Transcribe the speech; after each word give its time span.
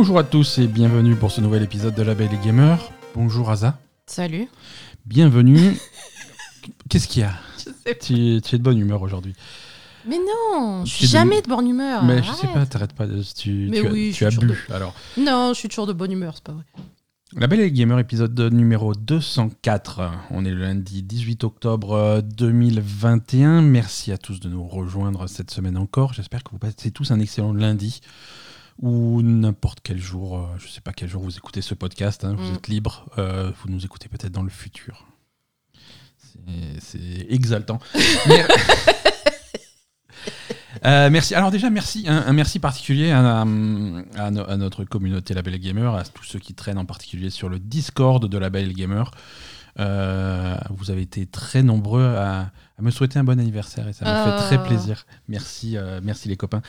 Bonjour 0.00 0.20
à 0.20 0.22
tous 0.22 0.58
et 0.58 0.68
bienvenue 0.68 1.16
pour 1.16 1.32
ce 1.32 1.40
nouvel 1.40 1.64
épisode 1.64 1.92
de 1.92 2.02
La 2.02 2.14
Belle 2.14 2.32
et 2.32 2.44
Gamer. 2.46 2.78
Bonjour 3.16 3.50
Aza. 3.50 3.80
Salut. 4.06 4.46
Bienvenue. 5.06 5.76
Qu'est-ce 6.88 7.08
qu'il 7.08 7.22
y 7.22 7.24
a 7.24 7.32
Je 7.58 7.64
sais 7.64 7.72
pas. 7.84 7.94
tu, 7.94 8.40
tu 8.40 8.54
es 8.54 8.58
de 8.58 8.62
bonne 8.62 8.78
humeur 8.78 9.02
aujourd'hui. 9.02 9.34
Mais 10.08 10.18
non, 10.18 10.84
je 10.84 10.92
suis 10.92 11.06
de- 11.06 11.10
jamais 11.10 11.42
de 11.42 11.48
bonne 11.48 11.66
humeur. 11.68 12.04
Mais 12.04 12.22
je 12.22 12.30
sais 12.30 12.44
arrête. 12.46 12.54
pas, 12.54 12.66
t'arrêtes 12.66 12.92
pas. 12.92 13.06
de- 13.08 13.22
Tu, 13.36 13.66
Mais 13.70 13.80
tu 13.80 13.86
as, 13.88 13.90
oui, 13.90 14.04
je 14.06 14.08
tu 14.10 14.14
suis 14.14 14.24
as 14.26 14.30
toujours 14.30 14.44
bu 14.44 14.56
alors. 14.72 14.94
Non, 15.16 15.50
je 15.52 15.58
suis 15.58 15.68
toujours 15.68 15.88
de 15.88 15.92
bonne 15.92 16.12
humeur, 16.12 16.34
c'est 16.36 16.44
pas 16.44 16.52
vrai. 16.52 16.64
La 17.36 17.46
Belle 17.48 17.60
et 17.60 17.72
Gamer, 17.72 17.98
épisode 17.98 18.38
numéro 18.52 18.94
204. 18.94 20.00
On 20.30 20.44
est 20.44 20.50
le 20.50 20.60
lundi 20.62 21.02
18 21.02 21.42
octobre 21.42 21.92
euh, 21.92 22.20
2021. 22.22 23.62
Merci 23.62 24.12
à 24.12 24.16
tous 24.18 24.38
de 24.38 24.48
nous 24.48 24.66
rejoindre 24.66 25.26
cette 25.26 25.50
semaine 25.50 25.76
encore. 25.76 26.14
J'espère 26.14 26.44
que 26.44 26.50
vous 26.52 26.58
passez 26.58 26.90
tous 26.92 27.10
un 27.10 27.18
excellent 27.20 27.52
lundi 27.52 28.00
ou 28.80 29.22
n'importe 29.22 29.80
quel 29.82 29.98
jour. 29.98 30.38
euh, 30.38 30.46
Je 30.58 30.68
sais 30.68 30.80
pas 30.80 30.92
quel 30.92 31.08
jour 31.08 31.22
vous 31.22 31.36
écoutez 31.36 31.62
ce 31.62 31.74
podcast. 31.74 32.24
hein, 32.24 32.34
vous 32.38 32.50
Mm. 32.52 32.54
êtes 32.54 32.68
libre. 32.68 33.06
euh, 33.18 33.50
vous 33.62 33.70
nous 33.70 33.84
écoutez 33.84 34.08
peut-être 34.08 34.32
dans 34.32 34.42
le 34.42 34.50
futur. 34.50 35.04
C'est- 36.80 37.26
exaltant. 37.28 37.78
Mais- 38.28 38.44
Euh, 40.84 41.10
merci. 41.10 41.34
Alors 41.34 41.50
déjà, 41.50 41.70
merci. 41.70 42.04
Un, 42.06 42.18
un 42.26 42.32
merci 42.32 42.58
particulier 42.60 43.10
à, 43.10 43.40
à 43.40 43.44
no- 43.44 44.48
à 44.48 44.56
notre 44.56 44.84
communauté 44.84 45.34
La 45.34 45.42
Belle 45.42 45.58
Gamer, 45.58 45.92
à 45.94 46.04
tous 46.04 46.22
ceux 46.24 46.38
qui 46.38 46.54
traînent 46.54 46.78
en 46.78 46.84
particulier 46.84 47.30
sur 47.30 47.48
le 47.48 47.58
Discord 47.58 48.24
de 48.24 48.38
La 48.38 48.48
Belle 48.48 48.72
Gamer. 48.74 49.10
Euh, 49.80 50.56
vous 50.70 50.90
avez 50.90 51.02
été 51.02 51.26
très 51.26 51.62
nombreux 51.62 52.14
à, 52.16 52.50
à 52.78 52.82
me 52.82 52.90
souhaiter 52.92 53.18
un 53.18 53.24
bon 53.24 53.40
anniversaire 53.40 53.88
et 53.88 53.92
ça 53.92 54.04
m'a 54.04 54.24
fait 54.24 54.36
très 54.56 54.62
plaisir. 54.64 55.04
Merci, 55.28 55.76
euh, 55.76 56.00
merci 56.02 56.28
les 56.28 56.36
copains. 56.36 56.62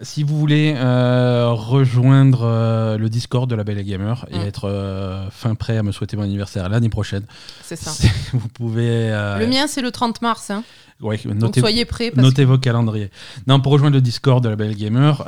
Si 0.00 0.22
vous 0.22 0.38
voulez 0.38 0.74
euh, 0.76 1.50
rejoindre 1.52 2.42
euh, 2.44 2.96
le 2.96 3.10
Discord 3.10 3.48
de 3.48 3.54
La 3.54 3.62
Belle 3.64 3.82
Gamer 3.84 4.24
et 4.30 4.38
Mm. 4.38 4.42
être 4.42 5.28
fin 5.30 5.54
prêt 5.54 5.76
à 5.76 5.82
me 5.82 5.92
souhaiter 5.92 6.16
mon 6.16 6.22
anniversaire 6.22 6.68
l'année 6.70 6.88
prochaine, 6.88 7.24
C'est 7.62 7.76
ça. 7.76 7.90
vous 8.32 8.48
pouvez. 8.48 9.10
Le 9.10 9.46
mien, 9.46 9.66
c'est 9.66 9.82
le 9.82 9.90
30 9.90 10.22
mars. 10.22 10.50
hein. 10.50 10.62
ouais, 11.02 11.18
Donc 11.24 11.34
notez- 11.36 11.60
soyez 11.60 11.84
prêts. 11.84 12.10
Notez 12.16 12.44
vos 12.46 12.56
calendriers. 12.58 13.10
Non, 13.46 13.60
pour 13.60 13.72
rejoindre 13.72 13.96
le 13.96 14.00
Discord 14.02 14.42
de 14.42 14.48
la 14.48 14.56
Belle 14.56 14.74
Gamer, 14.76 15.22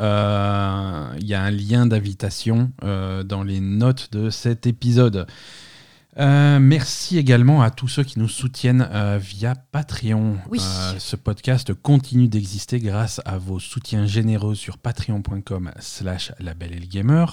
il 1.20 1.26
y 1.26 1.34
a 1.34 1.42
un 1.42 1.50
lien 1.50 1.84
d'invitation 1.86 2.70
dans 2.82 3.42
les 3.44 3.60
notes 3.60 4.08
de 4.12 4.30
cet 4.30 4.66
épisode. 4.66 5.26
Euh, 6.18 6.58
merci 6.60 7.16
également 7.16 7.62
à 7.62 7.70
tous 7.70 7.88
ceux 7.88 8.04
qui 8.04 8.18
nous 8.18 8.28
soutiennent 8.28 8.86
euh, 8.92 9.18
via 9.20 9.54
Patreon. 9.54 10.36
Oui. 10.50 10.60
Euh, 10.60 10.94
ce 10.98 11.16
podcast 11.16 11.72
continue 11.72 12.28
d'exister 12.28 12.80
grâce 12.80 13.20
à 13.24 13.38
vos 13.38 13.58
soutiens 13.58 14.04
généreux 14.06 14.54
sur 14.54 14.76
patreon.com 14.78 15.70
slash 15.78 16.32
labellegamer. 16.38 17.24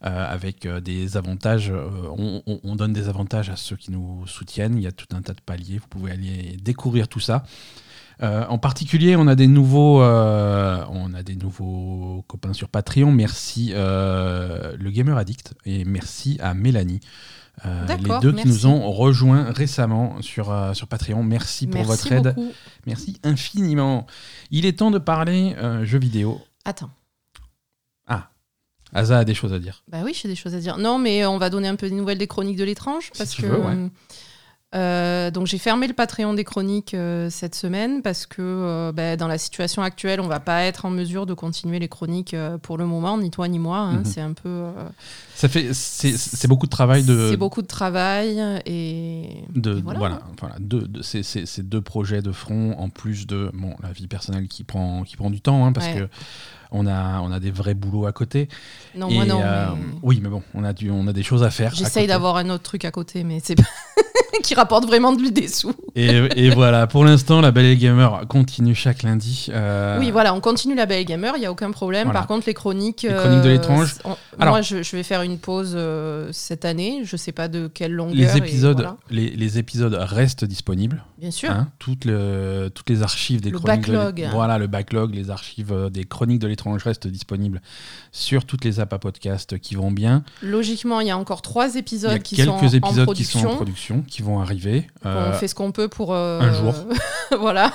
Avec 0.00 0.64
des 0.68 1.16
avantages, 1.16 1.72
on, 2.16 2.40
on- 2.46 2.60
on 2.62 2.76
donne 2.76 2.92
des 2.92 3.08
avantages 3.08 3.50
à 3.50 3.56
ceux 3.56 3.74
qui 3.74 3.90
nous 3.90 4.24
soutiennent. 4.28 4.76
Il 4.76 4.82
y 4.82 4.86
a 4.86 4.92
tout 4.92 5.08
un 5.12 5.22
tas 5.22 5.32
de 5.32 5.40
paliers, 5.40 5.78
vous 5.78 5.88
pouvez 5.88 6.12
aller 6.12 6.56
découvrir 6.62 7.08
tout 7.08 7.18
ça. 7.18 7.42
Euh, 8.22 8.44
en 8.48 8.58
particulier, 8.58 9.16
on 9.16 9.26
a 9.26 9.34
des 9.34 9.48
nouveaux, 9.48 10.00
euh, 10.00 10.84
on 10.90 11.14
a 11.14 11.24
des 11.24 11.34
nouveaux 11.34 12.24
copains 12.28 12.52
sur 12.52 12.68
Patreon. 12.68 13.10
Merci 13.10 13.72
euh, 13.74 14.76
le 14.78 14.90
Gamer 14.92 15.16
Addict 15.18 15.54
et 15.66 15.84
merci 15.84 16.38
à 16.40 16.54
Mélanie. 16.54 17.00
Euh, 17.66 17.86
les 17.86 18.20
deux 18.20 18.30
qui 18.30 18.36
merci. 18.36 18.48
nous 18.48 18.66
ont 18.66 18.90
rejoints 18.92 19.50
récemment 19.50 20.20
sur, 20.22 20.50
euh, 20.50 20.74
sur 20.74 20.86
Patreon. 20.86 21.22
Merci 21.22 21.66
pour 21.66 21.80
Merci 21.80 21.90
votre 21.90 22.12
aide. 22.12 22.34
beaucoup. 22.34 22.52
Merci 22.86 23.18
infiniment. 23.24 24.06
Il 24.50 24.66
est 24.66 24.78
temps 24.78 24.90
de 24.90 24.98
parler 24.98 25.54
euh, 25.58 25.84
jeux 25.84 25.98
vidéo. 25.98 26.40
Attends. 26.64 26.90
Asa 28.94 29.18
a 29.18 29.24
des 29.24 29.34
choses 29.34 29.52
à 29.52 29.58
dire. 29.58 29.82
Bah 29.88 29.98
oui, 30.02 30.14
j'ai 30.14 30.28
des 30.28 30.34
choses 30.34 30.54
à 30.54 30.60
dire. 30.60 30.78
Non, 30.78 30.98
mais 30.98 31.26
on 31.26 31.36
va 31.36 31.50
donner 31.50 31.68
un 31.68 31.76
peu 31.76 31.88
des 31.90 31.94
nouvelles 31.94 32.16
des 32.16 32.26
chroniques 32.26 32.56
de 32.56 32.64
l'étrange. 32.64 33.10
Parce 33.18 33.34
que. 33.34 33.42
veux, 33.42 33.60
ouais. 33.60 33.90
Euh, 34.74 35.30
donc 35.30 35.46
j'ai 35.46 35.56
fermé 35.56 35.86
le 35.86 35.94
Patreon 35.94 36.34
des 36.34 36.44
chroniques 36.44 36.92
euh, 36.92 37.30
cette 37.30 37.54
semaine 37.54 38.02
parce 38.02 38.26
que 38.26 38.42
euh, 38.42 38.92
bah, 38.92 39.16
dans 39.16 39.26
la 39.28 39.38
situation 39.38 39.80
actuelle, 39.82 40.20
on 40.20 40.26
va 40.28 40.40
pas 40.40 40.64
être 40.64 40.84
en 40.84 40.90
mesure 40.90 41.24
de 41.24 41.32
continuer 41.32 41.78
les 41.78 41.88
chroniques 41.88 42.36
pour 42.62 42.76
le 42.76 42.84
moment, 42.84 43.16
ni 43.16 43.30
toi 43.30 43.48
ni 43.48 43.58
moi. 43.58 43.78
hein. 43.78 43.92
Mhm. 44.00 44.04
C'est 44.04 44.20
un 44.20 44.32
peu. 44.34 44.66
Ça 45.34 45.48
fait, 45.48 45.72
c'est 45.72 46.48
beaucoup 46.48 46.66
de 46.66 46.70
travail 46.70 47.04
de, 47.04 47.28
C'est 47.30 47.36
beaucoup 47.38 47.62
de 47.62 47.66
travail 47.66 48.40
et. 48.66 49.44
de 49.54 49.78
et 49.78 49.80
voilà, 49.82 49.98
voilà. 49.98 50.20
voilà, 50.40 50.56
deux, 50.60 50.82
de- 50.88 51.62
deux 51.62 51.80
projets 51.80 52.20
de 52.22 52.32
front 52.32 52.74
en 52.78 52.88
plus 52.90 53.26
de 53.26 53.50
bon 53.54 53.74
la 53.82 53.92
vie 53.92 54.06
personnelle 54.08 54.48
qui 54.48 54.64
prend 54.64 55.02
qui 55.04 55.16
prend 55.16 55.30
du 55.30 55.40
temps 55.40 55.64
hein, 55.64 55.72
parce 55.72 55.86
Ouais. 55.86 55.94
que 55.94 56.08
on 56.70 56.86
a 56.86 57.20
on 57.20 57.32
a 57.32 57.40
des 57.40 57.50
vrais 57.50 57.72
boulots 57.74 58.04
à 58.06 58.12
côté. 58.12 58.48
Non, 58.94 59.08
Et, 59.08 59.14
moi 59.14 59.24
non. 59.24 59.40
euh, 59.42 59.68
mais- 59.74 59.98
Oui, 60.02 60.20
mais 60.22 60.28
bon, 60.28 60.42
on 60.54 60.64
a 60.64 60.72
du 60.74 60.90
on 60.90 61.06
a 61.06 61.12
des 61.14 61.22
choses 61.22 61.42
à 61.42 61.50
faire. 61.50 61.74
J'essaye 61.74 62.06
d'avoir 62.06 62.36
un 62.36 62.50
autre 62.50 62.64
truc 62.64 62.84
à 62.84 62.90
côté, 62.90 63.24
mais 63.24 63.40
c'est 63.42 63.54
pas. 63.54 63.62
qui 64.42 64.54
rapporte 64.54 64.86
vraiment 64.86 65.12
de 65.12 65.28
des 65.28 65.48
sous. 65.48 65.72
Et, 65.94 66.08
et 66.36 66.50
voilà, 66.50 66.86
pour 66.86 67.04
l'instant, 67.04 67.40
la 67.40 67.50
Belle 67.50 67.66
et 67.66 67.76
Gamer 67.76 68.22
continue 68.28 68.74
chaque 68.74 69.02
lundi. 69.02 69.48
euh, 69.50 69.98
Oui, 69.98 70.10
voilà, 70.10 70.32
on 70.34 70.40
continue 70.40 70.74
la 70.74 70.86
Belle 70.86 71.04
Gamer, 71.04 71.34
il 71.36 71.40
n'y 71.40 71.46
a 71.46 71.50
aucun 71.52 71.70
problème. 71.70 72.04
Voilà. 72.04 72.20
Par 72.20 72.28
contre, 72.28 72.46
les 72.46 72.54
chroniques. 72.54 73.02
Les 73.02 73.14
chroniques 73.14 73.42
de 73.42 73.48
l'étrange. 73.50 73.94
on- 74.04 74.16
Alors- 74.38 74.54
moi, 74.54 74.62
je, 74.62 74.82
je 74.82 74.96
vais 74.96 75.02
faire 75.02 75.22
une 75.22 75.38
pause 75.38 75.72
euh, 75.74 76.28
cette 76.32 76.64
année. 76.64 77.00
Je 77.04 77.16
sais 77.16 77.32
pas 77.32 77.48
de 77.48 77.68
quelle 77.72 77.92
longueur. 77.92 78.14
Les 78.14 78.34
et 78.34 78.38
épisodes, 78.38 78.76
voilà. 78.76 78.96
les, 79.10 79.30
les 79.30 79.58
épisodes 79.58 79.94
restent 79.98 80.44
disponibles. 80.44 81.04
Bien 81.18 81.30
sûr. 81.32 81.50
hein, 81.50 81.68
toutes, 81.80 82.04
le- 82.04 82.70
toutes 82.72 82.88
les 82.90 83.02
archives 83.02 83.40
des 83.40 83.50
Le 83.50 83.58
chroniques. 83.58 83.86
de 83.88 83.92
backlog. 83.92 84.18
l'é- 84.20 84.28
voilà, 84.30 84.56
le 84.58 84.68
backlog, 84.68 85.14
les 85.14 85.30
archives 85.30 85.72
euh, 85.72 85.90
des 85.90 86.04
chroniques 86.04 86.38
de 86.38 86.46
l'étrange 86.46 86.82
restent 86.84 87.08
disponibles 87.08 87.60
sur 88.12 88.44
toutes 88.44 88.64
les 88.64 88.78
apps 88.78 88.92
à 88.92 88.98
podcast 88.98 89.58
qui 89.58 89.74
vont 89.74 89.90
bien. 89.90 90.22
Logiquement, 90.42 91.00
il 91.00 91.08
y 91.08 91.10
a 91.10 91.18
encore 91.18 91.42
trois 91.42 91.68
Il 91.70 91.74
y 91.74 91.78
épisodes 91.78 92.12
a 92.12 92.18
qui 92.20 92.36
quelques 92.36 92.48
sont 92.48 92.54
en 92.54 92.68
épisodes 92.68 93.14
qui 93.14 93.24
sont 93.24 93.46
en 93.46 93.56
production, 93.56 93.87
qui 94.06 94.22
vont 94.22 94.40
arriver. 94.40 94.86
euh, 95.06 95.30
on 95.30 95.32
fait 95.34 95.48
ce 95.48 95.54
qu'on 95.54 95.72
peut 95.72 95.88
pour. 95.88 96.14
euh, 96.14 96.40
un 96.40 96.52
jour. 96.52 96.74
voilà. 97.40 97.72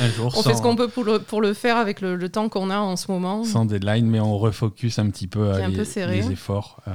un 0.00 0.08
jour 0.08 0.26
On 0.36 0.42
sans, 0.42 0.50
fait 0.50 0.56
ce 0.56 0.62
qu'on 0.62 0.76
peut 0.76 0.88
pour 0.88 1.04
le, 1.04 1.18
pour 1.18 1.40
le 1.40 1.52
faire 1.54 1.76
avec 1.76 2.00
le, 2.00 2.16
le 2.16 2.28
temps 2.28 2.48
qu'on 2.48 2.70
a 2.70 2.78
en 2.78 2.96
ce 2.96 3.10
moment. 3.10 3.44
sans 3.44 3.64
deadline, 3.64 4.06
mais 4.06 4.20
on 4.20 4.38
refocus 4.38 4.98
un 4.98 5.10
petit 5.10 5.26
peu, 5.26 5.40
euh, 5.50 5.64
un 5.64 5.68
les, 5.68 5.76
peu 5.76 5.84
serré. 5.84 6.16
les 6.16 6.30
efforts 6.32 6.80
euh, 6.88 6.92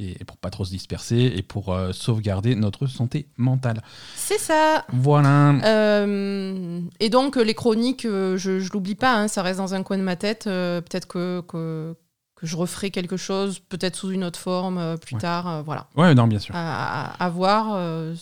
et 0.00 0.24
pour 0.24 0.36
pas 0.36 0.50
trop 0.50 0.64
se 0.64 0.70
disperser 0.70 1.32
et 1.36 1.42
pour 1.42 1.72
euh, 1.74 1.90
sauvegarder 1.92 2.54
notre 2.54 2.86
santé 2.86 3.26
mentale. 3.36 3.82
C'est 4.14 4.38
ça. 4.38 4.84
Voilà. 4.92 5.54
Euh, 5.64 6.80
et 7.00 7.08
donc 7.10 7.36
euh, 7.36 7.42
les 7.42 7.54
chroniques, 7.54 8.04
euh, 8.04 8.36
je, 8.36 8.60
je 8.60 8.72
l'oublie 8.72 8.94
pas, 8.94 9.14
hein, 9.16 9.26
ça 9.28 9.42
reste 9.42 9.58
dans 9.58 9.74
un 9.74 9.82
coin 9.82 9.98
de 9.98 10.02
ma 10.04 10.14
tête. 10.16 10.46
euh, 10.46 10.80
peut-être 10.80 11.08
que, 11.08 11.40
que, 11.48 11.94
que 12.40 12.46
je 12.46 12.56
referai 12.56 12.90
quelque 12.90 13.16
chose, 13.16 13.58
peut-être 13.58 13.96
sous 13.96 14.10
une 14.12 14.22
autre 14.22 14.38
forme 14.38 14.78
euh, 14.78 14.96
plus 14.96 15.14
Ouais. 15.16 15.20
tard. 15.20 15.48
euh, 15.48 15.62
voilà, 15.62 15.88
Ouais, 15.96 16.14
non, 16.14 16.28
bien 16.28 16.38
sûr. 16.38 16.54
à, 16.54 17.06
à- 17.10 17.24
à 17.24 17.28
voir. 17.28 17.72
euh, 17.74 18.14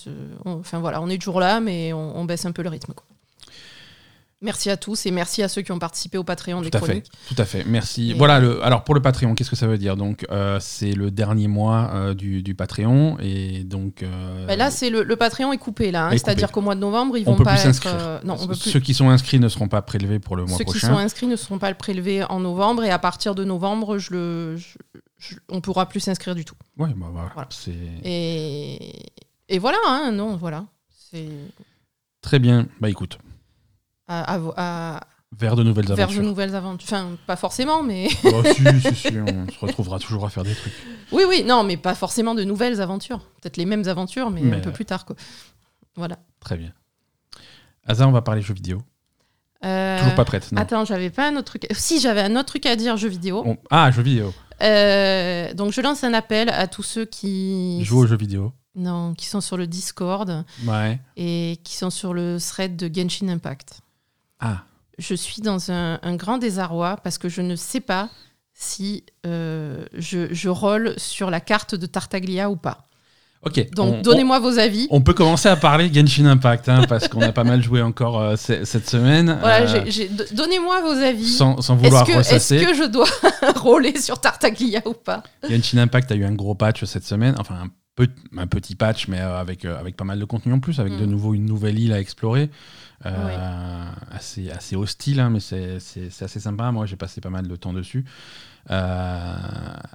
on- 0.47 0.59
enfin 0.61 0.79
voilà, 0.79 1.03
on 1.03 1.09
est 1.11 1.19
toujours 1.19 1.39
là, 1.41 1.61
mais 1.61 1.93
on, 1.93 2.17
on 2.17 2.25
baisse 2.25 2.47
un 2.47 2.53
peu 2.53 2.63
le 2.63 2.71
rythme. 2.71 2.95
quoi. 2.95 3.05
Merci 4.43 4.69
à 4.69 4.77
tous 4.77 5.07
et 5.07 5.11
merci 5.11 5.43
à 5.43 5.49
ceux 5.49 5.63
qui 5.63 5.73
ont 5.73 5.79
participé 5.79 6.19
au 6.19 6.23
Patreon 6.25 6.61
des 6.61 6.69
Tout 6.71 6.77
à 6.77 6.81
fait, 6.81 6.87
chroniques. 6.87 7.11
tout 7.27 7.35
à 7.39 7.47
fait. 7.47 7.65
Merci. 7.65 8.11
Et- 8.11 8.15
Voilà. 8.15 8.39
Le, 8.39 8.63
alors 8.63 8.85
pour 8.85 8.95
le 8.95 9.01
Patreon, 9.01 9.35
qu'est-ce 9.35 9.49
que 9.49 9.57
ça 9.57 9.67
veut 9.67 9.79
dire? 9.79 9.97
Donc 9.97 10.27
euh, 10.31 10.59
c'est 10.61 10.93
le 10.93 11.11
dernier 11.11 11.49
mois 11.49 11.91
euh, 11.95 12.13
du, 12.15 12.43
du 12.43 12.55
Patreon 12.55 13.17
et 13.19 13.65
donc. 13.65 14.03
euh, 14.03 14.47
Bah 14.47 14.57
là, 14.57 14.71
c'est 14.71 14.91
le, 14.91 15.05
le 15.05 15.17
Patreon 15.17 15.55
est 15.55 15.59
coupé 15.59 15.91
là, 15.91 16.09
hein, 16.09 16.11
Est 16.11 16.19
c'est-à-dire 16.19 16.53
qu'au 16.53 16.61
mois 16.61 16.75
de 16.75 16.81
novembre, 16.81 17.17
ils 17.17 17.27
On 17.27 17.31
vont 17.33 17.39
peut 17.39 17.45
pas 17.45 17.57
plus 17.57 17.67
être. 17.67 18.21
non, 18.27 18.37
on 18.39 18.47
peut 18.47 18.53
plus. 18.53 18.71
Ceux 18.71 18.81
qui 18.81 18.93
sont 18.93 19.09
inscrits 19.09 19.41
ne 19.41 19.49
seront 19.49 19.69
pas 19.69 19.81
prélevés 19.81 20.19
pour 20.19 20.37
le 20.37 20.45
mois 20.45 20.59
Ceux 20.59 20.65
qui 20.65 20.73
prochain. 20.73 20.89
sont 20.89 20.99
inscrits 20.99 21.27
ne 21.29 21.37
seront 21.37 21.59
pas 21.59 21.73
prélevés 21.73 22.23
en 22.25 22.41
novembre 22.41 22.85
et 22.85 22.91
à 22.91 22.99
partir 22.99 23.35
de 23.35 23.43
novembre, 23.43 23.97
je 23.97 24.13
le, 24.13 24.57
je- 24.59 24.77
je- 25.19 25.37
on 25.49 25.63
pourra 25.63 25.89
plus 25.89 26.01
s'inscrire 26.01 26.35
du 26.35 26.45
tout. 26.45 26.57
Ouais, 26.77 26.91
bah 26.95 27.07
voilà. 27.11 27.31
Voilà. 27.33 27.49
C'est 27.51 27.73
Et, 28.05 28.93
et 29.49 29.59
voilà, 29.59 29.79
hein, 29.87 30.13
non, 30.13 30.37
voilà. 30.37 30.67
C'est 31.11 31.31
très 32.21 32.39
bien. 32.39 32.67
Bah 32.83 32.91
écoute, 32.91 33.17
à, 34.09 34.35
à, 34.35 34.41
à- 34.97 35.01
vers 35.39 35.57
de 35.57 35.63
nouvelles 35.63 35.87
vers 35.87 35.97
de 35.97 36.03
aventures. 36.03 36.23
nouvelles 36.23 36.55
aventures. 36.55 36.87
Enfin, 36.93 37.11
pas 37.27 37.37
forcément, 37.37 37.83
mais. 37.83 38.09
Oh, 38.25 38.43
si, 38.45 38.63
si, 38.81 38.95
si, 38.95 39.09
on 39.21 39.49
se 39.51 39.59
retrouvera 39.61 39.99
toujours 39.99 40.25
à 40.25 40.31
faire 40.31 40.45
des 40.45 40.55
trucs. 40.55 40.73
oui, 41.13 41.25
oui, 41.29 41.45
non, 41.45 41.65
mais 41.65 41.77
pas 41.77 41.95
forcément 41.95 42.35
de 42.35 42.45
nouvelles 42.45 42.81
aventures. 42.81 43.21
Peut-être 43.41 43.57
les 43.57 43.67
mêmes 43.67 43.87
aventures, 43.89 44.31
mais, 44.31 44.41
Mais- 44.43 44.57
un 44.57 44.61
peu 44.61 44.73
plus 44.73 44.85
tard, 44.85 45.05
quoi. 45.05 45.17
Voilà. 45.97 46.19
Très 46.41 46.57
bien. 46.57 46.73
Asa, 47.87 48.07
on 48.09 48.13
va 48.13 48.23
parler 48.23 48.43
jeux 48.43 48.55
vidéo. 48.55 48.83
Euh, 49.65 49.99
Toujours 49.99 50.15
pas 50.15 50.25
prête, 50.25 50.53
non 50.53 50.61
Attends, 50.61 50.85
j'avais 50.85 51.11
pas 51.11 51.29
un 51.29 51.37
autre 51.37 51.45
truc. 51.59 51.67
Si, 51.73 52.01
j'avais 52.01 52.21
un 52.23 52.37
autre 52.37 52.47
truc 52.47 52.67
à 52.67 52.77
dire, 52.77 52.97
jeux 52.97 53.09
vidéo. 53.09 53.43
On- 53.47 53.57
Ah, 53.71 53.91
jeux 53.91 54.03
vidéo. 54.03 54.33
Euh, 54.63 55.53
donc, 55.55 55.73
je 55.73 55.81
lance 55.81 56.05
un 56.05 56.15
appel 56.15 56.49
à 56.51 56.67
tous 56.67 56.83
ceux 56.83 57.05
qui. 57.05 57.83
Joue 57.85 58.01
aux 58.01 58.07
jeux 58.07 58.17
vidéo. 58.17 58.53
Non, 58.75 59.15
qui 59.15 59.27
sont 59.27 59.41
sur 59.41 59.57
le 59.57 59.67
Discord 59.67 60.45
Ouais. 60.67 61.01
et 61.17 61.59
qui 61.65 61.75
sont 61.77 61.89
sur 61.91 62.13
le 62.13 62.37
thread 62.39 62.77
de 62.77 62.91
Genshin 62.95 63.29
Impact. 63.29 63.81
Ah, 64.41 64.63
Je 64.99 65.15
suis 65.15 65.43
dans 65.43 65.71
un, 65.71 65.99
un 66.03 66.17
grand 66.17 66.39
désarroi 66.39 66.97
parce 67.03 67.19
que 67.19 67.29
je 67.29 67.43
ne 67.43 67.57
sais 67.57 67.81
pas 67.81 68.09
si 68.55 69.05
euh, 69.27 69.85
je, 69.95 70.33
je 70.33 70.49
roll 70.49 70.95
sur 70.97 71.31
la 71.31 71.41
carte 71.41 71.75
de 71.75 71.87
Tartaglia 71.87 72.49
ou 72.51 72.57
pas. 72.57 72.79
Ok. 73.43 73.71
Donc 73.73 73.95
on- 73.97 74.01
donnez-moi 74.03 74.39
vos 74.41 74.59
avis. 74.59 74.89
On 74.91 75.03
peut 75.03 75.13
commencer 75.13 75.49
à 75.49 75.57
parler 75.57 75.93
Genshin 75.93 76.25
Impact, 76.27 76.69
hein, 76.69 76.83
parce 76.89 77.07
qu'on 77.07 77.21
a 77.21 77.33
pas 77.33 77.45
mal 77.45 77.63
joué 77.63 77.83
encore 77.83 78.19
euh, 78.21 78.35
cette 78.37 78.89
semaine. 78.89 79.37
Voilà, 79.41 79.71
euh, 79.77 79.85
donnez-moi 80.33 80.81
vos 80.81 80.99
avis. 81.03 81.29
sans, 81.29 81.55
vouloir 81.77 82.05
que, 82.05 82.13
est-ce 82.13 82.55
que 82.55 82.75
je 82.75 82.85
dois 82.85 83.07
rouler 83.57 84.01
sur 84.01 84.21
Tartaglia 84.21 84.81
ou 84.87 84.95
pas? 84.95 85.23
Genshin 85.49 85.79
Impact 85.79 86.11
a 86.13 86.15
eu 86.17 86.25
un 86.25 86.33
gros 86.33 86.55
patch 86.55 86.85
cette 86.85 87.05
semaine, 87.05 87.35
enfin 87.39 87.55
un, 87.57 87.69
un 88.37 88.47
petit 88.47 88.75
patch, 88.75 89.09
mais 89.09 89.21
euh, 89.21 89.39
avec, 89.39 89.65
euh, 89.65 89.79
avec 89.79 89.97
pas 89.97 90.05
mal 90.05 90.19
de 90.19 90.25
contenu 90.25 90.53
en 90.53 90.61
plus, 90.61 90.81
avec 90.81 90.93
Mm. 90.93 91.01
de 91.01 91.07
nouveau 91.07 91.35
une 91.35 91.47
nouvelle 91.47 91.79
île 91.79 91.93
à 91.93 92.01
explorer. 92.01 92.51
Euh, 93.05 93.85
assez, 94.11 94.51
assez 94.51 94.75
hostile, 94.77 95.21
hein, 95.21 95.31
mais 95.31 95.41
c'est 95.41 95.77
assez 96.21 96.41
sympa. 96.41 96.71
Moi, 96.73 96.87
j'ai 96.87 96.97
passé 96.97 97.21
pas 97.21 97.31
mal 97.31 97.47
de 97.47 97.57
temps 97.57 97.73
dessus. 97.73 98.05
Euh, 98.71 99.37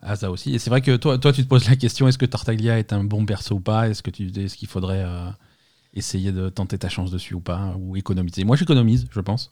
Asa 0.01 0.31
aussi. 0.31 0.53
Et 0.55 0.59
c'est 0.59 0.69
vrai 0.69 0.81
que 0.81 0.95
toi, 0.95 1.17
toi, 1.17 1.33
tu 1.33 1.43
te 1.43 1.47
poses 1.47 1.67
la 1.69 1.75
question 1.75 2.07
est-ce 2.07 2.17
que 2.17 2.25
Tartaglia 2.25 2.79
est 2.79 2.93
un 2.93 3.03
bon 3.03 3.25
perso 3.25 3.55
ou 3.55 3.59
pas? 3.59 3.89
Est-ce 3.89 4.01
que 4.01 4.11
tu 4.11 4.31
est-ce 4.39 4.55
qu'il 4.55 4.67
faudrait 4.67 5.03
euh, 5.05 5.29
essayer 5.93 6.31
de 6.31 6.49
tenter 6.49 6.77
ta 6.77 6.89
chance 6.89 7.11
dessus 7.11 7.33
ou 7.33 7.41
pas 7.41 7.75
Ou 7.79 7.97
économiser? 7.97 8.43
Moi, 8.45 8.55
j'économise, 8.55 9.07
je 9.11 9.19
pense. 9.19 9.51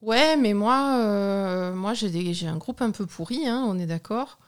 Ouais, 0.00 0.36
mais 0.36 0.54
moi, 0.54 0.96
euh, 0.98 1.74
moi 1.74 1.92
j'ai 1.92 2.46
un 2.46 2.56
groupe 2.56 2.80
un 2.80 2.90
peu 2.90 3.04
pourri, 3.04 3.46
hein, 3.46 3.62
on 3.66 3.78
est 3.78 3.86
d'accord. 3.86 4.38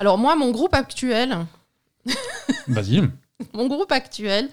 Alors 0.00 0.18
moi, 0.18 0.34
mon 0.34 0.50
groupe 0.50 0.74
actuel, 0.74 1.46
Vas-y. 2.68 3.02
mon 3.52 3.66
groupe 3.68 3.92
actuel, 3.92 4.48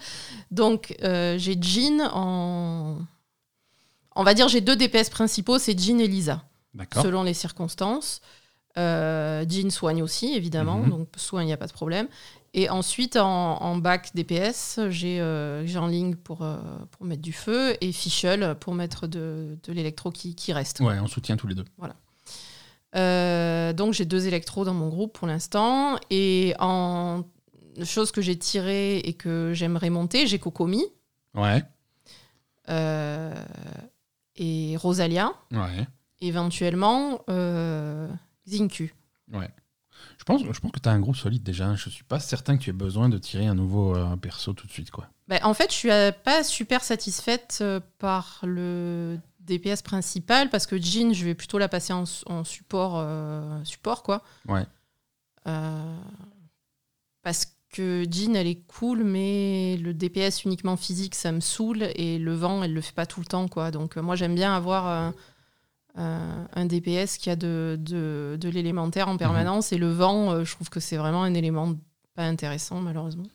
donc 0.50 0.94
euh, 1.02 1.36
j'ai 1.38 1.56
Jean 1.60 2.00
en... 2.12 2.98
On 4.14 4.22
va 4.24 4.32
dire 4.34 4.48
j'ai 4.48 4.60
deux 4.60 4.76
DPS 4.76 5.10
principaux, 5.10 5.58
c'est 5.58 5.78
Jean 5.78 5.98
et 6.00 6.08
Lisa, 6.08 6.44
D'accord. 6.74 7.02
selon 7.02 7.22
les 7.22 7.34
circonstances. 7.34 8.20
Euh, 8.78 9.44
Jean 9.48 9.70
soigne 9.70 10.02
aussi, 10.02 10.34
évidemment, 10.34 10.78
Mhm. 10.78 10.90
donc 10.90 11.08
soin, 11.16 11.42
il 11.42 11.46
n'y 11.46 11.52
a 11.52 11.56
pas 11.56 11.66
de 11.66 11.72
problème. 11.72 12.08
Et 12.54 12.70
ensuite, 12.70 13.16
en, 13.16 13.60
en 13.62 13.76
bac 13.76 14.10
DPS, 14.14 14.80
j'ai 14.88 15.18
euh, 15.20 15.66
en 15.76 15.86
ligne 15.88 16.14
pour, 16.14 16.40
euh, 16.42 16.56
pour 16.90 17.04
mettre 17.04 17.20
du 17.20 17.34
feu 17.34 17.76
et 17.82 17.92
Fischl 17.92 18.54
pour 18.60 18.72
mettre 18.74 19.06
de, 19.06 19.58
de 19.62 19.72
l'électro 19.74 20.10
qui, 20.10 20.34
qui 20.34 20.54
reste. 20.54 20.80
Ouais, 20.80 20.98
on 21.00 21.06
soutient 21.06 21.36
tous 21.36 21.46
les 21.48 21.54
deux. 21.54 21.64
Euh, 22.94 23.72
donc 23.74 23.92
j'ai 23.92 24.06
deux 24.06 24.26
électros 24.26 24.64
dans 24.64 24.72
mon 24.72 24.88
groupe 24.88 25.12
pour 25.18 25.26
l'instant. 25.26 25.98
Et 26.10 26.54
en 26.58 27.24
chose 27.84 28.10
que 28.12 28.20
j'ai 28.20 28.38
tirée 28.38 28.98
et 28.98 29.12
que 29.14 29.52
j'aimerais 29.54 29.90
monter, 29.90 30.26
j'ai 30.26 30.38
Kokomi 30.38 30.84
Ouais. 31.34 31.62
euh, 32.68 33.34
et 34.36 34.76
Rosalia. 34.76 35.32
Ouais. 35.52 35.86
Éventuellement, 36.20 37.20
euh, 37.28 38.08
Xinku. 38.48 38.94
Ouais. 39.32 39.50
Je 40.18 40.24
pense, 40.24 40.42
je 40.50 40.60
pense 40.60 40.72
que 40.72 40.80
tu 40.80 40.88
as 40.88 40.92
un 40.92 41.00
groupe 41.00 41.16
solide 41.16 41.42
déjà. 41.42 41.74
Je 41.74 41.88
suis 41.90 42.04
pas 42.04 42.20
certain 42.20 42.56
que 42.56 42.62
tu 42.62 42.70
aies 42.70 42.74
besoin 42.74 43.08
de 43.08 43.18
tirer 43.18 43.46
un 43.46 43.54
nouveau 43.54 43.94
euh, 43.96 44.16
perso 44.16 44.52
tout 44.54 44.66
de 44.66 44.72
suite. 44.72 44.90
quoi. 44.90 45.08
Ben, 45.28 45.40
en 45.42 45.54
fait, 45.54 45.70
je 45.70 45.76
suis 45.76 45.90
euh, 45.90 46.12
pas 46.12 46.42
super 46.44 46.82
satisfaite 46.84 47.62
par 47.98 48.40
le 48.42 49.18
DPS 49.40 49.82
principal 49.82 50.50
parce 50.50 50.66
que 50.66 50.76
Jean, 50.80 51.12
je 51.12 51.24
vais 51.24 51.34
plutôt 51.34 51.58
la 51.58 51.68
passer 51.68 51.92
en, 51.92 52.04
en 52.26 52.44
support, 52.44 53.04
support 53.64 54.02
quoi. 54.02 54.22
Ouais. 54.48 54.66
Parce 57.22 57.44
que 57.44 57.50
Jean, 57.76 58.34
elle 58.36 58.46
est 58.46 58.62
cool, 58.66 59.04
mais 59.04 59.76
le 59.76 59.94
DPS 59.94 60.44
uniquement 60.44 60.76
physique, 60.76 61.14
ça 61.14 61.32
me 61.32 61.40
saoule 61.40 61.88
et 61.94 62.18
le 62.18 62.34
vent, 62.34 62.62
elle 62.62 62.74
le 62.74 62.80
fait 62.80 62.94
pas 62.94 63.06
tout 63.06 63.20
le 63.20 63.26
temps 63.26 63.48
quoi. 63.48 63.70
Donc 63.70 63.96
euh, 63.96 64.02
moi, 64.02 64.16
j'aime 64.16 64.34
bien 64.34 64.54
avoir 64.54 64.88
euh, 64.88 65.10
euh, 65.98 66.44
un 66.54 66.66
DPS 66.66 67.18
qui 67.18 67.30
a 67.30 67.36
de, 67.36 67.76
de, 67.80 68.36
de 68.40 68.48
l'élémentaire 68.48 69.08
en 69.08 69.16
permanence 69.16 69.72
et 69.72 69.78
le 69.78 69.90
vent, 69.90 70.44
je 70.44 70.52
trouve 70.52 70.70
que 70.70 70.80
c'est 70.80 70.96
vraiment 70.96 71.22
un 71.22 71.34
élément 71.34 71.74
pas 72.14 72.24
intéressant 72.24 72.80
malheureusement. 72.80 73.26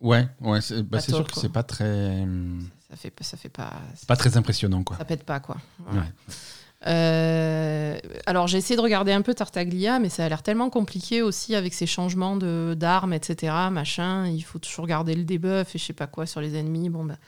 Ouais, 0.00 0.28
ouais 0.40 0.60
c'est 0.60 0.82
bah, 0.82 1.00
sûr 1.00 1.26
que 1.26 1.40
c'est 1.40 1.52
pas 1.52 1.64
très, 1.64 2.22
hum, 2.22 2.68
Ça 2.90 2.96
fait, 2.96 3.12
ça 3.20 3.36
fait 3.36 3.48
pas. 3.48 3.72
pas 4.06 4.16
très 4.16 4.36
impressionnant. 4.36 4.84
quoi. 4.84 4.96
Ça 4.96 5.04
pète 5.04 5.24
pas, 5.24 5.40
quoi. 5.40 5.56
Voilà. 5.80 6.02
Ouais. 6.02 6.34
Euh, 6.86 7.98
alors, 8.26 8.46
j'ai 8.46 8.58
essayé 8.58 8.76
de 8.76 8.80
regarder 8.80 9.12
un 9.12 9.22
peu 9.22 9.34
Tartaglia, 9.34 9.98
mais 9.98 10.08
ça 10.08 10.24
a 10.24 10.28
l'air 10.28 10.42
tellement 10.42 10.70
compliqué 10.70 11.22
aussi 11.22 11.54
avec 11.54 11.74
ces 11.74 11.86
changements 11.86 12.36
de- 12.36 12.74
d'armes, 12.78 13.12
etc. 13.12 13.70
Machin, 13.70 14.26
il 14.28 14.42
faut 14.42 14.58
toujours 14.58 14.86
garder 14.86 15.14
le 15.14 15.24
debuff 15.24 15.74
et 15.74 15.78
je 15.78 15.84
sais 15.84 15.92
pas 15.92 16.06
quoi 16.06 16.26
sur 16.26 16.40
les 16.40 16.54
ennemis. 16.56 16.88
Bon, 16.88 17.04
bah, 17.04 17.18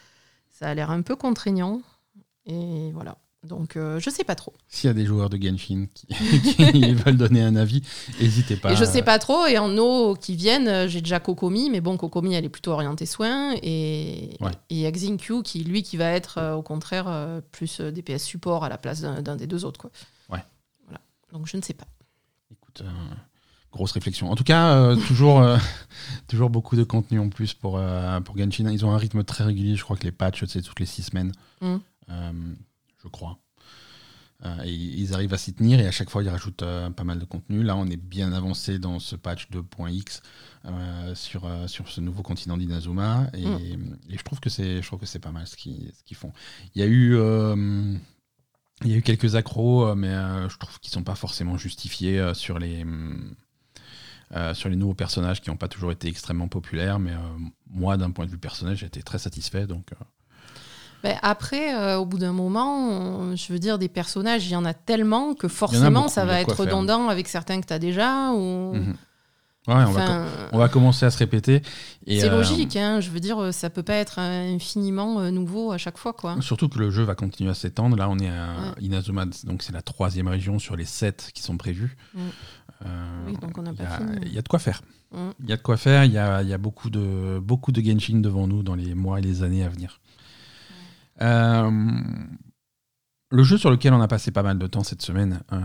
ça 0.51 0.69
a 0.71 0.75
l'air 0.75 0.91
un 0.91 1.03
peu 1.03 1.17
contraignant. 1.17 1.83
Et 2.47 2.93
voilà. 2.93 3.19
Donc, 3.43 3.77
euh, 3.77 3.99
je 4.01 4.11
sais 4.11 4.25
pas 4.25 4.35
trop. 4.35 4.53
S'il 4.69 4.89
y 4.89 4.91
a 4.91 4.95
des 4.95 5.07
joueurs 5.07 5.31
de 5.31 5.39
Genshin 5.39 5.87
qui, 5.95 6.07
qui 6.57 6.93
veulent 6.95 7.17
donner 7.17 7.43
un 7.43 7.57
avis, 7.57 7.83
n'hésitez 8.21 8.57
pas. 8.57 8.73
Et 8.73 8.77
je 8.77 8.85
sais 8.85 9.03
pas 9.03 9.19
trop. 9.19 9.47
Et 9.47 9.57
en 9.57 9.77
eau 9.79 10.15
qui 10.15 10.37
viennent, 10.37 10.69
euh, 10.69 10.89
j'ai 10.89 11.01
déjà 11.01 11.21
Kokomi, 11.21 11.71
mais 11.71 11.81
bon, 11.81 11.97
Kokomi, 11.97 12.35
elle 12.35 12.45
est 12.45 12.51
plutôt 12.51 12.73
orientée 12.73 13.07
soins. 13.07 13.55
Et 13.63 14.37
Ouais. 14.41 14.53
et 14.69 14.75
il 14.75 14.79
y 14.79 14.87
a 14.87 14.91
Xingqiu 14.91 15.43
qui, 15.43 15.65
lui, 15.65 15.83
qui 15.83 15.97
va 15.97 16.11
être 16.11 16.39
euh, 16.39 16.55
au 16.55 16.63
contraire 16.63 17.07
euh, 17.09 17.41
plus 17.53 17.81
DPS 17.81 18.23
support 18.23 18.65
à 18.65 18.69
la 18.69 18.77
place 18.77 19.01
d'un 19.01 19.37
des 19.37 19.47
deux 19.47 19.65
autres, 19.65 19.81
quoi. 19.81 19.91
Ouais. 20.29 20.45
Voilà. 20.85 21.01
Donc, 21.33 21.47
je 21.47 21.57
ne 21.57 21.63
sais 21.63 21.75
pas. 21.75 21.87
Écoute, 22.51 22.83
grosse 23.73 23.93
réflexion. 23.93 24.31
En 24.31 24.37
tout 24.37 24.45
cas, 24.45 24.75
euh, 24.75 24.97
toujours, 25.09 25.41
euh, 25.41 25.57
toujours 26.29 26.51
beaucoup 26.51 26.77
de 26.77 26.85
contenu 26.85 27.19
en 27.19 27.29
plus 27.29 27.55
pour, 27.55 27.79
euh, 27.79 28.21
pour 28.21 28.37
Genshin. 28.37 28.69
Ils 28.71 28.85
ont 28.85 28.93
un 28.93 28.99
rythme 28.99 29.25
très 29.25 29.45
régulier. 29.45 29.77
Je 29.77 29.85
crois 29.85 29.97
que 29.97 30.05
les 30.05 30.13
patchs, 30.13 30.45
c'est 30.47 30.63
toutes 30.63 30.81
les 30.81 30.87
six 30.87 31.03
semaines. 31.03 31.33
Mm. 31.61 31.77
Je 33.03 33.09
crois. 33.09 33.39
Euh, 34.45 34.63
et 34.65 34.73
ils 34.73 35.13
arrivent 35.13 35.35
à 35.35 35.39
s'y 35.39 35.53
tenir 35.53 35.81
et 35.81 35.87
à 35.87 35.91
chaque 35.91 36.09
fois 36.09 36.23
ils 36.23 36.29
rajoutent 36.29 36.63
euh, 36.63 36.91
pas 36.91 37.05
mal 37.05 37.19
de 37.19 37.25
contenu. 37.25 37.63
Là, 37.63 37.77
on 37.77 37.87
est 37.87 37.99
bien 37.99 38.33
avancé 38.33 38.79
dans 38.79 38.99
ce 38.99 39.15
patch 39.17 39.51
2.x 39.51 40.23
euh, 40.65 41.15
sur, 41.15 41.47
sur 41.67 41.89
ce 41.89 42.01
nouveau 42.01 42.23
continent 42.23 42.57
d'Inazuma 42.57 43.29
et, 43.35 43.45
et 43.45 44.17
je 44.17 44.23
trouve 44.23 44.41
que 44.41 44.49
c'est 44.49 44.81
je 44.81 44.87
trouve 44.87 45.01
que 45.01 45.07
c'est 45.07 45.19
pas 45.19 45.33
mal 45.33 45.47
ce 45.47 45.57
qu'ils 45.57 45.93
font. 46.15 46.33
Il 46.75 46.81
y 46.81 46.85
a 46.85 46.87
eu 46.87 47.17
il 48.83 48.91
y 48.91 48.95
a 48.95 48.97
eu 48.97 49.03
quelques 49.03 49.35
accros, 49.35 49.95
mais 49.95 50.15
je 50.49 50.57
trouve 50.57 50.81
qu'ils 50.81 50.93
sont 50.93 51.05
pas 51.05 51.17
forcément 51.17 51.59
justifiés 51.59 52.33
sur 52.35 52.59
les 52.59 52.85
sur 54.55 54.71
les 54.71 54.77
nouveaux 54.77 54.95
personnages 54.95 55.43
qui 55.43 55.51
n'ont 55.51 55.57
pas 55.57 55.69
toujours 55.69 55.93
été 55.93 56.09
extrêmement 56.09 56.49
populaires. 56.49 56.99
Mais 56.99 57.13
moi, 57.69 57.99
d'un 57.99 58.11
point 58.11 58.25
de 58.25 58.31
vue 58.31 58.39
personnel, 58.39 58.75
j'ai 58.75 58.87
été 58.87 59.03
très 59.03 59.19
satisfait. 59.19 59.67
Donc, 59.67 59.91
Ben, 61.03 61.17
après, 61.23 61.75
euh, 61.75 61.97
au 61.99 62.05
bout 62.07 62.19
d'un 62.19 62.33
moment, 62.33 62.89
on- 62.89 63.37
je 63.37 63.53
veux 63.53 63.59
dire, 63.59 63.79
des 63.79 63.89
personnages, 63.89 64.47
il 64.47 64.53
y 64.53 64.57
en 64.57 64.65
a 64.65 64.75
tellement 64.75 65.35
que 65.35 65.49
forcément, 65.49 66.03
beaucoup, 66.03 66.13
ça 66.13 66.25
va 66.25 66.41
être 66.41 66.55
faire. 66.55 66.67
redondant 66.67 67.09
avec 67.09 67.27
certains 67.29 67.61
que 67.61 67.67
tu 67.67 67.73
as 67.73 67.79
déjà. 67.79 68.31
Ou... 68.33 68.75
mhm. 68.75 68.95
Ouais, 69.69 69.75
on, 69.75 69.91
va, 69.93 70.03
Enfin, 70.03 70.25
on 70.53 70.59
va 70.59 70.69
commencer 70.71 71.05
à 71.05 71.11
se 71.11 71.19
répéter. 71.19 71.61
c'est 72.09 72.25
euh, 72.25 72.31
logique, 72.31 72.77
hein, 72.77 73.01
je 73.01 73.11
veux 73.11 73.21
dire, 73.21 73.53
ça 73.53 73.69
peut 73.69 73.83
pas 73.83 73.95
être 73.95 74.19
infiniment 74.19 75.21
euh, 75.21 75.31
nouveau 75.31 75.71
à 75.71 75.77
chaque 75.79 75.99
fois. 75.99 76.15
Quoi. 76.15 76.37
Surtout 76.41 76.69
que 76.71 76.79
le 76.79 76.91
jeu 76.91 77.03
va 77.03 77.15
continuer 77.15 77.51
à 77.51 77.55
s'étendre. 77.55 77.95
Là, 77.97 78.09
on 78.09 78.19
est 78.19 78.29
à 78.31 78.47
Ouais. 78.79 78.83
Inazuma, 78.85 79.27
donc 79.45 79.63
c'est 79.63 79.73
la 79.75 79.83
troisième 79.83 80.29
région 80.29 80.59
sur 80.59 80.77
les 80.77 80.87
sept 80.87 81.31
qui 81.35 81.43
sont 81.43 81.59
prévues. 81.59 81.97
Mm. 82.15 82.19
Euh, 82.87 82.87
Oui, 83.29 83.37
donc 83.37 83.57
on 83.59 83.63
n'a 83.63 83.71
il 83.73 83.75
y 83.75 83.77
pas 83.85 83.95
a- 83.95 83.99
fini. 83.99 84.13
Il 84.27 84.33
y 84.33 84.39
a 84.39 84.43
de 84.43 84.49
quoi 84.49 84.59
faire. 84.59 84.81
Mm. 85.13 85.19
Il 85.45 85.51
y 85.51 85.53
a 85.53 85.57
de 85.57 85.63
quoi 85.63 85.77
faire. 85.77 86.05
Il 86.07 86.13
y 86.13 86.19
a, 86.19 86.43
y 86.43 86.55
a 86.55 86.59
beaucoup, 86.59 86.89
de, 86.89 87.39
beaucoup 87.39 87.71
de 87.71 87.83
Genshin 87.83 88.19
devant 88.21 88.47
nous 88.47 88.63
dans 88.63 88.75
les 88.75 88.95
mois 88.95 89.19
et 89.19 89.23
les 89.23 89.43
années 89.43 89.63
à 89.63 89.69
venir. 89.69 90.01
Euh, 91.23 91.71
le 93.33 93.45
jeu 93.45 93.57
sur 93.59 93.71
lequel 93.71 93.93
on 93.93 94.01
a 94.01 94.09
passé 94.09 94.33
pas 94.33 94.43
mal 94.43 94.59
de 94.59 94.67
temps 94.67 94.83
cette 94.83 95.03
semaine 95.03 95.41
euh, 95.53 95.61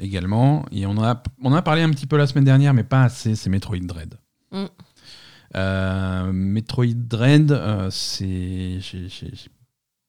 également, 0.00 0.64
et 0.72 0.84
on 0.86 0.92
en, 0.92 1.04
a, 1.04 1.22
on 1.42 1.52
a 1.52 1.62
parlé 1.62 1.82
un 1.82 1.90
petit 1.90 2.06
peu 2.06 2.16
la 2.16 2.26
semaine 2.26 2.44
dernière, 2.44 2.74
mais 2.74 2.82
pas 2.82 3.04
assez, 3.04 3.36
c'est 3.36 3.50
Metroid 3.50 3.78
Dread. 3.78 4.14
Mm. 4.50 4.64
Euh, 5.56 6.32
Metroid 6.32 6.94
Dread, 6.94 7.52
euh, 7.52 7.88
c'est, 7.90 8.80
j'ai, 8.80 9.08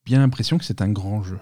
bien 0.04 0.18
l'impression 0.18 0.58
que 0.58 0.64
c'est 0.64 0.82
un 0.82 0.90
grand 0.90 1.22
jeu. 1.22 1.38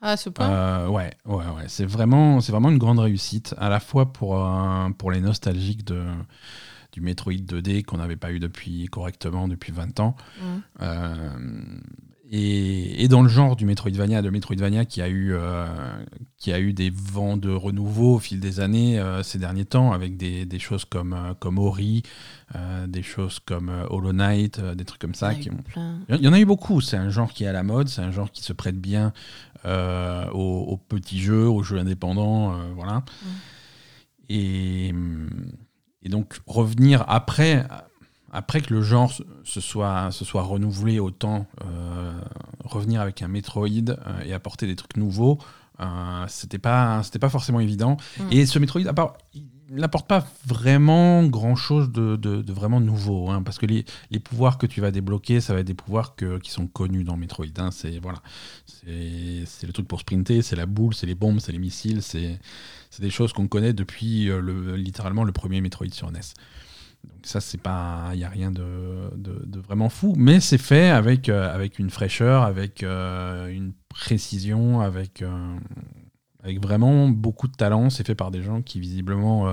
Ah, 0.00 0.16
ce 0.16 0.30
point 0.30 0.48
Euh, 0.48 0.88
ouais, 0.88 1.12
ouais, 1.26 1.44
ouais. 1.44 1.64
C'est 1.68 1.86
vraiment, 1.86 2.40
c'est 2.40 2.52
vraiment 2.52 2.70
une 2.70 2.78
grande 2.78 2.98
réussite, 2.98 3.54
à 3.58 3.68
la 3.68 3.80
fois 3.80 4.12
pour, 4.12 4.42
pour 4.96 5.10
les 5.10 5.20
nostalgiques 5.20 5.84
de, 5.84 6.04
du 6.92 7.02
Metroid 7.02 7.32
2D 7.32 7.84
qu'on 7.84 7.98
n'avait 7.98 8.16
pas 8.16 8.32
eu 8.32 8.38
depuis 8.38 8.86
correctement 8.86 9.46
depuis 9.46 9.72
20 9.72 10.00
ans. 10.00 10.16
Mm. 10.40 11.80
Et, 12.28 13.04
et 13.04 13.08
dans 13.08 13.22
le 13.22 13.28
genre 13.28 13.54
du 13.54 13.64
Metroidvania, 13.66 14.20
de 14.20 14.30
Metroidvania 14.30 14.84
qui 14.84 15.00
a 15.00 15.08
eu, 15.08 15.32
euh, 15.32 15.66
qui 16.38 16.52
a 16.52 16.58
eu 16.58 16.72
des 16.72 16.90
vents 16.90 17.36
de 17.36 17.50
renouveau 17.50 18.16
au 18.16 18.18
fil 18.18 18.40
des 18.40 18.58
années 18.58 18.98
euh, 18.98 19.22
ces 19.22 19.38
derniers 19.38 19.64
temps, 19.64 19.92
avec 19.92 20.16
des, 20.16 20.44
des 20.44 20.58
choses 20.58 20.84
comme, 20.84 21.12
euh, 21.12 21.34
comme 21.38 21.58
Ori, 21.58 22.02
euh, 22.56 22.88
des 22.88 23.04
choses 23.04 23.38
comme 23.38 23.70
Hollow 23.90 24.12
Knight, 24.12 24.60
des 24.60 24.84
trucs 24.84 25.00
comme 25.00 25.14
ça. 25.14 25.32
Il 25.34 25.36
y 25.36 25.36
en 25.36 25.38
a 25.38 25.42
qui 25.42 25.48
eu 25.48 25.52
ont- 25.52 25.62
plein. 25.62 25.98
il 26.08 26.20
y 26.24 26.28
en 26.28 26.32
a 26.32 26.40
eu 26.40 26.44
beaucoup. 26.44 26.80
C'est 26.80 26.96
un 26.96 27.10
genre 27.10 27.32
qui 27.32 27.44
est 27.44 27.48
à 27.48 27.52
la 27.52 27.62
mode, 27.62 27.88
c'est 27.88 28.02
un 28.02 28.10
genre 28.10 28.32
qui 28.32 28.42
se 28.42 28.52
prête 28.52 28.76
bien 28.80 29.12
aux, 29.64 30.64
aux 30.68 30.76
petits 30.76 31.20
jeux, 31.20 31.46
aux 31.48 31.62
jeux 31.62 31.78
indépendants, 31.78 32.56
voilà. 32.74 33.04
Et, 34.28 34.92
et 36.02 36.08
donc 36.08 36.38
revenir 36.46 37.04
après, 37.08 37.64
après 38.32 38.60
que 38.60 38.74
le 38.74 38.82
genre 38.82 39.12
se- 39.44 39.60
soit, 39.60 40.10
se 40.10 40.24
soit 40.24 40.42
renouvelé 40.42 40.98
autant, 40.98 41.46
euh, 41.64 42.12
revenir 42.64 43.00
avec 43.00 43.22
un 43.22 43.28
Metroid 43.28 43.66
euh, 43.68 44.20
et 44.24 44.32
apporter 44.32 44.66
des 44.66 44.76
trucs 44.76 44.96
nouveaux, 44.96 45.38
euh, 45.80 46.24
c'était 46.28 46.58
pas, 46.58 47.02
pas 47.20 47.28
forcément 47.28 47.60
évident. 47.60 47.96
Mm. 48.18 48.22
Et 48.32 48.46
ce 48.46 48.58
Metroid, 48.58 48.82
à 48.86 48.92
part- 48.94 49.14
n'apporte 49.68 50.06
pas 50.06 50.24
vraiment 50.46 51.24
grand 51.24 51.56
chose 51.56 51.90
de, 51.90 52.14
de- 52.14 52.40
de 52.40 52.52
vraiment 52.52 52.78
nouveau. 52.80 53.30
hein, 53.30 53.42
parce 53.42 53.58
que 53.58 53.66
les, 53.66 53.84
les 54.12 54.20
pouvoirs 54.20 54.58
que 54.58 54.66
tu 54.66 54.80
vas 54.80 54.92
débloquer, 54.92 55.40
ça 55.40 55.54
va 55.54 55.60
être 55.60 55.66
des 55.66 55.74
pouvoirs 55.74 56.14
que- 56.14 56.38
qui 56.38 56.50
sont 56.52 56.68
connus 56.68 57.02
dans 57.02 57.16
Metroid. 57.16 57.46
hein, 57.58 57.70
c'est 57.72 57.98
voilà, 57.98 58.20
c'est 58.66 59.66
le 59.66 59.72
truc 59.72 59.88
pour 59.88 60.00
sprinter, 60.00 60.42
c'est 60.42 60.56
la 60.56 60.66
boule, 60.66 60.94
c'est 60.94 61.06
les 61.06 61.14
bombes, 61.14 61.40
c'est 61.40 61.52
les 61.52 61.58
missiles, 61.58 62.02
c'est 62.02 62.38
c'est 62.90 63.02
des 63.02 63.10
choses 63.10 63.32
qu'on 63.32 63.48
connaît 63.48 63.72
depuis 63.74 64.30
euh, 64.30 64.40
le, 64.40 64.76
littéralement 64.76 65.24
le 65.24 65.32
premier 65.32 65.60
Metroid 65.60 65.88
sur 65.90 66.10
NES. 66.10 66.20
Donc 67.12 67.24
ça, 67.26 67.40
c'est 67.40 67.60
pas, 67.60 68.10
il 68.14 68.18
y 68.20 68.24
a 68.24 68.28
rien 68.28 68.50
de, 68.50 69.10
de- 69.16 69.44
de 69.46 69.60
vraiment 69.60 69.88
fou, 69.88 70.14
mais 70.16 70.40
c'est 70.40 70.58
fait 70.58 70.90
avec 70.90 71.28
euh, 71.28 71.54
avec 71.54 71.78
une 71.78 71.90
fraîcheur, 71.90 72.42
avec 72.42 72.82
euh, 72.82 73.48
une 73.48 73.72
précision, 73.88 74.80
avec 74.80 75.22
euh, 75.22 75.56
avec 76.42 76.60
vraiment 76.60 77.08
beaucoup 77.08 77.48
de 77.48 77.54
talent. 77.56 77.90
C'est 77.90 78.06
fait 78.06 78.14
par 78.14 78.30
des 78.30 78.42
gens 78.42 78.62
qui 78.62 78.80
visiblement 78.80 79.46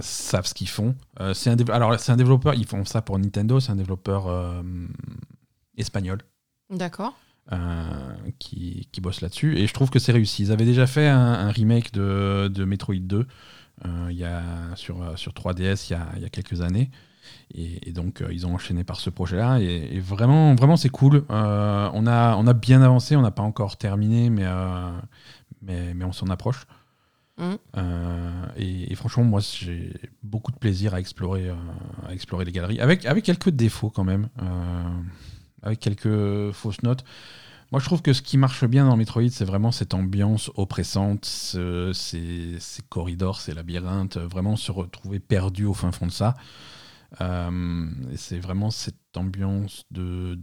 savent 0.00 0.46
ce 0.46 0.54
qu'ils 0.54 0.68
font. 0.68 0.94
C'est 1.32 1.50
un 1.50 1.56
alors 1.72 1.98
c'est 1.98 2.12
un 2.12 2.16
développeur, 2.16 2.54
ils 2.54 2.66
font 2.66 2.84
ça 2.84 3.02
pour 3.02 3.18
Nintendo, 3.18 3.60
c'est 3.60 3.72
un 3.72 3.76
développeur 3.76 4.62
espagnol 5.76 6.18
D'accord. 6.70 7.14
qui, 8.38 8.88
qui 8.92 9.00
bosse 9.00 9.20
là-dessus. 9.20 9.56
Et 9.58 9.66
je 9.66 9.74
trouve 9.74 9.90
que 9.90 9.98
c'est 9.98 10.12
réussi. 10.12 10.42
Ils 10.44 10.52
avaient 10.52 10.64
déjà 10.64 10.86
fait 10.86 11.08
un, 11.08 11.18
un 11.32 11.50
remake 11.50 11.92
de, 11.92 12.48
de 12.52 12.64
Metroid 12.64 12.94
2 13.00 13.18
euh, 13.18 13.24
il 14.10 14.16
y 14.16 14.24
a, 14.24 14.42
sur, 14.76 15.02
euh, 15.02 15.16
sur 15.16 15.32
3DS 15.32 15.88
il 15.88 15.92
y 15.92 15.96
a, 15.96 16.06
il 16.16 16.22
y 16.22 16.24
a 16.24 16.28
quelques 16.28 16.60
années. 16.60 16.90
Et, 17.54 17.88
et 17.88 17.92
donc 17.92 18.20
euh, 18.20 18.28
ils 18.32 18.46
ont 18.46 18.54
enchaîné 18.54 18.84
par 18.84 19.00
ce 19.00 19.10
projet-là. 19.10 19.60
Et, 19.60 19.96
et 19.96 20.00
vraiment, 20.00 20.54
vraiment 20.54 20.76
c'est 20.76 20.88
cool. 20.90 21.24
Euh, 21.30 21.90
on, 21.92 22.06
a, 22.06 22.36
on 22.36 22.46
a 22.46 22.52
bien 22.52 22.82
avancé, 22.82 23.16
on 23.16 23.22
n'a 23.22 23.30
pas 23.30 23.42
encore 23.42 23.76
terminé, 23.76 24.30
mais, 24.30 24.44
euh, 24.44 24.90
mais, 25.62 25.94
mais 25.94 26.04
on 26.04 26.12
s'en 26.12 26.28
approche. 26.28 26.66
Euh, 27.76 28.46
et, 28.56 28.92
et 28.92 28.94
franchement, 28.94 29.24
moi, 29.24 29.40
j'ai 29.40 29.92
beaucoup 30.22 30.52
de 30.52 30.56
plaisir 30.56 30.94
à 30.94 31.00
explorer, 31.00 31.48
euh, 31.48 31.54
à 32.06 32.12
explorer 32.14 32.44
les 32.44 32.52
galeries, 32.52 32.80
avec, 32.80 33.06
avec 33.06 33.24
quelques 33.24 33.50
défauts 33.50 33.90
quand 33.90 34.04
même, 34.04 34.28
euh, 34.40 35.00
avec 35.62 35.80
quelques 35.80 36.52
fausses 36.52 36.82
notes. 36.82 37.04
Moi, 37.72 37.80
je 37.80 37.86
trouve 37.86 38.02
que 38.02 38.12
ce 38.12 38.22
qui 38.22 38.38
marche 38.38 38.64
bien 38.64 38.86
dans 38.86 38.96
Metroid, 38.96 39.28
c'est 39.30 39.44
vraiment 39.44 39.72
cette 39.72 39.94
ambiance 39.94 40.50
oppressante, 40.54 41.24
ce- 41.24 41.92
ces, 41.92 42.56
ces 42.60 42.82
corridors, 42.82 43.40
ces 43.40 43.52
labyrinthes, 43.54 44.16
vraiment 44.18 44.56
se 44.56 44.70
retrouver 44.70 45.18
perdu 45.20 45.64
au 45.64 45.74
fin 45.74 45.90
fond 45.92 46.06
de 46.06 46.12
ça. 46.12 46.34
Euh, 47.20 47.86
c'est 48.16 48.38
vraiment 48.38 48.70
cette 48.70 48.96
ambiance 49.16 49.84
de 49.92 50.38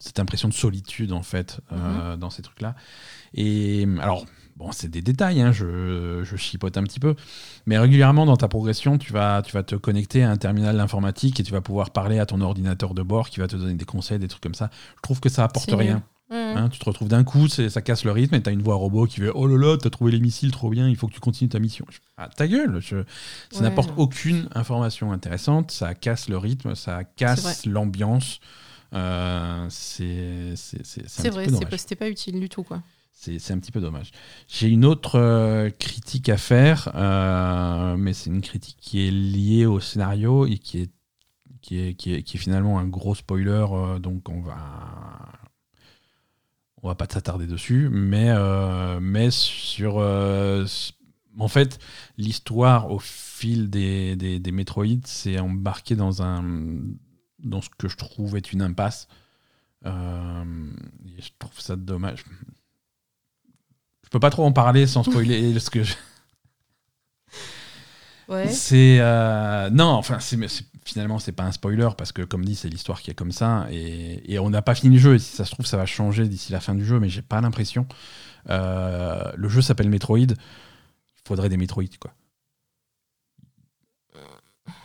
cette 0.00 0.18
impression 0.18 0.48
de 0.48 0.54
solitude 0.54 1.12
en 1.12 1.22
fait 1.22 1.60
euh, 1.70 2.16
dans 2.16 2.30
ces 2.30 2.42
trucs 2.42 2.60
là 2.60 2.74
et 3.34 3.86
alors 4.00 4.24
bon 4.56 4.72
c'est 4.72 4.88
des 4.88 5.02
détails 5.02 5.40
hein, 5.42 5.52
je, 5.52 6.22
je 6.24 6.36
chipote 6.36 6.76
un 6.76 6.82
petit 6.82 6.98
peu 6.98 7.14
mais 7.66 7.78
régulièrement 7.78 8.26
dans 8.26 8.36
ta 8.36 8.48
progression 8.48 8.98
tu 8.98 9.12
vas 9.12 9.42
tu 9.42 9.52
vas 9.52 9.62
te 9.62 9.76
connecter 9.76 10.24
à 10.24 10.30
un 10.30 10.36
terminal 10.38 10.80
informatique 10.80 11.38
et 11.38 11.44
tu 11.44 11.52
vas 11.52 11.60
pouvoir 11.60 11.90
parler 11.90 12.18
à 12.18 12.26
ton 12.26 12.40
ordinateur 12.40 12.94
de 12.94 13.02
bord 13.02 13.28
qui 13.30 13.38
va 13.40 13.46
te 13.46 13.54
donner 13.54 13.74
des 13.74 13.84
conseils 13.84 14.18
des 14.18 14.28
trucs 14.28 14.42
comme 14.42 14.54
ça. 14.56 14.70
Je 14.96 15.02
trouve 15.02 15.20
que 15.20 15.28
ça 15.28 15.44
apporte 15.44 15.70
rien 15.76 16.02
ouais. 16.32 16.54
Hein, 16.56 16.68
tu 16.70 16.78
te 16.78 16.84
retrouves 16.84 17.08
d'un 17.08 17.24
coup, 17.24 17.46
ça 17.48 17.82
casse 17.82 18.04
le 18.04 18.10
rythme 18.12 18.34
et 18.34 18.42
t'as 18.42 18.52
une 18.52 18.62
voix 18.62 18.74
robot 18.76 19.06
qui 19.06 19.20
fait 19.20 19.30
Oh 19.34 19.46
là 19.46 19.56
là, 19.56 19.76
t'as 19.76 19.90
trouvé 19.90 20.10
les 20.12 20.20
missiles 20.20 20.50
trop 20.50 20.70
bien, 20.70 20.88
il 20.88 20.96
faut 20.96 21.06
que 21.06 21.12
tu 21.14 21.20
continues 21.20 21.48
ta 21.50 21.58
mission. 21.58 21.84
Je- 21.90 21.98
Ah, 22.16 22.28
ta 22.28 22.46
gueule 22.48 22.78
je- 22.80 23.04
Ça 23.50 23.58
Ouais. 23.58 23.62
n'apporte 23.62 23.92
aucune 23.96 24.48
information 24.54 25.12
intéressante, 25.12 25.70
ça 25.70 25.94
casse 25.94 26.28
le 26.28 26.38
rythme, 26.38 26.74
ça 26.74 27.04
casse 27.04 27.66
l'ambiance. 27.66 28.40
Euh, 28.94 29.66
c'est 29.70 30.54
vrai, 31.30 31.46
c'était 31.78 31.96
pas 31.96 32.08
utile 32.08 32.38
du 32.40 32.48
tout, 32.48 32.62
quoi. 32.62 32.82
C'est 33.14 33.38
c'est 33.38 33.52
un 33.52 33.58
petit 33.58 33.70
peu 33.72 33.80
dommage. 33.80 34.10
J'ai 34.48 34.68
une 34.68 34.84
autre 34.84 35.16
euh, 35.18 35.70
critique 35.70 36.28
à 36.28 36.36
faire, 36.36 36.90
euh, 36.94 37.96
mais 37.96 38.14
c'est 38.14 38.30
une 38.30 38.40
critique 38.40 38.78
qui 38.80 39.06
est 39.06 39.10
liée 39.10 39.66
au 39.66 39.80
scénario 39.80 40.46
et 40.46 40.58
qui 40.58 40.80
est, 40.80 40.90
qui 41.60 41.78
est, 41.78 41.94
qui 41.94 42.14
est, 42.14 42.22
qui 42.22 42.36
est 42.36 42.40
finalement 42.40 42.78
un 42.80 42.86
gros 42.86 43.14
spoiler, 43.14 43.66
euh, 43.70 43.98
donc 44.00 44.28
on 44.28 44.40
va, 44.40 44.54
on 46.82 46.88
va 46.88 46.94
pas 46.94 47.06
s'attarder 47.10 47.46
dessus, 47.46 47.88
mais, 47.90 48.30
euh, 48.30 48.98
mais 49.00 49.30
sur... 49.30 49.98
euh, 49.98 50.66
en 51.38 51.48
fait, 51.48 51.78
l'histoire 52.18 52.90
au 52.90 52.98
fil 52.98 53.70
des, 53.70 54.16
des, 54.16 54.38
des 54.38 54.52
Metroid 54.52 54.84
s'est 55.06 55.38
embarquée 55.38 55.96
dans, 55.96 56.22
un, 56.22 56.44
dans 57.38 57.62
ce 57.62 57.70
que 57.78 57.88
je 57.88 57.96
trouve 57.96 58.36
être 58.36 58.52
une 58.52 58.60
impasse. 58.62 59.08
Euh, 59.86 60.44
et 61.18 61.22
je 61.22 61.30
trouve 61.38 61.58
ça 61.58 61.74
dommage. 61.76 62.24
Je 64.04 64.10
peux 64.10 64.20
pas 64.20 64.30
trop 64.30 64.44
en 64.44 64.52
parler 64.52 64.86
sans 64.86 65.02
spoiler 65.04 65.58
ce 65.58 65.70
que 65.70 65.82
je- 65.82 65.94
Ouais. 68.28 68.48
c'est 68.48 68.98
non 69.72 69.86
enfin 69.86 70.20
c'est- 70.20 70.36
finalement 70.84 71.18
c'est 71.18 71.32
pas 71.32 71.44
un 71.44 71.52
spoiler 71.52 71.88
parce 71.96 72.12
que 72.12 72.22
comme 72.22 72.44
dit 72.44 72.54
c'est 72.54 72.68
l'histoire 72.68 73.00
qui 73.00 73.10
est 73.10 73.14
comme 73.14 73.32
ça 73.32 73.66
et, 73.70 74.38
on 74.38 74.50
n'a 74.50 74.62
pas 74.62 74.74
fini 74.74 74.96
le 74.96 75.00
jeu 75.00 75.14
et 75.14 75.18
si 75.18 75.36
ça 75.36 75.44
se 75.44 75.52
trouve 75.52 75.66
ça 75.66 75.76
va 75.76 75.86
changer 75.86 76.26
d'ici 76.28 76.52
la 76.52 76.60
fin 76.60 76.74
du 76.74 76.84
jeu 76.84 76.98
mais 77.00 77.08
j'ai 77.08 77.22
pas 77.22 77.40
l'impression 77.40 77.86
Euh, 78.50 79.30
le 79.36 79.48
jeu 79.48 79.62
s'appelle 79.62 79.88
Metroid 79.88 80.18
il 80.18 80.36
faudrait 81.24 81.48
des 81.48 81.56
Metroid 81.56 81.84
quoi 82.00 82.12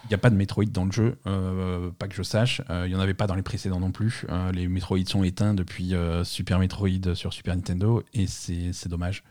il 0.04 0.08
n'y 0.10 0.16
a 0.16 0.20
pas 0.20 0.30
de 0.30 0.36
Metroid 0.36 0.66
dans 0.66 0.86
le 0.86 0.92
jeu, 0.92 1.18
euh, 1.28 1.92
pas 1.92 2.08
que 2.08 2.16
je 2.16 2.24
sache. 2.24 2.62
Euh, 2.70 2.86
Il 2.86 2.90
n'y 2.90 2.96
en 2.96 3.00
avait 3.02 3.14
pas 3.14 3.28
dans 3.28 3.36
les 3.36 3.42
précédents 3.42 3.82
non 3.82 3.92
plus. 3.92 4.26
Les 4.54 4.70
Metroid 4.70 5.06
sont 5.06 5.22
éteints 5.24 5.54
depuis 5.54 5.94
Super 6.24 6.60
Metroid 6.60 7.14
sur 7.14 7.34
Super 7.34 7.56
Nintendo 7.56 8.02
et 8.14 8.26
c'est 8.26 8.88
dommage. 8.88 9.24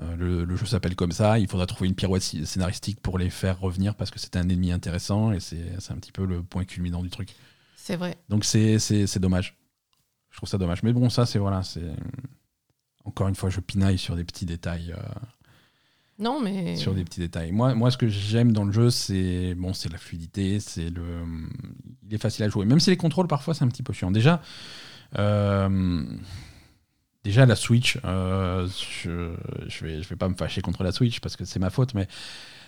Euh, 0.00 0.16
le, 0.16 0.44
le 0.44 0.56
jeu 0.56 0.64
s'appelle 0.66 0.96
comme 0.96 1.12
ça. 1.12 1.38
Il 1.38 1.46
faudra 1.48 1.66
trouver 1.66 1.88
une 1.88 1.94
pirouette 1.94 2.22
scénaristique 2.22 3.00
pour 3.00 3.18
les 3.18 3.28
faire 3.30 3.60
revenir 3.60 3.94
parce 3.94 4.10
que 4.10 4.18
c'était 4.18 4.38
un 4.38 4.48
ennemi 4.48 4.72
intéressant 4.72 5.32
et 5.32 5.40
c'est 5.40 5.78
c'est 5.80 5.92
un 5.92 5.96
petit 5.96 6.12
peu 6.12 6.24
le 6.24 6.42
point 6.42 6.64
culminant 6.64 7.02
du 7.02 7.10
truc. 7.10 7.34
C'est 7.76 7.96
vrai. 7.96 8.16
Donc 8.28 8.44
c'est 8.44 8.78
c'est- 8.78 9.06
c'est 9.06 9.20
dommage. 9.20 9.56
Je 10.30 10.38
trouve 10.38 10.48
ça 10.48 10.56
dommage. 10.58 10.82
Mais 10.82 10.92
bon, 10.94 11.10
ça 11.10 11.26
c'est 11.26 11.38
voilà, 11.38 11.62
c'est 11.62 11.90
encore 13.04 13.28
une 13.28 13.34
fois 13.34 13.50
je 13.50 13.60
pinaille 13.60 13.98
sur 13.98 14.16
des 14.16 14.24
petits 14.24 14.46
détails. 14.46 14.92
euh, 14.96 15.02
Non, 16.18 16.40
mais. 16.40 16.76
sur 16.76 16.94
des 16.94 17.04
petits 17.04 17.20
détails. 17.20 17.52
Moi, 17.52 17.74
moi 17.74 17.90
ce 17.90 17.98
que 17.98 18.08
j'aime 18.08 18.52
dans 18.52 18.64
le 18.64 18.72
jeu, 18.72 18.88
c'est 18.90 19.54
bon, 19.54 19.74
c'est 19.74 19.90
la 19.92 19.98
fluidité, 19.98 20.58
c'est 20.58 20.88
le, 20.88 21.24
il 22.08 22.14
est 22.14 22.18
facile 22.18 22.44
à 22.44 22.48
jouer. 22.48 22.64
Même 22.64 22.80
si 22.80 22.88
les 22.88 22.96
contrôles 22.96 23.26
parfois 23.28 23.52
c'est 23.52 23.64
un 23.64 23.68
petit 23.68 23.82
peu 23.82 23.92
chiant. 23.92 24.10
Déjà, 24.10 24.40
euh, 25.18 26.04
déjà 27.24 27.46
la 27.46 27.56
Switch, 27.56 27.98
euh, 28.04 28.66
je, 29.02 29.34
je 29.68 29.84
vais, 29.84 30.02
je 30.02 30.08
vais 30.08 30.16
pas 30.16 30.28
me 30.28 30.34
fâcher 30.34 30.60
contre 30.60 30.82
la 30.84 30.92
Switch 30.92 31.20
parce 31.20 31.36
que 31.36 31.44
c'est 31.44 31.58
ma 31.60 31.70
faute, 31.70 31.94
mais 31.94 32.08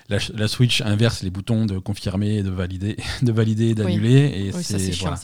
la, 0.09 0.19
la 0.35 0.49
Switch 0.49 0.81
inverse 0.83 1.23
les 1.23 1.31
boutons 1.31 1.67
de 1.67 1.79
confirmer, 1.79 2.43
de 2.43 2.51
valider, 2.51 2.97
de 3.23 3.33
valider, 3.33 3.71
et 3.71 3.75
d'annuler, 3.75 4.33
et 4.35 4.53
Oui, 4.57 4.63
ça, 4.63 4.79
c'est 4.79 4.93
voilà. 5.01 5.17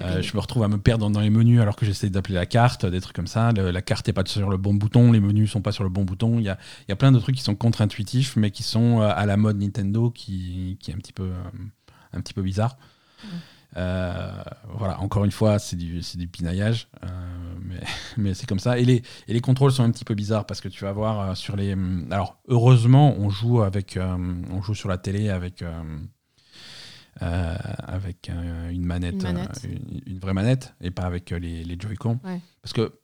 Euh, 0.00 0.22
je 0.22 0.34
me 0.34 0.40
retrouve 0.40 0.62
à 0.62 0.68
me 0.68 0.78
perdre 0.78 1.10
dans 1.10 1.20
les 1.20 1.28
menus 1.28 1.60
alors 1.60 1.76
que 1.76 1.84
j'essaie 1.84 2.08
d'appeler 2.08 2.34
la 2.34 2.46
carte, 2.46 2.86
des 2.86 3.00
trucs 3.02 3.14
comme 3.14 3.26
ça. 3.26 3.52
Le- 3.52 3.70
la 3.70 3.82
carte 3.82 4.06
n'est 4.06 4.14
pas 4.14 4.22
sur 4.24 4.48
le 4.48 4.56
bon 4.56 4.72
bouton, 4.72 5.12
les 5.12 5.20
menus 5.20 5.50
sont 5.50 5.60
pas 5.60 5.70
sur 5.70 5.84
le 5.84 5.90
bon 5.90 6.04
bouton. 6.04 6.38
Il 6.38 6.44
y 6.44 6.48
a, 6.48 6.56
il 6.80 6.84
y 6.88 6.92
a 6.92 6.96
plein 6.96 7.12
de 7.12 7.18
trucs 7.18 7.36
qui 7.36 7.42
sont 7.42 7.54
contre-intuitifs, 7.54 8.36
mais 8.36 8.50
qui 8.50 8.62
sont 8.62 9.02
euh, 9.02 9.12
à 9.14 9.26
la 9.26 9.36
mode 9.36 9.58
Nintendo, 9.60 10.10
qui, 10.10 10.78
qui 10.80 10.90
est 10.90 10.94
un 10.94 10.98
petit 10.98 11.12
peu, 11.12 11.30
un 12.14 12.20
petit 12.22 12.32
peu 12.32 12.40
bizarre. 12.42 12.78
Voilà, 13.74 15.00
encore 15.00 15.24
une 15.24 15.30
fois, 15.32 15.58
c'est 15.58 15.76
du, 15.76 16.02
c'est 16.02 16.18
du 16.18 16.28
pinaillage, 16.28 16.88
euh, 17.04 17.08
mais, 17.60 17.80
mais 18.16 18.34
c'est 18.34 18.46
comme 18.46 18.58
ça. 18.58 18.78
Et 18.78 18.84
les, 18.84 19.02
et 19.28 19.32
les 19.32 19.40
contrôles 19.40 19.72
sont 19.72 19.82
un 19.84 19.90
petit 19.90 20.04
peu 20.04 20.14
bizarres 20.14 20.46
parce 20.46 20.60
que 20.60 20.68
tu 20.68 20.84
vas 20.84 20.92
voir 20.92 21.20
euh, 21.30 21.34
sur 21.34 21.56
les. 21.56 21.72
hum, 21.74 22.06
Alors, 22.10 22.38
heureusement, 22.48 23.14
on 23.18 23.30
joue 23.30 23.62
avec, 23.62 23.96
euh, 23.96 24.16
on 24.50 24.62
joue 24.62 24.74
sur 24.74 24.88
la 24.88 24.98
télé 24.98 25.28
avec. 25.30 25.62
euh, 25.62 25.82
euh, 27.20 27.56
avec 27.86 28.30
euh, 28.30 28.70
une 28.70 28.84
manette, 28.86 29.16
Une 29.16 29.22
manette. 29.22 29.60
euh, 29.66 29.68
une, 29.68 30.00
une 30.14 30.18
vraie 30.18 30.32
manette 30.32 30.74
et 30.80 30.90
pas 30.90 31.02
avec 31.02 31.30
euh, 31.32 31.38
les, 31.38 31.62
les 31.62 31.76
Joy-Con. 31.78 32.18
Ouais. 32.24 32.40
Parce 32.62 32.72
que 32.72 32.98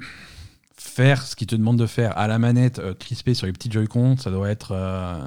faire 0.75 1.23
ce 1.23 1.37
qu'ils 1.37 1.47
te 1.47 1.55
demandent 1.55 1.79
de 1.79 1.87
faire 1.87 2.17
à 2.17 2.27
la 2.27 2.39
manette 2.39 2.79
euh, 2.79 2.95
crispée 2.95 3.35
sur 3.35 3.47
les 3.47 3.53
petits 3.53 3.71
Joy-Con, 3.71 4.17
ça 4.17 4.31
doit 4.31 4.49
être, 4.49 4.73
euh, 4.73 5.21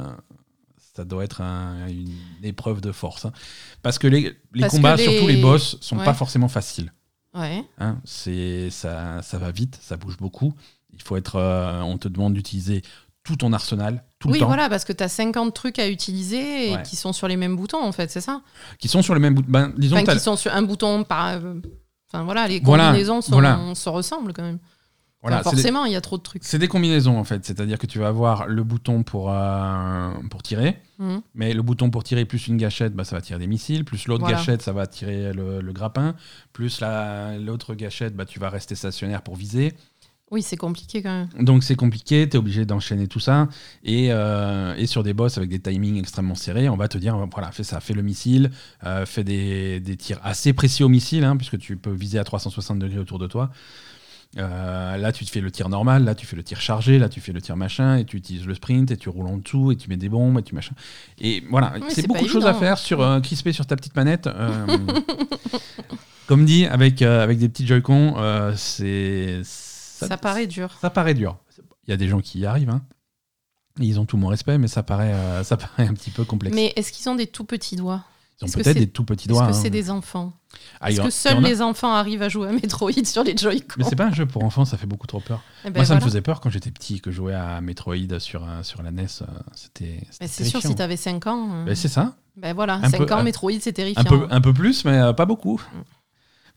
ça 1.02 1.06
doit 1.06 1.24
être 1.24 1.42
un- 1.42 1.88
une 1.88 2.14
épreuve 2.44 2.80
de 2.80 2.92
force. 2.92 3.26
hein. 3.26 3.32
Parce 3.82 3.98
que 3.98 4.06
les, 4.08 4.38
les 4.54 4.62
Parce 4.62 4.72
que 4.74 4.78
combats, 4.78 4.96
les- 4.96 5.04
surtout 5.04 5.28
les 5.28 5.42
boss, 5.42 5.78
sont 5.82 5.98
Ouais. 5.98 6.06
pas 6.06 6.14
forcément 6.14 6.48
faciles. 6.48 6.94
Ouais. 7.34 7.64
hein. 7.80 7.98
C'est 8.06 8.70
ça, 8.70 9.22
ça 9.24 9.38
va 9.40 9.52
vite, 9.52 9.80
ça 9.82 9.98
bouge 9.98 10.18
beaucoup. 10.18 10.54
Il 10.94 11.02
faut 11.02 11.18
être, 11.18 11.38
euh, 11.38 11.82
on 11.82 11.98
te 11.98 12.08
demande 12.08 12.34
d'utiliser 12.34 12.84
tout 13.24 13.36
ton 13.38 13.52
arsenal 13.54 14.04
tout 14.20 14.28
oui, 14.28 14.36
le 14.36 14.40
temps, 14.42 14.48
voilà, 14.48 14.70
parce 14.70 14.84
que 14.86 14.94
tu 14.94 15.04
as 15.04 15.08
50 15.10 15.54
trucs 15.56 15.80
à 15.80 15.88
utiliser 15.90 16.70
et 16.70 16.76
Ouais. 16.76 16.84
qui 16.84 16.96
sont 16.96 17.14
sur 17.14 17.28
les 17.28 17.38
mêmes 17.38 17.56
boutons, 17.56 17.84
en 17.84 17.92
fait, 17.92 18.12
c'est 18.12 18.22
ça? 18.22 18.42
Qui 18.78 18.88
sont 18.88 19.02
sur 19.02 19.14
le 19.16 19.20
même 19.20 19.34
bout. 19.34 19.44
Ben, 19.48 19.74
disons 19.78 19.98
Enfin, 19.98 20.14
qui 20.14 20.20
sont 20.20 20.36
sur 20.36 20.54
un 20.54 20.62
bouton 20.62 21.04
par. 21.04 21.28
euh, 21.30 21.56
Enfin, 22.14 22.24
voilà, 22.26 22.46
les 22.46 22.60
Voilà, 22.60 22.88
combinaisons 22.88 23.22
sont- 23.22 23.32
voilà. 23.32 23.58
se 23.74 23.88
ressemblent 23.88 24.34
quand 24.34 24.44
même. 24.44 24.60
Voilà, 25.22 25.40
Enfin, 25.40 25.52
forcément, 25.52 25.86
il 25.86 25.92
y 25.94 25.96
a 25.96 26.02
trop 26.02 26.18
de 26.18 26.24
trucs. 26.24 26.44
C'est 26.44 26.58
des 26.60 26.68
combinaisons 26.68 27.18
en 27.18 27.24
fait, 27.24 27.46
c'est-à-dire 27.46 27.78
que 27.78 27.86
tu 27.86 28.00
vas 28.00 28.08
avoir 28.08 28.48
le 28.48 28.64
bouton 28.64 29.04
pour, 29.04 29.32
euh, 29.32 30.12
pour 30.30 30.42
tirer, 30.42 30.78
Mhm. 31.00 31.22
mais 31.36 31.54
le 31.54 31.62
bouton 31.62 31.90
pour 31.92 32.04
tirer 32.04 32.26
plus 32.26 32.48
une 32.48 32.58
gâchette, 32.58 32.94
bah, 32.96 33.04
ça 33.04 33.16
va 33.16 33.22
tirer 33.22 33.40
des 33.40 33.48
missiles, 33.48 33.86
plus 33.86 34.08
l'autre 34.08 34.22
Voilà. 34.22 34.38
gâchette, 34.38 34.62
ça 34.62 34.74
va 34.74 34.88
tirer 34.88 35.32
le, 35.34 35.62
le 35.62 35.74
grappin, 35.74 36.16
plus 36.54 36.80
la- 36.82 37.38
l'autre 37.38 37.76
gâchette, 37.76 38.16
bah, 38.16 38.26
tu 38.26 38.40
vas 38.40 38.50
rester 38.50 38.74
stationnaire 38.76 39.22
pour 39.22 39.36
viser. 39.36 39.74
Oui, 40.32 40.42
c'est 40.42 40.56
compliqué 40.56 41.02
quand 41.04 41.10
même. 41.36 41.46
Donc 41.46 41.62
c'est 41.62 41.76
compliqué, 41.76 42.28
tu 42.30 42.38
es 42.38 42.40
obligé 42.40 42.66
d'enchaîner 42.66 43.08
tout 43.08 43.20
ça. 43.20 43.50
Et, 43.84 44.08
euh, 44.14 44.74
et, 44.78 44.88
sur 44.88 45.04
des 45.04 45.14
boss 45.14 45.38
avec 45.38 45.50
des 45.50 45.60
timings 45.60 45.98
extrêmement 46.00 46.36
serrés, 46.36 46.70
on 46.70 46.78
va 46.78 46.88
te 46.88 46.98
dire, 46.98 47.18
voilà, 47.34 47.52
fais 47.52 47.66
ça, 47.66 47.82
fais 47.82 47.94
le 47.94 48.02
missile, 48.02 48.50
euh, 48.86 49.06
fais 49.06 49.26
des, 49.26 49.82
des, 49.82 49.98
tirs 49.98 50.20
assez 50.24 50.54
précis 50.54 50.84
au 50.86 50.90
missile, 50.90 51.26
hein, 51.26 51.36
puisque 51.36 51.58
tu 51.58 51.76
peux 51.76 51.92
viser 51.92 52.18
à 52.18 52.24
360 52.24 52.80
degrés 52.80 53.00
autour 53.00 53.20
de 53.20 53.28
toi. 53.28 53.52
Euh, 54.38 54.98
là, 54.98 55.12
tu 55.12 55.26
te 55.26 55.30
fais 55.30 55.42
le 55.42 55.52
tir 55.52 55.68
normal, 55.68 56.06
là, 56.06 56.16
tu 56.16 56.26
fais 56.26 56.36
le 56.36 56.44
tir 56.44 56.62
chargé, 56.62 57.00
là, 57.00 57.10
tu 57.10 57.20
fais 57.20 57.34
le 57.34 57.42
tir 57.42 57.58
machin, 57.58 57.98
et 57.98 58.06
tu 58.06 58.18
utilises 58.18 58.46
le 58.46 58.56
sprint, 58.56 58.92
et 58.92 58.98
tu 58.98 59.10
roules 59.10 59.28
en 59.28 59.38
dessous, 59.38 59.72
et 59.72 59.76
tu 59.76 59.90
mets 59.90 59.98
des 59.98 60.10
bombes, 60.10 60.40
et 60.40 60.44
tu 60.44 60.56
machin. 60.56 60.74
Et 61.20 61.44
voilà, 61.50 61.74
c'est 61.90 62.08
beaucoup 62.08 62.24
de 62.24 62.30
choses 62.30 62.46
à 62.46 62.54
faire 62.54 62.78
sur 62.78 63.02
euh, 63.02 63.20
crispé 63.20 63.52
sur 63.52 63.66
ta 63.66 63.76
petite 63.76 63.96
manette. 63.96 64.30
comme 66.28 66.46
dit, 66.46 66.66
avec, 66.66 67.02
avec 67.02 67.40
des 67.40 67.50
petits 67.50 67.68
Joy-Con, 67.68 68.16
c'est 68.56 69.42
ça, 69.44 70.18
paraît 70.18 70.48
dur. 70.48 70.78
Ça 70.82 70.90
paraît 70.90 71.14
dur. 71.14 71.38
Il 71.88 71.92
y 71.92 71.94
a 71.94 71.98
des 71.98 72.08
gens 72.08 72.22
qui 72.22 72.40
y 72.40 72.46
arrivent. 72.46 72.70
Hein. 72.70 72.82
Ils 73.80 74.00
ont 74.00 74.06
tout 74.06 74.18
mon 74.18 74.28
respect, 74.28 74.58
mais 74.58 74.68
ça 74.68 74.84
paraît, 74.84 75.14
euh, 75.14 75.44
ça 75.44 75.58
paraît 75.58 75.88
un 75.88 75.94
petit 75.94 76.12
peu 76.12 76.24
complexe. 76.24 76.56
Mais 76.56 76.74
est-ce 76.76 76.92
qu'ils 76.92 77.10
ont 77.10 77.16
des 77.16 77.28
tout 77.28 77.46
petits 77.46 77.76
doigts? 77.76 78.04
Ils 78.42 78.48
ont 78.48 78.52
peut-être 78.52 78.78
des 78.78 78.88
tout 78.88 79.04
petits 79.04 79.28
doigts. 79.28 79.44
Est-ce 79.44 79.58
que 79.58 79.62
c'est 79.62 79.68
hein. 79.68 79.72
des 79.72 79.90
enfants 79.90 80.34
ah, 80.80 80.90
Est-ce 80.90 81.02
que 81.02 81.10
seuls 81.10 81.42
les 81.42 81.62
enfants 81.62 81.94
arrivent 81.94 82.22
à 82.22 82.30
jouer 82.30 82.50
à 82.50 82.52
Metroid 82.52 82.92
sur 83.06 83.24
les 83.24 83.38
Joy-Con 83.38 83.76
Mais 83.78 83.84
c'est 83.84 83.96
pas 83.96 84.08
un 84.08 84.14
jeu 84.14 84.26
pour 84.26 84.44
enfants, 84.44 84.66
ça 84.66 84.78
fait 84.78 84.88
beaucoup 84.88 85.08
trop 85.08 85.20
peur. 85.20 85.42
Eh 85.64 85.70
ben 85.70 85.80
Moi, 85.80 85.86
ça 85.86 85.96
me 85.96 86.00
faisait 86.02 86.22
peur 86.22 86.42
quand 86.42 86.50
j'étais 86.50 86.72
petit, 86.72 87.02
que 87.02 87.12
je 87.12 87.18
jouais 87.18 87.36
à 87.36 87.62
Metroid 87.62 88.20
sur, 88.20 88.44
euh, 88.44 88.64
sur 88.64 88.82
la 88.84 88.92
NES. 88.92 89.06
Euh, 89.22 89.26
c'était. 89.54 90.02
c'est 90.10 90.46
sûr, 90.46 90.62
si 90.62 90.76
t'avais 90.76 90.98
5 90.98 91.28
ans. 91.28 91.66
c'est 91.76 91.88
ça. 91.88 92.16
Ben 92.38 92.54
voilà, 92.54 92.82
5 92.90 93.12
ans, 93.12 93.24
Metroid, 93.24 93.60
c'est 93.60 93.74
terrifiant. 93.74 94.02
Un 94.02 94.06
peu, 94.06 94.28
un 94.30 94.42
peu 94.42 94.54
plus, 94.54 94.86
mais 94.86 95.14
pas 95.14 95.26
beaucoup. 95.26 95.62
Mm. 95.74 95.82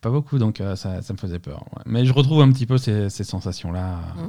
Pas 0.01 0.11
beaucoup, 0.11 0.39
donc 0.39 0.61
euh, 0.61 0.77
ça, 0.77 1.01
ça, 1.01 1.15
me 1.15 1.19
faisait 1.19 1.39
peur. 1.39 1.65
Mais 1.87 2.05
je 2.05 2.13
retrouve 2.13 2.43
un 2.43 2.53
petit 2.53 2.67
peu 2.67 2.77
ces, 2.77 3.09
ces 3.09 3.25
sensations-là. 3.25 4.01
Mm. 4.17 4.29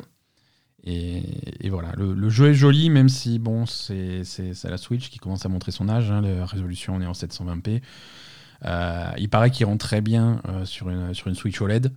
Et, 0.86 1.65
et, 1.65 1.70
voilà, 1.70 1.92
le, 1.98 2.30
jeu 2.30 2.50
est 2.50 2.54
joli, 2.54 2.89
même 2.89 3.10
si 3.10 3.39
bon, 3.39 3.65
c'est 3.65 4.24
la 4.63 4.77
Switch 4.77 5.10
qui 5.10 5.18
commence 5.18 5.46
à 5.46 5.50
montrer 5.50 5.72
son 5.72 5.89
âge. 5.89 6.12
Hein, 6.12 6.22
la 6.22 6.46
résolution, 6.46 6.96
on 6.96 7.01
est 7.01 7.08
en 7.08 7.13
720p. 7.13 7.82
Euh, 8.63 9.12
il 9.18 9.30
paraît 9.30 9.51
qu'il 9.51 9.65
rend 9.65 9.77
très 9.77 10.01
bien 10.01 10.42
euh, 10.48 10.65
sur, 10.65 10.89
une, 10.89 11.13
sur 11.13 11.27
une 11.27 11.36
Switch 11.36 11.60
OLED. 11.60 11.92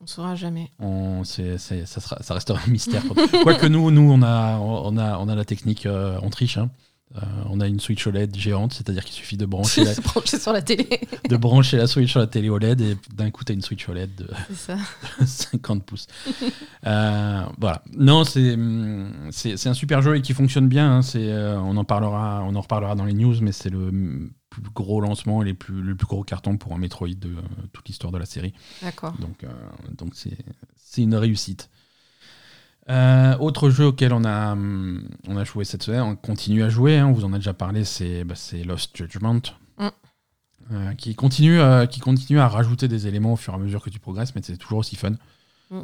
On 0.00 0.06
saura 0.06 0.34
jamais. 0.34 0.70
On, 0.78 1.24
ça, 1.24 1.58
sera, 1.58 2.22
ça 2.22 2.34
restera 2.34 2.58
un 2.66 2.70
mystère. 2.70 3.02
Quoique 3.42 3.66
nous, 3.66 3.90
nous 3.90 4.10
on, 4.10 4.22
a, 4.22 4.56
on, 4.56 4.96
a, 4.96 5.18
on 5.18 5.28
a 5.28 5.34
la 5.34 5.44
technique, 5.44 5.86
on 5.86 6.30
triche. 6.30 6.56
Hein. 6.56 6.70
Euh, 7.16 7.20
on 7.48 7.58
a 7.58 7.66
une 7.66 7.80
Switch 7.80 8.06
OLED 8.06 8.36
géante, 8.36 8.72
c'est-à-dire 8.72 9.04
qu'il 9.04 9.14
suffit 9.14 9.36
de 9.36 9.44
brancher, 9.44 9.82
la... 9.84 9.94
sur 9.94 10.52
la 10.52 10.62
télé. 10.62 10.88
de 11.28 11.36
brancher 11.36 11.76
la 11.76 11.88
Switch 11.88 12.10
sur 12.10 12.20
la 12.20 12.28
télé 12.28 12.48
OLED 12.48 12.80
et 12.80 12.96
d'un 13.12 13.30
coup, 13.30 13.44
tu 13.44 13.50
as 13.50 13.54
une 13.54 13.62
Switch 13.62 13.88
OLED 13.88 14.14
de 14.14 14.28
50 15.24 15.84
pouces. 15.86 16.06
Euh, 16.86 17.42
voilà. 17.58 17.82
Non, 17.96 18.22
c'est, 18.22 18.56
c'est, 19.32 19.68
un 19.68 19.74
super 19.74 20.02
jeu 20.02 20.16
et 20.16 20.22
qui 20.22 20.34
fonctionne 20.34 20.68
bien. 20.68 20.98
Hein. 20.98 21.02
C'est, 21.02 21.32
euh, 21.32 21.58
on, 21.58 21.76
en 21.76 21.84
parlera, 21.84 22.44
on 22.46 22.54
en 22.54 22.60
reparlera 22.60 22.94
dans 22.94 23.04
les 23.04 23.14
news, 23.14 23.34
mais 23.40 23.52
c'est 23.52 23.70
le 23.70 24.30
plus 24.48 24.62
gros 24.74 25.00
lancement 25.00 25.42
et 25.42 25.46
les 25.46 25.54
plus, 25.54 25.82
le 25.82 25.96
plus 25.96 26.06
gros 26.06 26.22
carton 26.22 26.58
pour 26.58 26.74
un 26.74 26.78
Metroid 26.78 27.08
de 27.08 27.34
toute 27.72 27.88
l'histoire 27.88 28.12
de 28.12 28.18
la 28.18 28.26
série. 28.26 28.52
D'accord. 28.82 29.14
Donc, 29.18 29.44
donc 29.96 30.10
c'est, 30.14 30.38
c'est 30.76 31.02
une 31.02 31.16
réussite. 31.16 31.70
Euh, 32.90 33.36
autre 33.38 33.70
jeu 33.70 33.86
auquel 33.86 34.12
on 34.12 34.24
a, 34.24 34.52
hum, 34.52 35.08
on 35.28 35.36
a 35.36 35.44
joué 35.44 35.64
cette 35.64 35.82
semaine, 35.82 36.02
on 36.02 36.16
continue 36.16 36.64
à 36.64 36.68
jouer, 36.68 36.98
hein, 36.98 37.06
on 37.06 37.12
vous 37.12 37.24
en 37.24 37.32
a 37.32 37.36
déjà 37.36 37.54
parlé, 37.54 37.84
c'est 37.84 38.24
bah, 38.24 38.34
Lost 38.66 38.96
Judgment. 38.96 39.42
Mm. 39.78 39.88
Euh, 40.72 40.94
qui, 40.94 41.14
continue, 41.14 41.60
euh, 41.60 41.86
qui 41.86 42.00
continue 42.00 42.40
à 42.40 42.48
rajouter 42.48 42.88
des 42.88 43.06
éléments 43.06 43.34
au 43.34 43.36
fur 43.36 43.52
et 43.52 43.56
à 43.56 43.58
mesure 43.58 43.82
que 43.82 43.90
tu 43.90 44.00
progresses, 44.00 44.34
mais 44.34 44.40
c'est 44.42 44.56
toujours 44.56 44.78
aussi 44.78 44.96
fun. 44.96 45.12
Mm. 45.70 45.82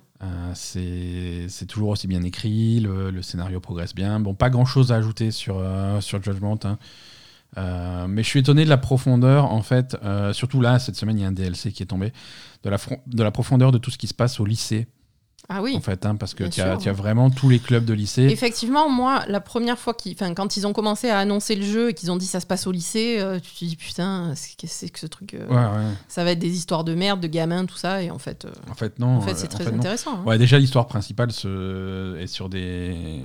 c'est 0.54 1.66
toujours 1.68 1.90
aussi 1.90 2.08
bien 2.08 2.22
écrit, 2.24 2.80
le, 2.80 3.22
scénario 3.22 3.60
progresse 3.60 3.94
bien. 3.94 4.18
Bon, 4.18 4.34
pas 4.34 4.50
grand 4.50 4.64
chose 4.64 4.90
à 4.90 4.96
ajouter 4.96 5.30
sur, 5.30 5.62
sur 6.00 6.20
Judgment. 6.20 6.58
Hein. 6.64 8.08
mais 8.08 8.24
je 8.24 8.28
suis 8.28 8.40
étonné 8.40 8.64
de 8.64 8.68
la 8.68 8.78
profondeur, 8.78 9.52
en 9.52 9.62
fait, 9.62 9.96
surtout 10.32 10.60
là, 10.60 10.80
cette 10.80 10.96
semaine, 10.96 11.18
il 11.18 11.22
y 11.22 11.24
a 11.24 11.28
un 11.28 11.32
DLC 11.32 11.70
qui 11.70 11.84
est 11.84 11.86
tombé, 11.86 12.12
de 12.64 12.70
la, 12.70 12.78
de 13.06 13.22
la 13.22 13.30
profondeur 13.30 13.70
de 13.70 13.78
tout 13.78 13.92
ce 13.92 13.98
qui 13.98 14.08
se 14.08 14.14
passe 14.14 14.40
au 14.40 14.44
lycée 14.44 14.88
ah 15.48 15.62
oui. 15.62 15.74
En 15.76 15.80
fait, 15.80 16.04
hein, 16.04 16.16
parce 16.16 16.34
que 16.34 16.44
tu 16.44 16.60
as, 16.60 16.72
as, 16.72 16.92
vraiment 16.92 17.30
tous 17.30 17.48
les 17.48 17.58
clubs 17.58 17.84
de 17.84 17.94
lycée. 17.94 18.22
Effectivement, 18.22 18.88
moi, 18.88 19.22
la 19.28 19.40
première 19.40 19.78
fois 19.78 19.94
qu'ils, 19.94 20.16
quand 20.16 20.56
ils 20.56 20.66
ont 20.66 20.72
commencé 20.72 21.08
à 21.08 21.18
annoncer 21.18 21.54
le 21.54 21.64
jeu 21.64 21.90
et 21.90 21.94
qu'ils 21.94 22.10
ont 22.10 22.16
dit 22.16 22.26
ça 22.26 22.40
se 22.40 22.46
passe 22.46 22.66
au 22.66 22.72
lycée, 22.72 23.18
euh, 23.20 23.38
tu 23.38 23.52
te 23.52 23.64
dis 23.64 23.76
putain, 23.76 24.32
qu'est-ce 24.34 24.56
que 24.56 24.66
c'est 24.66 24.88
que 24.88 24.98
ce 24.98 25.06
truc 25.06 25.34
euh, 25.34 25.92
Ça 26.08 26.24
va 26.24 26.32
être 26.32 26.38
des 26.38 26.56
histoires 26.56 26.82
de 26.82 26.94
merde, 26.94 27.20
de 27.20 27.28
gamins, 27.28 27.64
tout 27.66 27.76
ça, 27.76 28.02
et 28.02 28.10
en 28.10 28.18
fait. 28.18 28.44
Euh, 28.44 28.50
en 28.70 28.74
fait, 28.74 28.98
non. 28.98 29.16
En 29.16 29.20
fait, 29.20 29.36
c'est 29.36 29.48
très 29.48 29.66
intéressant. 29.66 30.16
Hein. 30.16 30.24
Ouais, 30.26 30.38
déjà, 30.38 30.58
l'histoire 30.58 30.86
principale 30.86 31.30
se... 31.30 32.18
est 32.18 32.26
sur 32.26 32.48
des 32.48 33.22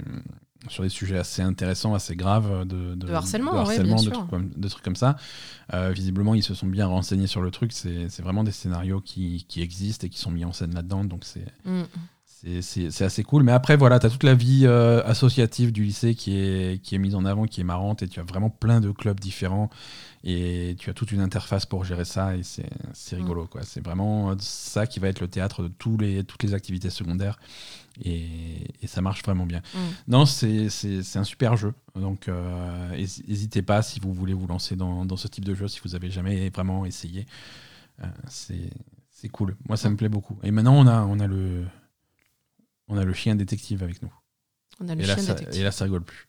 sur 0.67 0.83
des 0.83 0.89
sujets 0.89 1.17
assez 1.17 1.41
intéressants, 1.41 1.93
assez 1.93 2.15
graves 2.15 2.65
de, 2.67 2.95
de, 2.95 3.11
harcèlement, 3.11 3.53
de, 3.53 3.57
harcèlement, 3.57 3.95
de, 3.95 4.09
trucs, 4.09 4.57
de, 4.57 4.67
trucs, 4.67 4.83
comme 4.83 4.95
ça. 4.95 5.15
visiblement, 5.73 6.35
ils 6.35 6.43
se 6.43 6.53
sont 6.53 6.67
bien 6.67 6.87
renseignés 6.87 7.27
sur 7.27 7.41
le 7.41 7.51
truc. 7.51 7.71
C'est 7.71 8.21
vraiment 8.21 8.43
des 8.43 8.51
scénarios 8.51 9.01
qui, 9.01 9.45
qui, 9.47 9.61
existent 9.61 10.05
et 10.05 10.09
qui 10.09 10.19
sont 10.19 10.31
mis 10.31 10.45
en 10.45 10.53
scène 10.53 10.73
là-dedans. 10.73 11.03
Donc 11.03 11.25
c'est 11.25 11.47
mm 11.65 11.83
c'est 12.61 13.03
assez 13.03 13.23
cool. 13.23 13.43
Mais 13.43 13.51
après, 13.51 13.75
voilà, 13.75 13.99
tu 13.99 14.07
as 14.07 14.09
toute 14.09 14.23
la 14.23 14.33
vie 14.33 14.63
euh, 14.65 15.03
associative 15.05 15.71
du 15.71 15.83
lycée 15.83 16.15
qui 16.15 16.37
est, 16.37 16.81
qui 16.81 16.95
est 16.95 16.97
mise 16.97 17.15
en 17.15 17.25
avant, 17.25 17.45
qui 17.45 17.61
est 17.61 17.63
marrante, 17.63 18.01
et 18.03 18.07
tu 18.07 18.19
as 18.19 18.23
vraiment 18.23 18.49
plein 18.49 18.79
de 18.79 18.91
clubs 18.91 19.19
différents, 19.19 19.69
et 20.23 20.75
tu 20.79 20.89
as 20.89 20.93
toute 20.93 21.11
une 21.11 21.21
interface 21.21 21.65
pour 21.65 21.83
gérer 21.83 22.05
ça, 22.05 22.35
et 22.35 22.41
c'est 22.43 23.15
rigolo. 23.15 23.45
quoi. 23.45 23.61
C'est 23.63 23.83
vraiment 23.83 24.35
ça 24.39 24.87
qui 24.87 24.99
va 24.99 25.07
être 25.07 25.19
le 25.19 25.27
théâtre 25.27 25.63
de 25.63 25.67
tous 25.67 25.97
les, 25.97 26.23
toutes 26.23 26.43
les 26.43 26.53
activités 26.53 26.89
secondaires, 26.89 27.37
et, 28.03 28.67
et 28.81 28.87
ça 28.87 29.01
marche 29.01 29.23
vraiment 29.23 29.45
bien. 29.45 29.61
Mm. 29.73 29.79
Non, 30.07 30.25
c'est 30.25 30.67
un 31.15 31.23
super 31.23 31.57
jeu, 31.57 31.73
donc 31.95 32.27
n'hésitez 32.27 33.59
euh, 33.59 33.63
pas 33.63 33.81
si 33.81 33.99
vous 33.99 34.13
voulez 34.13 34.33
vous 34.33 34.47
lancer 34.47 34.75
dans, 34.75 35.05
dans, 35.05 35.17
ce 35.17 35.27
type 35.27 35.45
de 35.45 35.53
jeu, 35.53 35.67
si 35.67 35.79
vous 35.83 35.95
avez 35.95 36.09
jamais 36.09 36.49
vraiment 36.49 36.85
essayé. 36.85 37.25
Euh, 38.03 38.07
c'est 38.27 39.29
cool. 39.29 39.55
Moi, 39.67 39.77
ça 39.77 39.89
me 39.89 39.95
plaît 39.95 40.09
beaucoup. 40.09 40.39
Et 40.43 40.51
maintenant, 40.51 40.75
on 40.75 40.87
a, 40.87 41.01
on 41.03 41.19
a 41.19 41.27
le 41.27 41.65
on 42.87 42.97
a 42.97 43.05
le 43.05 43.13
chien 43.13 43.35
détective 43.35 43.83
avec 43.83 44.01
nous. 44.01 44.11
On 44.79 44.89
a 44.89 44.95
le 44.95 45.01
et, 45.01 45.05
chien 45.05 45.15
là, 45.15 45.21
détective. 45.21 45.53
Ça, 45.53 45.59
et 45.59 45.63
là, 45.63 45.71
ça 45.71 45.85
rigole 45.85 46.03
plus. 46.03 46.27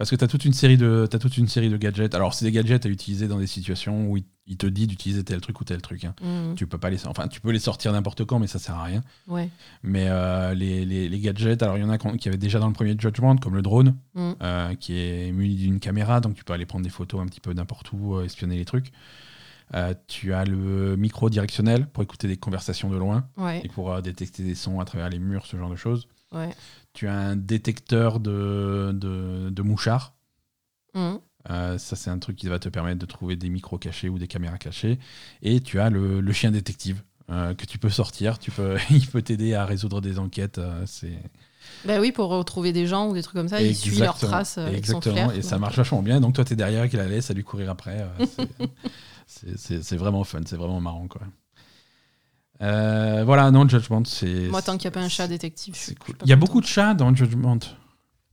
Parce 0.00 0.08
que 0.08 0.16
tu 0.16 0.24
as 0.24 0.28
toute 0.28 0.46
une 0.46 0.54
série 0.54 0.78
de 0.78 1.06
as 1.12 1.18
toute 1.18 1.36
une 1.36 1.46
série 1.46 1.68
de 1.68 1.76
gadgets. 1.76 2.14
Alors 2.14 2.32
c'est 2.32 2.46
des 2.46 2.52
gadgets 2.52 2.86
à 2.86 2.88
utiliser 2.88 3.28
dans 3.28 3.38
des 3.38 3.46
situations 3.46 4.06
où 4.08 4.16
il, 4.46 4.56
te 4.56 4.66
dit 4.66 4.86
d'utiliser 4.86 5.22
tel 5.24 5.42
truc 5.42 5.60
ou 5.60 5.64
tel 5.64 5.82
truc. 5.82 6.06
Hein. 6.06 6.14
Mmh. 6.22 6.54
Tu 6.54 6.66
peux 6.66 6.78
pas 6.78 6.88
les 6.88 7.06
enfin 7.06 7.28
tu 7.28 7.42
peux 7.42 7.50
les 7.50 7.58
sortir 7.58 7.92
n'importe 7.92 8.24
quand 8.24 8.38
mais 8.38 8.46
ça 8.46 8.58
sert 8.58 8.76
à 8.76 8.84
rien. 8.84 9.02
Ouais. 9.28 9.50
Mais 9.82 10.06
euh, 10.08 10.54
les, 10.54 10.86
les, 10.86 11.20
gadgets, 11.20 11.62
alors 11.62 11.76
il 11.76 11.82
y 11.82 11.84
en 11.84 11.90
a 11.90 11.98
qui 11.98 12.28
avaient 12.28 12.38
déjà 12.38 12.58
dans 12.58 12.68
le 12.68 12.72
premier 12.72 12.96
Judgment 12.98 13.36
comme 13.36 13.54
le 13.54 13.60
drone 13.60 13.94
mmh. 14.14 14.30
euh, 14.40 14.74
qui 14.74 14.98
est 14.98 15.32
muni 15.32 15.56
d'une 15.56 15.80
caméra 15.80 16.22
donc 16.22 16.34
tu 16.34 16.44
peux 16.44 16.54
aller 16.54 16.64
prendre 16.64 16.84
des 16.84 16.90
photos 16.90 17.20
un 17.20 17.26
petit 17.26 17.40
peu 17.40 17.52
n'importe 17.52 17.92
où, 17.92 18.14
euh, 18.14 18.24
espionner 18.24 18.56
les 18.56 18.64
trucs. 18.64 18.92
tu 20.06 20.32
as 20.32 20.46
le 20.46 20.96
micro 20.96 21.28
directionnel 21.28 21.86
pour 21.86 22.02
écouter 22.02 22.26
des 22.26 22.38
conversations 22.38 22.88
de 22.88 22.96
loin 22.96 23.26
et 23.62 23.68
pour 23.68 24.00
détecter 24.00 24.44
des 24.44 24.54
sons 24.54 24.80
à 24.80 24.86
travers 24.86 25.10
les 25.10 25.18
murs, 25.18 25.44
ce 25.44 25.58
genre 25.58 25.68
de 25.68 25.76
choses. 25.76 26.08
Ouais 26.32 26.48
tu 26.92 27.08
as 27.08 27.14
un 27.14 27.36
détecteur 27.36 28.20
de, 28.20 28.90
de, 28.92 29.62
mouchards. 29.62 30.14
Mmh. 30.94 31.16
Euh, 31.48 31.78
ça, 31.78 31.96
c'est 31.96 32.10
un 32.10 32.18
truc 32.18 32.36
qui 32.36 32.48
va 32.48 32.58
te 32.58 32.68
permettre 32.68 32.98
de 32.98 33.06
trouver 33.06 33.36
des 33.36 33.48
micros 33.48 33.78
cachés 33.78 34.08
ou 34.08 34.18
des 34.18 34.26
caméras 34.26 34.58
cachées. 34.58 34.98
Et 35.42 35.60
tu 35.60 35.80
as 35.80 35.90
le, 35.90 36.32
chien 36.32 36.50
détective 36.50 37.02
euh, 37.30 37.54
que 37.54 37.64
tu 37.64 37.78
peux 37.78 37.90
sortir. 37.90 38.38
Tu 38.38 38.50
peux, 38.50 38.76
il 38.90 39.06
peut 39.06 39.22
t'aider 39.22 39.54
à 39.54 39.64
résoudre 39.64 40.00
des 40.00 40.18
enquêtes. 40.18 40.58
Euh, 40.58 40.82
c'est. 40.86 41.18
Ben 41.84 42.00
oui, 42.00 42.10
pour 42.10 42.30
retrouver 42.30 42.72
des 42.72 42.86
gens 42.86 43.08
ou 43.08 43.14
des 43.14 43.22
trucs 43.22 43.36
comme 43.36 43.48
ça, 43.48 43.62
il 43.62 43.76
suit 43.76 43.96
leurs 43.96 44.18
traces. 44.18 44.58
Exactement, 44.58 45.30
et 45.30 45.42
ça 45.42 45.58
marche 45.58 45.76
vachement 45.76 46.02
bien. 46.02 46.20
Donc 46.20 46.34
toi, 46.34 46.44
tu 46.44 46.54
es 46.54 46.56
derrière, 46.56 46.88
qu'il 46.88 46.98
la 46.98 47.06
laisse 47.06 47.30
à 47.30 47.34
lui 47.34 47.44
courir 47.44 47.70
après. 47.70 48.06
c'est 49.26 49.96
vraiment 49.96 50.24
fun, 50.24 50.40
c'est 50.46 50.56
vraiment 50.56 50.80
marrant. 50.80 51.06
quoi. 51.06 51.20
Euh, 52.62 53.22
voilà, 53.24 53.50
non, 53.50 53.68
Judgment, 53.68 54.04
c'est. 54.04 54.48
Moi, 54.48 54.62
tant 54.62 54.76
qu'il 54.76 54.88
n'y 54.88 54.94
a 54.94 54.98
pas 54.98 55.04
un 55.04 55.08
chat 55.08 55.28
détective, 55.28 55.74
c'est 55.76 55.98
cool. 55.98 56.14
Il 56.24 56.28
y 56.28 56.32
a 56.32 56.36
beaucoup 56.36 56.60
de 56.60 56.66
chats 56.66 56.94
dans 56.94 57.14
Judgment. 57.14 57.58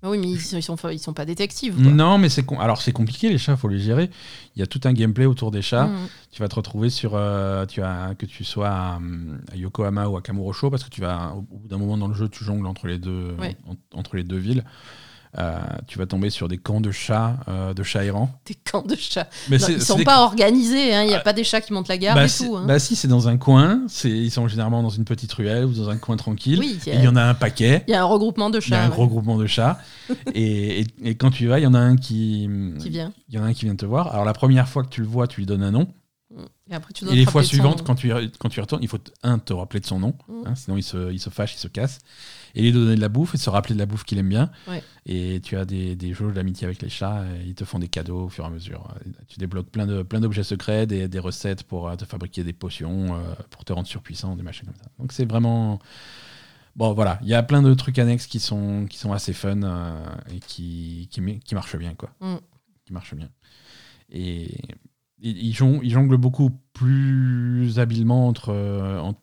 Ah 0.04 0.12
oui, 0.12 0.20
mais 0.20 0.28
ils 0.28 0.40
sont, 0.40 0.76
ils 0.92 1.00
sont 1.00 1.14
pas 1.14 1.26
détectives. 1.26 1.80
Non, 1.80 2.20
mais 2.20 2.30
c'est 2.30 2.46
alors 2.60 2.82
c'est 2.82 2.92
compliqué 2.92 3.30
les 3.30 3.40
chats, 3.40 3.58
faut 3.58 3.68
les 3.68 3.80
gérer. 3.80 4.12
Il 4.56 4.60
y 4.60 4.62
a 4.62 4.68
tout 4.68 4.82
un 4.84 4.94
gameplay 4.94 5.26
autour 5.26 5.50
des 5.50 5.64
chats. 5.64 5.88
Mm. 5.88 6.08
Tu 6.32 6.42
vas 6.42 6.48
te 6.48 6.56
retrouver 6.56 6.92
sur, 6.92 7.16
euh, 7.16 7.66
tu 7.66 7.82
as 7.82 8.14
que 8.16 8.28
tu 8.28 8.44
sois 8.44 8.70
à, 8.70 9.00
Yokohama 9.56 10.08
ou 10.08 10.16
à 10.16 10.22
Kamurocho 10.22 10.70
parce 10.70 10.84
que 10.84 10.90
tu 10.90 11.02
vas 11.02 11.34
au 11.36 11.42
bout 11.42 11.68
d'un 11.68 11.80
moment 11.80 11.98
dans 11.98 12.08
le 12.08 12.14
jeu, 12.14 12.30
tu 12.30 12.44
jongles 12.44 12.68
entre 12.68 12.86
les 12.86 13.00
deux, 13.00 13.36
entre 13.92 14.18
les 14.18 14.24
deux 14.24 14.38
villes. 14.38 14.64
Euh, 15.40 15.60
tu 15.86 16.00
vas 16.00 16.08
tomber 16.08 16.32
sur 16.32 16.48
des 16.48 16.58
camps 16.58 16.82
de 16.82 16.90
chats, 16.90 17.38
euh, 17.48 17.74
de 17.74 17.84
chats 17.84 18.04
errants. 18.04 18.32
Des 18.46 18.56
camps 18.56 18.82
de 18.82 18.96
chats. 18.96 19.30
Mais 19.50 19.58
ils 19.58 19.82
sont 19.82 20.04
pas 20.04 20.24
organisés, 20.24 20.96
hein. 20.96 21.04
il 21.04 21.10
n'y 21.10 21.14
a 21.14 21.20
ah. 21.20 21.22
pas 21.22 21.34
des 21.34 21.44
chats 21.44 21.62
qui 21.62 21.74
montent 21.74 21.90
la 21.90 21.98
gare 21.98 22.16
bah 22.16 22.26
et 22.26 22.30
tout. 22.30 22.56
Hein. 22.56 22.66
Bah 22.68 22.80
si, 22.80 22.96
c'est 22.96 23.08
dans 23.08 23.28
un 23.28 23.38
coin, 23.38 23.82
ils 24.04 24.32
sont 24.32 24.48
généralement 24.48 24.82
dans 24.82 24.90
une 24.90 25.06
petite 25.06 25.32
ruelle 25.34 25.66
ou 25.66 25.74
dans 25.74 25.90
un 25.90 25.98
coin 25.98 26.18
tranquille. 26.18 26.64
il 26.88 27.04
y, 27.04 27.08
en 27.08 27.16
a 27.16 27.24
un 27.24 27.36
paquet. 27.36 27.84
Il 27.88 27.92
y 27.92 27.94
a 27.94 28.02
un 28.02 28.06
regroupement 28.06 28.50
de 28.50 28.60
chats. 28.60 28.76
Il 28.76 28.80
y 28.80 28.82
a 28.82 28.86
un 28.86 28.90
regroupement 28.90 29.38
de 29.38 29.46
chats. 29.46 29.80
et, 30.34 30.86
et, 31.04 31.16
quand 31.16 31.30
tu 31.30 31.46
vas, 31.46 31.60
il 31.60 31.64
y 31.64 31.68
en 31.68 31.76
a 31.76 31.80
un 31.80 31.98
qui, 31.98 32.50
qui 32.80 32.90
vient. 32.90 33.14
Il 33.30 33.36
y 33.36 33.40
en 33.40 33.44
a 33.44 33.48
un 33.48 33.54
qui 33.54 33.66
vient 33.66 33.76
te 33.76 33.86
voir. 33.86 34.14
Alors 34.14 34.26
la 34.26 34.34
première 34.34 34.68
fois 34.68 34.84
que 34.84 34.90
tu 34.90 35.02
le 35.02 35.08
vois, 35.08 35.28
tu 35.28 35.42
lui 35.42 35.46
donnes 35.46 35.64
un 35.64 35.72
nom. 35.72 35.88
Et 36.70 36.76
après, 36.76 36.94
tu 36.94 37.06
Et 37.08 37.16
les 37.16 37.26
fois 37.26 37.44
suivantes, 37.44 37.84
quand 37.84 37.96
tu, 37.96 38.10
y- 38.10 38.32
quand 38.38 38.50
tu 38.50 38.60
y 38.60 38.62
retournes, 38.62 38.84
il 38.84 38.90
faut, 38.90 39.00
un, 39.24 39.40
te 39.40 39.54
rappeler 39.54 39.80
de 39.80 39.86
son 39.86 40.00
nom, 40.00 40.14
Mm. 40.28 40.34
hein, 40.46 40.56
sinon 40.56 40.78
il 40.78 40.84
se, 40.84 41.12
il 41.12 41.20
se 41.20 41.30
fâche, 41.30 41.54
il 41.56 41.60
se 41.60 41.68
casse. 41.68 42.00
Et 42.58 42.64
lui 42.64 42.72
donner 42.72 42.96
de 42.96 43.02
la 43.02 43.08
bouffe 43.10 43.36
et 43.36 43.38
se 43.38 43.50
rappeler 43.50 43.76
de 43.76 43.80
la 43.80 43.86
bouffe 43.86 44.04
qu'il 44.04 44.18
aime 44.18 44.30
bien. 44.30 44.50
Ouais. 44.68 44.82
Et 45.06 45.40
tu 45.42 45.56
as 45.58 45.64
des, 45.66 45.96
des 45.96 46.14
jauges 46.14 46.34
d'amitié 46.34 46.66
avec 46.66 46.82
les 46.82 46.90
chats, 46.90 47.24
et 47.26 47.46
ils 47.48 47.54
te 47.56 47.64
font 47.66 47.78
des 47.78 47.88
cadeaux 47.88 48.24
au 48.26 48.30
fur 48.30 48.44
et 48.44 48.48
à 48.48 48.50
mesure. 48.50 48.88
Tu 49.28 49.38
débloques 49.38 49.70
plein 49.70 49.86
de 49.86 50.02
plein 50.02 50.20
d'objets 50.20 50.44
secrets, 50.44 50.88
des, 50.88 51.08
des 51.08 51.20
recettes 51.20 51.64
pour 51.64 51.88
euh, 51.88 51.96
te 51.96 52.06
fabriquer 52.06 52.44
des 52.44 52.54
potions, 52.54 53.16
euh, 53.16 53.20
pour 53.52 53.64
te 53.64 53.74
rendre 53.74 53.88
surpuissant, 53.88 54.36
des 54.36 54.44
machins 54.44 54.66
comme 54.66 54.76
ça. 54.76 54.90
Donc 55.00 55.12
c'est 55.14 55.26
vraiment. 55.30 55.80
Bon, 56.76 56.94
voilà, 56.94 57.20
il 57.22 57.28
y 57.28 57.34
a 57.34 57.42
plein 57.44 57.62
de 57.62 57.74
trucs 57.74 57.98
annexes 58.00 58.28
qui 58.28 58.40
sont, 58.40 58.86
qui 58.88 58.98
sont 58.98 59.12
assez 59.12 59.34
fun 59.34 59.62
euh, 59.64 60.06
et 60.32 60.40
qui, 60.40 61.08
qui, 61.12 61.40
qui 61.40 61.56
marchent 61.56 61.78
bien, 61.78 61.94
quoi. 61.96 62.10
Mm. 62.22 62.36
Qui 62.86 62.94
marchent 62.94 63.16
bien. 63.16 63.30
Et 64.12 64.58
ils 65.20 65.54
jonglent, 65.56 65.84
ils 65.84 65.92
jonglent 65.92 66.18
beaucoup 66.18 66.52
plus 66.74 67.80
habilement 67.80 68.28
entre, 68.28 68.54
en- 68.54 69.16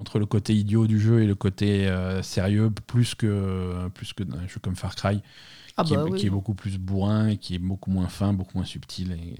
entre 0.00 0.18
le 0.18 0.26
côté 0.26 0.54
idiot 0.54 0.86
du 0.86 1.00
jeu 1.00 1.22
et 1.22 1.26
le 1.26 1.34
côté 1.34 1.86
euh, 1.88 2.22
sérieux, 2.22 2.70
plus 2.70 3.14
que, 3.14 3.88
plus 3.94 4.12
que 4.12 4.22
un 4.22 4.46
jeu 4.46 4.60
comme 4.60 4.76
Far 4.76 4.94
Cry, 4.96 5.22
Ah 5.76 5.84
qui, 5.84 5.94
bah 5.96 6.02
est, 6.06 6.10
oui. 6.10 6.18
qui 6.20 6.26
est 6.26 6.30
beaucoup 6.30 6.54
plus 6.54 6.78
bourrin 6.78 7.28
et 7.28 7.36
qui 7.36 7.54
est 7.54 7.58
beaucoup 7.58 7.90
moins 7.90 8.08
fin, 8.08 8.32
beaucoup 8.32 8.56
moins 8.58 8.66
subtil. 8.66 9.12
Et 9.12 9.36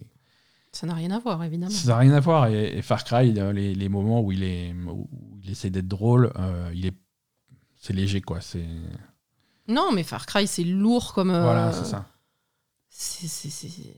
Ça 0.72 0.86
n'a 0.86 0.94
rien 0.94 1.10
à 1.10 1.18
voir, 1.18 1.42
évidemment. 1.44 1.70
ça 1.70 1.88
n'a 1.88 1.98
rien 1.98 2.12
à 2.12 2.20
voir. 2.20 2.46
Et, 2.48 2.78
et 2.78 2.82
Far 2.82 3.04
Cry, 3.04 3.34
euh, 3.38 3.52
les, 3.52 3.74
les 3.74 3.88
moments 3.88 4.20
où 4.20 4.32
il, 4.32 4.42
est, 4.42 4.72
où 4.72 5.08
il 5.42 5.50
essaie 5.50 5.70
d'être 5.70 5.88
drôle, 5.88 6.32
euh, 6.38 6.70
il 6.74 6.86
est, 6.86 6.94
c'est 7.80 7.92
léger, 7.92 8.20
quoi. 8.20 8.40
C'est, 8.40 8.64
Non, 9.68 9.92
mais 9.92 10.02
Far 10.02 10.26
Cry, 10.26 10.46
c'est 10.46 10.64
lourd 10.64 11.12
comme. 11.14 11.30
euh, 11.30 11.42
voilà, 11.42 11.72
c'est 11.72 11.84
ça. 11.84 12.06
c'est- 12.88 13.26
c'est- 13.28 13.50
c'est- 13.50 13.96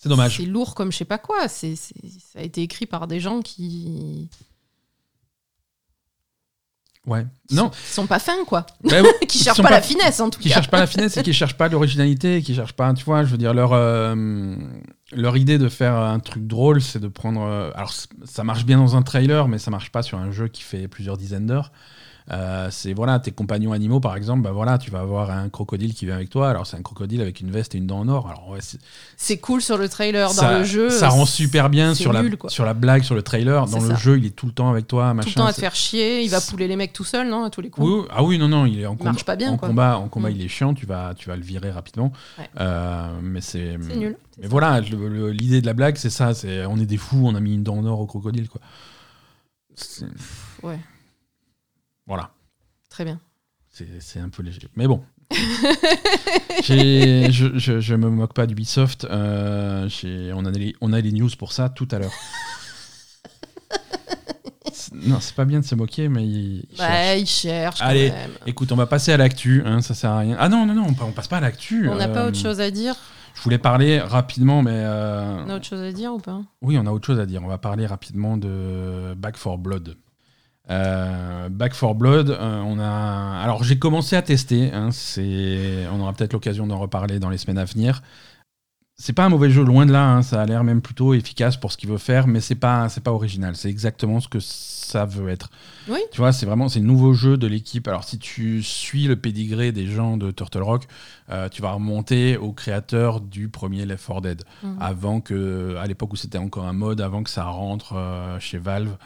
C'est 0.00 0.08
dommage. 0.08 0.36
C'est 0.36 0.46
lourd 0.46 0.74
comme 0.76 0.92
je 0.92 0.96
sais 0.98 1.04
pas 1.04 1.18
quoi. 1.18 1.48
C'est, 1.48 1.74
ça 1.76 1.90
a 2.38 2.42
été 2.42 2.62
écrit 2.62 2.86
par 2.86 3.06
des 3.08 3.18
gens 3.20 3.42
qui, 3.42 4.30
Ouais. 7.06 7.24
qui 7.48 7.54
Non. 7.54 7.64
sont, 7.64 7.70
qui 7.70 7.92
sont 7.92 8.06
pas 8.06 8.18
fins, 8.18 8.44
quoi. 8.46 8.66
Bah 8.84 9.00
ouais, 9.02 9.26
qui 9.26 9.38
cherchent 9.38 9.62
pas, 9.62 9.70
la 9.70 9.80
finesse, 9.80 10.20
en 10.20 10.28
tout 10.30 10.40
qui 10.40 10.48
cas. 10.48 10.56
cherchent 10.56 10.70
pas 10.70 10.78
la 10.80 10.86
finesse 10.86 11.16
et 11.16 11.22
qui 11.22 11.32
cherchent 11.32 11.56
pas 11.56 11.68
l'originalité, 11.68 12.42
qui 12.42 12.54
cherchent 12.54 12.74
pas, 12.74 12.92
tu 12.92 13.04
vois, 13.04 13.24
je 13.24 13.30
veux 13.30 13.38
dire, 13.38 13.54
leur, 13.54 13.72
euh, 13.72 14.54
leur 15.12 15.36
idée 15.38 15.56
de 15.58 15.68
faire 15.68 15.94
un 15.94 16.20
truc 16.20 16.46
drôle, 16.46 16.82
c'est 16.82 16.98
de 16.98 17.08
prendre. 17.08 17.40
euh, 17.42 17.70
alors, 17.74 17.92
ça 18.24 18.44
marche 18.44 18.64
bien 18.66 18.76
dans 18.78 18.94
un 18.94 19.02
trailer, 19.02 19.48
mais 19.48 19.58
ça 19.58 19.70
marche 19.70 19.90
pas 19.90 20.02
sur 20.02 20.18
un 20.18 20.30
jeu 20.30 20.48
qui 20.48 20.62
fait 20.62 20.86
plusieurs 20.86 21.16
dizaines 21.16 21.46
d'heures. 21.46 21.72
Euh, 22.30 22.68
c'est 22.70 22.92
voilà, 22.92 23.18
tes 23.18 23.30
compagnons 23.30 23.72
animaux, 23.72 24.00
par 24.00 24.14
exemple, 24.16 24.42
bah 24.42 24.52
voilà, 24.52 24.76
tu 24.76 24.90
vas 24.90 25.00
avoir 25.00 25.30
un 25.30 25.48
crocodile 25.48 25.94
qui 25.94 26.04
vient 26.04 26.14
avec 26.16 26.28
toi. 26.28 26.50
Alors, 26.50 26.66
c'est 26.66 26.76
un 26.76 26.82
crocodile 26.82 27.20
avec 27.22 27.40
une 27.40 27.50
veste 27.50 27.74
et 27.74 27.78
une 27.78 27.86
dent 27.86 28.00
en 28.00 28.08
or. 28.08 28.28
Alors, 28.28 28.48
ouais, 28.50 28.58
c'est- 29.16 29.38
cool 29.38 29.62
sur 29.62 29.78
le 29.78 29.88
trailer. 29.88 30.28
Dans 30.28 30.34
ça, 30.34 30.58
le 30.58 30.64
jeu. 30.64 30.90
ça 30.90 31.08
rend 31.08 31.24
super 31.24 31.70
bien 31.70 31.94
sur 31.94 32.12
la, 32.12 32.22
quoi. 32.36 32.50
sur 32.50 32.64
la 32.64 32.74
blague, 32.74 33.02
sur 33.02 33.14
le 33.14 33.22
trailer. 33.22 33.66
Dans 33.66 33.80
le 33.80 33.88
ça. 33.88 33.94
jeu, 33.94 34.18
il 34.18 34.26
est 34.26 34.30
tout 34.36 34.46
le 34.46 34.52
temps 34.52 34.68
avec 34.70 34.86
toi, 34.86 35.14
machin. 35.14 35.24
Tout 35.30 35.38
le 35.38 35.42
temps 35.42 35.46
à 35.46 35.52
te 35.52 35.60
faire 35.60 35.74
chier. 35.74 36.22
Il 36.22 36.28
va 36.30 36.40
pouler 36.40 36.68
les 36.68 36.76
mecs 36.76 36.92
tout 36.92 37.04
seul, 37.04 37.28
non 37.28 37.44
À 37.44 37.50
tous 37.50 37.60
les 37.62 37.70
coups? 37.70 37.86
Oui, 37.86 38.04
ah 38.10 38.22
oui, 38.22 38.38
non, 38.38 38.48
non, 38.48 38.66
il 38.66 38.78
est 38.80 38.86
en 38.86 38.96
combat. 38.96 39.12
marche 39.12 39.24
pas 39.24 39.36
bien, 39.36 39.52
en 39.52 39.56
quoi. 39.56 39.68
combat, 39.68 39.96
en 39.98 40.08
combat 40.08 40.28
Mm. 40.30 40.32
il 40.36 40.42
est 40.44 40.48
chiant, 40.48 40.74
tu 40.74 40.84
vas, 40.86 41.14
tu 41.16 41.28
vas 41.28 41.36
le 41.36 41.42
virer 41.42 41.70
rapidement. 41.70 42.12
Ouais. 42.38 42.48
Euh, 42.60 43.08
mais 43.22 43.40
c'est. 43.40 43.76
C'est 43.80 43.96
nul. 43.96 44.16
Mais 44.36 44.44
ça. 44.44 44.48
voilà, 44.50 44.80
l'idée 44.80 45.60
de 45.60 45.66
la 45.66 45.72
blague, 45.74 45.96
c'est 45.96 46.10
ça. 46.10 46.34
C'est 46.34 46.66
on 46.66 46.76
est 46.78 46.86
des 46.86 46.96
fous, 46.98 47.22
on 47.24 47.34
a 47.34 47.40
mis 47.40 47.54
une 47.54 47.62
dent 47.62 47.76
en 47.78 47.84
or 47.86 48.00
au 48.00 48.06
crocodile, 48.06 48.48
quoi. 48.48 48.60
Ouais, 50.62 50.78
Voilà, 52.08 52.30
très 52.90 53.04
bien. 53.04 53.20
c'est 53.70 54.18
un 54.18 54.28
peu 54.30 54.42
léger. 54.42 54.58
Mais 54.74 54.88
bon. 54.88 55.04
Je, 56.64 57.30
je, 57.56 57.80
je 57.80 57.94
me 57.94 58.08
moque 58.10 58.32
pas 58.34 58.46
d'Ubisoft. 58.46 59.04
Euh, 59.10 59.88
on, 60.34 60.44
a 60.44 60.50
les, 60.50 60.74
on 60.80 60.92
a 60.92 61.00
les 61.00 61.12
news 61.12 61.28
pour 61.38 61.52
ça 61.52 61.68
tout 61.68 61.86
à 61.92 61.98
l'heure. 61.98 62.12
Non, 64.92 65.20
c'est 65.20 65.34
pas 65.34 65.44
bien 65.44 65.60
de 65.60 65.64
se 65.64 65.74
moquer, 65.74 66.08
mais 66.08 66.26
il, 66.26 66.64
il 66.70 66.76
cherche. 66.76 66.78
Bah, 66.78 67.16
il 67.16 67.26
cherche. 67.26 67.78
quand 67.80 67.86
Allez, 67.86 68.10
même. 68.10 68.30
Écoute, 68.46 68.72
on 68.72 68.76
va 68.76 68.86
passer 68.86 69.12
à 69.12 69.16
l'actu, 69.16 69.62
hein, 69.64 69.80
ça 69.82 69.94
sert 69.94 70.10
à 70.10 70.18
rien. 70.20 70.36
Ah 70.40 70.48
non, 70.48 70.66
non, 70.66 70.74
non, 70.74 70.86
on, 70.88 71.04
on 71.04 71.12
passe 71.12 71.28
pas 71.28 71.36
à 71.38 71.40
l'actu. 71.40 71.88
On 71.88 71.94
n'a 71.96 72.08
pas 72.08 72.24
euh, 72.24 72.28
autre 72.28 72.38
chose 72.38 72.60
à 72.60 72.70
dire. 72.70 72.94
Je 73.34 73.42
voulais 73.42 73.58
parler 73.58 74.00
rapidement, 74.00 74.62
mais. 74.62 74.72
euh, 74.74 75.44
On 75.46 75.50
a 75.50 75.56
autre 75.56 75.66
chose 75.66 75.82
à 75.82 75.92
dire 75.92 76.12
ou 76.14 76.18
pas? 76.18 76.40
Oui, 76.62 76.76
on 76.78 76.86
a 76.86 76.90
autre 76.90 77.06
chose 77.06 77.20
à 77.20 77.26
dire. 77.26 77.42
On 77.44 77.48
va 77.48 77.58
parler 77.58 77.86
rapidement 77.86 78.36
de 78.36 79.14
Back 79.16 79.36
for 79.36 79.58
Blood. 79.58 79.96
Euh, 80.70 81.48
Back 81.48 81.74
for 81.74 81.94
Blood, 81.94 82.30
euh, 82.30 82.60
on 82.60 82.78
a. 82.78 83.40
Alors, 83.42 83.64
j'ai 83.64 83.78
commencé 83.78 84.16
à 84.16 84.22
tester. 84.22 84.70
hein, 84.72 84.90
c'est... 84.90 85.86
On 85.92 86.00
aura 86.00 86.12
peut-être 86.12 86.32
l'occasion 86.34 86.66
d'en 86.66 86.78
reparler 86.78 87.18
dans 87.18 87.30
les 87.30 87.38
semaines 87.38 87.58
à 87.58 87.64
venir. 87.64 88.02
C'est 89.00 89.12
pas 89.12 89.24
un 89.24 89.28
mauvais 89.28 89.48
jeu, 89.48 89.62
loin 89.62 89.86
de 89.86 89.92
là. 89.92 90.04
hein, 90.16 90.22
ça 90.22 90.42
a 90.42 90.44
l'air 90.46 90.64
même 90.64 90.82
plutôt 90.82 91.14
efficace 91.14 91.56
pour 91.56 91.70
ce 91.70 91.76
qu'il 91.76 91.88
veut 91.88 91.98
faire, 91.98 92.26
mais 92.26 92.40
c'est 92.40 92.56
pas, 92.56 92.88
c'est 92.88 93.00
pas 93.02 93.12
original. 93.12 93.54
C'est 93.54 93.70
exactement 93.70 94.18
ce 94.18 94.26
que 94.26 94.40
ça 94.40 95.04
veut 95.04 95.28
être. 95.28 95.50
Oui. 95.88 96.00
Tu 96.10 96.18
vois, 96.18 96.32
c'est 96.32 96.46
vraiment 96.46 96.68
c'est 96.68 96.80
le 96.80 96.86
nouveau 96.86 97.14
jeu 97.14 97.36
de 97.36 97.46
l'équipe. 97.46 97.86
Alors, 97.86 98.02
si 98.02 98.18
tu 98.18 98.60
suis 98.62 99.06
le 99.06 99.14
pédigré 99.14 99.70
des 99.70 99.86
gens 99.86 100.16
de 100.16 100.32
Turtle 100.32 100.62
Rock, 100.62 100.88
euh, 101.30 101.48
tu 101.48 101.62
vas 101.62 101.70
remonter 101.70 102.36
au 102.36 102.52
créateur 102.52 103.20
du 103.20 103.48
premier 103.48 103.86
Left 103.86 104.04
4 104.04 104.20
Dead 104.20 104.42
Mhm. 104.64 104.76
avant 104.80 105.20
que, 105.20 105.76
à 105.80 105.86
l'époque 105.86 106.12
où 106.12 106.16
c'était 106.16 106.38
encore 106.38 106.66
un 106.66 106.72
mode, 106.72 107.00
avant 107.00 107.22
que 107.22 107.30
ça 107.30 107.44
rentre 107.44 107.94
chez 108.40 108.58
Valve. 108.58 108.96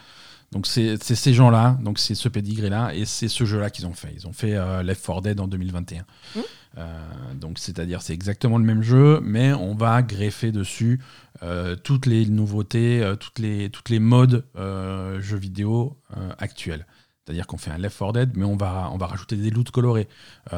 Donc 0.52 0.66
c'est 0.66 1.02
ces 1.02 1.32
gens-là, 1.32 1.78
donc 1.82 1.98
c'est 1.98 2.14
ce 2.14 2.28
pédigré-là, 2.28 2.94
et 2.94 3.06
c'est 3.06 3.28
ce 3.28 3.44
jeu-là 3.44 3.70
qu'ils 3.70 3.86
ont 3.86 3.94
fait. 3.94 4.12
Ils 4.14 4.26
ont 4.26 4.34
fait 4.34 4.54
euh, 4.54 4.82
Left 4.82 5.04
4 5.04 5.22
Dead 5.22 5.40
en 5.40 5.48
2021. 5.48 6.04
Mhm. 6.36 6.42
Euh, 6.78 7.34
donc 7.34 7.58
c'est-à-dire 7.58 8.02
c'est 8.02 8.12
exactement 8.12 8.58
le 8.58 8.64
même 8.64 8.82
jeu, 8.82 9.20
mais 9.22 9.54
on 9.54 9.74
va 9.74 10.02
greffer 10.02 10.52
dessus 10.52 11.00
euh, 11.42 11.74
toutes 11.74 12.04
les 12.04 12.26
nouveautés, 12.26 13.14
toutes 13.18 13.38
les 13.38 13.70
toutes 13.70 13.88
les 13.88 13.98
modes 13.98 14.44
jeux 14.54 15.38
vidéo 15.38 15.98
actuels. 16.38 16.86
C'est-à-dire 17.24 17.46
qu'on 17.46 17.56
fait 17.56 17.70
un 17.70 17.78
Left 17.78 17.98
4 17.98 18.12
Dead, 18.12 18.30
mais 18.34 18.44
on 18.44 18.56
va, 18.56 18.90
on 18.92 18.98
va 18.98 19.06
rajouter 19.06 19.36
des 19.36 19.50
loots 19.50 19.70
colorés. 19.70 20.08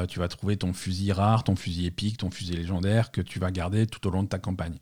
Tu 0.09 0.19
vas 0.19 0.29
trouver 0.29 0.57
ton 0.57 0.73
fusil 0.73 1.13
rare, 1.13 1.45
ton 1.45 1.57
fusil 1.57 1.87
épique, 1.87 2.17
ton 2.17 2.31
fusil 2.31 2.57
légendaire 2.57 3.13
que 3.13 3.21
tu 3.21 3.39
vas 3.39 3.51
garder 3.53 3.87
tout 3.87 4.05
au 4.09 4.11
long 4.11 4.23
de 4.23 4.29
ta 4.29 4.39
campagne. 4.39 4.79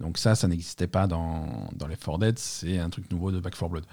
Donc 0.00 0.18
ça, 0.18 0.34
ça 0.34 0.48
n'existait 0.48 0.86
pas 0.86 1.06
dans, 1.06 1.70
dans 1.74 1.86
Left 1.86 2.04
4 2.04 2.18
Dead, 2.18 2.38
c'est 2.38 2.78
un 2.78 2.90
truc 2.90 3.10
nouveau 3.10 3.32
de 3.32 3.40
Back 3.40 3.54
4 3.54 3.68
Blood. 3.68 3.84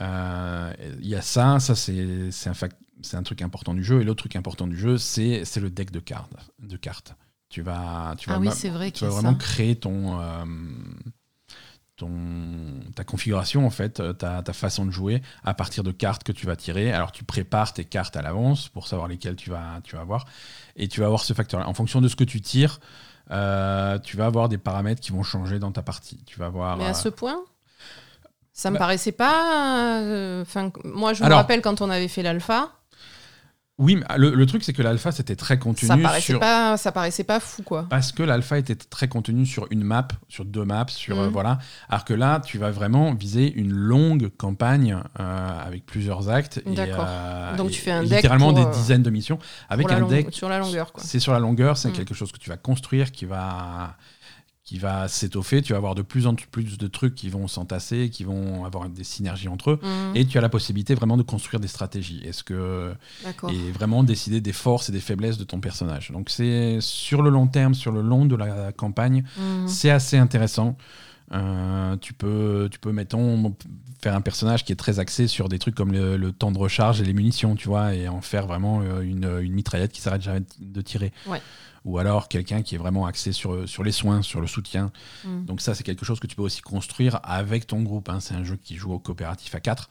Euh, 0.00 0.72
Il 1.00 1.08
y 1.08 1.14
a 1.14 1.22
ça, 1.22 1.60
ça 1.60 1.74
c'est 1.74 2.30
un, 2.46 3.18
un 3.18 3.22
truc 3.22 3.42
important 3.42 3.74
du 3.74 3.84
jeu. 3.84 4.00
Et 4.00 4.04
l'autre 4.04 4.20
truc 4.22 4.36
important 4.36 4.66
du 4.66 4.76
jeu, 4.76 4.98
c'est 4.98 5.44
le 5.56 5.70
deck 5.70 5.90
de 5.90 6.00
cartes. 6.00 6.32
De 6.60 6.76
cartes. 6.76 7.14
Tu 7.48 7.60
vas, 7.60 8.14
tu 8.16 8.30
vas, 8.30 8.36
Ah 8.36 8.38
oui, 8.38 8.48
vrai 8.70 8.90
tu 8.92 9.04
vas 9.04 9.10
vraiment 9.10 9.32
ça. 9.32 9.38
créer 9.38 9.76
ton, 9.76 10.18
euh, 10.18 10.44
ton, 11.96 12.10
ta 12.94 13.04
configuration, 13.04 13.66
en 13.66 13.70
fait, 13.70 14.02
ta, 14.16 14.42
ta 14.42 14.52
façon 14.54 14.86
de 14.86 14.90
jouer 14.90 15.20
à 15.44 15.52
partir 15.52 15.82
de 15.84 15.92
cartes 15.92 16.24
que 16.24 16.32
tu 16.32 16.46
vas 16.46 16.56
tirer. 16.56 16.92
Alors 16.92 17.12
tu 17.12 17.24
prépares 17.24 17.74
tes 17.74 17.84
cartes 17.84 18.16
à 18.16 18.22
l'avance 18.22 18.68
pour 18.70 18.86
savoir 18.88 19.06
lesquelles 19.08 19.36
tu 19.36 19.50
vas, 19.50 19.80
tu 19.84 19.96
vas 19.96 20.02
avoir. 20.02 20.24
Et 20.76 20.88
tu 20.88 21.00
vas 21.00 21.06
avoir 21.06 21.22
ce 21.22 21.34
facteur-là. 21.34 21.68
En 21.68 21.74
fonction 21.74 22.00
de 22.00 22.08
ce 22.08 22.16
que 22.16 22.24
tu 22.24 22.40
tires, 22.40 22.80
euh, 23.30 23.98
tu 23.98 24.16
vas 24.16 24.26
avoir 24.26 24.48
des 24.48 24.58
paramètres 24.58 25.00
qui 25.02 25.12
vont 25.12 25.22
changer 25.22 25.58
dans 25.58 25.72
ta 25.72 25.82
partie. 25.82 26.18
Tu 26.24 26.38
vas 26.38 26.46
avoir. 26.46 26.78
Mais 26.78 26.84
euh, 26.84 26.90
à 26.90 26.94
ce 26.94 27.10
point 27.10 27.38
Ça 28.52 28.70
me 28.70 28.74
Bah- 28.74 28.80
paraissait 28.80 29.12
pas. 29.12 30.00
euh, 30.00 30.44
moi, 30.84 31.14
je 31.14 31.20
me 31.22 31.26
Alors- 31.26 31.38
rappelle 31.38 31.62
quand 31.62 31.80
on 31.80 31.90
avait 31.90 32.08
fait 32.08 32.22
l'alpha, 32.22 32.70
Oui, 33.78 33.96
mais 33.96 34.04
le, 34.18 34.34
le 34.34 34.46
truc, 34.46 34.62
c'est 34.62 34.74
que 34.74 34.82
l'alpha, 34.82 35.10
c'était 35.10 35.34
très 35.34 35.58
contenu 35.58 35.88
ça 35.88 35.96
paraissait 35.96 36.32
sur. 36.32 36.38
pas, 36.38 36.76
ça 36.76 36.92
paraissait 36.92 37.24
pas 37.24 37.40
fou, 37.40 37.62
quoi. 37.62 37.86
Parce 37.88 38.12
que 38.12 38.22
l'alpha 38.22 38.58
était 38.58 38.76
très 38.76 39.08
contenu 39.08 39.46
sur 39.46 39.66
une 39.70 39.82
map, 39.82 40.06
sur 40.28 40.44
deux 40.44 40.64
maps, 40.64 40.84
sur 40.88 41.18
euh, 41.18 41.26
Mhm. 41.26 41.32
voilà. 41.32 41.58
Alors 41.88 42.04
que 42.04 42.12
là, 42.12 42.40
tu 42.44 42.58
vas 42.58 42.70
vraiment 42.70 43.14
viser 43.14 43.50
une 43.52 43.72
longue 43.72 44.28
campagne 44.36 44.98
euh, 45.18 45.66
avec 45.66 45.86
plusieurs 45.86 46.28
actes. 46.28 46.60
D'accord. 46.66 47.08
Donc 47.56 47.70
et 47.70 47.72
tu 47.72 47.80
fais 47.80 47.90
un 47.90 48.02
deck 48.02 48.12
littéralement 48.16 48.52
pour, 48.52 48.64
des 48.66 48.70
dizaines 48.76 49.02
de 49.02 49.10
missions 49.10 49.38
avec 49.70 49.90
un 49.90 50.00
long- 50.00 50.06
deck. 50.08 50.28
sur 50.32 50.50
la 50.50 50.58
longueur, 50.58 50.92
quoi. 50.92 51.02
C'est 51.02 51.18
sur 51.18 51.32
la 51.32 51.40
longueur, 51.40 51.76
c'est 51.78 51.88
Mhm. 51.88 51.94
quelque 51.94 52.14
chose 52.14 52.30
que 52.30 52.38
tu 52.38 52.50
vas 52.50 52.58
construire, 52.58 53.10
qui 53.10 53.24
va 53.24 53.96
qui 54.64 54.78
va 54.78 55.08
s'étoffer. 55.08 55.60
Tu 55.60 55.72
vas 55.72 55.78
avoir 55.78 55.94
de 55.94 56.02
plus 56.02 56.26
en 56.26 56.34
plus 56.34 56.78
de 56.78 56.86
trucs 56.86 57.14
qui 57.16 57.28
vont 57.30 57.48
s'entasser, 57.48 58.10
qui 58.10 58.22
vont 58.24 58.64
avoir 58.64 58.88
des 58.88 59.02
synergies 59.04 59.48
entre 59.48 59.72
eux. 59.72 59.80
Mhm. 59.82 60.16
Et 60.16 60.24
tu 60.24 60.38
as 60.38 60.40
la 60.40 60.48
possibilité 60.48 60.94
vraiment 60.94 61.16
de 61.16 61.22
construire 61.24 61.58
des 61.60 61.68
stratégies. 61.68 62.20
Est-ce 62.24 62.44
que 62.44 62.94
et 63.50 63.70
vraiment 63.72 64.04
décider 64.04 64.40
des 64.40 64.52
forces 64.52 64.88
et 64.88 64.92
des 64.92 65.00
faiblesses 65.00 65.36
de 65.38 65.44
ton 65.44 65.60
personnage. 65.60 66.10
Donc 66.12 66.30
c'est 66.30 66.78
sur 66.80 67.22
le 67.22 67.30
long 67.30 67.48
terme, 67.48 67.74
sur 67.74 67.90
le 67.92 68.02
long 68.02 68.24
de 68.24 68.36
la 68.36 68.72
campagne, 68.72 69.24
Mhm. 69.38 69.66
c'est 69.68 69.90
assez 69.90 70.16
intéressant. 70.16 70.76
Euh, 71.32 71.96
tu 71.98 72.12
peux, 72.12 72.68
tu 72.70 72.78
peux 72.78 72.92
mettons 72.92 73.54
faire 74.02 74.14
un 74.14 74.20
personnage 74.20 74.64
qui 74.64 74.72
est 74.72 74.76
très 74.76 74.98
axé 74.98 75.28
sur 75.28 75.48
des 75.48 75.58
trucs 75.58 75.74
comme 75.74 75.92
le, 75.92 76.16
le 76.16 76.32
temps 76.32 76.50
de 76.52 76.58
recharge 76.58 77.00
et 77.00 77.04
les 77.04 77.12
munitions, 77.14 77.54
tu 77.54 77.68
vois, 77.68 77.94
et 77.94 78.08
en 78.08 78.20
faire 78.20 78.46
vraiment 78.46 78.80
euh, 78.82 79.00
une, 79.00 79.38
une 79.40 79.52
mitraillette 79.52 79.92
qui 79.92 80.00
s'arrête 80.00 80.22
jamais 80.22 80.42
de 80.58 80.80
tirer. 80.82 81.12
Ouais. 81.26 81.40
Ou 81.84 81.98
alors 81.98 82.28
quelqu'un 82.28 82.62
qui 82.62 82.74
est 82.74 82.78
vraiment 82.78 83.06
axé 83.06 83.32
sur, 83.32 83.68
sur 83.68 83.82
les 83.82 83.92
soins, 83.92 84.22
sur 84.22 84.40
le 84.40 84.46
soutien. 84.46 84.92
Mhm. 85.24 85.46
Donc 85.46 85.60
ça, 85.60 85.74
c'est 85.74 85.82
quelque 85.84 86.04
chose 86.04 86.20
que 86.20 86.26
tu 86.26 86.36
peux 86.36 86.42
aussi 86.42 86.60
construire 86.60 87.18
avec 87.24 87.66
ton 87.66 87.82
groupe. 87.82 88.08
hein. 88.08 88.20
C'est 88.20 88.34
un 88.34 88.44
jeu 88.44 88.56
qui 88.56 88.76
joue 88.76 88.92
au 88.92 88.98
coopératif 88.98 89.54
à 89.54 89.60
4. 89.60 89.88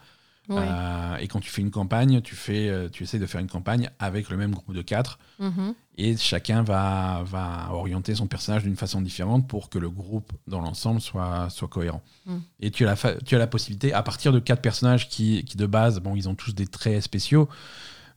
Euh, 0.60 1.18
et 1.18 1.28
quand 1.28 1.40
tu 1.40 1.50
fais 1.50 1.62
une 1.62 1.72
campagne, 1.72 2.22
tu, 2.22 2.36
fais, 2.36 2.70
euh, 2.70 2.90
tu 2.90 3.04
essaies 3.04 3.20
de 3.20 3.26
faire 3.26 3.42
une 3.42 3.48
campagne 3.50 3.90
avec 4.00 4.30
le 4.30 4.38
même 4.38 4.52
groupe 4.54 4.76
de 4.76 4.82
quatre. 4.82 5.20
Mhm. 5.40 5.74
Et 5.98 6.18
chacun 6.18 6.64
va, 6.64 7.24
va 7.26 7.70
orienter 7.72 8.16
son 8.16 8.28
personnage 8.28 8.64
d'une 8.64 8.76
façon 8.76 9.02
différente 9.02 9.48
pour 9.48 9.70
que 9.70 9.78
le 9.78 9.90
groupe 9.90 10.32
dans 10.48 10.62
l'ensemble 10.62 11.02
soit, 11.02 11.50
soit 11.50 11.68
cohérent. 11.68 12.02
Mm. 12.26 12.38
Et 12.62 12.72
tu 12.72 12.86
as, 12.86 12.88
la 12.88 12.96
fa- 12.96 13.16
tu 13.16 13.36
as 13.36 13.38
la 13.38 13.46
possibilité, 13.46 13.94
à 13.94 14.02
partir 14.02 14.32
de 14.32 14.40
quatre 14.40 14.62
personnages 14.62 15.10
qui, 15.10 15.44
qui 15.44 15.58
de 15.58 15.66
base, 15.66 16.00
bon, 16.00 16.16
ils 16.16 16.28
ont 16.28 16.34
tous 16.34 16.56
des 16.56 16.66
traits 16.66 17.02
spéciaux, 17.04 17.50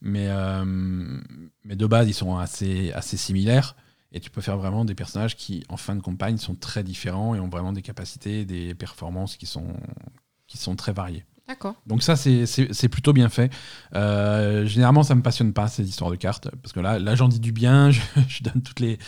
mais, 0.01 0.29
euh, 0.29 0.64
mais 1.64 1.77
de 1.77 1.87
base, 1.87 2.09
ils 2.09 2.14
sont 2.14 2.38
assez, 2.38 2.92
assez 2.92 3.16
similaires. 3.16 3.75
Et 4.12 4.20
tu 4.20 4.31
peux 4.31 4.40
faire 4.40 4.57
vraiment 4.57 4.85
des 4.85 4.94
personnages 4.94 5.37
qui, 5.37 5.64
en 5.68 5.77
fin 5.77 5.97
de 5.97 6.01
campagne, 6.01 6.38
sont 6.38 6.55
très 6.55 6.85
différents 6.85 7.35
et 7.35 7.40
ont 7.40 7.49
vraiment 7.49 7.73
des 7.73 7.83
capacités, 7.83 8.44
des 8.44 8.73
performances 8.75 9.37
qui 9.37 9.47
sont, 9.47 9.75
qui 10.47 10.57
sont 10.57 10.77
très 10.77 10.92
variées. 10.92 11.25
D'accord. 11.46 11.74
Donc 11.87 12.02
ça, 12.02 12.16
c'est- 12.16 12.46
plutôt 12.88 13.12
bien 13.12 13.28
fait. 13.28 13.52
Euh, 13.94 14.64
généralement, 14.66 15.02
ça 15.02 15.14
me 15.14 15.22
passionne 15.22 15.52
pas, 15.52 15.68
ces 15.68 15.87
histoires 15.88 16.11
de 16.11 16.16
cartes, 16.16 16.48
parce 16.62 16.72
que 16.72 16.80
là, 16.80 16.98
là 16.98 17.14
j'en 17.14 17.28
dis 17.28 17.40
du 17.40 17.52
bien, 17.52 17.90
je, 17.90 18.00
je 18.28 18.42
donne 18.42 18.62
toutes 18.62 18.80
les, 18.80 18.98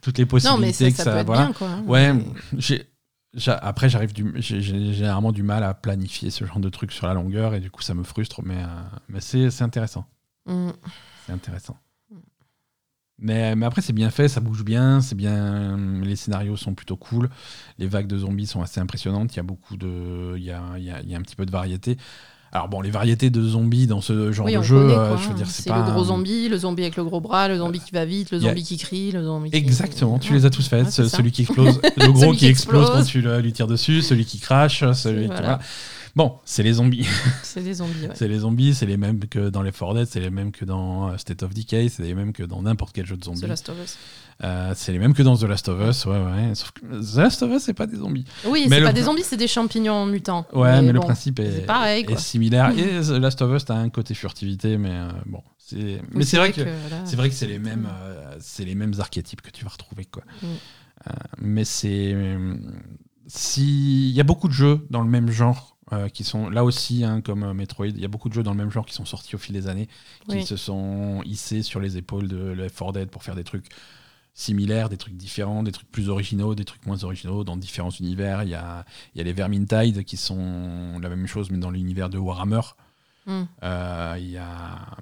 toutes 0.00 0.16
les 0.18 0.24
Non, 0.24 0.28
possibilités. 0.30 0.66
mais 0.66 0.72
ça, 0.72 0.90
que 0.90 0.96
ça 0.96 1.04
ça, 1.04 1.12
peut 1.12 1.18
être 1.18 1.26
voilà. 1.26 1.44
bien, 1.44 1.52
quoi. 1.52 1.68
hein. 1.68 1.84
Ouais, 1.86 2.12
Mais- 2.14 2.24
j'ai- 2.58 2.88
après, 3.48 3.88
j'arrive 3.90 4.12
j'ai 4.36 4.60
généralement 4.60 5.32
du 5.32 5.42
mal 5.42 5.64
à 5.64 5.72
planifier 5.74 6.30
ce 6.30 6.44
genre 6.46 6.60
de 6.60 6.68
trucs 6.68 6.92
sur 6.92 7.06
la 7.06 7.14
longueur, 7.14 7.54
et 7.54 7.60
du 7.60 7.70
coup, 7.70 7.82
ça 7.82 7.94
me 7.94 8.04
frustre, 8.04 8.40
mais, 8.42 8.62
euh, 8.62 8.66
mais 9.08 9.20
c'est 9.20 9.50
c'est 9.50 9.64
intéressant. 9.64 10.06
Mm. 10.46 10.70
C'est 11.26 11.32
intéressant. 11.32 11.76
Mais, 13.22 13.54
mais 13.56 13.64
après, 13.66 13.80
c'est 13.82 13.92
bien 13.92 14.10
fait, 14.10 14.28
ça 14.28 14.40
bouge 14.40 14.64
bien, 14.64 15.00
c'est 15.00 15.14
bien. 15.14 15.78
Les 16.02 16.16
scénarios 16.16 16.56
sont 16.56 16.74
plutôt 16.74 16.96
cool. 16.96 17.30
Les 17.78 17.86
vagues 17.86 18.08
de 18.08 18.18
zombies 18.18 18.46
sont 18.46 18.62
assez 18.62 18.80
impressionnantes. 18.80 19.32
Il 19.34 19.36
y 19.36 19.40
a 19.40 19.44
beaucoup 19.44 19.76
de. 19.76 20.34
Il 20.36 20.42
y 20.44 20.50
a, 20.50 20.60
il 20.76 20.84
y 20.84 20.90
a- 20.90 21.00
il 21.02 21.08
y 21.10 21.14
a 21.14 21.18
un 21.18 21.22
petit 21.22 21.36
peu 21.36 21.46
de 21.46 21.50
variété. 21.52 21.96
Alors, 22.54 22.68
bon, 22.68 22.82
les 22.82 22.90
variétés 22.90 23.30
de 23.30 23.42
zombies 23.42 23.86
dans 23.86 24.02
ce 24.02 24.30
genre 24.30 24.44
Oui, 24.44 24.54
de 24.54 24.60
jeu, 24.60 24.76
connaît, 24.76 24.92
euh, 24.94 25.08
quoi, 25.08 25.16
je 25.16 25.24
veux 25.28 25.30
hein. 25.30 25.36
dire, 25.36 25.46
c'est 25.46 25.62
C'est 25.62 25.70
pas. 25.70 25.86
le 25.86 25.90
gros 25.92 26.04
zombie, 26.04 26.50
le 26.50 26.58
zombie 26.58 26.82
avec 26.82 26.96
le 26.96 27.04
gros 27.04 27.20
bras, 27.22 27.48
le 27.48 27.56
zombie 27.56 27.80
qui 27.80 27.92
va 27.92 28.04
vite, 28.04 28.30
le 28.30 28.36
a- 28.36 28.40
zombie 28.40 28.62
qui 28.62 28.76
crie, 28.76 29.10
le 29.10 29.24
zombie 29.24 29.50
qui... 29.50 29.56
Exactement, 29.56 30.18
tu 30.18 30.34
les 30.34 30.44
as 30.44 30.50
tous 30.50 30.68
faits. 30.68 30.90
Ça. 30.90 31.08
celui 31.08 31.32
qui 31.32 31.42
explose, 31.48 31.80
le 31.96 32.12
gros 32.12 32.32
qui 32.32 32.38
qui 32.40 32.46
explose 32.48 32.90
quand 32.90 33.04
tu 33.04 33.22
lui 33.22 33.52
tires 33.54 33.68
dessus, 33.68 34.02
celui 34.02 34.26
qui 34.26 34.38
crache, 34.38 34.84
celui 34.92 35.22
qui. 35.22 35.26
Voilà. 35.28 35.40
voilà. 35.42 35.58
Bon, 36.14 36.38
c'est 36.44 36.62
les 36.62 36.74
zombies. 36.74 37.06
C'est 37.42 37.62
des 37.62 37.74
zombies, 37.74 38.06
ouais. 38.06 38.14
C'est 38.14 38.28
les 38.28 38.40
zombies, 38.40 38.74
c'est 38.74 38.86
les 38.86 38.96
mêmes 38.96 39.26
que 39.28 39.48
dans 39.50 39.62
les 39.62 39.72
4 39.72 39.94
Dead, 39.94 40.06
c'est 40.06 40.20
les 40.20 40.30
mêmes 40.30 40.52
que 40.52 40.64
dans 40.64 41.08
euh, 41.08 41.16
State 41.18 41.42
of 41.42 41.52
Decay, 41.52 41.88
c'est 41.90 42.02
les 42.02 42.14
mêmes 42.14 42.32
que 42.32 42.42
dans 42.42 42.62
n'importe 42.62 42.94
quel 42.94 43.04
jeu 43.04 43.16
de 43.16 43.24
zombies. 43.24 43.42
The 43.42 43.46
Last 43.46 43.68
of 43.68 43.76
Us. 43.82 43.98
Euh, 44.42 44.72
c'est 44.74 44.92
les 44.92 44.98
mêmes 44.98 45.14
que 45.14 45.22
dans 45.22 45.36
The 45.36 45.44
Last 45.44 45.68
of 45.68 45.80
Us, 45.80 46.04
ouais, 46.06 46.18
ouais. 46.18 46.54
Sauf 46.54 46.72
que 46.72 46.80
The 46.80 47.16
Last 47.16 47.42
of 47.42 47.50
Us, 47.52 47.62
c'est 47.62 47.74
pas 47.74 47.86
des 47.86 47.96
zombies. 47.96 48.24
Oui, 48.46 48.66
c'est 48.68 48.80
le 48.80 48.86
pas 48.86 48.92
des 48.92 49.02
zombies, 49.02 49.22
c'est 49.22 49.36
des 49.36 49.48
champignons 49.48 50.06
mutants. 50.06 50.46
Ouais, 50.52 50.82
mais, 50.82 50.92
le 50.92 51.00
bon, 51.00 51.06
principe 51.06 51.38
est, 51.40 51.66
pareil, 51.66 52.06
est 52.08 52.18
similaire. 52.18 52.70
Et 52.76 53.00
The 53.00 53.10
Last 53.10 53.42
of 53.42 53.54
Us, 53.54 53.64
t'as 53.64 53.76
un 53.76 53.90
côté 53.90 54.14
furtivité, 54.14 54.78
mais 54.78 54.90
euh, 54.90 55.08
bon. 55.26 55.42
oui, 55.72 55.98
mais 56.12 56.24
c'est 56.24 56.38
vrai 56.38 56.52
que, 56.52 56.62
c'est 57.04 57.16
vrai 57.16 57.28
que 57.28 57.34
c'est 57.34 57.46
les 57.46 57.58
mêmes, 57.58 57.88
euh, 57.90 58.34
c'est 58.40 58.64
les 58.64 58.74
mêmes 58.74 58.94
archétypes 58.98 59.42
que 59.42 59.50
tu 59.50 59.64
vas 59.64 59.70
retrouver, 59.70 60.06
quoi. 60.06 60.22
Mm. 60.42 60.46
Mais 61.38 61.64
c'est, 61.64 62.12
euh, 62.14 62.54
si 63.26 64.08
il 64.10 64.14
y 64.14 64.20
a 64.20 64.24
beaucoup 64.24 64.48
de 64.48 64.52
jeux 64.52 64.86
dans 64.90 65.02
le 65.02 65.08
même 65.08 65.30
genre. 65.30 65.76
Euh, 65.92 66.08
qui 66.08 66.24
sont 66.24 66.48
là 66.48 66.64
aussi 66.64 67.04
hein, 67.04 67.20
comme 67.20 67.42
euh, 67.42 67.54
Metroid, 67.54 67.88
il 67.88 68.00
y 68.00 68.04
a 68.04 68.08
beaucoup 68.08 68.28
de 68.28 68.34
jeux 68.34 68.42
dans 68.42 68.52
le 68.52 68.56
même 68.56 68.70
genre 68.70 68.86
qui 68.86 68.94
sont 68.94 69.04
sortis 69.04 69.34
au 69.34 69.38
fil 69.38 69.54
des 69.54 69.68
années, 69.68 69.88
qui 70.28 70.44
se 70.44 70.56
sont 70.56 71.22
hissés 71.24 71.62
sur 71.62 71.80
les 71.80 71.98
épaules 71.98 72.28
de 72.28 72.52
Left 72.52 72.78
4 72.78 72.92
Dead 72.92 73.10
pour 73.10 73.22
faire 73.22 73.34
des 73.34 73.44
trucs 73.44 73.66
similaires, 74.34 74.88
des 74.88 74.96
trucs 74.96 75.16
différents, 75.16 75.62
des 75.62 75.72
trucs 75.72 75.90
plus 75.90 76.08
originaux, 76.08 76.54
des 76.54 76.64
trucs 76.64 76.86
moins 76.86 77.04
originaux 77.04 77.44
dans 77.44 77.56
différents 77.56 77.90
univers. 77.90 78.42
Il 78.42 78.48
y 78.48 78.54
a, 78.54 78.86
il 79.14 79.18
y 79.18 79.20
a 79.20 79.24
les 79.24 79.32
Vermintide 79.32 80.04
qui 80.04 80.16
sont 80.16 80.98
la 81.00 81.08
même 81.08 81.26
chose 81.26 81.50
mais 81.50 81.58
dans 81.58 81.70
l'univers 81.70 82.08
de 82.08 82.18
Warhammer. 82.18 82.62
Mm. 83.26 83.42
Euh, 83.62 84.16
Il 84.18 84.30
y 84.30 84.38
a 84.38 84.96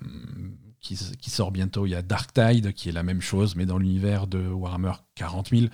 qui, 0.80 0.98
qui 1.20 1.30
sort 1.30 1.52
bientôt, 1.52 1.86
il 1.86 1.90
y 1.90 1.94
a 1.94 2.02
Dark 2.02 2.32
Tide 2.32 2.72
qui 2.72 2.88
est 2.88 2.92
la 2.92 3.02
même 3.02 3.20
chose 3.20 3.54
mais 3.54 3.66
dans 3.66 3.78
l'univers 3.78 4.26
de 4.26 4.44
Warhammer 4.48 4.94
40 5.14 5.50
000. 5.50 5.66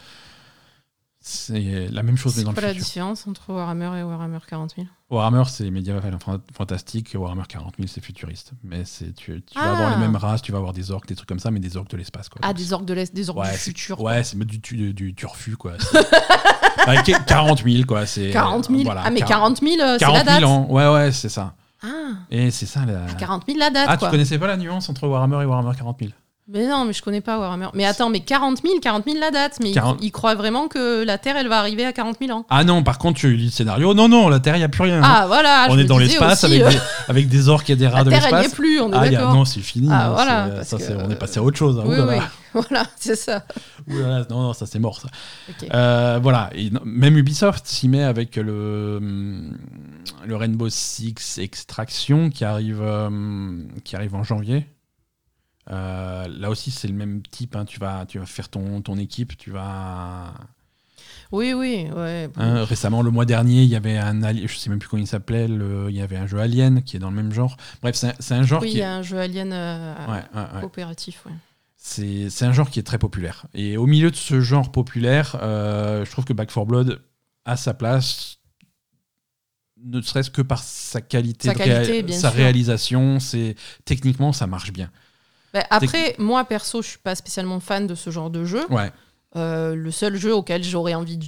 C'est 1.29 1.89
la 1.91 2.05
même 2.05 2.17
chose 2.17 2.35
mais 2.37 2.43
C'est 2.43 2.45
dans 2.45 2.53
quoi 2.53 2.61
le 2.63 2.69
la 2.69 2.73
futur. 2.75 2.85
différence 2.87 3.27
entre 3.27 3.53
Warhammer 3.53 3.99
et 3.99 4.03
Warhammer 4.05 4.39
40 4.49 4.75
000 4.77 4.87
Warhammer 5.11 5.43
c'est 5.49 5.69
médiéval 5.73 6.17
fan- 6.25 6.39
fantastique, 6.57 7.17
Warhammer 7.19 7.43
40 7.49 7.75
000 7.79 7.89
c'est 7.93 8.01
futuriste. 8.01 8.53
Mais 8.63 8.85
c'est 8.85 9.13
tu, 9.13 9.43
tu 9.43 9.59
vas 9.59 9.65
Ah. 9.65 9.73
avoir 9.73 9.91
les 9.91 9.97
mêmes 9.97 10.15
races, 10.15 10.41
tu 10.41 10.53
vas 10.53 10.59
avoir 10.59 10.73
des 10.73 10.93
orques, 10.93 11.09
des 11.09 11.17
trucs 11.17 11.29
comme 11.29 11.41
ça 11.41 11.51
mais 11.51 11.59
des 11.59 11.77
orques 11.77 11.91
de 11.91 11.97
l'espace 11.97 12.29
quoi. 12.29 12.41
Ah, 12.45 12.49
Donc, 12.49 12.59
des 12.59 12.73
orques 12.73 12.85
de 12.85 12.95
l'Est, 12.95 13.13
des 13.13 13.29
orques 13.29 13.41
Ouais, 13.41 13.51
du 13.51 13.57
c'est- 13.59 13.65
futur. 13.71 14.01
Ouais, 14.01 14.23
c'est 14.23 14.39
du, 14.39 14.59
du, 14.59 14.95
du 14.95 15.15
turfu, 15.17 15.57
quoi. 15.57 15.73
C'est- 15.81 17.03
qu- 17.03 17.25
40 17.27 17.65
000, 17.65 17.85
quoi. 17.87 18.07
c'est- 18.07 18.31
40 18.31 18.67
000 18.69 18.85
voilà, 18.85 19.03
Ah, 19.05 19.11
mais 19.11 19.19
40 19.19 19.59
40 19.59 19.61
000, 19.63 19.81
euh, 19.83 19.95
c'est 19.95 20.05
40 20.05 20.25
la 20.27 20.33
000 20.39 20.41
date. 20.43 20.49
ans. 20.49 20.67
Ouais, 20.71 20.89
ouais, 20.93 21.11
c'est 21.11 21.29
ça. 21.29 21.55
Ah, 21.83 21.89
Et 22.31 22.53
c'est 22.53 22.67
ça, 22.67 22.85
la... 22.87 23.01
40 23.15 23.45
000 23.47 23.59
la 23.59 23.71
date, 23.71 23.87
Ah, 23.89 23.97
quoi. 23.97 24.07
tu 24.07 24.13
connaissais 24.13 24.39
pas 24.39 24.47
la 24.47 24.57
nuance 24.57 24.89
entre 24.89 25.09
Warhammer 25.09 25.43
et 25.43 25.45
Warhammer 25.45 25.77
40 25.77 25.99
000 25.99 26.13
Mais 26.49 26.65
non, 26.69 26.85
mais 26.85 26.93
je 26.93 27.03
connais 27.03 27.21
pas 27.21 27.41
Warhammer. 27.41 27.67
Mais 27.75 27.85
attends, 27.85 28.09
mais 28.09 28.21
40 28.21 28.63
000, 28.63 28.75
40 28.81 29.05
000 29.05 29.19
la 29.19 29.33
date. 29.33 29.59
Mais 29.61 29.71
ils- 29.71 29.75
40. 29.75 29.99
ils, 30.01 30.13
croient 30.13 30.37
vraiment 30.37 30.69
que 30.69 31.03
la 31.03 31.19
Terre, 31.19 31.37
elle 31.37 31.49
va 31.49 31.59
arriver 31.59 31.85
à 31.85 31.93
40 31.93 32.19
000 32.21 32.31
ans. 32.39 32.47
Ah 32.51 32.63
non, 32.63 32.85
par 32.85 32.99
contre, 32.99 33.19
tu 33.19 33.35
lis 33.35 33.47
le 33.47 33.51
scénario. 33.51 33.95
Non, 33.95 34.09
non, 34.09 34.29
la 34.29 34.39
Terre, 34.39 34.55
il 34.55 34.61
n'y 34.61 34.65
a 34.65 34.69
plus 34.69 34.83
rien. 34.85 35.01
Ah, 35.03 35.25
voilà. 35.27 35.67
on 35.71 35.77
est 35.79 35.83
dans 35.85 35.99
l'espace 35.99 36.45
avec, 36.45 36.63
euh, 36.63 36.71
des, 36.71 36.79
avec 37.09 37.29
des 37.29 37.49
orques 37.49 37.69
et 37.71 37.75
des 37.75 37.89
rats 37.89 37.99
La 37.99 38.05
de 38.05 38.11
Terre, 38.11 38.23
elle 38.27 38.31
n'y 38.31 38.39
est 38.39 38.43
l'espace. 38.43 38.55
plus, 38.55 38.81
on 38.81 38.93
est 38.93 39.17
Ah, 39.17 39.29
a- 39.29 39.35
non, 39.35 39.45
c'est 39.45 39.59
fini. 39.61 39.89
Ah, 39.91 40.07
non, 40.07 40.15
voilà, 40.15 40.65
ça, 40.65 40.77
que- 40.79 40.93
on 41.05 41.11
est 41.11 41.17
passé 41.17 41.41
à 41.41 41.43
autre 41.43 41.57
chose. 41.59 41.79
hein. 41.81 41.85
Oui, 41.85 41.97
Oulala. 41.97 42.13
oui. 42.19 42.23
Voilà, 42.55 42.87
c'est 42.97 43.17
ça. 43.17 43.45
Oulala, 43.91 44.25
non, 44.31 44.43
non, 44.43 44.53
ça 44.55 44.67
c'est 44.67 44.79
mort. 44.79 45.01
Ça. 45.01 45.09
Euh, 45.75 46.21
voilà, 46.23 46.49
et 46.55 46.71
non- 46.71 46.81
même 46.85 47.19
Ubisoft 47.19 47.67
s'y 47.67 47.89
met 47.89 48.05
avec 48.05 48.37
le, 48.37 49.01
le 50.25 50.37
Rainbow 50.37 50.69
Six 50.71 51.39
Extraction 51.39 52.31
qui 52.31 52.45
arrive, 52.45 52.81
euh, 52.81 53.11
qui 53.85 53.97
arrive 53.97 54.15
en 54.15 54.23
janvier. 54.23 54.65
Euh, 55.71 56.29
là 56.29 56.51
aussi, 56.51 56.71
c'est 56.71 56.89
le 56.89 56.95
même 56.95 57.23
type. 57.23 57.57
hein, 57.57 57.65
Tu, 57.65 57.79
vas, 57.81 58.07
tu 58.07 58.19
vas 58.19 58.27
faire 58.27 58.49
ton, 58.49 58.81
ton 58.83 58.97
équipe. 58.99 59.37
Tu 59.37 59.51
vas. 59.51 60.33
Oui, 61.33 61.53
oui, 61.55 61.89
ouais. 61.95 62.29
hein, 62.37 62.65
récemment, 62.65 63.03
le 63.03 63.11
mois 63.11 63.25
dernier, 63.25 63.63
il 63.63 63.69
y 63.69 63.75
avait 63.77 63.99
un. 63.99 64.21
Je 64.47 64.55
sais 64.57 64.71
même 64.71 64.79
plus 64.79 64.89
comment 64.89 65.03
il 65.03 65.07
s'appelait. 65.09 65.49
le- 65.49 65.87
Il 65.91 65.97
y 65.97 66.01
avait 66.01 66.17
un 66.17 66.27
jeu 66.27 66.39
Alien 66.39 66.83
qui 66.83 66.97
est 66.97 67.01
dans 67.01 67.11
le 67.11 67.17
même 67.17 67.33
genre. 67.33 67.57
Bref, 67.83 67.97
c'est 67.97 68.33
un, 68.35 68.39
un 68.39 68.43
genre 68.45 68.63
oui, 68.63 68.71
il 68.73 68.77
y 68.77 68.81
est. 68.81 68.85
a 68.85 68.95
un 68.95 69.03
jeu 69.03 69.19
Alien 69.19 69.53
euh, 69.53 69.95
Ouais, 70.09 70.61
coopératif, 70.61 71.25
ouais. 71.27 71.33
C'est 71.79 72.45
un 72.45 72.53
genre 72.53 72.69
qui 72.71 72.79
est 72.81 72.85
très 72.85 72.99
populaire. 72.99 73.47
Et 73.55 73.77
au 73.77 73.87
milieu 73.87 74.11
de 74.11 74.17
ce 74.17 74.41
genre 74.41 74.73
populaire, 74.73 75.37
euh, 75.43 76.05
je 76.05 76.11
trouve 76.11 76.25
que 76.25 76.33
Back 76.33 76.49
4 76.53 76.65
Blood 76.67 77.01
a 77.45 77.57
sa 77.57 77.75
place, 77.75 78.39
ne 79.85 80.01
serait-ce 80.01 80.31
que 80.31 80.43
par 80.43 80.63
sa 80.63 81.01
qualité, 81.01 81.49
Sa 81.49 81.55
de 81.55 81.59
qualité, 81.59 82.03
bien 82.03 82.19
sa 82.19 82.31
réalisation. 82.31 83.21
C'est 83.21 83.55
techniquement, 83.85 84.33
ça 84.33 84.47
marche 84.47 84.73
bien. 84.73 84.91
Bah, 85.61 85.67
après, 85.71 86.15
moi, 86.19 86.45
perso, 86.45 86.83
je 86.83 86.89
suis 86.89 86.99
pas 86.99 87.15
spécialement 87.15 87.61
fan 87.61 87.87
de 87.87 87.95
ce 87.95 88.11
genre 88.11 88.31
de 88.31 88.45
jeu. 88.45 88.65
Ouais, 88.71 88.91
Euh, 89.37 89.75
le 89.75 89.91
seul 89.91 90.17
jeu 90.17 90.35
auquel 90.35 90.63
j'aurais 90.65 90.95
envie 90.95 91.19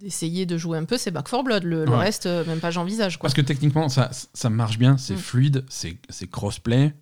d'essayer 0.00 0.46
de 0.46 0.56
jouer 0.58 0.78
un 0.78 0.84
peu, 0.84 0.98
c'est 0.98 1.10
Back 1.10 1.28
4 1.30 1.44
Blood. 1.44 1.62
Le, 1.64 1.84
reste, 1.90 2.26
euh, 2.26 2.44
même 2.46 2.58
pas 2.60 2.70
j'envisage. 2.70 3.18
parce 3.18 3.34
que 3.34 3.40
techniquement, 3.40 3.88
ça, 3.88 4.10
ça 4.34 4.50
marche 4.50 4.78
bien. 4.78 4.96
C'est 4.96 5.14
Mm. 5.14 5.18
fluide, 5.18 5.64
c'est 5.68 5.98
crossplay. 6.30 6.94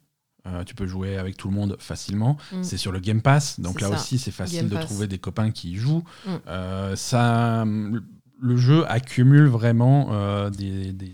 Euh, 0.47 0.65
tu 0.65 0.75
peux 0.75 0.87
jouer 0.87 1.17
avec 1.19 1.37
tout 1.37 1.49
le 1.49 1.55
monde 1.55 1.77
facilement. 1.79 2.37
Mm. 2.53 2.63
C'est 2.63 2.77
sur 2.79 2.93
le 2.93 2.99
Game 3.01 3.21
Pass, 3.23 3.61
donc 3.61 3.81
là 3.81 3.89
ça. 3.89 3.95
aussi 3.95 4.19
c'est 4.19 4.31
facile 4.31 4.61
Game 4.61 4.69
de 4.69 4.75
Pass. 4.77 4.87
trouver 4.87 5.07
des 5.07 5.19
copains 5.19 5.51
qui 5.51 5.73
y 5.73 5.77
jouent. 5.77 6.03
Mm. 6.27 6.31
Euh, 6.49 6.97
ça, 6.97 7.65
le 7.67 8.57
jeu 8.57 8.85
accumule 8.91 9.47
vraiment 9.49 10.09
euh, 10.13 10.49
des, 10.51 10.93
des- 10.93 11.13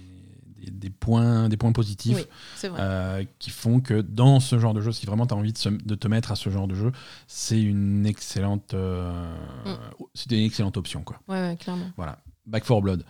des- 0.70 0.90
points, 0.90 1.48
des 1.48 1.56
points 1.56 1.72
positifs 1.72 2.16
Oui, 2.64 2.70
euh, 2.78 3.24
qui 3.38 3.50
font 3.50 3.80
que 3.80 4.00
dans 4.00 4.40
ce 4.40 4.58
genre 4.58 4.74
de 4.74 4.80
jeu, 4.80 4.92
si 4.92 5.06
vraiment 5.06 5.26
tu 5.26 5.34
as 5.34 5.36
envie 5.36 5.52
de, 5.52 5.58
se- 5.58 5.68
de 5.68 5.94
te 5.94 6.08
mettre 6.08 6.32
à 6.32 6.36
ce 6.36 6.50
genre 6.50 6.68
de 6.68 6.74
jeu, 6.74 6.92
c'est 7.26 7.60
une 7.60 8.06
excellente, 8.06 8.74
euh, 8.74 9.12
Mm. 9.64 10.04
c'est 10.14 10.30
une 10.32 10.44
excellente 10.44 10.76
option 10.76 11.02
quoi. 11.02 11.18
Ouais, 11.28 11.40
ouais, 11.40 11.56
clairement. 11.56 11.90
Voilà, 11.96 12.18
Back 12.46 12.64
4 12.64 12.80
Blood. 12.80 13.04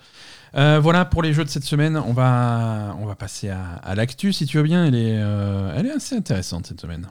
Euh, 0.54 0.80
voilà 0.80 1.04
pour 1.04 1.22
les 1.22 1.32
jeux 1.34 1.44
de 1.44 1.50
cette 1.50 1.64
semaine. 1.64 1.96
On 1.96 2.12
va, 2.12 2.96
on 2.98 3.04
va 3.06 3.14
passer 3.14 3.50
à, 3.50 3.74
à 3.82 3.94
l'actu 3.94 4.32
si 4.32 4.46
tu 4.46 4.56
veux 4.56 4.62
bien. 4.62 4.86
Elle 4.86 4.94
est, 4.94 5.18
euh, 5.18 5.72
elle 5.76 5.86
est 5.86 5.92
assez 5.92 6.16
intéressante 6.16 6.66
cette 6.66 6.80
semaine. 6.80 7.08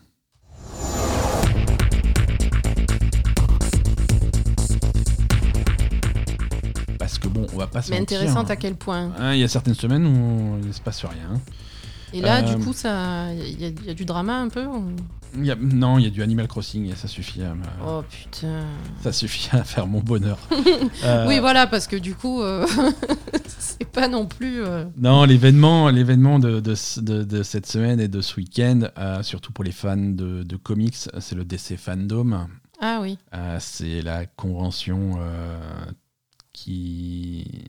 Va 7.65 7.71
pas 7.71 7.82
se 7.82 7.91
Mais 7.91 7.99
mentir, 7.99 8.19
intéressante 8.19 8.49
hein. 8.49 8.54
à 8.54 8.56
quel 8.56 8.75
point 8.75 9.12
Hein, 9.19 9.34
Il 9.34 9.39
y 9.39 9.43
a 9.43 9.47
certaines 9.47 9.75
semaines 9.75 10.06
où 10.06 10.58
il 10.62 10.67
ne 10.67 10.71
se 10.73 10.82
passe 10.82 11.04
rien. 11.06 11.39
Et 12.13 12.21
là, 12.21 12.38
Euh, 12.38 12.56
du 12.56 12.63
coup, 12.63 12.71
ça, 12.71 13.34
il 13.34 13.60
y, 13.62 13.65
a- 13.65 13.69
il 13.69 13.86
y 13.86 13.89
a 13.89 13.93
du 13.93 14.06
drama 14.06 14.38
un 14.39 14.47
peu 14.47 14.65
ou- 14.65 14.86
Il 15.38 15.45
y 15.45 15.51
a- 15.51 15.56
non, 15.60 15.97
il 15.99 16.06
y 16.06 16.08
a 16.08 16.10
du 16.12 16.23
Animal 16.23 16.47
Crossing 16.47 16.89
et 16.89 16.95
ça 16.95 17.10
suffit 17.10 17.41
à, 17.43 17.54
me- 17.56 17.63
Oh 17.86 18.04
putain. 18.10 18.62
ça 19.04 19.12
suffit 19.12 19.49
à 19.54 19.65
faire 19.65 19.86
mon 19.86 19.99
bonheur. 19.99 20.38
Euh, 21.04 21.28
Oui, 21.28 21.39
voilà, 21.39 21.67
parce 21.67 21.88
que 21.88 21.97
du 21.97 22.15
coup, 22.15 22.41
euh, 22.41 22.65
c'est 23.60 23.84
pas 23.89 24.08
non 24.08 24.28
plus. 24.28 24.63
euh, 24.63 24.86
Non, 24.97 25.25
l'événement, 25.25 25.89
l'événement 25.89 26.39
de, 26.39 26.62
de, 26.62 26.73
ce- 26.75 27.01
de- 27.01 27.23
de 27.23 27.43
cette 27.43 27.65
semaine 27.65 27.99
et 27.99 28.08
de 28.08 28.21
ce 28.21 28.38
week-end, 28.38 28.82
euh, 28.97 29.21
surtout 29.23 29.51
pour 29.51 29.65
les 29.65 29.73
fans 29.73 29.97
de, 29.97 30.43
de 30.43 30.56
comics, 30.56 30.95
c'est 31.19 31.36
le 31.36 31.43
DC 31.43 31.75
Fandom. 31.78 32.47
Ah 32.82 32.99
oui. 33.01 33.17
Euh, 33.34 33.58
c'est 33.60 34.01
la 34.01 34.25
convention 34.25 35.17
euh, 35.19 35.60
qui, 36.56 37.65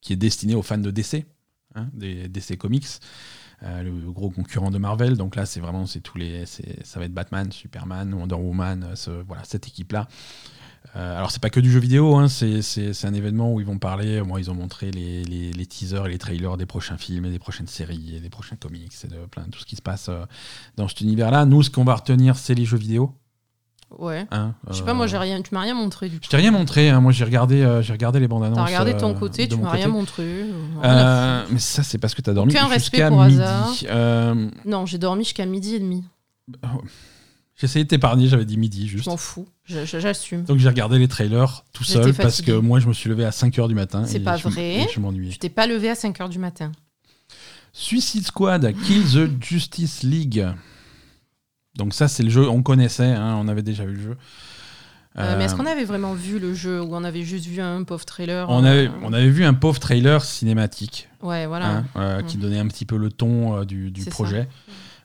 qui 0.00 0.12
est 0.12 0.16
destinée 0.16 0.54
aux 0.54 0.62
fans 0.62 0.78
de 0.78 0.90
DC. 0.90 1.26
hein, 1.74 1.88
des 1.92 2.28
DC 2.28 2.56
Comics, 2.56 2.86
euh, 3.62 3.82
le 3.82 4.12
gros 4.12 4.30
concurrent 4.30 4.70
de 4.70 4.78
Marvel. 4.78 5.16
Donc 5.16 5.36
là, 5.36 5.44
c'est 5.44 5.60
vraiment, 5.60 5.86
c'est 5.86 6.00
tous 6.00 6.16
les, 6.18 6.46
ça 6.46 6.98
va 6.98 7.04
être 7.04 7.14
Batman, 7.14 7.50
Superman, 7.50 8.14
Wonder 8.14 8.36
Woman, 8.36 8.94
voilà, 9.26 9.44
cette 9.44 9.66
équipe-là. 9.66 10.08
Euh, 10.96 11.16
alors 11.16 11.30
c'est 11.30 11.40
pas 11.40 11.50
que 11.50 11.60
du 11.60 11.72
jeu 11.72 11.80
vidéo, 11.80 12.14
hein, 12.16 12.28
c'est 12.28 13.04
un 13.04 13.14
événement 13.14 13.52
où 13.52 13.58
ils 13.58 13.66
vont 13.66 13.78
parler, 13.78 14.20
moi 14.20 14.38
ils 14.38 14.50
ont 14.50 14.54
montré 14.54 14.90
les, 14.90 15.24
les, 15.24 15.66
teasers 15.66 16.06
et 16.06 16.10
les 16.10 16.18
trailers 16.18 16.56
des 16.56 16.66
prochains 16.66 16.98
films 16.98 17.24
et 17.24 17.30
des 17.30 17.38
prochaines 17.38 17.66
séries 17.66 18.16
et 18.16 18.20
des 18.20 18.28
prochains 18.28 18.56
comics 18.56 18.92
et 19.02 19.08
de 19.08 19.26
plein 19.26 19.44
tout 19.44 19.58
ce 19.58 19.64
qui 19.64 19.76
se 19.76 19.82
passe 19.82 20.08
euh, 20.08 20.24
dans 20.76 20.86
cet 20.86 21.00
univers-là. 21.00 21.46
Nous, 21.46 21.62
ce 21.62 21.70
qu'on 21.70 21.84
va 21.84 21.94
retenir, 21.94 22.36
c'est 22.36 22.54
les 22.54 22.66
jeux 22.66 22.76
vidéo. 22.76 23.14
Ouais. 23.98 24.26
Hein, 24.30 24.54
je 24.68 24.74
sais 24.74 24.82
pas, 24.82 24.94
moi, 24.94 25.06
j'ai 25.06 25.18
rien, 25.18 25.40
tu 25.42 25.54
m'as 25.54 25.60
rien 25.60 25.74
montré 25.74 26.08
du 26.08 26.18
coup. 26.18 26.24
Je 26.24 26.28
t'ai 26.28 26.36
rien 26.36 26.50
montré, 26.50 26.90
hein, 26.90 27.00
moi 27.00 27.12
j'ai 27.12 27.24
regardé, 27.24 27.62
euh, 27.62 27.82
j'ai 27.82 27.92
regardé 27.92 28.20
les 28.20 28.28
bandes 28.28 28.44
annonces. 28.44 28.58
T'as 28.58 28.64
regardé 28.64 28.96
ton 28.96 29.14
côté, 29.14 29.48
tu 29.48 29.56
m'as 29.56 29.70
rien 29.70 29.88
montré. 29.88 30.46
mais 30.82 31.58
ça, 31.58 31.82
c'est 31.82 31.98
parce 31.98 32.14
que 32.14 32.22
t'as 32.22 32.32
dormi 32.32 32.54
jusqu'à 32.74 33.10
midi. 33.10 33.86
Non, 34.64 34.86
j'ai 34.86 34.98
dormi 34.98 35.24
jusqu'à 35.24 35.46
midi 35.46 35.74
et 35.74 35.80
demi. 35.80 36.04
Oh. 36.62 36.82
J'essayais 37.56 37.84
de 37.84 37.88
t'épargner, 37.88 38.26
j'avais 38.26 38.44
dit 38.44 38.56
midi 38.56 38.88
juste. 38.88 39.04
Je 39.04 39.10
m'en 39.10 39.16
fous, 39.16 39.46
j'assume. 39.64 40.42
Donc 40.42 40.58
j'ai 40.58 40.68
regardé 40.68 40.98
les 40.98 41.08
trailers 41.08 41.64
tout 41.72 41.84
seul 41.84 42.12
parce 42.12 42.42
que 42.42 42.52
moi 42.52 42.80
je 42.80 42.88
me 42.88 42.92
suis 42.92 43.08
levé 43.08 43.24
à 43.24 43.30
5h 43.30 43.68
du 43.68 43.74
matin. 43.74 44.04
C'est 44.06 44.20
pas 44.20 44.36
vrai. 44.36 44.86
je 44.92 45.00
m'ennuyais. 45.00 45.32
Tu 45.32 45.38
t'es 45.38 45.48
pas 45.48 45.66
levé 45.66 45.88
à 45.88 45.94
5h 45.94 46.28
du 46.28 46.38
matin. 46.38 46.72
Suicide 47.72 48.26
Squad, 48.26 48.72
Kill 48.84 49.02
the 49.02 49.42
Justice 49.42 50.02
League. 50.04 50.46
Donc 51.76 51.94
ça 51.94 52.08
c'est 52.08 52.22
le 52.22 52.30
jeu, 52.30 52.48
on 52.48 52.62
connaissait, 52.62 53.12
hein, 53.12 53.36
on 53.40 53.48
avait 53.48 53.62
déjà 53.62 53.84
vu 53.84 53.94
le 53.94 54.02
jeu. 54.02 54.16
Euh, 55.16 55.36
mais 55.38 55.44
est-ce 55.44 55.54
euh, 55.54 55.58
qu'on 55.58 55.66
avait 55.66 55.84
vraiment 55.84 56.12
vu 56.12 56.40
le 56.40 56.54
jeu 56.54 56.82
ou 56.82 56.94
on 56.94 57.04
avait 57.04 57.22
juste 57.22 57.46
vu 57.46 57.60
un 57.60 57.84
pauvre 57.84 58.04
trailer 58.04 58.50
on, 58.50 58.64
avait, 58.64 58.88
euh, 58.88 59.02
on 59.02 59.12
avait 59.12 59.28
vu 59.28 59.44
un 59.44 59.54
pauvre 59.54 59.78
trailer 59.78 60.24
cinématique. 60.24 61.08
Ouais, 61.22 61.46
voilà. 61.46 61.84
Hein, 61.94 62.22
qui 62.26 62.36
mm. 62.36 62.40
donnait 62.40 62.58
un 62.58 62.66
petit 62.66 62.84
peu 62.84 62.96
le 62.96 63.12
ton 63.12 63.62
du, 63.62 63.92
du 63.92 64.04
projet. 64.06 64.48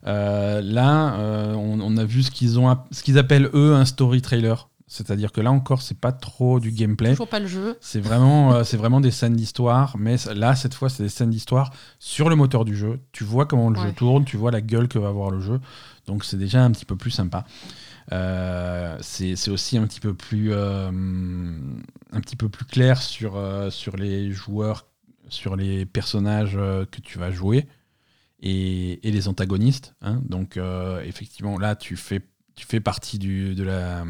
Là, 0.03 1.15
on, 1.55 1.97
a 1.97 2.05
vu 2.05 2.23
ce 2.23 2.31
qu'ils 2.31 2.59
ont, 2.59 2.75
ce 2.91 3.03
qu'ils 3.03 3.19
appellent 3.19 3.49
eux 3.53 3.75
un 3.75 3.85
story 3.85 4.21
trailer. 4.21 4.69
C'est-à-dire 4.91 5.31
que 5.31 5.39
là 5.39 5.51
encore, 5.51 5.83
c'est 5.83 5.99
pas 5.99 6.11
trop 6.11 6.59
du 6.59 6.71
gameplay. 6.71 7.11
Toujours 7.11 7.27
pas 7.27 7.39
le 7.39 7.45
jeu. 7.45 7.77
C'est 7.79 7.99
vraiment, 7.99 8.55
euh, 8.55 8.63
c'est 8.63 8.75
vraiment 8.75 8.99
des 8.99 9.11
scènes 9.11 9.35
d'histoire, 9.35 9.95
mais 9.99 10.15
là, 10.33 10.55
cette 10.55 10.73
fois, 10.73 10.89
c'est 10.89 11.03
des 11.03 11.09
scènes 11.09 11.29
d'histoire 11.29 11.71
sur 11.99 12.27
le 12.27 12.35
moteur 12.35 12.65
du 12.65 12.75
jeu. 12.75 12.99
Tu 13.11 13.23
vois 13.23 13.45
comment 13.45 13.69
le 13.69 13.79
jeu 13.79 13.91
tourne, 13.95 14.25
tu 14.25 14.35
vois 14.35 14.49
la 14.49 14.61
gueule 14.61 14.87
que 14.87 14.97
va 14.97 15.09
avoir 15.09 15.29
le 15.29 15.41
jeu. 15.41 15.59
Donc 16.09 16.25
c'est 16.25 16.37
déjà 16.37 16.63
un 16.63 16.71
petit 16.71 16.85
peu 16.85 16.95
plus 16.95 17.11
sympa. 17.11 17.45
c'est 19.01 19.49
aussi 19.49 19.77
un 19.77 19.87
petit 19.87 19.99
peu 19.99 20.13
plus, 20.13 20.53
un 20.53 20.91
petit 22.21 22.35
peu 22.35 22.49
plus 22.49 22.65
clair 22.65 23.01
sur, 23.01 23.41
sur 23.71 23.95
les 23.95 24.31
joueurs, 24.31 24.87
sur 25.29 25.55
les 25.55 25.85
personnages 25.85 26.53
que 26.53 26.99
tu 27.01 27.17
vas 27.17 27.31
jouer 27.31 27.67
et, 28.41 28.99
les 29.03 29.27
antagonistes. 29.27 29.95
Hein. 30.01 30.21
Donc, 30.27 30.57
euh, 30.57 31.01
effectivement, 31.03 31.57
là, 31.57 31.75
tu 31.75 31.95
fais, 31.95 32.21
tu 32.55 32.65
fais 32.65 32.79
partie 32.79 33.19
du, 33.19 33.55
de 33.55 33.63
la, 33.63 34.03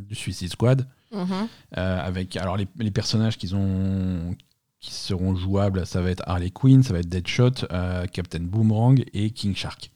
du 0.00 0.14
Suicide 0.14 0.50
Squad. 0.50 0.88
Mm-hmm. 1.12 1.48
Euh, 1.78 2.00
avec 2.00 2.36
alors 2.36 2.56
les, 2.56 2.66
les 2.78 2.90
personnages 2.90 3.38
qui, 3.38 3.54
ont, 3.54 4.36
qui 4.80 4.92
seront 4.92 5.36
jouables, 5.36 5.86
ça 5.86 6.00
va 6.02 6.10
être 6.10 6.22
Harley 6.26 6.50
Quinn, 6.50 6.82
ça 6.82 6.92
va 6.92 6.98
être 6.98 7.08
Deadshot, 7.08 7.64
euh, 7.70 8.06
Captain 8.06 8.40
Boomerang 8.40 9.02
et 9.12 9.30
King 9.30 9.54
Shark. 9.54 9.90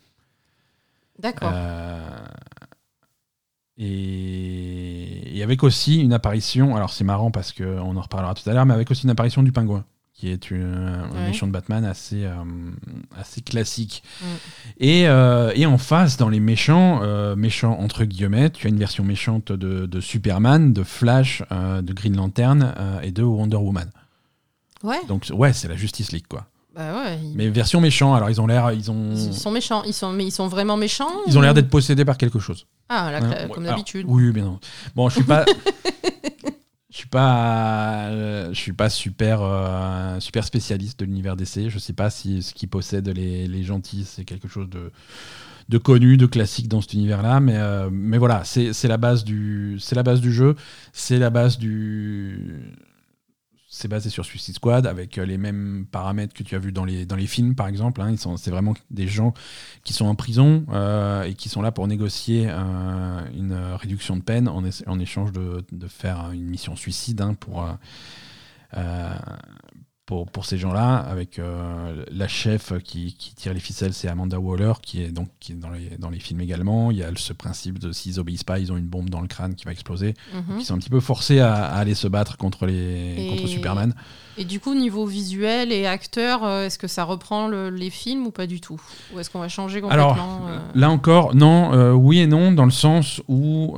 D'accord. 1.20 1.52
et, 3.76 5.38
et, 5.38 5.42
avec 5.42 5.62
aussi 5.62 6.00
une 6.00 6.12
apparition, 6.12 6.76
alors 6.76 6.92
c'est 6.92 7.04
marrant 7.04 7.30
parce 7.30 7.52
qu'on 7.52 7.96
en 7.96 8.00
reparlera 8.00 8.35
tout 8.35 8.48
à 8.48 8.52
l'heure, 8.52 8.66
mais 8.66 8.74
avec 8.74 8.90
aussi 8.90 9.04
une 9.04 9.11
apparition 9.11 9.42
du 9.42 9.52
pingouin 9.52 9.85
qui 10.20 10.28
est 10.28 10.50
une, 10.50 10.62
un 11.14 11.26
méchant 11.26 11.46
de 11.46 11.52
Batman 11.52 11.83
assez, 11.83 12.26
euh, 12.26 12.35
assez 13.18 13.40
classique. 13.40 14.02
Mm. 14.20 14.26
Et, 14.78 15.09
euh, 15.09 15.50
et, 15.54 15.64
en 15.64 15.78
face, 15.78 16.18
dans 16.18 16.28
les 16.28 16.40
méchants, 16.40 17.00
euh, 17.02 17.35
méchants 17.37 17.78
entre 17.80 18.04
guillemets, 18.04 18.50
tu 18.50 18.66
as 18.66 18.70
une 18.70 18.78
version 18.78 19.02
méchante 19.02 19.50
de, 19.50 19.87
de 19.87 20.00
Superman, 20.00 20.74
de 20.74 20.83
Flash, 20.83 21.42
de 21.50 21.92
Green 21.94 22.16
Lantern 22.16 22.74
et 23.02 23.12
de 23.12 23.22
Wonder 23.22 23.56
Woman. 23.56 23.90
Ouais. 24.83 25.00
Donc 25.09 25.26
ouais, 25.33 25.54
c'est 25.54 25.68
la 25.68 25.76
Justice 25.76 26.12
League 26.12 26.26
quoi. 26.28 26.46
Bah 26.74 27.02
ouais, 27.02 27.18
Mais 27.35 27.48
version 27.48 27.80
méchant, 27.80 28.14
alors 28.14 28.30
ils 28.30 28.40
ont 28.40 28.46
l'air, 28.46 28.72
ils 28.72 28.90
ont. 28.90 29.14
Ils 29.14 29.35
sont 29.35 29.50
méchants, 29.50 29.83
ils 29.85 29.92
sont, 29.92 30.12
mais 30.12 30.24
ils 30.24 30.30
sont 30.30 30.46
vraiment 30.46 30.76
méchants. 30.76 31.11
Ils 31.26 31.37
ont 31.37 31.40
l'air 31.40 31.54
d'être 31.54 31.68
possédés 31.70 32.04
par 32.04 32.16
quelque 32.16 32.38
chose. 32.38 32.66
Ah, 32.88 33.11
là, 33.11 33.46
comme 33.48 33.64
d'habitude. 33.64 34.06
Oui, 34.09 34.30
mais 34.33 34.42
non. 34.42 34.59
Bon, 34.94 35.09
je 35.09 35.16
suis 35.16 35.24
pas. 35.24 35.44
Je 36.90 36.96
suis 36.96 37.09
pas, 37.09 38.09
euh, 38.09 38.48
je 38.52 38.59
suis 38.59 38.72
pas 38.72 38.90
super, 38.90 39.42
euh, 39.42 40.18
super 40.18 40.44
spécialiste 40.44 40.98
de 40.98 41.04
l'univers 41.04 41.37
DC. 41.37 41.68
Je 41.68 41.78
sais 41.78 41.92
pas 41.92 42.11
si 42.11 42.42
ce 42.42 42.52
qui 42.52 42.66
possède 42.66 43.09
les, 43.09 43.46
les 43.46 43.62
gentils, 43.62 44.04
c'est 44.04 44.24
quelque 44.24 44.48
chose 44.48 44.68
de, 44.68 44.90
de 45.68 45.78
connu, 45.78 46.16
de 46.16 46.26
classique 46.26 46.66
dans 46.66 46.80
cet 46.80 46.94
univers-là. 46.94 47.38
Mais, 47.38 47.56
euh, 47.56 47.88
mais 47.92 48.18
voilà, 48.18 48.42
c'est 48.44 48.88
la 48.88 48.96
base 48.96 49.22
du, 49.22 49.76
c'est 49.78 49.94
la 49.94 50.02
base 50.02 50.20
du 50.20 50.33
jeu, 50.33 50.56
c'est 50.92 51.18
la 51.18 51.30
base 51.30 51.59
du, 51.59 52.74
c'est 53.72 53.87
basé 53.87 54.11
sur 54.11 54.24
Suicide 54.24 54.56
Squad 54.56 54.85
avec 54.85 55.16
euh, 55.16 55.24
les 55.24 55.38
mêmes 55.38 55.87
paramètres 55.90 56.35
que 56.35 56.42
tu 56.42 56.56
as 56.56 56.59
vu 56.59 56.72
dans 56.72 56.85
les, 56.85 57.06
dans 57.06 57.14
les 57.14 57.28
films, 57.28 57.54
par 57.54 57.68
exemple. 57.68 58.02
Hein. 58.02 58.16
C'est 58.37 58.50
vraiment 58.50 58.74
des 58.90 59.06
gens 59.06 59.33
qui 59.85 59.92
sont 59.92 60.06
en 60.06 60.16
prison 60.16 60.66
euh, 60.72 61.22
et 61.22 61.35
qui 61.35 61.48
sont 61.48 61.62
là 61.62 61.70
pour 61.70 61.87
négocier 61.87 62.48
euh, 62.48 63.20
une 63.33 63.54
réduction 63.54 64.16
de 64.16 64.22
peine 64.22 64.48
en, 64.48 64.64
en 64.87 64.98
échange 64.98 65.30
de, 65.30 65.64
de, 65.70 65.87
faire 65.87 66.33
une 66.33 66.46
mission 66.46 66.74
suicide 66.74 67.20
hein, 67.20 67.35
pour, 67.35 67.64
pour, 70.33 70.44
ces 70.44 70.59
gens-là, 70.59 70.96
avec 70.96 71.38
euh, 71.38 72.05
la 72.11 72.27
chef 72.27 72.73
qui, 72.83 73.14
tire 73.37 73.55
les 73.55 73.61
ficelles, 73.61 73.94
c'est 73.94 74.09
Amanda 74.09 74.40
Waller, 74.40 74.73
qui 74.83 75.03
est 75.03 75.12
donc 75.12 75.29
qui 75.38 75.53
est 75.53 75.55
dans, 75.55 75.70
les, 75.70 75.96
dans 75.99 76.11
les 76.11 76.18
films 76.18 76.40
également. 76.40 76.90
Il 76.90 76.96
y 76.96 77.05
a 77.05 77.11
ce 77.14 77.33
principe 77.33 77.79
de 77.79 77.92
s'ils 77.92 78.18
obéissent 78.18 78.44
pas, 78.44 78.59
ils 78.59 78.73
ont 78.73 78.77
une 78.77 78.88
bombe 78.88 79.09
dans 79.09 79.20
le 79.20 79.29
crâne 79.29 79.55
qui 79.55 79.64
va 79.64 79.73
exploser. 79.73 80.14
Mhm. 80.35 80.59
Ils 80.59 80.64
sont 80.64 80.75
un 80.75 80.79
petit 80.79 80.90
peu 80.90 80.99
forcés 81.01 81.38
à, 81.38 81.66
aller 81.66 81.94
se 81.94 82.09
battre 82.09 82.37
contre, 82.37 82.66
les, 82.66 83.29
contre 83.31 83.49
Superman. 83.49 83.94
Et 84.37 84.44
du 84.44 84.59
coup, 84.59 84.75
niveau 84.75 85.07
visuel 85.07 85.70
et 85.70 85.87
acteur, 85.87 86.44
euh, 86.44 86.66
est-ce 86.66 86.79
que 86.79 86.88
ça 86.88 87.05
reprend 87.05 87.49
les 87.49 87.90
films 87.90 88.27
ou 88.27 88.31
pas 88.33 88.46
du 88.49 88.61
tout? 88.61 88.81
Ou 89.14 89.20
est-ce 89.20 89.31
qu'on 89.31 89.40
va 89.40 89.49
changer 89.49 89.81
complètement 89.81 90.12
Alors, 90.12 90.49
euh? 90.49 90.59
là 90.75 90.90
encore, 90.90 91.37
non, 91.37 91.94
oui 91.94 92.18
et 92.18 92.27
non, 92.27 92.51
dans 92.51 92.64
le 92.64 92.70
sens 92.73 93.23
où 93.29 93.77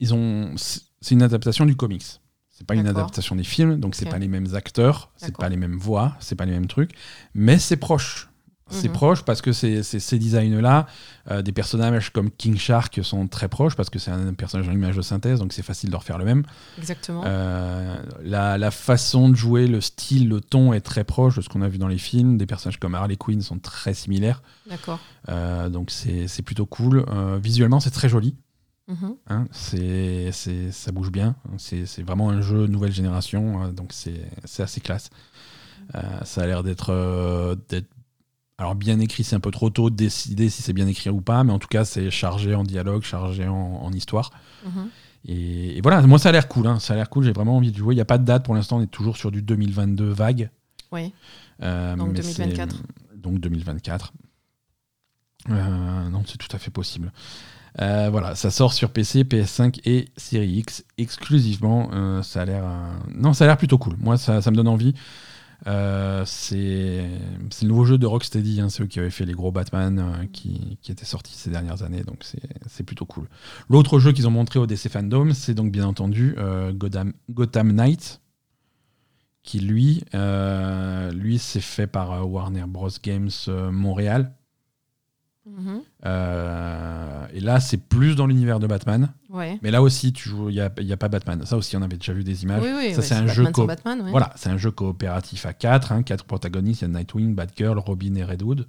ils 0.00 0.14
ont. 0.14 0.54
C'est 0.56 1.14
une 1.14 1.22
adaptation 1.22 1.64
du 1.64 1.76
comics. 1.76 2.20
C'est 2.58 2.66
pas 2.66 2.74
une 2.74 2.88
adaptation 2.88 3.36
des 3.36 3.44
films, 3.44 3.78
donc 3.78 3.94
c'est 3.94 4.10
pas 4.10 4.18
les 4.18 4.26
mêmes 4.26 4.52
acteurs, 4.56 5.12
c'est 5.16 5.36
pas 5.36 5.48
les 5.48 5.56
mêmes 5.56 5.78
voix, 5.78 6.16
c'est 6.18 6.34
pas 6.34 6.44
les 6.44 6.50
mêmes 6.50 6.66
trucs, 6.66 6.90
mais 7.32 7.56
c'est 7.56 7.76
proche. 7.76 8.28
C'est 8.68 8.88
mhm. 8.88 8.94
proche 8.94 9.22
parce 9.22 9.42
que 9.42 9.52
c'est 9.52 9.84
ces 9.84 10.18
designs-là, 10.18 10.86
euh, 11.30 11.40
des 11.40 11.52
personnages 11.52 12.10
comme 12.10 12.32
King 12.32 12.58
Shark 12.58 12.98
sont 13.04 13.28
très 13.28 13.48
proches 13.48 13.76
parce 13.76 13.90
que 13.90 14.00
c'est 14.00 14.10
un 14.10 14.34
personnage 14.34 14.68
en 14.68 14.72
image 14.72 14.96
de 14.96 15.02
synthèse, 15.02 15.38
donc 15.38 15.52
c'est 15.52 15.62
facile 15.62 15.88
de 15.88 15.96
refaire 15.96 16.18
le 16.18 16.24
même. 16.24 16.42
Exactement. 16.78 17.22
Euh, 17.24 17.96
la, 18.24 18.58
la, 18.58 18.70
façon 18.72 19.28
de 19.28 19.36
jouer, 19.36 19.68
le 19.68 19.80
style, 19.80 20.28
le 20.28 20.40
ton 20.40 20.72
est 20.72 20.80
très 20.80 21.04
proche 21.04 21.36
de 21.36 21.42
ce 21.42 21.48
qu'on 21.48 21.62
a 21.62 21.68
vu 21.68 21.78
dans 21.78 21.86
les 21.86 21.96
films. 21.96 22.38
Des 22.38 22.46
personnages 22.46 22.80
comme 22.80 22.96
Harley 22.96 23.16
Quinn 23.16 23.40
sont 23.40 23.60
très 23.60 23.94
similaires. 23.94 24.42
D'accord. 24.68 24.98
Euh, 25.28 25.68
donc 25.68 25.92
c'est 25.92 26.42
plutôt 26.42 26.66
cool. 26.66 27.06
visuellement, 27.40 27.78
c'est 27.78 27.92
très 27.92 28.08
joli. 28.08 28.34
Hein, 29.26 29.46
c'est, 29.50 30.32
ça 30.32 30.92
bouge 30.92 31.10
bien. 31.10 31.36
C'est, 31.58 32.02
vraiment 32.02 32.30
un 32.30 32.40
jeu 32.40 32.66
nouvelle 32.66 32.92
génération, 32.92 33.64
euh, 33.64 33.72
donc 33.72 33.92
c'est, 33.92 34.22
assez 34.58 34.80
classe. 34.80 35.10
Euh, 35.94 36.00
ça 36.24 36.42
a 36.42 36.46
l'air 36.46 36.62
euh, 36.88 37.54
d'être, 37.68 37.86
alors 38.56 38.74
bien 38.74 38.98
écrit, 39.00 39.24
c'est 39.24 39.36
un 39.36 39.40
peu 39.40 39.50
trop 39.50 39.70
tôt 39.70 39.90
de 39.90 39.96
décider 39.96 40.48
si 40.48 40.62
c'est 40.62 40.72
bien 40.72 40.86
écrit 40.86 41.10
ou 41.10 41.20
pas, 41.20 41.44
mais 41.44 41.52
en 41.52 41.58
tout 41.58 41.68
cas 41.68 41.84
c'est 41.84 42.10
chargé 42.10 42.54
en 42.54 42.64
dialogue, 42.64 43.02
chargé 43.02 43.46
en, 43.46 43.92
histoire. 43.92 44.30
Mhm. 44.64 44.88
Et, 45.26 45.80
voilà, 45.82 46.00
moi 46.02 46.18
ça 46.18 46.30
a 46.30 46.32
l'air 46.32 46.48
cool. 46.48 46.66
Hein. 46.66 46.78
ça 46.78 46.94
a 46.94 46.96
l'air 46.96 47.10
cool. 47.10 47.24
J'ai 47.24 47.32
vraiment 47.32 47.56
envie 47.56 47.72
de 47.72 47.76
jouer. 47.76 47.94
Il 47.94 47.98
n'y 47.98 48.02
a 48.02 48.06
pas 48.06 48.18
de 48.18 48.24
date 48.24 48.44
pour 48.44 48.54
l'instant. 48.54 48.78
On 48.78 48.82
est 48.82 48.86
toujours 48.86 49.16
sur 49.16 49.30
du 49.30 49.42
2022 49.42 50.08
vague. 50.08 50.50
Oui. 50.92 51.12
donc 51.60 52.14
2024. 52.14 52.76
Donc 53.16 53.38
2024. 53.38 54.12
non, 55.48 56.22
c'est 56.26 56.38
tout 56.38 56.54
à 56.56 56.58
fait 56.58 56.70
possible. 56.70 57.12
Euh, 57.80 58.08
voilà, 58.10 58.34
ça 58.34 58.50
sort 58.50 58.72
sur 58.72 58.90
PC, 58.90 59.24
PS5 59.24 59.80
et 59.84 60.08
Series 60.16 60.58
X 60.58 60.84
exclusivement. 60.96 61.90
Euh, 61.92 62.22
ça 62.22 62.42
a 62.42 62.44
l'air, 62.44 62.64
euh, 62.64 62.92
non, 63.14 63.32
ça 63.32 63.44
a 63.44 63.46
l'air 63.46 63.56
plutôt 63.56 63.78
cool. 63.78 63.96
Moi, 63.98 64.16
ça, 64.16 64.40
me 64.50 64.56
donne 64.56 64.68
envie. 64.68 64.94
c'est 65.64 65.70
le 67.62 67.68
nouveau 67.68 67.84
jeu 67.84 67.98
de 67.98 68.06
Rocksteady, 68.06 68.60
hein, 68.60 68.68
c'est 68.68 68.82
eux 68.82 68.86
qui 68.86 68.98
avaient 68.98 69.10
fait 69.10 69.26
les 69.26 69.34
gros 69.34 69.52
Batman 69.52 70.28
qui, 70.32 70.78
qui, 70.82 70.92
étaient 70.92 71.04
sortis 71.04 71.34
ces 71.34 71.50
dernières 71.50 71.82
années, 71.82 72.02
donc 72.02 72.24
c'est 72.66 72.82
plutôt 72.84 73.06
cool. 73.06 73.28
L'autre 73.68 73.98
jeu 73.98 74.12
qu'ils 74.12 74.26
ont 74.26 74.32
montré 74.32 74.58
au 74.58 74.66
DC 74.66 74.88
Fandom, 74.88 75.32
c'est 75.34 75.54
donc 75.54 75.70
bien 75.72 75.84
entendu 75.84 76.36
Gotham, 76.72 77.12
Gotham 77.30 77.72
Knight, 77.72 78.20
qui 79.42 79.60
lui, 79.60 80.04
lui 81.12 81.38
c'est 81.38 81.60
fait 81.60 81.86
par 81.86 82.28
Warner 82.28 82.64
Bros 82.66 82.90
Games 83.02 83.30
Montréal. 83.70 84.32
Mhm. 85.56 85.80
Euh, 86.06 87.26
et 87.32 87.40
là, 87.40 87.60
c'est 87.60 87.76
plus 87.78 88.14
dans 88.16 88.26
l'univers 88.26 88.58
de 88.60 88.66
Batman. 88.66 89.12
Ouais. 89.30 89.58
Mais 89.62 89.70
là 89.70 89.82
aussi, 89.82 90.12
tu 90.12 90.28
joues, 90.28 90.48
il 90.50 90.54
n'y 90.54 90.60
a, 90.60 90.70
y 90.80 90.92
a 90.92 90.96
pas 90.96 91.08
Batman. 91.08 91.44
Ça 91.44 91.56
aussi, 91.56 91.76
on 91.76 91.82
avait 91.82 91.96
déjà 91.96 92.12
vu 92.12 92.24
des 92.24 92.42
images. 92.42 92.62
Oui, 92.62 92.70
oui, 92.76 92.90
ça, 92.92 92.98
ouais, 92.98 93.02
c'est 93.06 93.14
un 93.14 93.26
jeu 93.26 93.44
Batman 93.44 93.46
sans 93.46 93.52
co- 93.62 93.66
Batman, 93.66 94.00
ouais. 94.02 94.10
Voilà, 94.10 94.32
c'est 94.36 94.50
un 94.50 94.56
jeu 94.58 94.70
coopératif 94.70 95.46
à 95.46 95.52
4, 95.52 95.92
hein, 95.92 96.02
quatre 96.02 96.24
protagonistes, 96.24 96.82
il 96.82 96.84
y 96.92 96.94
a 96.94 96.98
Nightwing, 96.98 97.34
Batgirl, 97.34 97.78
Robin 97.78 98.14
et 98.16 98.24
Redwood, 98.24 98.66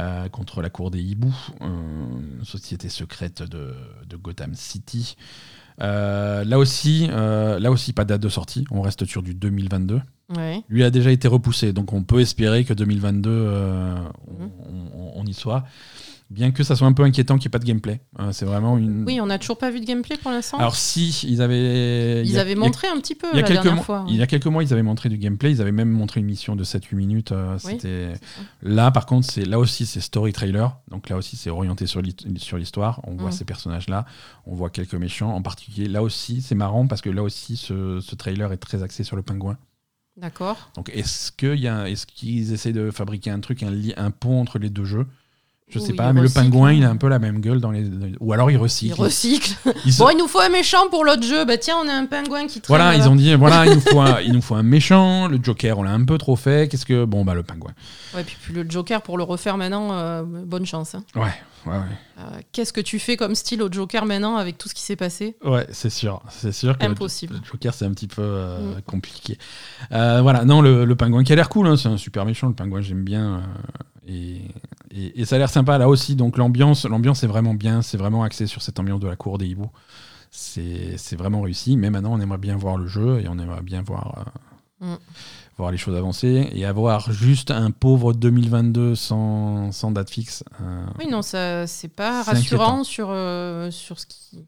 euh, 0.00 0.28
contre 0.28 0.62
la 0.62 0.70
cour 0.70 0.90
des 0.90 1.00
hiboux, 1.02 1.34
euh, 1.62 1.66
une 2.38 2.44
société 2.44 2.88
secrète 2.88 3.42
de, 3.42 3.74
de 4.08 4.16
Gotham 4.16 4.54
City. 4.54 5.16
Euh, 5.80 6.44
là, 6.44 6.58
aussi, 6.58 7.06
euh, 7.10 7.58
là 7.60 7.70
aussi, 7.70 7.92
pas 7.92 8.04
de 8.04 8.08
date 8.10 8.20
de 8.22 8.28
sortie, 8.28 8.64
on 8.70 8.80
reste 8.80 9.04
sur 9.04 9.22
du 9.22 9.34
2022. 9.34 10.00
Ouais. 10.36 10.62
Lui 10.68 10.84
a 10.84 10.90
déjà 10.90 11.10
été 11.10 11.26
repoussé, 11.28 11.72
donc 11.72 11.92
on 11.92 12.02
peut 12.02 12.20
espérer 12.20 12.64
que 12.64 12.74
2022, 12.74 13.30
euh, 13.30 13.94
on, 14.26 14.44
Mhm. 14.44 14.50
on- 14.94 15.12
on 15.20 15.24
y 15.24 15.32
soit. 15.34 15.64
Bien 16.30 16.50
que 16.50 16.62
ça 16.62 16.76
soit 16.76 16.86
un 16.86 16.92
peu 16.92 17.04
inquiétant 17.04 17.36
qu'il 17.38 17.44
n'y 17.44 17.46
ait 17.46 17.52
pas 17.52 17.58
de 17.58 17.64
gameplay. 17.64 18.02
Euh, 18.20 18.32
c'est 18.32 18.44
vraiment 18.44 18.76
une... 18.76 19.04
Oui, 19.06 19.18
on 19.18 19.24
n'a 19.24 19.38
toujours 19.38 19.56
pas 19.56 19.70
vu 19.70 19.80
de 19.80 19.86
gameplay 19.86 20.18
pour 20.18 20.30
l'instant. 20.30 20.58
Alors 20.58 20.76
si, 20.76 21.08
ils 21.26 21.40
avaient... 21.40 22.20
il 22.22 22.28
Ils 22.30 22.36
a- 22.36 22.42
avaient 22.42 22.52
a- 22.52 22.56
montré 22.56 22.86
un 22.86 22.98
petit 23.00 23.14
peu 23.14 23.28
il 23.32 23.36
y, 23.36 23.38
a 23.38 23.42
la 23.44 23.48
dernière 23.48 23.76
mois, 23.76 23.82
fois. 23.82 24.04
il 24.10 24.16
y 24.16 24.20
a 24.20 24.26
quelques 24.26 24.44
mois, 24.44 24.62
ils 24.62 24.70
avaient 24.74 24.82
montré 24.82 25.08
du 25.08 25.16
gameplay. 25.16 25.52
Ils 25.52 25.62
avaient 25.62 25.72
même 25.72 25.88
montré 25.90 26.20
une 26.20 26.26
mission 26.26 26.54
de 26.54 26.64
7-8 26.64 26.96
minutes. 26.96 27.32
euh, 27.32 27.54
Oui, 27.64 27.70
c'était. 27.72 28.12
Là, 28.60 28.90
par 28.90 29.06
contre, 29.06 29.26
c'est 29.30 29.46
là 29.46 29.58
aussi, 29.58 29.86
c'est 29.86 30.00
story 30.00 30.34
trailer. 30.34 30.76
Donc 30.90 31.08
là 31.08 31.16
aussi, 31.16 31.36
c'est 31.38 31.48
orienté 31.48 31.86
sur 31.86 32.02
l'hi- 32.02 32.14
sur 32.36 32.58
l'histoire. 32.58 33.00
On 33.04 33.16
voit 33.16 33.30
Mm. 33.30 33.32
ces 33.32 33.44
personnages-là. 33.46 34.04
On 34.44 34.54
voit 34.54 34.68
quelques 34.68 34.96
méchants. 34.96 35.34
En 35.34 35.40
particulier, 35.40 35.88
là 35.88 36.02
aussi, 36.02 36.42
c'est 36.42 36.54
marrant 36.54 36.86
parce 36.86 37.00
que 37.00 37.08
là 37.08 37.22
aussi, 37.22 37.56
ce, 37.56 38.00
ce 38.02 38.14
trailer 38.16 38.52
est 38.52 38.58
très 38.58 38.82
axé 38.82 39.02
sur 39.02 39.16
le 39.16 39.22
pingouin. 39.22 39.56
D'accord. 40.18 40.70
Donc 40.74 40.90
est-ce 40.90 41.30
qu'il 41.32 41.60
y 41.60 41.68
a, 41.68 41.88
est-ce 41.88 42.06
qu'ils 42.06 42.52
essaient 42.52 42.72
de 42.72 42.90
fabriquer 42.90 43.30
un 43.30 43.40
truc, 43.40 43.62
un, 43.62 43.72
un 43.96 44.10
pont 44.10 44.40
entre 44.40 44.58
les 44.58 44.68
deux 44.68 44.84
jeux? 44.84 45.06
Je 45.70 45.78
sais 45.78 45.92
pas, 45.92 46.12
mais 46.14 46.22
le 46.22 46.28
pingouin, 46.30 46.72
il 46.72 46.82
a 46.84 46.88
un 46.90 46.96
peu 46.96 47.08
la 47.08 47.18
même 47.18 47.40
gueule 47.40 47.60
dans 47.60 47.70
les. 47.70 47.84
Ou 48.20 48.32
alors 48.32 48.50
il 48.50 48.56
recycle. 48.56 48.94
Il 49.84 49.92
se- 49.92 49.98
Bon, 49.98 50.08
il 50.08 50.16
nous 50.16 50.26
faut 50.26 50.40
un 50.40 50.48
méchant 50.48 50.88
pour 50.90 51.04
l'autre 51.04 51.22
jeu. 51.22 51.44
Bah 51.44 51.58
tiens, 51.58 51.76
on 51.84 51.88
a 51.88 51.92
un 51.92 52.06
pingouin 52.06 52.46
qui 52.46 52.60
traîne. 52.62 52.76
Voilà, 52.78 52.96
ils 52.96 53.06
ont 53.08 53.14
dit 53.14 53.34
voilà, 53.34 53.66
il 53.66 53.74
nous 53.74 53.80
faut 53.92 54.00
un, 54.00 54.20
il 54.22 54.32
nous 54.32 54.40
faut 54.40 54.54
un 54.54 54.62
méchant. 54.62 55.28
Le 55.28 55.38
Joker, 55.42 55.78
on 55.78 55.82
l'a 55.82 55.92
un 55.92 56.04
peu 56.04 56.16
trop 56.16 56.36
fait. 56.36 56.68
Qu'est-ce 56.70 56.86
que 56.86 57.04
bon 57.04 57.24
bah 57.24 57.34
le 57.34 57.42
pingouin. 57.42 57.72
Ouais, 58.14 58.24
puis, 58.24 58.36
puis 58.40 58.54
le 58.54 58.64
Joker 58.68 59.02
pour 59.02 59.18
le 59.18 59.24
refaire 59.24 59.58
maintenant, 59.58 59.92
euh, 59.92 60.22
bonne 60.24 60.64
chance. 60.64 60.94
hein. 60.94 61.04
Ouais, 61.14 61.22
ouais, 61.66 61.72
ouais. 61.72 61.78
Euh, 62.20 62.22
Qu'est-ce 62.52 62.72
que 62.72 62.80
tu 62.80 62.98
fais 62.98 63.16
comme 63.18 63.34
style 63.34 63.62
au 63.62 63.70
Joker 63.70 64.06
maintenant 64.06 64.36
avec 64.36 64.56
tout 64.56 64.68
ce 64.70 64.74
qui 64.74 64.82
s'est 64.82 64.96
passé? 64.96 65.36
Ouais, 65.44 65.66
c'est 65.70 65.90
sûr, 65.90 66.22
c'est 66.30 66.52
sûr 66.52 66.78
que 66.78 66.84
le- 66.86 66.92
Impossible. 66.92 67.34
Le 67.34 67.40
Joker, 67.44 67.74
c'est 67.74 67.84
un 67.84 67.92
petit 67.92 68.08
peu 68.08 68.22
euh, 68.22 68.76
Mm. 68.78 68.82
compliqué. 68.86 69.36
Voilà, 69.90 70.46
non, 70.46 70.62
le, 70.62 70.86
le 70.86 70.96
pingouin 70.96 71.24
qui 71.24 71.32
a 71.34 71.36
l'air 71.36 71.50
cool, 71.50 71.66
hein, 71.66 71.76
c'est 71.76 71.88
un 71.88 71.98
super 71.98 72.24
méchant. 72.24 72.48
Le 72.48 72.54
pingouin, 72.54 72.80
j'aime 72.80 73.04
bien. 73.04 73.42
Et, 74.08 74.42
et, 74.90 75.20
et 75.20 75.24
ça 75.24 75.36
a 75.36 75.38
l'air 75.38 75.50
sympa 75.50 75.78
là 75.78 75.88
aussi. 75.88 76.16
Donc 76.16 76.36
l'ambiance, 76.38 76.84
l'ambiance 76.86 77.22
est 77.22 77.26
vraiment 77.28 77.54
bien. 77.54 77.82
C'est 77.82 77.98
vraiment 77.98 78.22
axé 78.24 78.46
sur 78.46 78.62
cette 78.62 78.78
ambiance 78.80 79.00
de 79.00 79.06
la 79.08 79.16
cour 79.16 79.38
des 79.38 79.46
hiboux. 79.46 79.70
C'est 80.30 81.16
vraiment 81.16 81.40
réussi. 81.42 81.76
Mais 81.76 81.90
maintenant, 81.90 82.12
on 82.14 82.20
aimerait 82.20 82.38
bien 82.38 82.56
voir 82.56 82.76
le 82.76 82.86
jeu 82.86 83.20
et 83.20 83.28
on 83.28 83.38
aimerait 83.38 83.62
bien 83.62 83.82
voir. 83.82 84.24
euh, 84.26 84.30
Mm. 84.80 84.94
Voir 85.56 85.72
les 85.72 85.76
choses 85.76 85.96
avancer 85.96 86.48
et 86.52 86.64
avoir 86.64 87.10
juste 87.10 87.50
un 87.50 87.72
pauvre 87.72 88.12
2022 88.12 88.94
sans, 88.94 89.72
sans 89.72 89.90
date 89.90 90.08
fixe. 90.08 90.44
euh, 90.62 90.86
Oui, 91.00 91.08
non, 91.10 91.20
c'est 91.20 91.66
pas 91.96 92.22
rassurant 92.22 92.64
inquiétant. 92.66 92.84
sur, 92.84 93.08
euh, 93.10 93.68
sur, 93.72 93.98
ce 93.98 94.06
qui... 94.06 94.46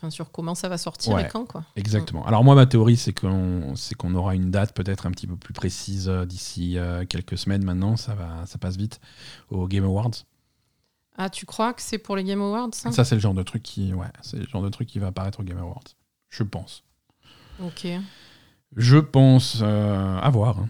enfin, 0.00 0.10
sur 0.10 0.30
comment 0.32 0.54
ça 0.54 0.68
va 0.68 0.78
sortir 0.78 1.14
Ouais. 1.14 1.24
et 1.24 1.28
quand. 1.28 1.44
Quoi. 1.44 1.64
Exactement. 1.76 2.24
Alors 2.26 2.42
moi, 2.44 2.54
ma 2.54 2.66
théorie, 2.66 2.96
c'est 2.96 3.12
qu'on 3.12 3.74
qu'on 3.98 4.14
aura 4.14 4.34
une 4.34 4.50
date 4.50 4.74
peut-être 4.74 5.06
un 5.06 5.10
petit 5.10 5.26
peu 5.26 5.36
plus 5.36 5.52
précise 5.52 6.08
euh, 6.08 6.24
d'ici 6.24 6.78
euh, 6.78 7.04
quelques 7.06 7.36
semaines 7.38 7.64
maintenant. 7.64 7.96
Ça, 7.96 8.14
va, 8.14 8.46
ça 8.46 8.58
passe 8.58 8.76
vite 8.76 9.00
au 9.50 9.68
Game 9.68 9.84
Awards. 9.84 10.10
Ah, 11.16 11.28
tu 11.28 11.44
crois 11.44 11.74
que 11.74 11.82
c'est 11.82 11.98
pour 11.98 12.16
les 12.16 12.24
Game 12.24 12.40
Awards 12.40 12.70
ça? 12.72 12.92
Ça, 12.92 13.04
c'est 13.04 13.14
le 13.14 13.20
genre 13.20 13.34
de 13.34 13.42
truc 13.42 13.62
qui, 13.62 13.92
ouais, 13.92 14.06
c'est 14.22 14.38
le 14.38 14.46
genre 14.46 14.62
de 14.62 14.70
truc 14.70 14.88
qui 14.88 14.98
va 14.98 15.08
apparaître 15.08 15.40
au 15.40 15.42
Game 15.42 15.58
Awards. 15.58 15.84
Je 16.30 16.42
pense. 16.44 16.82
Ok. 17.62 17.86
Je 18.76 18.96
pense 18.98 19.58
euh, 19.60 20.18
à 20.18 20.30
voir. 20.30 20.60
hein. 20.60 20.68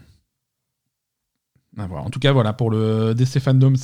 Voir. 1.76 2.04
En 2.04 2.10
tout 2.10 2.18
cas, 2.18 2.32
voilà, 2.32 2.52
pour 2.52 2.70
le 2.70 3.14
DC 3.14 3.38
Fandom, 3.38 3.74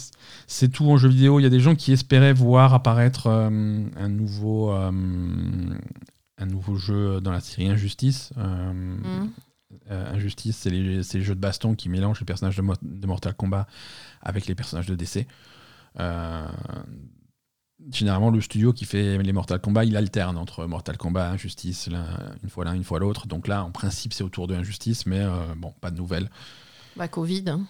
c'est 0.46 0.68
tout 0.68 0.84
en 0.90 0.96
jeu 0.96 1.08
vidéo. 1.08 1.38
Il 1.38 1.44
y 1.44 1.46
a 1.46 1.50
des 1.50 1.60
gens 1.60 1.74
qui 1.76 1.92
espéraient 1.92 2.32
voir 2.32 2.74
apparaître 2.74 3.28
euh, 3.28 3.48
un, 3.96 4.08
nouveau, 4.08 4.72
euh, 4.72 4.90
un 6.38 6.46
nouveau 6.46 6.74
jeu 6.76 7.20
dans 7.20 7.30
la 7.30 7.40
série 7.40 7.68
Injustice. 7.68 8.32
Euh. 8.38 8.96
Euh, 9.90 10.14
Injustice, 10.14 10.56
c'est 10.56 10.70
les, 10.70 11.02
jeux 11.02 11.34
de 11.34 11.40
baston 11.40 11.74
qui 11.74 11.88
mélangent 11.88 12.20
les 12.20 12.26
personnages 12.26 12.56
de, 12.56 12.62
Mo- 12.62 12.74
de 12.82 13.06
Mortal 13.06 13.34
Kombat 13.34 13.66
avec 14.20 14.46
les 14.46 14.54
personnages 14.54 14.86
de 14.86 14.96
DC. 14.96 15.26
Généralement, 17.90 18.30
le 18.30 18.40
studio 18.40 18.72
qui 18.72 18.84
fait 18.84 19.18
les 19.18 19.32
Mortal 19.32 19.60
Kombat, 19.60 19.84
il 19.84 19.96
alterne 19.96 20.38
entre 20.38 20.66
Mortal 20.66 20.96
Kombat, 20.96 21.30
Injustice, 21.30 21.88
une 22.42 22.48
fois 22.50 22.64
l'un, 22.64 22.74
une 22.74 22.84
fois 22.84 22.98
l'autre. 22.98 23.26
Donc 23.28 23.46
là, 23.46 23.64
en 23.64 23.70
principe, 23.70 24.12
c'est 24.12 24.24
autour 24.24 24.48
de 24.48 24.54
Injustice, 24.56 25.06
mais 25.06 25.24
bon, 25.56 25.72
pas 25.80 25.90
de 25.90 25.96
nouvelles. 25.96 26.30
Bah, 26.96 27.08
Covid. 27.08 27.44
hein. 27.48 27.60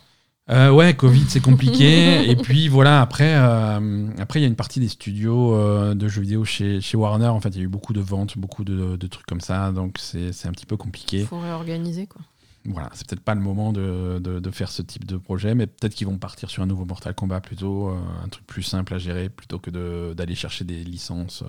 Euh, 0.49 0.71
ouais, 0.71 0.95
Covid, 0.95 1.25
c'est 1.29 1.41
compliqué. 1.41 2.31
et 2.31 2.37
puis 2.37 2.69
voilà, 2.69 3.01
après, 3.03 3.35
euh, 3.37 4.09
après 4.19 4.39
il 4.39 4.43
y 4.43 4.45
a 4.45 4.49
une 4.49 4.55
partie 4.55 4.79
des 4.79 4.89
studios 4.89 5.55
euh, 5.57 5.95
de 5.95 6.07
jeux 6.07 6.21
vidéo 6.23 6.45
chez, 6.45 6.81
chez 6.81 6.97
Warner. 6.97 7.27
En 7.27 7.41
fait, 7.41 7.49
il 7.49 7.57
y 7.57 7.61
a 7.61 7.65
eu 7.65 7.69
beaucoup 7.69 7.93
de 7.93 8.01
ventes, 8.01 8.39
beaucoup 8.39 8.63
de, 8.63 8.95
de 8.95 9.07
trucs 9.09 9.27
comme 9.27 9.41
ça. 9.41 9.73
Donc 9.73 9.99
c'est 9.99 10.29
un 10.47 10.53
petit 10.53 10.67
peu 10.67 10.77
compliqué. 10.77 11.21
Il 11.23 11.27
faut 11.27 11.41
réorganiser. 11.41 12.07
Quoi. 12.07 12.23
Voilà, 12.65 12.91
c'est 12.95 13.09
peut-être 13.09 13.25
pas 13.25 13.35
le 13.35 13.41
moment 13.41 13.73
de, 13.73 14.21
de- 14.21 14.39
de 14.39 14.51
faire 14.53 14.71
ce 14.71 14.83
type 14.83 15.05
de 15.05 15.17
projet, 15.17 15.55
mais 15.57 15.67
peut-être 15.67 15.95
qu'ils 15.97 16.07
vont 16.07 16.19
partir 16.19 16.49
sur 16.51 16.63
un 16.63 16.67
nouveau 16.67 16.85
Mortal 16.85 17.15
Kombat 17.15 17.41
plutôt, 17.41 17.89
un 17.89 18.29
truc 18.29 18.47
plus 18.47 18.63
simple 18.63 18.95
à 18.95 18.99
gérer, 18.99 19.29
plutôt 19.29 19.59
que 19.59 19.71
de- 19.71 20.15
d'aller 20.17 20.35
chercher 20.37 20.65
des 20.65 20.83
licences 20.85 21.43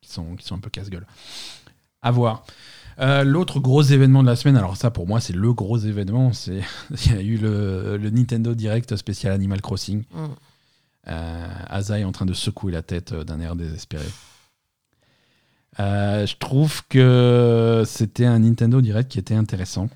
qui, 0.00 0.10
sont, 0.12 0.34
qui 0.36 0.44
sont 0.46 0.54
un 0.56 0.60
peu 0.60 0.70
casse-gueule. 0.70 1.06
À 2.02 2.10
voir. 2.12 2.44
Euh, 3.00 3.24
L'autre 3.24 3.60
gros 3.60 3.82
événement 3.82 4.22
de 4.22 4.28
la 4.28 4.36
semaine, 4.36 4.56
alors 4.56 4.76
ça 4.76 4.90
pour 4.90 5.06
moi 5.06 5.20
c'est 5.20 5.34
le 5.34 5.52
gros 5.52 5.78
événement, 5.78 6.32
c'est 6.32 6.62
il 7.06 7.12
y 7.12 7.16
a 7.16 7.22
eu 7.22 7.36
le, 7.36 7.96
le 7.96 8.10
Nintendo 8.10 8.54
Direct 8.54 8.96
spécial 8.96 9.32
Animal 9.32 9.60
Crossing. 9.60 10.04
Mm. 10.12 10.26
Euh, 11.08 11.48
Asa 11.68 11.98
est 12.00 12.04
en 12.04 12.12
train 12.12 12.26
de 12.26 12.34
secouer 12.34 12.72
la 12.72 12.82
tête 12.82 13.12
euh, 13.12 13.24
d'un 13.24 13.40
air 13.40 13.56
désespéré. 13.56 14.04
Euh, 15.80 16.26
je 16.26 16.36
trouve 16.36 16.82
que 16.88 17.84
c'était 17.86 18.26
un 18.26 18.40
Nintendo 18.40 18.80
Direct 18.80 19.10
qui 19.10 19.18
était 19.18 19.34
intéressant. 19.34 19.88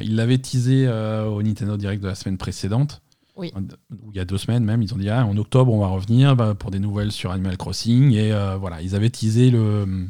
Ils 0.00 0.16
l'avaient 0.16 0.38
teasé 0.38 0.88
au 0.88 1.40
Nintendo 1.40 1.76
Direct 1.76 2.02
de 2.02 2.08
la 2.08 2.16
semaine 2.16 2.36
précédente. 2.36 3.00
Oui. 3.36 3.52
Ou 3.90 4.10
il 4.12 4.16
y 4.16 4.20
a 4.20 4.24
deux 4.24 4.36
semaines 4.36 4.64
même, 4.64 4.82
ils 4.82 4.92
ont 4.92 4.98
dit 4.98 5.08
ah, 5.08 5.24
en 5.24 5.36
octobre 5.38 5.72
on 5.72 5.80
va 5.80 5.86
revenir 5.86 6.36
bah, 6.36 6.54
pour 6.54 6.70
des 6.70 6.78
nouvelles 6.78 7.12
sur 7.12 7.30
Animal 7.30 7.56
Crossing 7.56 8.12
et 8.12 8.32
euh, 8.32 8.56
voilà 8.56 8.82
ils 8.82 8.94
avaient 8.94 9.08
teasé 9.08 9.50
le, 9.50 10.08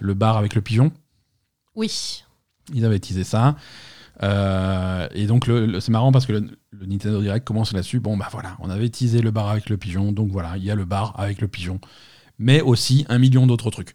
le 0.00 0.14
bar 0.14 0.36
avec 0.36 0.54
le 0.54 0.62
pigeon. 0.62 0.90
Oui. 1.74 2.24
Ils 2.72 2.84
avaient 2.84 2.98
teasé 3.00 3.24
ça. 3.24 3.56
Euh, 4.22 5.08
et 5.14 5.26
donc, 5.26 5.46
le, 5.46 5.66
le- 5.66 5.80
c'est 5.80 5.90
marrant 5.90 6.12
parce 6.12 6.26
que 6.26 6.32
le, 6.32 6.48
le 6.70 6.86
Nintendo 6.86 7.20
Direct 7.20 7.46
commence 7.46 7.72
là-dessus. 7.72 7.98
Bon, 8.00 8.16
bah 8.16 8.28
voilà, 8.30 8.56
on 8.60 8.70
avait 8.70 8.88
teasé 8.88 9.20
le 9.22 9.30
bar 9.30 9.48
avec 9.48 9.68
le 9.68 9.76
pigeon. 9.76 10.12
Donc 10.12 10.30
voilà, 10.30 10.56
il 10.56 10.64
y 10.64 10.70
a 10.70 10.74
le 10.74 10.84
bar 10.84 11.18
avec 11.18 11.40
le 11.40 11.48
pigeon. 11.48 11.80
Mais 12.38 12.60
aussi 12.60 13.04
un 13.08 13.18
million 13.18 13.46
d'autres 13.46 13.70
trucs. 13.70 13.94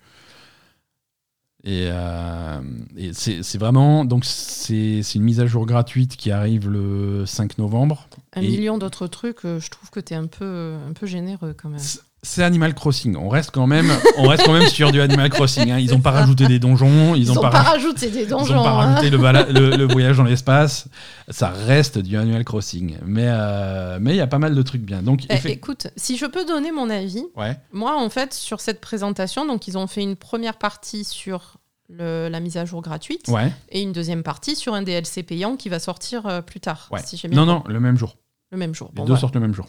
Et, 1.63 1.87
euh, 1.91 2.61
et 2.95 3.13
c'est 3.13 3.41
c'est 3.43 3.57
vraiment. 3.57 4.05
Donc, 4.05 4.25
c'est 4.25 5.01
c'est 5.03 5.15
une 5.17 5.23
mise 5.23 5.39
à 5.39 5.47
jour 5.47 5.65
gratuite 5.65 6.15
qui 6.15 6.31
arrive 6.31 6.69
le 6.69 7.25
5 7.25 7.57
novembre. 7.57 8.07
Un 8.33 8.41
Et- 8.41 8.47
million 8.47 8.77
d'autres 8.77 9.07
trucs, 9.07 9.43
euh, 9.43 9.59
je 9.59 9.69
trouve 9.69 9.89
que 9.89 9.99
tu 9.99 10.13
es 10.13 10.17
un 10.17 10.27
peu, 10.27 10.75
un 10.87 10.93
peu 10.93 11.07
généreux 11.07 11.53
quand 11.53 11.69
même. 11.69 11.79
C'est- 12.23 12.43
Animal 12.43 12.73
Crossing. 12.73 13.15
On 13.15 13.29
reste 13.29 13.51
quand 13.51 13.67
même, 13.67 13.91
on 14.17 14.27
reste 14.27 14.43
quand 14.45 14.51
même 14.53 14.67
sur 14.67 14.91
du 14.91 14.99
Animal 14.99 15.29
Crossing. 15.29 15.71
hein. 15.71 15.77
Ils 15.79 15.91
n'ont 15.91 16.01
pas 16.01 16.11
rajouté 16.11 16.47
des 16.47 16.59
donjons. 16.59 17.13
Ils 17.15 17.23
Ils 17.23 17.27
n'ont 17.27 17.37
ont 17.37 17.41
pas, 17.41 17.49
pas 17.51 17.61
raj- 17.61 17.73
rajouté 17.83 18.09
des 18.09 18.21
Ils 18.23 18.27
donjons. 18.27 18.55
n'ont 18.55 18.63
pas 18.63 18.71
hein. 18.71 18.93
rajouté 18.95 19.09
le, 19.11 19.17
bala- 19.17 19.45
le- 19.51 19.75
le 19.77 19.85
voyage 19.87 20.17
dans 20.17 20.23
l'espace. 20.23 20.87
Ça 21.29 21.49
reste 21.49 21.99
du 21.99 22.17
Animal 22.17 22.43
Crossing. 22.43 22.97
Mais 23.05 23.25
euh, 23.27 23.97
mais 24.01 24.13
il 24.13 24.17
y 24.17 24.21
a 24.21 24.27
pas 24.27 24.39
mal 24.39 24.55
de 24.55 24.61
trucs 24.61 24.81
bien. 24.81 25.01
Donc, 25.03 25.25
Eh, 25.29 25.51
écoute, 25.51 25.87
si 25.95 26.17
je 26.17 26.25
peux 26.25 26.43
donner 26.45 26.71
mon 26.71 26.89
avis, 26.89 27.23
ouais. 27.35 27.57
moi 27.71 27.95
en 28.01 28.09
fait 28.09 28.33
sur 28.33 28.59
cette 28.61 28.81
présentation, 28.81 29.45
donc 29.45 29.67
ils 29.67 29.77
ont 29.77 29.87
fait 29.87 30.01
une 30.01 30.15
première 30.15 30.57
partie 30.57 31.03
sur 31.05 31.57
le- 31.89 32.27
la 32.29 32.39
mise 32.41 32.57
à 32.57 32.65
jour 32.65 32.81
gratuite 32.81 33.27
Ouais. 33.29 33.51
et 33.69 33.81
une 33.81 33.93
deuxième 33.93 34.23
partie 34.23 34.55
sur 34.57 34.73
un 34.73 34.81
DLC 34.81 35.23
payant 35.23 35.55
qui 35.55 35.69
va 35.69 35.79
sortir 35.79 36.25
euh, 36.25 36.41
plus 36.41 36.59
tard. 36.59 36.89
Ouais. 36.91 36.99
Si 37.05 37.21
Non, 37.29 37.45
non, 37.45 37.63
le 37.67 37.79
même 37.79 37.97
jour. 37.97 38.17
le 38.51 38.57
même 38.57 38.73
jour. 38.75 38.89
Les 38.93 38.97
Bon, 38.97 39.05
deux 39.05 39.15
sortent 39.15 39.35
le 39.35 39.41
même 39.41 39.53
jour. 39.53 39.67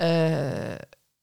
Euh, 0.00 0.76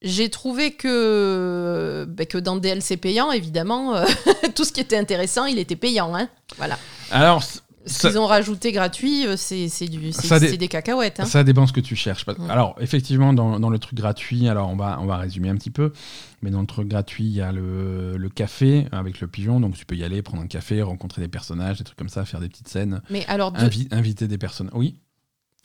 j'ai 0.07 0.29
trouvé 0.29 0.71
que, 0.71 2.05
bah, 2.09 2.25
que 2.25 2.37
dans 2.37 2.55
DLC 2.57 2.97
payant, 2.97 3.31
évidemment, 3.31 3.95
euh, 3.95 4.05
tout 4.55 4.63
ce 4.63 4.71
qui 4.71 4.79
était 4.81 4.97
intéressant, 4.97 5.45
il 5.45 5.59
était 5.59 5.75
payant. 5.75 6.15
Hein 6.15 6.29
voilà. 6.57 6.77
Alors, 7.11 7.43
Ce 7.43 8.07
qu'ils 8.07 8.17
ont 8.17 8.25
rajouté 8.25 8.71
gratuit, 8.73 9.25
euh, 9.25 9.35
c'est 9.37 9.67
du- 9.87 10.11
dé- 10.39 10.57
des 10.57 10.67
cacahuètes. 10.67 11.19
hein. 11.21 11.25
ça 11.25 11.43
dépend 11.45 11.65
ce 11.67 11.71
que 11.73 11.79
tu 11.79 11.95
cherches. 11.95 12.25
Alors, 12.49 12.75
effectivement, 12.81 13.31
dans, 13.33 13.59
dans 13.59 13.69
le 13.69 13.79
truc 13.79 13.97
gratuit, 13.97 14.49
alors 14.49 14.69
on 14.69 14.75
va, 14.75 14.97
on 15.01 15.05
va 15.05 15.17
résumer 15.17 15.49
un 15.49 15.55
petit 15.55 15.69
peu. 15.71 15.93
Mais 16.41 16.51
dans 16.51 16.61
le 16.61 16.67
truc 16.67 16.87
gratuit, 16.89 17.23
il 17.25 17.31
y 17.33 17.41
a 17.41 17.51
le, 17.51 18.17
le 18.17 18.29
café 18.29 18.87
avec 18.91 19.21
le 19.21 19.27
pigeon. 19.27 19.59
Donc, 19.59 19.75
tu 19.75 19.85
peux 19.85 19.95
y 19.95 20.03
aller, 20.03 20.21
prendre 20.21 20.43
un 20.43 20.47
café, 20.47 20.81
rencontrer 20.81 21.21
des 21.21 21.27
personnages, 21.29 21.77
des 21.77 21.83
trucs 21.83 21.97
comme 21.97 22.09
ça, 22.09 22.25
faire 22.25 22.39
des 22.41 22.49
petites 22.49 22.67
scènes, 22.67 23.01
Mais 23.09 23.25
alors, 23.27 23.51
de- 23.53 23.59
invi- 23.59 23.87
inviter 23.91 24.27
des 24.27 24.37
personnes. 24.37 24.69
Oui. 24.73 24.99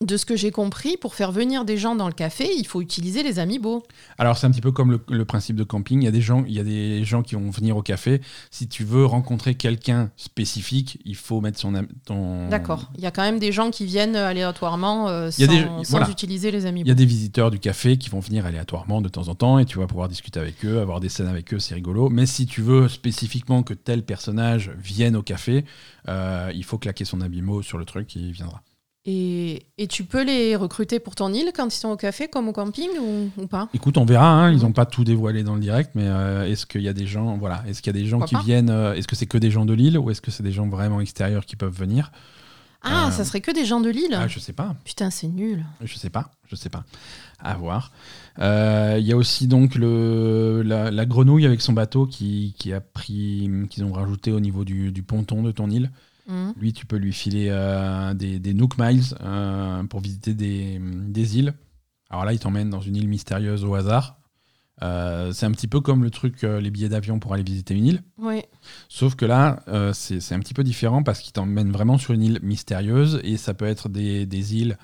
De 0.02 0.16
ce 0.16 0.26
que 0.26 0.36
j'ai 0.36 0.50
compris, 0.50 0.96
pour 0.96 1.14
faire 1.14 1.32
venir 1.32 1.64
des 1.64 1.76
gens 1.76 1.94
dans 1.94 2.06
le 2.08 2.12
café, 2.12 2.48
il 2.56 2.66
faut 2.66 2.80
utiliser 2.80 3.22
les 3.22 3.38
amiibo. 3.38 3.82
Alors 4.18 4.36
c'est 4.36 4.46
un 4.46 4.50
petit 4.50 4.60
peu 4.60 4.72
comme 4.72 4.90
le, 4.90 5.00
le 5.08 5.24
principe 5.24 5.56
de 5.56 5.64
camping. 5.64 6.00
Il 6.02 6.04
y 6.04 6.08
a 6.08 6.10
des 6.10 6.20
gens, 6.20 6.44
il 6.46 6.52
y 6.54 6.60
a 6.60 6.64
des 6.64 7.04
gens 7.04 7.22
qui 7.22 7.34
vont 7.34 7.50
venir 7.50 7.76
au 7.76 7.82
café. 7.82 8.20
Si 8.50 8.68
tu 8.68 8.84
veux 8.84 9.04
rencontrer 9.06 9.54
quelqu'un 9.54 10.10
spécifique, 10.16 10.98
il 11.04 11.16
faut 11.16 11.40
mettre 11.40 11.58
son 11.58 11.72
ton. 12.04 12.48
D'accord. 12.48 12.90
Il 12.96 13.02
y 13.02 13.06
a 13.06 13.10
quand 13.10 13.22
même 13.22 13.38
des 13.38 13.52
gens 13.52 13.70
qui 13.70 13.84
viennent 13.86 14.16
aléatoirement 14.16 15.08
euh, 15.08 15.30
Il 15.38 15.44
y 15.44 15.46
sans, 15.46 15.52
a 15.52 15.56
des- 15.56 15.84
sans 15.84 15.90
voilà. 15.98 16.10
utiliser 16.10 16.50
les 16.50 16.62
Il 16.62 16.66
amiibo. 16.66 16.88
y 16.88 16.90
a 16.90 16.94
des 16.94 17.06
visiteurs 17.06 17.50
du 17.50 17.58
café 17.58 17.96
qui 17.96 18.10
vont 18.10 18.20
venir 18.20 18.44
aléatoirement 18.46 19.00
de 19.00 19.08
temps 19.08 19.28
en 19.28 19.34
temps 19.34 19.58
et 19.58 19.64
tu 19.64 19.78
vas 19.78 19.86
pouvoir 19.86 20.08
discuter 20.08 20.40
avec 20.40 20.64
eux, 20.64 20.80
avoir 20.80 21.00
des 21.00 21.08
scènes 21.08 21.28
avec 21.28 21.54
eux, 21.54 21.58
c'est 21.58 21.74
rigolo. 21.74 22.08
Mais 22.08 22.26
si 22.26 22.46
tu 22.46 22.62
veux 22.62 22.88
spécifiquement 22.88 23.62
que 23.62 23.74
tel 23.74 24.02
personnage 24.04 24.70
vienne 24.78 25.16
au 25.16 25.22
café, 25.22 25.64
euh, 26.08 26.50
il 26.54 26.64
faut 26.64 26.78
claquer 26.78 27.04
son 27.04 27.20
abimo 27.20 27.62
sur 27.62 27.78
le 27.78 27.84
truc 27.84 28.16
et 28.16 28.20
il 28.20 28.32
viendra. 28.32 28.62
Et, 29.04 29.66
et 29.78 29.88
tu 29.88 30.04
peux 30.04 30.22
les 30.22 30.54
recruter 30.54 31.00
pour 31.00 31.16
ton 31.16 31.32
île 31.32 31.50
quand 31.54 31.66
ils 31.66 31.78
sont 31.78 31.88
au 31.88 31.96
café 31.96 32.28
comme 32.28 32.46
au 32.48 32.52
camping 32.52 32.88
ou, 33.00 33.30
ou 33.42 33.46
pas? 33.48 33.68
Écoute, 33.74 33.98
on 33.98 34.04
verra. 34.04 34.28
hein, 34.44 34.52
ils 34.52 34.60
n'ont 34.62 34.70
pas 34.72 34.86
tout 34.86 35.02
dévoilé 35.02 35.42
dans 35.42 35.54
le 35.56 35.60
direct, 35.60 35.90
mais 35.96 36.06
euh, 36.06 36.44
est-ce 36.46 36.66
qu'il 36.66 36.82
y 36.82 36.88
a 36.88 36.92
des 36.92 37.06
gens, 37.06 37.36
voilà, 37.36 37.64
est-ce 37.66 37.82
qu'il 37.82 37.92
y 37.94 37.98
a 37.98 38.00
des 38.00 38.06
gens 38.08 38.18
Pourquoi 38.20 38.28
qui 38.38 38.44
pas? 38.44 38.46
viennent 38.46 38.70
euh, 38.70 38.94
Est-ce 38.94 39.08
que 39.08 39.16
c'est 39.16 39.26
que 39.26 39.38
des 39.38 39.50
gens 39.50 39.64
de 39.64 39.72
Lille 39.72 39.98
ou 39.98 40.08
est-ce 40.10 40.20
que 40.20 40.30
c'est 40.30 40.44
des 40.44 40.52
gens 40.52 40.68
vraiment 40.68 41.00
extérieurs 41.00 41.46
qui 41.46 41.56
peuvent 41.56 41.76
venir? 41.76 42.12
Ah, 42.84 43.08
Euh, 43.08 43.10
ça 43.10 43.24
serait 43.24 43.40
que 43.40 43.50
des 43.52 43.64
gens 43.64 43.80
de 43.80 43.90
Lille 43.90 44.12
Ah, 44.14 44.28
je 44.28 44.38
sais 44.38 44.52
pas. 44.52 44.76
Putain, 44.84 45.10
c'est 45.10 45.26
nul. 45.28 45.64
Je 45.84 45.96
sais 45.98 46.10
pas, 46.10 46.30
je 46.48 46.54
sais 46.54 46.68
pas. 46.68 46.84
À 47.40 47.54
voir. 47.56 47.90
Il 48.38 49.04
y 49.04 49.12
a 49.12 49.16
aussi 49.16 49.48
donc 49.48 49.74
le, 49.74 50.62
la, 50.64 50.92
la 50.92 51.06
grenouille 51.06 51.44
avec 51.46 51.60
son 51.60 51.72
bateau 51.72 52.06
qui, 52.06 52.54
qui 52.56 52.72
a 52.72 52.80
pris, 52.80 53.50
qu'ils 53.68 53.82
ont 53.82 53.92
rajouté 53.92 54.30
au 54.30 54.38
niveau 54.38 54.64
du, 54.64 54.92
du 54.92 55.02
ponton 55.02 55.42
de 55.42 55.50
ton 55.50 55.68
île. 55.70 55.90
Mhm. 56.28 56.54
Lui, 56.56 56.72
tu 56.72 56.86
peux 56.86 56.96
lui 56.96 57.12
filer 57.12 57.48
euh, 57.50 58.14
des, 58.14 58.38
des 58.38 58.54
Nook 58.54 58.78
Miles 58.78 59.02
euh, 59.22 59.82
pour 59.84 60.00
visiter 60.00 60.34
des, 60.34 60.78
des 60.80 61.38
îles. 61.38 61.54
Alors 62.10 62.24
là, 62.24 62.32
il 62.32 62.38
t'emmène 62.38 62.70
dans 62.70 62.80
une 62.80 62.96
île 62.96 63.08
mystérieuse 63.08 63.64
au 63.64 63.74
hasard. 63.74 64.18
Euh, 64.82 65.32
c'est 65.32 65.46
un 65.46 65.52
petit 65.52 65.68
peu 65.68 65.80
comme 65.80 66.02
le 66.02 66.10
truc, 66.10 66.42
les 66.42 66.70
billets 66.70 66.88
d'avion 66.88 67.18
pour 67.20 67.34
aller 67.34 67.42
visiter 67.42 67.74
une 67.74 67.86
île. 67.86 68.02
Sauf 68.88 69.14
que 69.14 69.24
là, 69.24 69.62
c'est 69.94 70.18
c'est 70.20 70.34
un 70.34 70.40
petit 70.40 70.54
peu 70.54 70.64
différent 70.64 71.02
parce 71.02 71.20
qu'il 71.20 71.32
t'emmène 71.32 71.70
vraiment 71.70 71.98
sur 71.98 72.12
une 72.14 72.22
île 72.22 72.38
mystérieuse 72.42 73.20
et 73.22 73.36
ça 73.36 73.54
peut 73.54 73.66
être 73.66 73.88
des, 73.88 74.26
des 74.26 74.56
îles 74.56 74.76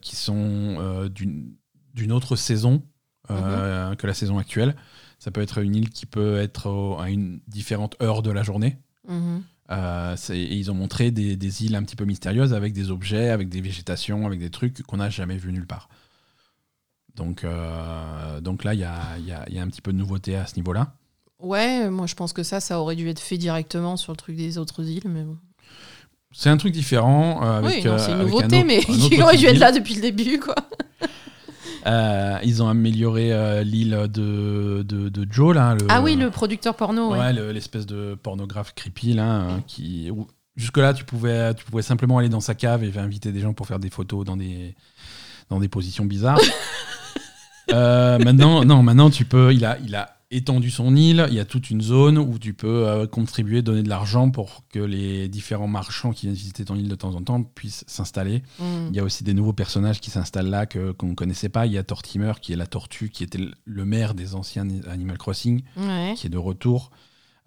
qui 0.00 0.16
sont 0.16 1.08
d'une 1.14 1.54
d'une 1.94 2.10
autre 2.12 2.36
saison 2.36 2.82
euh, 3.30 3.94
que 3.96 4.06
la 4.06 4.14
saison 4.14 4.38
actuelle. 4.38 4.74
Ça 5.18 5.30
peut 5.30 5.40
être 5.42 5.58
une 5.58 5.76
île 5.76 5.90
qui 5.90 6.06
peut 6.06 6.38
être 6.38 6.68
au- 6.68 6.98
à 6.98 7.10
une 7.10 7.40
différente 7.46 7.94
heure 8.02 8.22
de 8.22 8.30
la 8.30 8.42
journée. 8.42 8.78
Mhm. 9.08 9.42
Euh, 9.72 10.14
et 10.30 10.54
ils 10.56 10.70
ont 10.70 10.74
montré 10.74 11.10
des, 11.10 11.34
des 11.36 11.64
îles 11.64 11.74
un 11.76 11.82
petit 11.82 11.96
peu 11.96 12.04
mystérieuses 12.04 12.52
avec 12.52 12.72
des 12.74 12.90
objets, 12.90 13.30
avec 13.30 13.48
des 13.48 13.60
végétations, 13.62 14.26
avec 14.26 14.38
des 14.38 14.50
trucs 14.50 14.82
qu'on 14.82 14.98
n'a 14.98 15.08
jamais 15.10 15.36
vu 15.38 15.50
nulle 15.52 15.66
part. 15.66 15.88
Donc, 17.14 17.44
euh, 17.44 18.40
donc 18.40 18.64
là, 18.64 18.74
il 18.74 18.80
y 18.80 18.84
a, 18.84 18.96
il 19.18 19.26
y 19.26 19.32
a- 19.32 19.44
il 19.48 19.54
y 19.54 19.58
a 19.58 19.62
un 19.62 19.68
petit 19.68 19.82
peu 19.82 19.92
de 19.92 19.98
nouveauté 19.98 20.36
à 20.36 20.46
ce 20.46 20.56
niveau-là. 20.56 20.94
Ouais, 21.38 21.90
moi 21.90 22.06
je 22.06 22.14
pense 22.14 22.32
que 22.32 22.42
ça, 22.42 22.60
ça 22.60 22.80
aurait 22.80 22.94
dû 22.96 23.08
être 23.08 23.18
fait 23.20 23.36
directement 23.38 23.96
sur 23.96 24.12
le 24.12 24.16
truc 24.16 24.36
des 24.36 24.58
autres 24.58 24.84
îles. 24.88 25.08
Mais 25.08 25.22
bon. 25.22 25.36
C'est 26.32 26.48
un 26.50 26.56
truc 26.56 26.72
différent. 26.72 27.42
euh, 27.44 27.58
avec, 27.58 27.82
oui, 27.84 27.88
euh, 27.90 27.98
c'est 27.98 28.12
une 28.12 28.20
un 28.20 28.22
nouveauté, 28.22 28.58
autre- 28.58 28.66
mais 28.66 28.80
qui 28.80 29.20
aurait 29.22 29.36
dû 29.36 29.46
être 29.46 29.58
là 29.58 29.72
depuis 29.72 29.94
le 29.96 30.00
début, 30.02 30.38
quoi. 30.38 30.54
Euh, 31.86 32.38
ils 32.44 32.62
ont 32.62 32.68
amélioré 32.68 33.32
euh, 33.32 33.62
l'île 33.64 34.06
de, 34.08 34.82
de, 34.86 35.08
de 35.08 35.26
Joe, 35.32 35.54
là. 35.54 35.74
Le, 35.74 35.86
Ah 35.88 36.00
oui, 36.02 36.14
le 36.16 36.30
producteur 36.30 36.74
porno, 36.76 37.10
ouais. 37.12 37.18
Ouais, 37.18 37.32
le- 37.32 37.50
l'espèce 37.52 37.86
de 37.86 38.14
pornographe 38.22 38.72
creepy, 38.74 39.14
là. 39.14 39.40
euh, 39.42 39.58
qui, 39.66 40.10
Jusque-là, 40.54 40.92
tu 40.94 41.04
pouvais, 41.04 41.54
tu 41.54 41.64
pouvais 41.64 41.82
simplement 41.82 42.18
aller 42.18 42.28
dans 42.28 42.40
sa 42.40 42.54
cave 42.54 42.84
et 42.84 42.92
inviter 42.98 43.32
des 43.32 43.40
gens 43.40 43.54
pour 43.54 43.66
faire 43.66 43.78
des 43.78 43.88
photos 43.90 44.24
dans 44.24 44.36
des, 44.36 44.74
dans 45.48 45.58
des 45.60 45.68
positions 45.68 46.04
bizarres. 46.04 46.40
Euh, 47.72 48.18
maintenant, 48.18 48.64
non, 48.64 48.82
maintenant, 48.82 49.08
tu 49.08 49.24
peux. 49.24 49.54
Il 49.54 49.64
a, 49.64 49.78
il 49.84 49.94
a 49.94 50.11
étendu 50.32 50.70
son 50.70 50.96
île. 50.96 51.26
Il 51.28 51.34
y 51.34 51.40
a 51.40 51.44
toute 51.44 51.70
une 51.70 51.80
zone 51.82 52.18
où 52.18 52.38
tu 52.38 52.54
peux 52.54 52.88
euh, 52.88 53.06
contribuer, 53.06 53.62
donner 53.62 53.82
de 53.82 53.88
l'argent 53.88 54.30
pour 54.30 54.64
que 54.70 54.80
les 54.80 55.28
différents 55.28 55.68
marchands 55.68 56.12
qui 56.12 56.26
viennent 56.26 56.34
visiter 56.34 56.64
ton 56.64 56.74
île 56.74 56.88
de 56.88 56.94
temps 56.94 57.14
en 57.14 57.22
temps 57.22 57.42
puissent 57.42 57.84
s'installer. 57.86 58.42
Mm. 58.58 58.88
Il 58.90 58.96
y 58.96 58.98
a 59.00 59.04
aussi 59.04 59.22
des 59.24 59.34
nouveaux 59.34 59.52
personnages 59.52 60.00
qui 60.00 60.10
s'installent 60.10 60.50
là 60.50 60.66
que 60.66 60.92
qu'on 60.92 61.08
ne 61.08 61.14
connaissait 61.14 61.48
pas. 61.48 61.66
Il 61.66 61.72
y 61.72 61.78
a 61.78 61.84
Tortimer 61.84 62.32
qui 62.40 62.52
est 62.52 62.56
la 62.56 62.66
tortue, 62.66 63.10
qui 63.10 63.22
était 63.22 63.40
le 63.64 63.84
maire 63.84 64.14
des 64.14 64.34
anciens 64.34 64.66
Animal 64.90 65.18
Crossing, 65.18 65.62
Ouais. 65.76 66.14
qui 66.16 66.26
est 66.26 66.30
de 66.30 66.38
retour. 66.38 66.90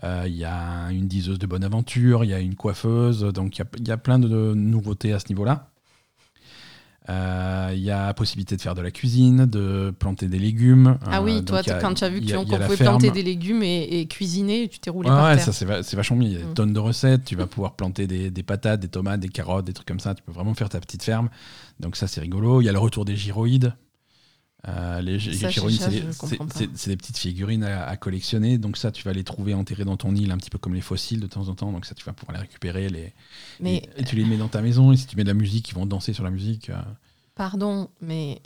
Euh, 0.03 0.23
il 0.27 0.36
y 0.36 0.43
a 0.45 0.91
une 0.91 1.07
diseuse 1.07 1.39
de 1.39 1.47
bonne 1.47 1.63
aventure, 1.63 2.23
il 2.23 2.29
y 2.29 2.33
a 2.33 2.39
une 2.39 2.55
coiffeuse, 2.55 3.21
donc 3.33 3.57
il 3.57 3.59
y 3.59 3.61
a, 3.61 3.65
il 3.79 3.88
y 3.88 3.91
a 3.91 3.97
plein 3.97 4.19
de 4.19 4.53
nouveautés 4.53 5.13
à 5.13 5.19
ce 5.19 5.29
niveau-là. 5.29 5.69
Euh, 7.10 7.72
Il 7.74 7.82
y 7.82 7.91
a 7.91 8.14
possibilité 8.14 8.56
de 8.58 8.62
faire 8.62 8.74
de 8.76 8.82
la 8.82 8.89
cuisine, 8.91 9.45
de 9.45 9.93
planter 9.99 10.28
des 10.28 10.39
légumes. 10.39 10.97
Ah 11.06 11.20
Euh, 11.20 11.24
oui, 11.24 11.36
donc 11.41 11.45
toi, 11.45 11.60
a- 11.60 11.80
quand 11.80 11.93
tu 11.93 12.03
as 12.03 12.10
vu 12.10 12.22
qu'on 12.22 12.45
pouvait 12.45 12.78
planter 12.78 13.12
des 13.12 13.22
légumes 13.24 13.62
et, 13.64 13.84
et 13.99 14.08
cuisiner, 14.08 14.68
tu 14.70 14.80
t'es 14.80 14.89
roulé 14.89 15.08
par 15.10 15.26
ouais, 15.26 15.36
terre. 15.36 15.45
ça 15.45 15.53
c'est 15.53 15.66
va- 15.66 15.84
c'est 15.84 15.95
vachement 15.95 16.18
bien. 16.18 16.30
Il 16.30 16.34
y 16.34 16.38
a 16.38 16.39
des 16.39 16.45
Mm. 16.45 16.53
tonnes 16.53 16.74
de 16.74 16.80
recettes. 16.80 17.26
Tu 17.26 17.36
vas 17.36 17.45
pouvoir 17.47 17.74
planter 17.76 18.08
des, 18.08 18.32
des 18.32 18.43
patates, 18.43 18.80
des 18.80 18.88
tomates, 18.88 19.20
des 19.20 19.30
carottes, 19.30 19.66
des 19.66 19.74
trucs 19.74 19.88
comme 19.88 19.99
ça. 19.99 20.16
Tu 20.16 20.24
peux 20.24 20.32
vraiment 20.32 20.53
faire 20.56 20.70
ta 20.70 20.80
petite 20.80 21.03
ferme. 21.03 21.30
Donc 21.80 21.95
ça 21.95 22.08
c'est 22.08 22.22
rigolo. 22.22 22.62
Il 22.62 22.66
y 22.66 22.70
a 22.70 22.72
le 22.72 22.80
retour 22.80 23.06
des 23.06 23.16
gyroïdes. 23.16 23.74
Euh, 24.68 25.01
les 25.01 25.20
ça, 25.20 25.49
c'est 25.51 26.89
des- 26.89 26.97
petites 26.97 27.18
figurines 27.18 27.63
à, 27.63 27.86
à 27.86 27.97
collectionner. 27.97 28.57
Donc 28.57 28.78
ça, 28.78 28.91
tu 28.91 29.03
vas 29.03 29.13
les 29.13 29.24
trouver 29.24 29.53
enterrées 29.53 29.86
dans 29.86 29.97
ton 29.97 30.16
île, 30.16 30.32
un 30.32 30.38
petit 30.38 30.49
peu 30.49 30.57
comme 30.57 30.74
les 30.74 30.82
fossiles 30.82 31.20
de 31.20 31.28
temps 31.28 31.49
en 31.49 31.55
temps. 31.55 31.72
Donc 31.72 31.86
ça, 31.86 31.93
tu 31.93 32.03
vas 32.05 32.13
pouvoir 32.13 32.36
les 32.38 32.41
récupérer. 32.41 32.89
Les, 32.89 33.13
Mais 33.59 33.78
et, 33.97 34.01
et 34.01 34.03
tu 34.03 34.16
les 34.16 34.26
mets 34.26 34.38
dans 34.38 34.47
ta 34.47 34.61
maison. 34.61 34.91
Et 34.91 34.97
si 34.97 35.05
tu 35.05 35.16
mets 35.18 35.24
de 35.24 35.30
la 35.30 35.34
musique, 35.36 35.70
ils 35.70 35.76
vont 35.76 35.86
danser 35.86 36.13
sur 36.13 36.24
la 36.24 36.32
musique. 36.32 36.70
euh. 36.70 36.82
pardon, 37.36 37.89
mais 38.01 38.41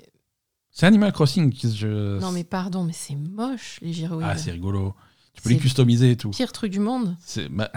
C'est 0.71 0.85
Animal 0.87 1.13
Crossing. 1.13 1.53
Je... 1.75 2.19
non, 2.19 2.31
mais 2.31 2.43
pardon, 2.43 2.83
mais 2.83 2.93
c'est 2.93 3.15
moche 3.15 3.79
les 3.81 3.93
gyroïdes. 3.93 4.27
Ah, 4.29 4.37
c'est 4.37 4.51
rigolo. 4.51 4.95
Tu 5.35 5.41
peux 5.43 5.49
les 5.49 5.57
customiser 5.57 6.11
et 6.11 6.17
tout. 6.17 6.31
pire 6.31 6.51
truc 6.51 6.71
du 6.71 6.79
monde. 6.79 7.15
C'est 7.23 7.47
bah, 7.47 7.71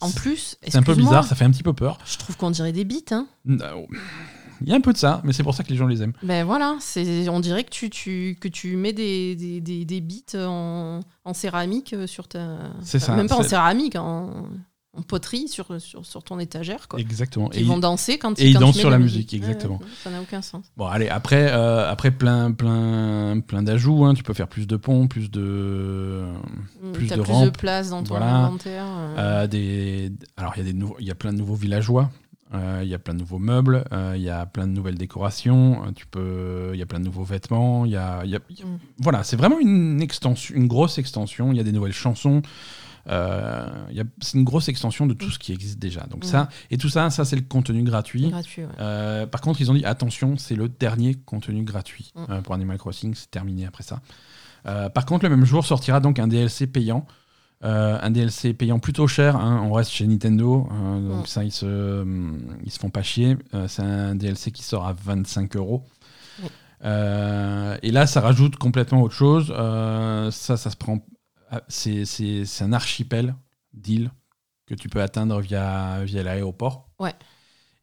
En 0.00 0.10
plus, 0.10 0.56
c'est 0.62 0.76
un 0.76 0.82
peu 0.82 0.94
bizarre. 0.94 1.24
Ça 1.26 1.34
fait 1.34 1.44
un 1.46 1.50
petit 1.50 1.62
peu 1.62 1.72
peur. 1.72 1.98
Je 2.04 2.18
trouve 2.18 2.36
qu'on 2.36 2.50
dirait 2.50 2.72
des 2.72 2.84
bites, 2.84 3.12
hein. 3.12 3.26
Non. 3.46 3.86
Il 4.62 4.68
y 4.68 4.72
a 4.72 4.76
un 4.76 4.80
peu 4.80 4.92
de 4.92 4.98
ça, 4.98 5.20
mais 5.24 5.32
c'est 5.32 5.42
pour 5.42 5.54
ça 5.54 5.62
que 5.64 5.68
les 5.70 5.76
gens 5.76 5.86
les 5.86 6.02
aiment. 6.02 6.12
Ben 6.22 6.44
voilà, 6.44 6.76
c'est, 6.80 7.28
on 7.28 7.40
dirait 7.40 7.64
que 7.64 7.70
tu, 7.70 7.90
tu, 7.90 8.36
que 8.40 8.48
tu 8.48 8.76
mets 8.76 8.92
des, 8.92 9.34
des, 9.36 9.60
des, 9.60 9.84
des 9.84 10.00
bites 10.00 10.36
en, 10.38 11.00
en 11.24 11.34
céramique 11.34 11.94
sur 12.06 12.28
ta. 12.28 12.58
C'est 12.82 12.98
ça, 12.98 13.14
Même 13.14 13.28
pas 13.28 13.36
en 13.36 13.42
céramique, 13.42 13.94
en, 13.96 14.46
en 14.96 15.02
poterie 15.02 15.46
sur, 15.46 15.80
sur, 15.80 16.04
sur 16.04 16.24
ton 16.24 16.38
étagère. 16.40 16.88
Quoi. 16.88 16.98
Exactement. 16.98 17.52
Et 17.52 17.62
vont 17.62 17.76
ils- 17.76 17.80
danser 17.80 18.18
quand 18.18 18.38
et 18.40 18.48
ils 18.48 18.52
quand 18.54 18.58
tu 18.58 18.64
dansent 18.66 18.74
mets 18.76 18.80
sur 18.80 18.90
la 18.90 18.98
musique, 18.98 19.32
exactement. 19.34 19.76
Ouais, 19.76 19.86
ça 20.02 20.10
n'a 20.10 20.20
aucun 20.20 20.42
sens. 20.42 20.64
Bon, 20.76 20.86
allez, 20.86 21.08
après, 21.08 21.52
euh, 21.52 21.88
après 21.88 22.10
plein, 22.10 22.50
plein, 22.52 23.38
plein 23.46 23.62
d'ajouts. 23.62 24.04
hein. 24.06 24.14
Tu 24.14 24.22
peux 24.24 24.34
faire 24.34 24.48
plus 24.48 24.66
de 24.66 24.76
ponts, 24.76 25.06
plus 25.06 25.30
de. 25.30 26.24
Plus 26.94 27.06
T'as 27.06 27.16
de 27.16 27.22
plus 27.22 27.42
de 27.44 27.50
place 27.50 27.90
dans 27.90 28.02
ton 28.02 28.14
voilà. 28.16 28.34
inventaire. 28.34 28.84
euh. 28.88 29.14
euh, 29.18 29.46
des... 29.46 30.10
Alors, 30.36 30.54
il 30.56 30.66
y, 30.66 30.68
a 30.68 30.72
des 30.72 31.04
y 31.04 31.10
a 31.10 31.14
plein 31.14 31.32
de 31.32 31.38
nouveaux 31.38 31.54
villageois. 31.54 32.10
Euh, 32.54 32.80
Il 32.82 32.88
y 32.88 32.94
a 32.94 32.98
plein 32.98 33.14
de 33.14 33.18
nouveaux 33.20 33.38
meubles, 33.38 33.84
euh, 33.92 34.14
il 34.16 34.22
y 34.22 34.30
a 34.30 34.46
plein 34.46 34.66
de 34.66 34.72
nouvelles 34.72 34.96
décorations, 34.98 35.84
euh, 35.84 35.90
tu 35.94 36.06
peux, 36.06 36.70
il 36.72 36.78
y 36.78 36.82
a 36.82 36.86
plein 36.86 37.00
de 37.00 37.04
nouveaux 37.04 37.24
vêtements, 37.24 37.84
il 37.84 37.92
y 37.92 37.96
a, 37.96 38.22
il 38.24 38.30
y 38.30 38.36
a- 38.36 38.40
il 38.50 38.58
y 38.58 38.62
a- 38.62 38.66
Mm. 38.66 38.78
voilà, 38.98 39.22
c'est 39.24 39.36
vraiment 39.36 39.58
une 39.58 40.00
extension, 40.00 40.54
une 40.56 40.66
grosse 40.66 40.98
extension. 40.98 41.50
Il 41.52 41.56
y 41.56 41.60
a 41.60 41.64
des 41.64 41.72
nouvelles 41.72 41.92
chansons, 41.92 42.42
euh, 43.08 43.66
c'est 44.20 44.36
une 44.38 44.44
grosse 44.44 44.68
extension 44.68 45.06
de 45.06 45.14
tout 45.14 45.30
ce 45.30 45.38
qui 45.38 45.52
existe 45.52 45.78
déjà. 45.78 46.02
Donc 46.06 46.24
Mm. 46.24 46.28
ça 46.28 46.48
et 46.70 46.78
tout 46.78 46.88
ça, 46.88 47.10
ça 47.10 47.24
c'est 47.24 47.36
le 47.36 47.42
contenu 47.42 47.82
gratuit. 47.82 48.28
gratuit. 48.30 48.62
ouais. 48.62 48.68
Euh, 48.80 49.26
par 49.26 49.40
contre, 49.40 49.60
ils 49.60 49.70
ont 49.70 49.74
dit 49.74 49.84
attention, 49.84 50.36
c'est 50.36 50.54
le 50.56 50.68
dernier 50.68 51.14
contenu 51.14 51.62
gratuit 51.62 52.12
Mm. 52.14 52.20
euh, 52.30 52.40
pour 52.42 52.54
Animal 52.54 52.78
Crossing, 52.78 53.14
c'est 53.14 53.30
terminé 53.30 53.66
après 53.66 53.84
ça. 53.84 54.00
Par 54.94 55.06
contre, 55.06 55.24
le 55.24 55.30
même 55.34 55.46
jour 55.46 55.64
sortira 55.64 55.98
donc 55.98 56.18
un 56.18 56.28
DLC 56.28 56.66
payant. 56.66 57.06
Euh, 57.64 57.98
un 58.00 58.10
DLC 58.10 58.54
payant 58.54 58.78
plutôt 58.78 59.08
cher, 59.08 59.34
hein, 59.36 59.60
on 59.64 59.72
reste 59.72 59.90
chez 59.90 60.06
Nintendo, 60.06 60.68
euh, 60.70 61.08
donc 61.08 61.24
Mm. 61.24 61.26
ça 61.26 61.42
ils 61.44 61.50
se, 61.50 62.04
ils 62.64 62.70
se 62.70 62.78
font 62.78 62.90
pas 62.90 63.02
chier. 63.02 63.36
Euh, 63.54 63.66
c'est 63.66 63.82
un 63.82 64.14
DLC 64.14 64.52
qui 64.52 64.62
sort 64.62 64.86
à 64.86 64.92
25 64.92 65.56
euros. 65.56 65.84
Euh, 66.84 67.76
et 67.82 67.90
là, 67.90 68.06
ça 68.06 68.20
rajoute 68.20 68.56
complètement 68.56 69.02
autre 69.02 69.14
chose. 69.14 69.48
Ça, 69.48 70.56
ça 70.56 70.70
se 70.70 70.76
prend. 70.76 70.98
C'est 71.68 72.04
c'est- 72.04 72.44
c'est 72.44 72.62
un 72.64 72.72
archipel 72.72 73.34
d'îles 73.72 74.10
que 74.66 74.74
tu 74.74 74.88
peux 74.88 75.00
atteindre 75.02 75.40
via, 75.40 76.04
via 76.04 76.22
l'aéroport. 76.22 76.88
Ouais. 77.00 77.14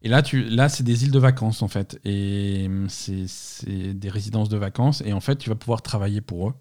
Et 0.01 0.07
là, 0.07 0.21
tu, 0.21 0.43
là 0.43 0.69
c'est 0.69 0.83
des 0.83 1.03
îles 1.03 1.11
de 1.11 1.19
vacances, 1.19 1.61
en 1.63 1.67
fait. 1.67 1.99
Et 2.05 2.65
hum, 2.67 2.87
c'est 2.89 3.27
c'est 3.27 3.93
des 3.93 4.09
résidences 4.09 4.49
de 4.49 4.57
vacances. 4.57 5.01
Et 5.05 5.13
en 5.13 5.19
fait, 5.19 5.35
tu 5.37 5.49
vas 5.49 5.55
pouvoir 5.55 5.81
travailler 5.81 6.21
pour 6.21 6.49
eux. 6.49 6.53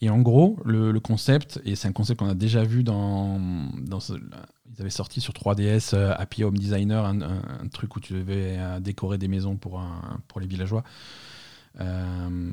Et 0.00 0.10
en 0.10 0.20
gros, 0.20 0.58
le, 0.64 0.92
le 0.92 1.00
concept, 1.00 1.60
et 1.64 1.74
c'est 1.76 1.88
un 1.88 1.92
concept 1.92 2.20
qu'on 2.20 2.28
a 2.28 2.34
déjà 2.34 2.62
vu 2.64 2.82
dans. 2.84 3.38
dans 3.80 4.00
ce- 4.00 4.14
ils 4.14 4.80
avaient 4.82 4.90
sorti 4.90 5.20
sur 5.20 5.32
3DS 5.32 5.90
euh, 5.94 6.14
Happy 6.18 6.44
Home 6.44 6.56
Designer, 6.58 7.04
un, 7.04 7.20
un- 7.22 7.42
un 7.64 7.68
truc 7.72 7.96
où 7.96 8.00
tu 8.00 8.12
devais 8.12 8.56
euh, 8.58 8.80
décorer 8.80 9.18
des 9.18 9.26
maisons 9.28 9.56
pour, 9.56 9.80
un- 9.80 10.20
pour 10.28 10.40
les 10.40 10.46
villageois. 10.46 10.84
Euh, 11.80 12.50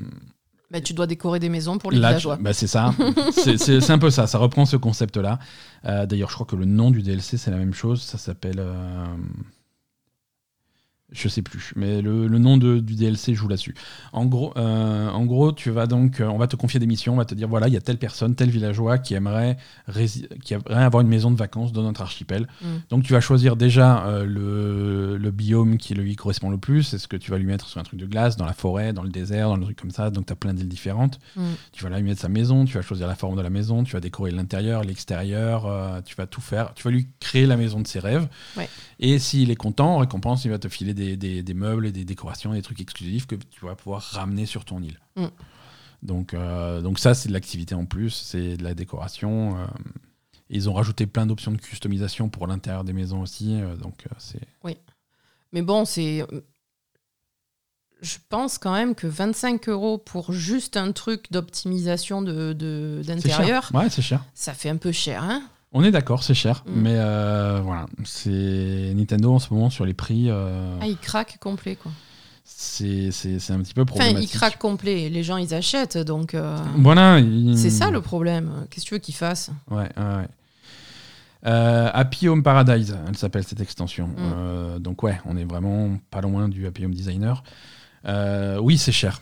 Bah, 0.70 0.80
tu 0.80 0.94
dois 0.94 1.06
décorer 1.06 1.38
des 1.38 1.48
maisons 1.48 1.78
pour 1.78 1.90
les 1.92 1.98
Là, 1.98 2.08
villageois. 2.08 2.36
bah, 2.40 2.52
c'est 2.52 2.66
ça. 2.66 2.92
c'est 3.32 3.90
un 3.90 3.98
peu 3.98 4.10
ça. 4.10 4.26
Ça 4.26 4.38
reprend 4.38 4.64
ce 4.66 4.76
concept-là. 4.76 5.38
Euh, 5.84 6.06
D'ailleurs, 6.06 6.30
je 6.30 6.34
crois 6.34 6.46
que 6.46 6.56
le 6.56 6.64
nom 6.64 6.90
du 6.90 7.02
DLC, 7.02 7.36
c'est 7.36 7.50
la 7.52 7.58
même 7.58 7.74
chose. 7.74 8.02
Ça 8.02 8.18
s'appelle. 8.18 8.58
Je 11.12 11.28
sais 11.28 11.42
plus, 11.42 11.72
mais 11.76 12.02
le, 12.02 12.26
le 12.26 12.38
nom 12.38 12.56
de- 12.56 12.80
du 12.80 12.96
DLC 12.96 13.32
joue 13.34 13.46
là-dessus. 13.46 13.76
En 14.12 14.26
gros, 14.26 14.52
euh, 14.56 15.08
en 15.08 15.24
gros, 15.24 15.52
tu 15.52 15.70
vas 15.70 15.86
donc, 15.86 16.20
euh, 16.20 16.26
on 16.26 16.36
va 16.36 16.48
te 16.48 16.56
confier 16.56 16.80
des 16.80 16.86
missions, 16.88 17.12
on 17.12 17.16
va 17.16 17.24
te 17.24 17.34
dire 17.36 17.46
voilà, 17.46 17.68
il 17.68 17.74
y 17.74 17.76
a 17.76 17.80
telle 17.80 17.98
personne, 17.98 18.34
tel 18.34 18.50
villageois 18.50 18.98
qui 18.98 19.14
aimerait, 19.14 19.56
qui 20.42 20.54
aimerait 20.54 20.82
avoir 20.82 21.02
une 21.02 21.08
maison 21.08 21.30
de 21.30 21.36
vacances 21.36 21.72
dans 21.72 21.82
notre 21.84 22.02
archipel. 22.02 22.48
Mm. 22.60 22.66
Donc 22.90 23.04
tu 23.04 23.12
vas 23.12 23.20
choisir 23.20 23.54
déjà 23.54 24.04
euh, 24.06 24.24
le, 24.24 25.16
le 25.16 25.30
biome 25.30 25.76
qui 25.78 25.94
lui 25.94 26.16
correspond 26.16 26.50
le 26.50 26.58
plus. 26.58 26.92
Est-ce 26.92 27.06
que 27.06 27.16
tu 27.16 27.30
vas 27.30 27.38
lui 27.38 27.46
mettre 27.46 27.68
sur 27.68 27.80
un 27.80 27.84
truc 27.84 28.00
de 28.00 28.06
glace, 28.06 28.36
dans 28.36 28.44
la 28.46 28.52
forêt, 28.52 28.92
dans 28.92 29.02
le 29.04 29.10
désert, 29.10 29.48
dans 29.48 29.56
le 29.56 29.62
truc 29.62 29.80
comme 29.80 29.92
ça. 29.92 30.10
Donc 30.10 30.26
tu 30.26 30.32
as 30.32 30.36
plein 30.36 30.54
d'îles 30.54 30.68
différentes. 30.68 31.20
Mm. 31.36 31.42
Tu 31.72 31.84
vas 31.84 31.90
là 31.90 31.98
lui 32.00 32.08
mettre 32.08 32.20
sa 32.20 32.28
maison, 32.28 32.64
tu 32.64 32.74
vas 32.74 32.82
choisir 32.82 33.06
la 33.06 33.14
forme 33.14 33.36
de 33.36 33.42
la 33.42 33.50
maison, 33.50 33.84
tu 33.84 33.92
vas 33.92 34.00
décorer 34.00 34.32
l'intérieur, 34.32 34.82
l'extérieur, 34.82 35.66
euh, 35.66 36.00
tu 36.04 36.16
vas 36.16 36.26
tout 36.26 36.40
faire. 36.40 36.74
Tu 36.74 36.82
vas 36.82 36.90
lui 36.90 37.06
créer 37.20 37.46
la 37.46 37.56
maison 37.56 37.80
de 37.80 37.86
ses 37.86 38.00
rêves. 38.00 38.26
Ouais. 38.56 38.68
Et 38.98 39.20
s'il 39.20 39.50
est 39.52 39.56
content, 39.56 39.94
en 39.94 39.98
récompense, 39.98 40.44
il 40.44 40.50
va 40.50 40.58
te 40.58 40.68
filer 40.68 40.94
des, 40.96 41.16
des- 41.16 41.42
des 41.44 41.54
meubles 41.54 41.86
et 41.86 41.92
des 41.92 42.04
décorations, 42.04 42.52
des 42.52 42.62
trucs 42.62 42.80
exclusifs 42.80 43.26
que 43.28 43.36
tu 43.36 43.64
vas 43.64 43.76
pouvoir 43.76 44.02
ramener 44.02 44.44
sur 44.46 44.64
ton 44.64 44.82
île. 44.82 44.98
Mm. 45.14 45.26
Donc, 46.02 46.34
euh, 46.34 46.80
donc 46.82 46.98
ça, 46.98 47.14
c'est 47.14 47.28
de 47.28 47.32
l'activité 47.34 47.74
en 47.76 47.86
plus, 47.86 48.10
c'est 48.10 48.56
de 48.56 48.64
la 48.64 48.74
décoration. 48.74 49.56
euh, 49.58 49.66
ils 50.50 50.68
ont 50.68 50.74
rajouté 50.74 51.06
plein 51.06 51.26
d'options 51.26 51.50
de 51.52 51.56
customisation 51.58 52.28
pour 52.28 52.46
l'intérieur 52.46 52.84
des 52.84 52.92
maisons 52.92 53.20
aussi. 53.22 53.60
euh, 53.60 53.76
donc 53.76 54.04
c'est 54.18 54.40
Mais 55.52 55.62
bon, 55.62 55.84
c'est. 55.84 56.24
Je 58.02 58.18
pense 58.28 58.58
quand 58.58 58.72
même 58.74 58.94
que 58.94 59.06
25 59.06 59.68
euros 59.70 59.96
pour 59.96 60.30
juste 60.32 60.76
un 60.76 60.92
truc 60.92 61.32
d'optimisation 61.32 62.20
de, 62.20 62.52
de- 62.52 63.00
d'intérieur, 63.04 63.68
cher. 63.68 63.74
Ouais, 63.74 63.88
c'est 63.88 64.02
cher. 64.02 64.22
ça 64.34 64.52
fait 64.52 64.68
un 64.68 64.76
peu 64.76 64.92
cher, 64.92 65.22
hein 65.24 65.42
On 65.72 65.82
est 65.84 65.90
d'accord, 65.90 66.22
c'est 66.22 66.34
cher, 66.34 66.64
Mm. 66.66 66.70
mais 66.80 66.94
euh, 66.96 67.60
voilà, 67.62 67.86
c'est 68.04 68.92
Nintendo 68.94 69.34
en 69.34 69.38
ce 69.38 69.52
moment 69.52 69.68
sur 69.70 69.84
les 69.84 69.94
prix. 69.94 70.26
euh, 70.30 70.78
Ah, 70.80 70.86
il 70.86 70.96
craque 70.96 71.38
complet, 71.38 71.76
quoi. 71.76 71.92
c'est 72.44 73.08
un 73.50 73.58
petit 73.60 73.74
peu 73.74 73.82
Enfin, 73.82 73.86
problématique. 73.86 74.32
il 74.32 74.36
craque 74.36 74.58
complet. 74.58 75.08
Les 75.10 75.22
gens, 75.22 75.36
ils 75.36 75.52
achètent, 75.52 75.98
donc. 75.98 76.34
euh, 76.34 76.56
Voilà. 76.78 77.18
il- 77.18 77.58
C'est 77.58 77.70
ça 77.70 77.90
le 77.90 78.00
problème. 78.00 78.50
Qu'est-ce 78.70 78.84
que 78.84 78.88
tu 78.88 78.94
veux 78.94 79.00
qu'ils 79.00 79.14
fassent? 79.14 79.50
Ouais, 79.70 79.88
ouais, 79.96 80.02
ouais. 80.16 80.28
Euh, 81.46 81.90
Happy 81.92 82.28
Home 82.28 82.42
Paradise, 82.42 82.96
elle 83.06 83.16
s'appelle 83.16 83.44
cette 83.44 83.60
extension. 83.60 84.06
Mm. 84.08 84.12
Euh, 84.18 84.78
donc 84.78 85.02
ouais, 85.02 85.20
on 85.26 85.36
est 85.36 85.44
vraiment 85.44 85.90
pas 86.10 86.20
loin 86.20 86.48
du 86.48 86.66
Happy 86.66 86.84
Home 86.84 86.94
Designer. 86.94 87.42
Euh, 88.06 88.58
oui, 88.60 88.78
c'est 88.78 88.92
cher. 88.92 89.20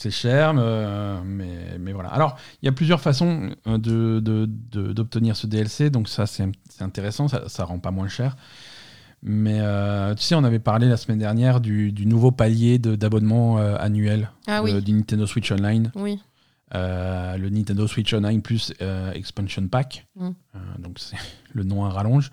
C'est 0.00 0.12
cher, 0.12 0.54
mais, 0.54 1.20
mais, 1.24 1.76
mais 1.80 1.92
voilà. 1.92 2.10
Alors, 2.10 2.36
il 2.62 2.66
y 2.66 2.68
a 2.68 2.72
plusieurs 2.72 3.00
façons 3.00 3.50
euh, 3.66 3.78
de- 3.78 4.20
de- 4.20 4.48
de- 4.48 4.92
d'obtenir 4.92 5.34
ce 5.34 5.48
DLC, 5.48 5.90
donc 5.90 6.08
ça 6.08 6.24
c'est 6.26 6.46
intéressant, 6.78 7.26
ça, 7.26 7.48
ça 7.48 7.64
rend 7.64 7.80
pas 7.80 7.90
moins 7.90 8.06
cher. 8.06 8.36
Mais 9.24 9.58
euh, 9.58 10.14
tu 10.14 10.22
sais, 10.22 10.36
on 10.36 10.44
avait 10.44 10.60
parlé 10.60 10.88
la 10.88 10.96
semaine 10.96 11.18
dernière 11.18 11.60
du, 11.60 11.90
du 11.90 12.06
nouveau 12.06 12.30
palier 12.30 12.78
d'abonnement 12.78 13.58
euh, 13.58 13.74
annuel 13.80 14.30
Ah 14.46 14.60
euh, 14.60 14.62
oui, 14.62 14.82
du 14.82 14.92
Nintendo 14.92 15.26
Switch 15.26 15.50
Online. 15.50 15.90
oui. 15.96 16.20
Euh, 16.74 17.36
le 17.38 17.48
Nintendo 17.48 17.86
Switch 17.88 18.12
Online 18.14 18.40
plus 18.42 18.72
euh, 18.82 19.10
Expansion 19.14 19.66
Pack. 19.66 20.06
Mm. 20.14 20.26
Euh, 20.28 20.58
donc 20.78 20.98
c'est 21.00 21.16
le 21.54 21.64
nom 21.64 21.84
à 21.86 21.88
rallonge. 21.88 22.30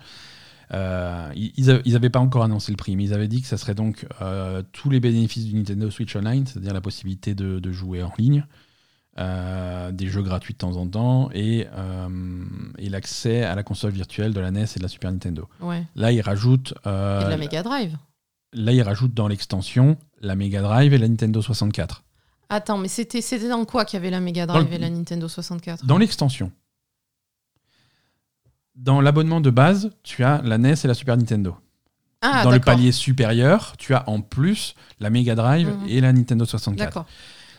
Euh, 0.74 1.30
ils 1.34 1.92
n'avaient 1.92 2.10
pas 2.10 2.18
encore 2.20 2.42
annoncé 2.42 2.72
le 2.72 2.76
prix, 2.76 2.96
mais 2.96 3.04
ils 3.04 3.14
avaient 3.14 3.28
dit 3.28 3.40
que 3.42 3.46
ça 3.46 3.56
serait 3.56 3.74
donc 3.74 4.06
euh, 4.20 4.62
tous 4.72 4.90
les 4.90 4.98
bénéfices 5.00 5.44
du 5.44 5.54
Nintendo 5.54 5.90
Switch 5.90 6.14
Online, 6.16 6.44
c'est-à-dire 6.46 6.74
la 6.74 6.80
possibilité 6.80 7.34
de, 7.34 7.58
de 7.60 7.72
jouer 7.72 8.02
en 8.02 8.12
ligne, 8.18 8.44
euh, 9.18 9.92
des 9.92 10.08
jeux 10.08 10.22
gratuits 10.22 10.54
de 10.54 10.58
temps 10.58 10.76
en 10.76 10.86
temps 10.86 11.30
et, 11.32 11.66
et 12.78 12.88
l'accès 12.90 13.42
à 13.44 13.54
la 13.54 13.62
console 13.62 13.92
virtuelle 13.92 14.34
de 14.34 14.40
la 14.40 14.50
NES 14.50 14.64
et 14.74 14.78
de 14.78 14.82
la 14.82 14.88
Super 14.88 15.10
Nintendo. 15.12 15.48
Ouais. 15.60 15.84
Là, 15.94 16.12
ils 16.12 16.20
rajoutent, 16.20 16.74
Et 16.84 16.88
de 16.88 17.28
la 17.30 17.36
Mega 17.36 17.62
Drive. 17.62 17.96
là, 18.52 18.72
ils 18.72 18.82
rajoutent 18.82 19.14
dans 19.14 19.28
l'extension 19.28 19.96
la 20.20 20.34
Mega 20.34 20.62
Drive 20.62 20.92
et 20.92 20.98
la 20.98 21.08
Nintendo 21.08 21.40
64. 21.42 22.02
Attends, 22.48 22.78
mais 22.78 22.88
c'était 22.88 23.20
dans 23.48 23.64
quoi 23.64 23.84
qu'il 23.84 23.96
y 23.98 24.00
avait 24.00 24.10
la 24.10 24.20
Mega 24.20 24.46
Drive 24.46 24.68
le- 24.68 24.74
et 24.74 24.78
la 24.78 24.90
Nintendo 24.90 25.28
64 25.28 25.84
Dans 25.86 25.98
l'extension. 25.98 26.52
Dans 28.76 29.00
l'abonnement 29.00 29.40
de 29.40 29.50
base, 29.50 29.90
tu 30.02 30.22
as 30.24 30.42
la 30.42 30.58
NES 30.58 30.74
et 30.84 30.86
la 30.86 30.94
Super 30.94 31.16
Nintendo. 31.16 31.56
Ah, 32.22 32.44
Dans 32.44 32.50
le 32.50 32.60
palier 32.60 32.92
supérieur, 32.92 33.74
tu 33.78 33.94
as 33.94 34.08
en 34.08 34.20
plus 34.20 34.74
la 35.00 35.10
Mega 35.10 35.34
Drive 35.34 35.68
Mhm. 35.68 35.88
et 35.88 36.00
la 36.00 36.12
Nintendo 36.12 36.44
64. 36.44 36.86
D'accord. 36.88 37.06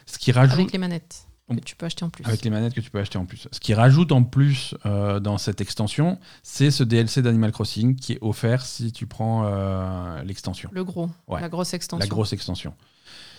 Ce 0.05 0.17
qui 0.17 0.31
rajoute 0.31 0.53
Avec 0.59 0.71
les 0.71 0.77
manettes 0.79 1.23
que 1.49 1.55
tu 1.61 1.75
peux 1.75 1.85
acheter 1.85 2.03
en 2.03 2.09
plus. 2.09 2.25
avec 2.25 2.43
les 2.43 2.49
manettes 2.49 2.73
que 2.73 2.81
tu 2.81 2.91
peux 2.91 2.99
acheter 2.99 3.17
en 3.17 3.25
plus. 3.25 3.47
Ce 3.51 3.59
qui 3.59 3.73
rajoute 3.73 4.11
en 4.11 4.23
plus 4.23 4.75
euh, 4.85 5.19
dans 5.19 5.37
cette 5.37 5.61
extension, 5.61 6.19
c'est 6.43 6.71
ce 6.71 6.83
DLC 6.83 7.21
d'Animal 7.21 7.51
Crossing 7.51 7.95
qui 7.95 8.13
est 8.13 8.17
offert 8.21 8.65
si 8.65 8.91
tu 8.91 9.05
prends 9.07 9.43
euh, 9.45 10.21
l'extension, 10.23 10.69
Le 10.73 10.83
gros, 10.83 11.09
Ouais. 11.27 11.39
la 11.41 11.49
grosse 11.49 11.73
extension. 11.73 11.99
la 12.03 12.07
grosse 12.07 12.33
extension. 12.33 12.73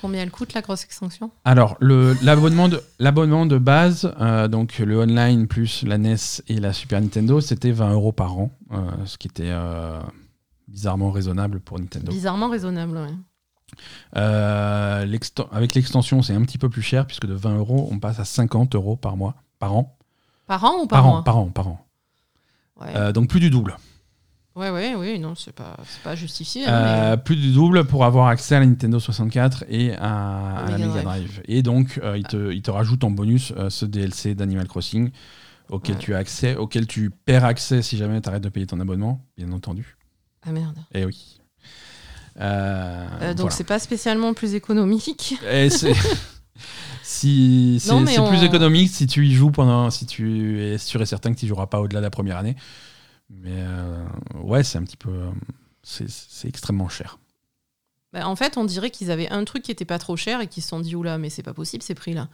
Combien 0.01 0.23
elle 0.23 0.31
coûte 0.31 0.53
la 0.55 0.61
grosse 0.61 0.85
extension 0.85 1.31
Alors, 1.45 1.77
l'abonnement 1.81 2.69
de, 2.69 2.81
de 3.47 3.59
base, 3.59 4.13
euh, 4.21 4.47
donc 4.49 4.79
le 4.79 4.99
online 5.01 5.47
plus 5.49 5.83
la 5.83 5.99
NES 5.99 6.17
et 6.49 6.61
la 6.61 6.73
Super 6.73 7.01
Nintendo, 7.01 7.41
c'était 7.41 7.73
20 7.73 7.93
euros 7.93 8.13
par 8.13 8.39
an, 8.39 8.51
euh, 8.73 8.77
ce 9.07 9.19
qui 9.19 9.27
était 9.29 9.51
euh, 9.51 10.01
bizarrement 10.69 11.11
raisonnable 11.11 11.61
pour 11.61 11.79
Nintendo. 11.81 12.13
Bizarrement 12.13 12.49
raisonnable. 12.49 12.99
l'exten- 15.05 15.47
avec 15.53 15.75
l'extension, 15.75 16.23
c'est 16.23 16.35
un 16.35 16.43
petit 16.43 16.59
peu 16.59 16.69
plus 16.69 16.83
cher, 16.83 17.07
puisque 17.07 17.27
de 17.27 17.35
20 17.35 17.57
euros, 17.59 17.89
on 17.93 17.99
passe 17.99 18.19
à 18.21 18.25
50 18.25 18.75
euros 18.75 18.97
par 18.97 19.17
mois, 19.17 19.35
par 19.59 19.75
an. 19.75 19.97
Par 20.47 20.65
an 20.65 20.83
ou 20.83 20.87
par, 20.87 21.03
Par 21.03 21.07
an, 21.13 21.23
par 21.23 21.37
an, 21.39 21.47
par 21.49 21.69
an. 21.69 21.85
Ouais. 22.81 23.13
Donc 23.13 23.29
plus 23.29 23.41
du 23.41 23.51
double. 23.51 23.77
Ouais, 24.59 24.71
ouais, 24.71 24.95
oui, 24.97 25.19
non, 25.19 25.35
c'est 25.35 25.53
pas, 25.55 25.77
c'est 25.87 26.03
pas 26.03 26.15
justifié. 26.15 26.67
hein, 26.67 26.73
Euh, 26.73 27.17
plus 27.17 27.37
du 27.37 27.53
double 27.53 27.85
pour 27.85 28.05
avoir 28.05 28.27
accès 28.29 28.57
à 28.57 28.61
la 28.61 28.67
Nintendo 28.67 28.99
64 29.01 29.65
et 29.69 29.95
à, 29.95 30.57
à 30.59 30.71
la 30.71 30.79
Mega 30.79 30.87
Mega 30.89 31.03
Drive. 31.03 31.25
Drive. 31.27 31.43
Et 31.47 31.63
donc, 31.63 32.01
euh, 32.03 32.19
il, 32.19 32.25
te, 32.25 32.53
il 32.53 32.63
te 32.63 32.71
rajoute 32.71 33.05
en 33.05 33.11
bonus 33.11 33.53
euh, 33.57 33.71
ce 33.71 33.85
DLC 33.87 34.35
d'Animal 34.35 34.67
Crossing 34.69 35.11
auquel 35.71 35.97
Ouais. 35.97 36.01
tu 36.01 36.15
as 36.15 36.19
accès, 36.19 36.57
auquel 36.57 36.87
tu 36.87 37.11
perds 37.11 37.45
accès 37.45 37.83
si 37.83 37.97
jamais 37.97 38.21
tu 38.21 38.29
arrêtes 38.29 38.43
de 38.43 38.49
payer 38.49 38.67
ton 38.67 38.81
abonnement, 38.81 39.25
bien 39.37 39.53
entendu. 39.53 39.97
mais- 40.45 40.51
Ah 40.51 40.53
merde. 40.53 40.79
Et 40.95 41.05
oui. 41.05 41.39
Euh, 42.41 43.07
Euh, 43.21 43.29
donc 43.31 43.39
voilà. 43.41 43.51
c'est 43.55 43.65
pas 43.65 43.79
spécialement 43.79 44.33
plus 44.33 44.55
économique. 44.55 45.35
Et 45.51 45.69
c'est- 45.71 45.93
si, 47.03 47.79
c'est 47.81 47.91
Non, 47.93 48.01
mais 48.01 48.13
c'est 48.15 48.25
plus 48.29 48.39
on- 48.39 48.43
économique 48.45 48.91
si 48.91 49.07
tu 49.07 49.27
y 49.27 49.35
joues 49.35 49.51
pendant. 49.51 49.91
Si 49.91 50.07
tu 50.07 50.63
es 50.63 50.79
sûr 50.79 51.01
et 51.03 51.07
certain 51.07 51.33
que 51.35 51.39
tu 51.39 51.47
joueras 51.47 51.67
pas 51.67 51.81
au-delà 51.81 52.01
de 52.01 52.05
la 52.05 52.11
première 52.11 52.37
année. 52.37 52.57
Mais 53.31 53.57
euh, 53.63 54.05
ouais, 54.35 54.65
c'est 54.65 54.79
un 54.79 54.83
petit 54.85 54.97
peu. 54.97 55.11
euh, 55.11 55.31
C'est 55.83 56.49
extrêmement 56.49 56.89
cher. 56.89 57.19
Bah, 58.13 58.27
en 58.27 58.37
fait, 58.37 58.57
on 58.57 58.65
dirait 58.65 58.91
qu'ils 58.91 59.11
avaient 59.11 59.29
un 59.31 59.45
truc 59.45 59.63
qui 59.63 59.71
était 59.71 59.85
pas 59.85 59.99
trop 59.99 60.17
cher 60.17 60.41
et 60.41 60.47
qu'ils 60.47 60.63
se 60.63 60.71
sont 60.71 60.81
dit 60.81 60.97
oula, 60.97 61.19
mais 61.19 61.29
c'est 61.29 61.43
pas 61.43 61.53
possible 61.53 61.83
ces 61.83 61.95
prix-là. 61.95 62.29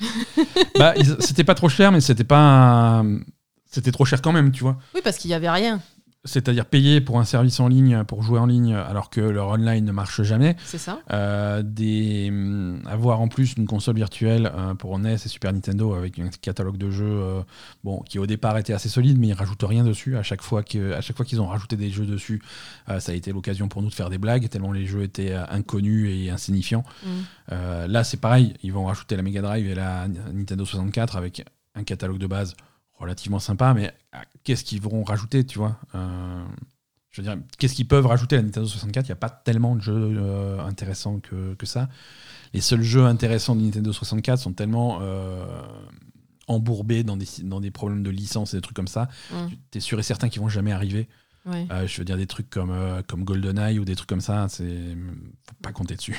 bah, 0.78 0.94
c'était 1.20 1.44
pas 1.44 1.54
trop 1.54 1.68
cher, 1.68 1.92
mais 1.92 2.00
c'était 2.00 2.24
pas. 2.24 3.04
C'était 3.70 3.92
trop 3.92 4.04
cher 4.04 4.20
quand 4.20 4.32
même, 4.32 4.50
tu 4.52 4.62
vois. 4.64 4.78
Oui, 4.94 5.00
parce 5.02 5.16
qu'il 5.16 5.30
y 5.30 5.34
avait 5.34 5.48
rien. 5.48 5.80
C'est-à-dire 6.24 6.66
payer 6.66 7.00
pour 7.00 7.18
un 7.18 7.24
service 7.24 7.58
en 7.58 7.66
ligne, 7.66 8.04
pour 8.04 8.22
jouer 8.22 8.38
en 8.38 8.46
ligne, 8.46 8.74
alors 8.74 9.10
que 9.10 9.20
leur 9.20 9.48
online 9.48 9.84
ne 9.84 9.90
marche 9.90 10.22
jamais. 10.22 10.54
C'est 10.64 10.78
ça 10.78 11.00
Euh, 11.12 11.62
des, 11.64 12.28
hum, 12.30 12.80
avoir 12.86 13.20
en 13.20 13.26
plus 13.26 13.54
une 13.54 13.66
console 13.66 13.96
virtuelle 13.96 14.52
euh, 14.54 14.74
pour 14.74 14.96
NES 15.00 15.14
et 15.14 15.18
Super 15.18 15.52
Nintendo 15.52 15.94
avec 15.94 16.20
un 16.20 16.28
catalogue 16.40 16.76
de 16.76 16.90
jeux 16.90 17.06
euh, 17.06 17.42
bon, 17.82 18.02
qui 18.02 18.20
au 18.20 18.26
départ 18.26 18.56
était 18.56 18.72
assez 18.72 18.88
solide, 18.88 19.18
mais 19.18 19.28
ils 19.28 19.32
rajoutent 19.32 19.64
rien 19.64 19.82
dessus. 19.82 20.16
À 20.16 20.22
chaque 20.22 20.42
fois 20.42 20.62
qu'ils 20.62 21.40
ont 21.40 21.46
rajouté 21.48 21.76
des 21.76 21.90
jeux 21.90 22.06
dessus, 22.06 22.40
ça 22.86 23.10
a 23.10 23.14
été 23.14 23.32
l'occasion 23.32 23.66
pour 23.66 23.82
nous 23.82 23.88
de 23.88 23.94
faire 23.94 24.10
des 24.10 24.18
blagues, 24.18 24.48
tellement 24.48 24.72
les 24.72 24.86
jeux 24.86 25.02
étaient 25.02 25.34
inconnus 25.34 26.08
et 26.08 26.30
insignifiants. 26.30 26.84
Mm. 27.04 27.54
Là, 27.88 28.04
c'est 28.04 28.18
pareil, 28.18 28.54
ils 28.62 28.72
vont 28.72 28.84
rajouter 28.84 29.16
la 29.16 29.22
Mega 29.22 29.42
Drive 29.42 29.68
et 29.68 29.74
la 29.74 30.06
Nintendo 30.08 30.64
64 30.64 31.16
avec 31.16 31.44
un 31.74 31.84
catalogue 31.84 32.18
de 32.18 32.26
base 32.26 32.54
relativement 33.02 33.38
sympa, 33.38 33.74
mais 33.74 33.92
euh, 34.14 34.18
qu'est-ce 34.44 34.64
qu'ils 34.64 34.80
vont 34.80 35.02
rajouter, 35.04 35.44
tu 35.44 35.58
vois 35.58 35.76
Euh, 35.94 36.44
Je 37.10 37.20
veux 37.20 37.28
dire, 37.28 37.36
qu'est-ce 37.58 37.74
qu'ils 37.74 37.88
peuvent 37.88 38.06
rajouter 38.06 38.36
à 38.36 38.38
la 38.38 38.44
Nintendo 38.44 38.66
64 38.66 39.06
Il 39.06 39.08
n'y 39.08 39.12
a 39.12 39.16
pas 39.16 39.30
tellement 39.30 39.76
de 39.76 39.80
jeux 39.80 40.14
euh, 40.16 40.60
intéressants 40.64 41.20
que, 41.20 41.54
que 41.54 41.66
ça. 41.66 41.88
Les 42.54 42.60
seuls 42.60 42.82
jeux 42.82 43.04
intéressants 43.04 43.56
de 43.56 43.62
Nintendo 43.62 43.92
64 43.92 44.38
sont 44.38 44.52
tellement 44.52 44.98
euh, 45.02 45.44
embourbés 46.46 47.02
dans 47.02 47.16
des, 47.16 47.26
dans 47.42 47.60
des 47.60 47.70
problèmes 47.70 48.02
de 48.02 48.10
licence 48.10 48.54
et 48.54 48.58
des 48.58 48.62
trucs 48.62 48.76
comme 48.76 48.88
ça. 48.88 49.08
Mm. 49.30 49.36
Tu 49.70 49.78
es 49.78 49.80
sûr 49.80 49.98
et 49.98 50.02
certain 50.02 50.28
qu'ils 50.28 50.40
vont 50.40 50.48
jamais 50.48 50.72
arriver. 50.72 51.08
Ouais. 51.44 51.66
Je 51.86 51.98
veux 51.98 52.04
dire 52.04 52.16
des 52.16 52.28
trucs 52.28 52.48
comme, 52.50 52.72
comme 53.08 53.24
GoldenEye 53.24 53.80
ou 53.80 53.84
des 53.84 53.96
trucs 53.96 54.08
comme 54.08 54.20
ça, 54.20 54.46
c'est 54.48 54.64
faut 55.44 55.54
pas 55.60 55.72
compter 55.72 55.96
dessus. 55.96 56.16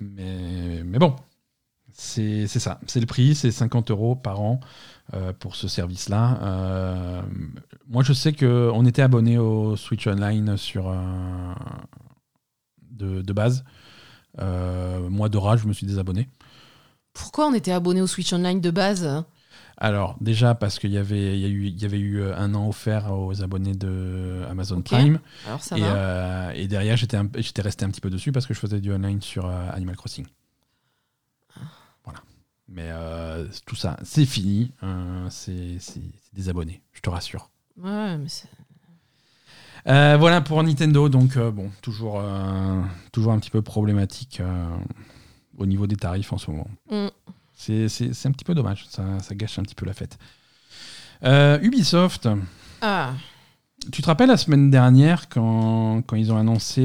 Mais, 0.00 0.82
mais 0.82 0.98
bon, 0.98 1.14
c'est 1.92 2.46
c'est 2.46 2.58
ça. 2.58 2.80
C'est 2.86 3.00
le 3.00 3.06
prix, 3.06 3.34
c'est 3.34 3.50
50 3.50 3.90
euros 3.90 4.16
par 4.16 4.40
an 4.40 4.60
pour 5.38 5.54
ce 5.54 5.68
service-là. 5.68 6.38
Euh, 6.42 7.22
moi, 7.88 8.02
je 8.02 8.12
sais 8.12 8.32
qu'on 8.32 8.84
était 8.86 9.02
abonné 9.02 9.38
au 9.38 9.76
Switch 9.76 10.06
Online 10.06 10.56
sur 10.56 10.88
euh, 10.88 10.94
de, 12.90 13.22
de 13.22 13.32
base. 13.32 13.64
Euh, 14.40 15.08
moi, 15.08 15.28
Dora, 15.28 15.56
je 15.56 15.66
me 15.66 15.72
suis 15.72 15.86
désabonné. 15.86 16.28
Pourquoi 17.12 17.46
on 17.46 17.54
était 17.54 17.72
abonné 17.72 18.00
au 18.00 18.06
Switch 18.06 18.32
Online 18.32 18.60
de 18.60 18.70
base? 18.70 19.24
Alors, 19.76 20.16
déjà, 20.20 20.54
parce 20.54 20.78
qu'il 20.78 20.90
y 20.92 20.98
avait, 20.98 21.38
il 21.38 21.40
y, 21.40 21.44
a 21.44 21.48
eu- 21.48 21.68
y 21.68 21.84
avait 21.84 21.98
eu 21.98 22.20
euh, 22.20 22.36
un 22.36 22.54
an 22.54 22.68
offert 22.68 23.12
aux 23.12 23.42
abonnés 23.42 23.74
de 23.74 24.42
Amazon. 24.48 24.80
Prime. 24.82 25.20
Alors 25.46 25.62
ça 25.62 25.76
Et, 25.76 25.80
va. 25.80 25.86
euh, 25.86 26.50
et 26.54 26.66
derrière, 26.68 26.96
j'étais 26.96 27.18
resté 27.62 27.84
un 27.84 27.90
petit 27.90 28.00
peu 28.00 28.10
dessus 28.10 28.32
parce 28.32 28.46
que 28.46 28.54
je 28.54 28.58
faisais 28.58 28.80
du 28.80 28.92
online 28.92 29.20
sur 29.20 29.46
euh, 29.46 29.68
Animal 29.72 29.96
Crossing. 29.96 30.26
Mais 32.68 32.86
euh, 32.88 33.46
tout 33.66 33.76
ça, 33.76 33.96
c'est 34.02 34.24
fini. 34.26 34.72
Euh, 34.82 35.26
c'est 35.30 35.76
des 36.32 36.48
abonnés, 36.48 36.82
je 36.92 37.00
te 37.00 37.10
rassure. 37.10 37.50
Ouais, 37.78 38.16
mais 38.16 38.28
c'est- 38.28 38.48
Euh, 39.86 40.16
voilà 40.18 40.40
pour 40.40 40.62
Nintendo. 40.62 41.08
Donc, 41.10 41.36
euh, 41.36 41.50
bon, 41.50 41.70
toujours, 41.82 42.22
toujours 43.12 43.32
un 43.32 43.38
petit 43.38 43.50
peu 43.50 43.60
problématique 43.62 44.40
au 45.58 45.66
niveau 45.66 45.86
des 45.86 45.96
tarifs 45.96 46.32
en 46.32 46.38
ce 46.38 46.50
moment. 46.50 46.68
Mm. 46.90 47.08
C'est 47.56 48.26
un 48.26 48.32
petit 48.32 48.44
peu 48.44 48.54
dommage. 48.54 48.86
Ça, 48.88 49.02
ça 49.20 49.34
gâche 49.34 49.58
un 49.58 49.62
petit 49.62 49.74
peu 49.74 49.84
la 49.86 49.92
fête. 49.94 50.18
Ubisoft. 51.62 52.28
Ah, 52.80 53.12
Tu 53.92 54.00
te 54.00 54.06
rappelles 54.06 54.28
la 54.28 54.38
semaine 54.38 54.70
dernière 54.70 55.28
quand, 55.28 56.00
quand 56.06 56.16
ils 56.16 56.32
ont 56.32 56.38
annoncé 56.38 56.84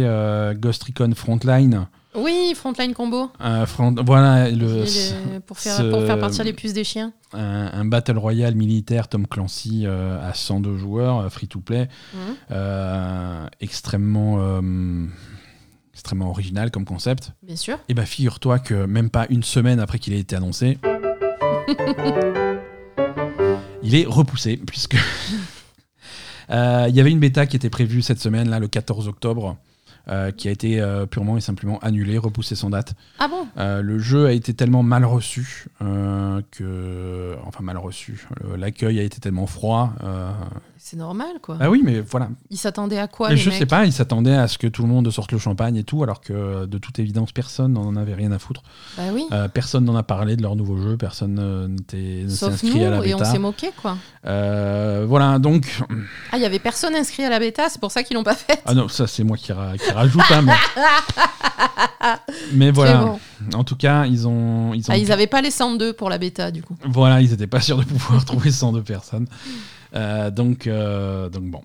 Ghost 0.58 0.84
Recon 0.84 1.14
Frontline? 1.16 1.88
Oui, 2.16 2.54
Frontline 2.56 2.94
Combo. 2.94 3.30
Euh, 3.42 3.66
front- 3.66 3.96
Voilà, 4.06 4.50
le, 4.50 4.80
Et 4.80 4.84
les- 4.86 5.40
pour, 5.46 5.60
faire, 5.60 5.78
ce- 5.78 5.90
pour 5.90 6.02
faire 6.04 6.20
partir 6.20 6.44
les 6.44 6.54
puces 6.54 6.74
des 6.74 6.84
chiens. 6.84 7.14
un, 7.34 7.70
un 7.74 7.86
Battle 7.86 8.18
Royale 8.18 8.56
militaire 8.56 9.08
Tom 9.08 9.28
Clancy 9.28 9.84
euh, 9.86 10.20
à 10.28 10.34
102 10.34 10.78
joueurs, 10.78 11.20
euh, 11.20 11.30
free 11.30 11.48
to 11.48 11.60
play, 11.60 11.88
Mhm. 12.14 12.20
euh, 12.52 13.46
extrêmement, 13.62 14.60
extrêmement 15.94 16.30
original 16.30 16.72
comme 16.72 16.86
concept. 16.86 17.32
Bien 17.44 17.56
sûr. 17.56 17.78
Et 17.90 17.94
bah 17.94 18.06
figure-toi 18.06 18.60
que 18.60 18.86
même 18.86 19.10
pas 19.10 19.26
une 19.30 19.44
semaine 19.44 19.80
après 19.80 20.00
qu'il 20.00 20.14
ait 20.14 20.20
été 20.20 20.36
annoncé, 20.36 20.78
il 23.84 23.96
est 23.96 24.06
repoussé 24.06 24.58
puisque 24.58 24.96
il 26.50 26.96
y 26.96 27.00
avait 27.00 27.12
une 27.12 27.20
bêta 27.20 27.46
qui 27.46 27.56
était 27.56 27.70
prévue 27.70 28.02
cette 28.02 28.20
semaine, 28.20 28.50
là, 28.50 28.60
le 28.60 28.68
14 28.68 29.08
octobre. 29.08 29.58
Euh, 30.10 30.32
qui 30.32 30.48
a 30.48 30.52
été 30.52 30.82
euh, 30.82 31.06
purement 31.06 31.38
et 31.38 31.42
simplement 31.42 31.78
annulée, 31.80 32.18
repoussée 32.18 32.56
sans 32.56 32.70
date. 32.70 32.94
Ah 33.20 33.28
bon? 33.28 33.48
Euh, 33.58 33.82
le 33.82 34.00
jeu 34.00 34.26
a 34.26 34.32
été 34.32 34.54
tellement 34.54 34.82
mal 34.82 35.06
reçu 35.06 35.68
que. 35.80 37.36
Enfin, 37.46 37.64
mal 37.64 37.78
reçu. 37.78 38.28
L'accueil 38.58 39.00
a 39.00 39.04
été 39.04 39.20
tellement 39.20 39.48
froid. 39.48 39.94
C'est 40.82 40.96
normal, 40.96 41.28
quoi. 41.42 41.58
Ah 41.60 41.70
oui, 41.70 41.82
mais 41.84 42.00
voilà. 42.00 42.30
Ils 42.50 42.58
s'attendaient 42.58 43.00
à 43.00 43.10
quoi, 43.10 43.28
Mais 43.30 43.36
les 43.36 43.42
je 43.42 43.50
mecs 43.50 43.60
sais 43.60 43.66
pas, 43.66 43.86
ils 43.86 43.92
s'attendaient 43.92 44.36
à 44.36 44.48
ce 44.48 44.58
que 44.58 44.66
tout 44.66 44.82
le 44.82 44.88
monde 44.88 45.12
sorte 45.12 45.34
le 45.34 45.38
champagne 45.38 45.76
et 45.76 45.84
tout, 45.84 46.02
alors 46.04 46.22
que 46.22 46.66
de 46.66 46.78
toute 46.78 47.00
évidence, 47.00 47.34
personne 47.34 47.74
n'en 47.74 47.98
avait 47.98 48.14
rien 48.14 48.32
à 48.32 48.40
foutre. 48.40 48.64
Bah 48.96 49.04
oui. 49.14 49.26
Euh, 49.34 49.50
personne 49.50 49.84
n'en 49.84 49.96
a 49.98 50.04
parlé 50.04 50.38
de 50.38 50.42
leur 50.42 50.56
nouveau 50.56 50.78
jeu, 50.78 50.96
personne 50.96 51.68
n'était- 51.76 52.24
s'est 52.30 52.36
Sauf 52.36 52.54
inscrit 52.54 52.80
nous, 52.80 52.86
à 52.86 52.90
la 52.92 53.06
et 53.06 53.14
on 53.14 53.18
bêta. 53.18 53.30
s'est 53.32 53.40
moqué, 53.40 53.72
quoi. 53.82 53.98
Euh, 54.26 55.06
voilà, 55.08 55.38
donc. 55.38 55.82
Ah, 56.32 56.38
il 56.38 56.42
y 56.42 56.46
avait 56.46 56.60
personne 56.60 56.96
inscrit 56.96 57.26
à 57.26 57.30
la 57.30 57.40
bêta, 57.40 57.68
c'est 57.70 57.82
pour 57.82 57.92
ça 57.92 58.02
qu'ils 58.04 58.16
l'ont 58.16 58.24
pas 58.24 58.36
fait. 58.36 58.62
Ah 58.66 58.74
non, 58.74 58.88
ça 58.88 59.06
c'est 59.06 59.24
moi 59.26 59.36
qui, 59.36 59.52
ra- 59.52 59.78
qui 59.78 59.92
rajoute, 59.92 60.24
hein, 60.32 60.44
mais... 60.44 60.54
mais 62.54 62.72
voilà. 62.72 63.04
Bon. 63.04 63.20
En 63.54 63.64
tout 63.66 63.76
cas, 63.76 64.06
ils 64.06 64.28
ont. 64.28 64.74
Ils 64.74 64.90
ont 64.90 64.94
Ah, 64.94 64.98
ils 64.98 65.12
avaient 65.12 65.28
pas 65.28 65.42
les 65.42 65.52
102 65.52 65.92
pour 65.94 66.10
la 66.10 66.18
bêta, 66.18 66.52
du 66.52 66.64
coup. 66.64 66.78
Voilà, 66.86 67.22
ils 67.22 67.32
n'étaient 67.32 67.48
pas 67.48 67.60
sûrs 67.62 67.78
de 67.80 67.84
pouvoir 67.84 68.24
trouver 68.26 68.52
102 68.52 68.82
personnes. 68.82 69.28
Euh, 69.96 70.30
donc, 70.32 70.68
euh, 70.68 71.30
donc 71.30 71.46
bon, 71.50 71.62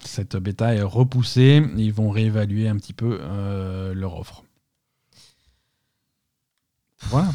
cette 0.00 0.36
bêta 0.36 0.74
est 0.74 0.82
repoussée. 0.82 1.62
Ils 1.76 1.92
vont 1.92 2.10
réévaluer 2.10 2.68
un 2.68 2.76
petit 2.76 2.92
peu 2.92 3.18
euh, 3.20 3.94
leur 3.94 4.18
offre. 4.18 4.44
Voilà. 7.08 7.28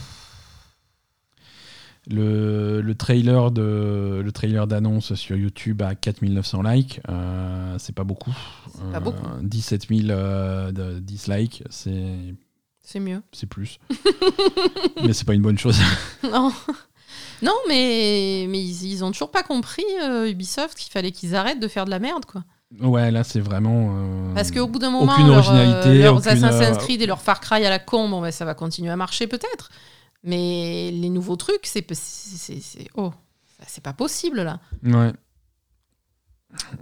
Le, 2.10 2.82
le 2.82 2.96
trailer 2.96 3.52
de 3.52 4.22
le 4.24 4.32
trailer 4.32 4.66
d'annonce 4.66 5.14
sur 5.14 5.36
YouTube 5.36 5.84
a 5.84 5.94
4900 5.94 6.64
likes, 6.64 7.02
euh, 7.08 7.76
c'est 7.78 7.94
pas 7.94 8.04
beaucoup. 8.04 8.36
Pas 8.92 9.00
beaucoup. 9.00 9.28
17 9.44 9.88
000 9.90 10.10
euh, 10.10 10.72
de 10.72 11.00
dislikes, 11.00 11.62
c'est 11.70 12.34
C'est 12.82 13.00
mieux. 13.00 13.22
c'est 13.32 13.46
plus, 13.48 13.78
mais 15.04 15.14
c'est 15.14 15.26
pas 15.26 15.36
une 15.36 15.44
bonne 15.44 15.60
chose. 15.60 15.80
Non. 16.24 16.52
Non, 17.42 17.54
mais, 17.68 18.46
mais 18.50 18.60
ils, 18.62 18.86
ils 18.92 19.04
ont 19.04 19.12
toujours 19.12 19.32
pas 19.32 19.44
compris, 19.44 19.84
euh, 20.04 20.30
Ubisoft, 20.30 20.78
qu'il 20.78 20.92
fallait 20.92 21.12
qu'ils 21.12 21.36
arrêtent 21.36 21.60
de 21.60 21.68
faire 21.68 21.86
de 21.86 21.90
la 21.92 22.00
merde, 22.00 22.26
quoi. 22.26 22.44
Ouais, 22.82 23.10
là 23.10 23.24
c'est 23.24 23.40
vraiment. 23.40 23.96
euh, 23.98 24.34
Parce 24.36 24.52
qu'au 24.52 24.68
bout 24.68 24.78
d'un 24.78 24.92
moment, 24.92 25.12
aucune 25.14 25.28
leur, 25.28 25.38
euh, 25.38 25.40
originalité, 25.40 26.04
leurs 26.04 26.18
aucune, 26.18 26.30
Assassin's 26.44 26.78
euh, 26.78 26.80
Creed 26.80 27.02
et 27.02 27.08
leur 27.08 27.22
Far 27.22 27.40
Cry 27.40 27.66
à 27.66 27.70
la 27.70 27.80
con, 27.80 28.08
bon, 28.10 28.22
ben, 28.22 28.32
ça 28.32 28.46
va 28.46 28.54
continuer 28.54 28.92
à 28.92 28.96
marcher 28.96 29.26
peut-être. 29.26 29.70
Mais 30.24 30.92
les 30.92 31.10
nouveaux 31.10 31.36
trucs, 31.36 31.66
c'est 31.66 31.84
c'est- 31.96 32.38
c'est- 32.38 32.62
c'est- 32.62 32.88
oh, 32.96 33.12
c'est 33.66 33.84
pas 33.84 33.94
possible 33.94 34.42
là. 34.44 34.60
Ouais. 34.84 34.92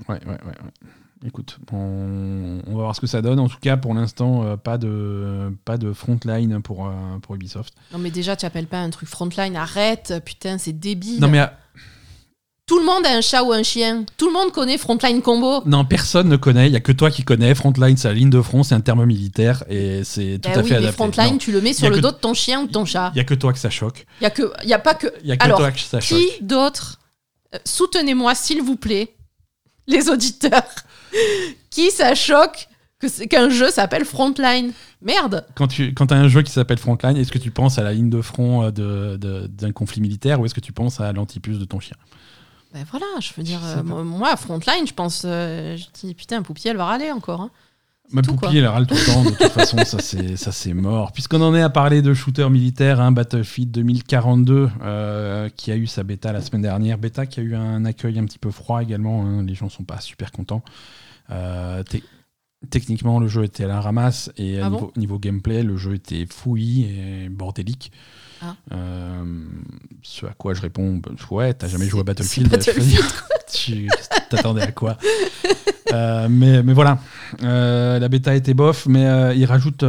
Ouais, 0.10 0.20
ouais, 0.26 0.26
ouais. 0.26 0.38
ouais. 0.46 0.90
Écoute, 1.26 1.58
on, 1.74 2.60
on 2.68 2.72
va 2.76 2.84
voir 2.84 2.96
ce 2.96 3.02
que 3.02 3.08
ça 3.08 3.22
donne. 3.24 3.40
En 3.40 3.48
tout 3.50 3.58
cas, 3.60 3.76
pour 3.76 3.94
l'instant, 3.94 4.44
euh, 4.44 4.56
pas 4.56 4.78
de 4.78 5.52
pas 5.66 5.78
de 5.78 5.92
frontline 5.92 6.62
pour 6.62 6.86
euh, 6.88 6.92
pour 7.22 7.34
Ubisoft. 7.36 7.74
Non 7.92 7.98
mais 7.98 8.12
déjà, 8.12 8.36
tu 8.36 8.46
appelles 8.46 8.68
pas 8.68 8.80
un 8.80 8.90
truc 8.92 9.10
Frontline, 9.10 9.56
arrête, 9.56 10.14
putain, 10.24 10.58
c'est 10.60 10.74
débile. 10.74 11.20
Non 11.20 11.28
mais 11.28 11.40
euh, 11.40 11.48
Tout 12.68 12.78
le 12.78 12.86
monde 12.86 13.04
a 13.06 13.18
un 13.18 13.22
chat 13.22 13.42
ou 13.44 13.52
un 13.52 13.64
chien. 13.64 14.06
Tout 14.18 14.28
le 14.28 14.34
monde 14.34 14.52
connaît 14.52 14.78
Frontline 14.78 15.22
Combo. 15.24 15.64
non, 15.66 15.86
personne 15.86 16.30
ne 16.30 16.36
connaît. 16.36 16.68
Il 16.68 16.74
y 16.74 16.76
a 16.76 16.82
que 16.82 16.92
toi 16.92 17.10
qui 17.10 17.24
connais. 17.24 17.56
Frontline, 17.56 17.98
c'est 17.98 18.10
la 18.10 18.14
ligne 18.14 18.30
de 18.30 18.42
front, 18.42 18.62
c'est 18.62 18.76
un 18.76 18.82
terme 18.82 19.04
militaire 19.06 19.64
et 19.70 20.04
c'est 20.04 20.40
tout 20.40 20.50
Ben 20.52 20.60
à 20.60 20.62
oui, 20.62 20.68
fait 20.68 20.74
mais 20.76 20.78
adapté. 20.82 20.96
Frontline, 20.98 21.32
Non, 21.34 21.38
tu 21.40 21.52
le 21.52 21.62
mets 21.62 21.74
sur 21.74 21.90
le 21.90 22.00
dos 22.00 22.12
de 22.12 22.18
ton 22.18 22.36
chien 22.36 22.62
ou 22.62 22.68
de 22.68 22.72
ton 22.72 22.86
chat. 22.86 23.12
Il 23.16 23.18
y 23.18 23.22
a 23.22 23.24
que 23.24 23.34
toi 23.34 23.54
que 23.54 23.60
ça 23.60 23.72
choque. 23.72 24.06
Il 24.22 24.26
y 24.26 24.28
a 24.28 24.30
que, 24.30 24.52
il 24.64 24.70
y 24.70 24.74
a 24.74 24.80
pas 24.80 24.94
que. 24.94 25.08
Il 25.24 25.30
y 25.30 25.32
a 25.32 25.38
que 25.38 25.44
Alors, 25.46 25.58
toi 25.58 25.72
que 25.72 25.80
ça 25.80 26.00
choque. 26.00 26.20
Qui 26.20 26.44
d'autre 26.44 27.00
Soutenez-moi, 27.66 28.36
s'il 28.36 28.62
vous 28.62 28.76
plaît, 28.76 29.16
les 29.94 30.10
auditeurs. 30.10 30.64
qui 31.70 31.92
ça 31.92 32.16
choque 32.16 32.68
qu'un 33.30 33.50
jeu 33.50 33.70
s'appelle 33.70 34.06
Frontline 34.06 34.72
Merde 35.02 35.46
Quand 35.56 35.68
tu 35.68 35.94
quand 35.94 36.12
as 36.12 36.16
un 36.16 36.28
jeu 36.28 36.42
qui 36.42 36.52
s'appelle 36.52 36.80
Frontline, 36.80 37.16
est-ce 37.16 37.32
que 37.32 37.38
tu 37.38 37.52
penses 37.52 37.78
à 37.78 37.84
la 37.84 37.94
ligne 37.94 38.10
de 38.10 38.22
front 38.22 38.64
euh, 38.64 38.72
de- 38.72 39.18
de- 39.18 39.48
d'un 39.48 39.72
conflit 39.72 40.02
militaire 40.02 40.40
ou 40.40 40.46
est-ce 40.46 40.56
que 40.56 40.60
tu 40.60 40.74
penses 40.74 41.00
à 41.00 41.12
l'antipuce 41.14 41.60
de 41.60 41.66
ton 41.66 41.80
chien? 41.80 41.96
Ben 42.74 42.84
voilà, 42.92 43.06
je 43.22 43.30
veux 43.38 43.44
dire, 43.44 43.60
euh, 43.64 43.82
moi, 43.84 44.36
Frontline, 44.36 44.86
je 44.88 44.94
pense, 44.94 45.22
euh, 45.26 45.78
je 45.78 45.86
dis, 45.94 46.14
putain, 46.16 46.42
Poupie, 46.42 46.68
elle 46.68 46.76
va 46.78 46.86
râler 46.86 47.12
encore. 47.12 47.40
hein. 47.42 47.52
Ma 48.12 48.22
tout, 48.22 48.36
poupille, 48.36 48.60
elle 48.60 48.68
râle 48.68 48.88
tout 48.88 48.96
le 48.96 49.06
temps. 49.06 49.24
De 49.24 49.30
toute 49.32 49.48
façon, 49.52 49.78
ça 49.86 50.52
c'est 50.52 50.74
mort. 50.74 51.12
Puisqu'on 51.12 51.42
en 51.42 51.54
est 51.54 51.62
à 51.62 51.70
parler 51.70 52.02
de 52.02 52.14
shooter 52.14 52.50
militaire, 52.50 53.02
hein, 53.02 53.12
Battlefield 53.12 53.70
2042, 53.72 54.70
euh, 54.82 55.50
qui 55.50 55.72
a 55.72 55.76
eu 55.76 55.88
sa 55.88 56.04
bêta 56.04 56.32
la 56.32 56.42
semaine 56.42 56.62
dernière. 56.62 56.98
Bêta 56.98 57.26
qui 57.26 57.40
a 57.42 57.44
eu 57.44 57.56
un 57.56 57.84
accueil 57.86 58.18
un 58.20 58.26
petit 58.26 58.40
peu 58.40 58.50
froid 58.52 58.82
également. 58.82 59.26
hein. 59.26 59.44
Les 59.44 59.56
gens 59.56 59.68
sont 59.70 59.84
pas 59.84 60.00
super 60.00 60.32
contents. 60.32 60.64
Euh, 61.32 61.84
te- 61.84 61.98
Techniquement, 62.72 63.20
le 63.20 63.28
jeu 63.28 63.44
était 63.44 63.66
à 63.66 63.68
la 63.68 63.80
ramasse 63.82 64.32
et 64.36 64.60
Ah 64.60 64.70
niveau, 64.70 64.92
bon 64.96 65.00
niveau 65.00 65.20
gameplay, 65.20 65.62
le 65.62 65.78
jeu 65.78 65.94
était 65.94 66.26
fouillis 66.26 66.86
et 66.86 67.30
bordélique. 67.30 67.92
Ah. 68.42 68.56
Euh, 68.72 69.44
ce 70.02 70.26
à 70.26 70.34
quoi 70.34 70.56
je 70.56 70.62
réponds, 70.62 70.96
bah, 70.98 71.12
ouais, 71.30 71.54
t'as 71.54 71.68
jamais 71.68 71.88
joué 71.88 72.00
à 72.00 72.04
Battlefield. 72.04 72.50
dire, 72.58 73.06
tu 73.54 73.88
t'attendais 74.32 74.64
à 74.64 74.72
quoi? 74.72 74.98
Euh, 75.94 76.28
mais, 76.30 76.64
mais 76.64 76.74
voilà, 76.74 77.00
Euh, 77.44 78.00
la 78.00 78.08
bêta 78.10 78.36
était 78.36 78.54
bof, 78.54 78.86
mais 78.88 79.06
euh, 79.06 79.34
ils 79.34 79.46
rajoutent, 79.46 79.84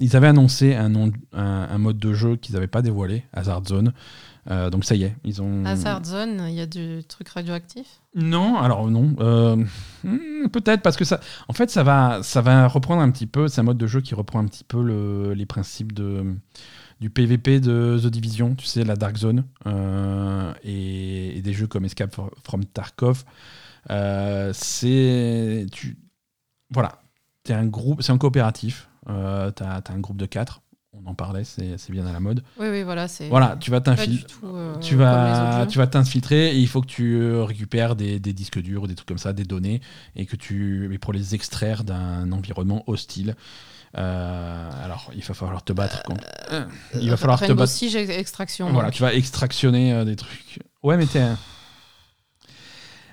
ils 0.00 0.16
avaient 0.16 0.26
annoncé 0.28 0.74
un, 0.74 0.88
nom, 0.88 1.10
un, 1.32 1.68
un 1.70 1.78
mode 1.78 1.98
de 1.98 2.12
jeu 2.12 2.36
qu'ils 2.36 2.54
n'avaient 2.54 2.66
pas 2.66 2.82
dévoilé, 2.82 3.24
Hazard 3.32 3.64
Zone. 3.66 3.92
Donc 4.72 4.84
ça 4.84 4.96
y 4.96 5.04
est, 5.04 5.14
ils 5.24 5.40
ont. 5.42 5.64
Hazard 5.64 6.04
Zone, 6.04 6.42
il 6.48 6.54
y 6.54 6.60
a 6.60 6.66
du 6.66 7.04
truc 7.06 7.28
radioactif? 7.28 7.86
Non, 8.16 8.56
alors 8.58 8.90
non. 8.90 9.14
Hmm, 10.02 10.48
Peut-être 10.52 10.82
parce 10.82 10.96
que 10.96 11.04
ça, 11.04 11.20
en 11.46 11.52
fait, 11.52 11.70
ça 11.70 11.82
va, 11.84 12.20
ça 12.22 12.40
va 12.40 12.66
reprendre 12.66 13.00
un 13.02 13.10
petit 13.10 13.26
peu. 13.26 13.46
C'est 13.46 13.60
un 13.60 13.64
mode 13.64 13.78
de 13.78 13.86
jeu 13.86 14.00
qui 14.00 14.14
reprend 14.14 14.40
un 14.40 14.46
petit 14.46 14.64
peu 14.64 14.82
le- 14.82 15.34
les 15.34 15.46
principes 15.46 15.92
de 15.92 16.24
du 17.00 17.08
PVP 17.10 17.60
de 17.60 17.98
The 18.02 18.08
Division, 18.08 18.54
tu 18.54 18.66
sais, 18.66 18.84
la 18.84 18.94
Dark 18.96 19.16
Zone, 19.16 19.44
euh, 19.66 20.52
et, 20.64 21.38
et 21.38 21.40
des 21.42 21.52
jeux 21.54 21.66
comme 21.66 21.84
Escape 21.86 22.14
from 22.44 22.64
Tarkov. 22.66 23.24
Euh, 23.90 24.52
c'est, 24.54 25.66
tu, 25.72 25.96
voilà, 26.70 27.00
t'es 27.44 27.54
un 27.54 27.66
groupe, 27.66 28.02
c'est 28.02 28.12
un 28.12 28.18
coopératif. 28.18 28.88
Euh, 29.08 29.50
t'as, 29.50 29.76
as 29.78 29.92
un 29.92 29.98
groupe 29.98 30.18
de 30.18 30.26
quatre. 30.26 30.62
On 30.92 31.08
en 31.08 31.14
parlait, 31.14 31.44
c'est, 31.44 31.78
c'est 31.78 31.92
bien 31.92 32.04
à 32.04 32.12
la 32.12 32.18
mode. 32.18 32.42
Oui, 32.58 32.66
oui, 32.68 32.82
voilà, 32.82 33.06
c'est 33.06 33.28
Voilà, 33.28 33.56
tu 33.60 33.70
vas 33.70 33.80
t'infiltrer 33.80 34.26
euh, 34.44 34.74
tu 34.80 34.96
vas, 34.96 35.64
tu 35.66 35.78
vas 35.78 35.86
t'infiltrer 35.86 36.50
et 36.50 36.58
il 36.58 36.66
faut 36.66 36.80
que 36.80 36.88
tu 36.88 37.32
récupères 37.36 37.94
des, 37.94 38.18
des 38.18 38.32
disques 38.32 38.60
durs 38.60 38.82
ou 38.82 38.86
des 38.88 38.96
trucs 38.96 39.08
comme 39.08 39.18
ça, 39.18 39.32
des 39.32 39.44
données, 39.44 39.80
et 40.16 40.26
que 40.26 40.34
tu, 40.34 40.88
mais 40.90 40.98
pour 40.98 41.12
les 41.12 41.34
extraire 41.36 41.84
d'un 41.84 42.32
environnement 42.32 42.82
hostile. 42.88 43.36
Euh, 43.96 44.70
alors, 44.84 45.10
il 45.14 45.22
va 45.22 45.34
falloir 45.34 45.62
te 45.62 45.72
battre 45.72 46.02
contre. 46.02 46.24
il 47.00 47.10
va 47.10 47.16
falloir 47.16 47.40
te 47.40 47.52
battre. 47.52 47.70
Six 47.70 47.94
Extraction. 47.96 48.70
Voilà, 48.70 48.88
donc. 48.88 48.94
tu 48.94 49.02
vas 49.02 49.14
extractionner 49.14 49.92
euh, 49.92 50.04
des 50.04 50.16
trucs. 50.16 50.58
Ouais, 50.82 50.96
mais 50.96 51.06
t'es. 51.06 51.24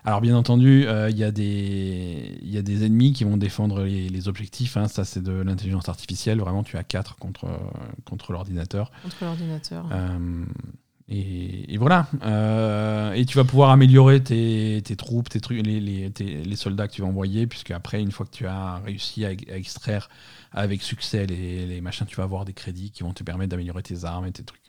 Alors, 0.07 0.21
bien 0.21 0.37
entendu, 0.37 0.85
euh, 0.87 1.09
il 1.09 1.17
y, 1.17 1.23
a 1.25 1.31
des- 1.31 2.37
il 2.41 2.49
y 2.49 2.57
a 2.57 2.61
des 2.61 2.85
ennemis 2.85 3.11
qui 3.11 3.25
vont 3.25 3.35
défendre 3.35 3.83
les, 3.83 4.07
les 4.07 4.27
objectifs. 4.29 4.77
hein. 4.77 4.87
Ça, 4.87 5.03
c'est 5.03 5.21
de 5.21 5.33
l'intelligence 5.33 5.89
artificielle. 5.89 6.39
Vraiment, 6.39 6.63
tu 6.63 6.77
as 6.77 6.83
4 6.85 7.17
contre, 7.17 7.45
contre 8.05 8.31
l'ordinateur. 8.31 8.89
Contre 9.03 9.25
l'ordinateur. 9.25 9.85
Euh, 9.91 10.45
Et, 11.09 11.73
et 11.73 11.77
voilà. 11.77 12.07
Euh, 12.23 13.11
et 13.13 13.25
tu 13.25 13.35
vas 13.37 13.43
pouvoir 13.43 13.69
améliorer 13.71 14.21
tes, 14.23 14.81
tes 14.83 14.95
troupes, 14.95 15.27
tes 15.29 15.41
trucs, 15.41 15.65
les, 15.65 15.79
les, 15.81 16.09
tes- 16.11 16.41
les 16.43 16.55
soldats 16.55 16.87
que 16.87 16.93
tu 16.93 17.01
vas 17.01 17.07
envoyer, 17.09 17.45
puisque 17.47 17.71
après, 17.71 18.01
une 18.01 18.11
fois 18.11 18.25
que 18.25 18.35
tu 18.35 18.45
as 18.47 18.77
réussi 18.85 19.25
à, 19.25 19.29
à 19.29 19.55
extraire 19.57 20.09
avec 20.53 20.81
succès 20.81 21.25
les, 21.25 21.65
les 21.65 21.81
machins, 21.81 22.05
tu 22.07 22.15
vas 22.15 22.23
avoir 22.23 22.45
des 22.45 22.53
crédits 22.53 22.91
qui 22.91 23.03
vont 23.03 23.11
te 23.13 23.23
permettre 23.23 23.51
d'améliorer 23.51 23.83
tes 23.83 24.03
armes 24.05 24.25
et 24.27 24.31
tes 24.31 24.43
trucs. 24.43 24.61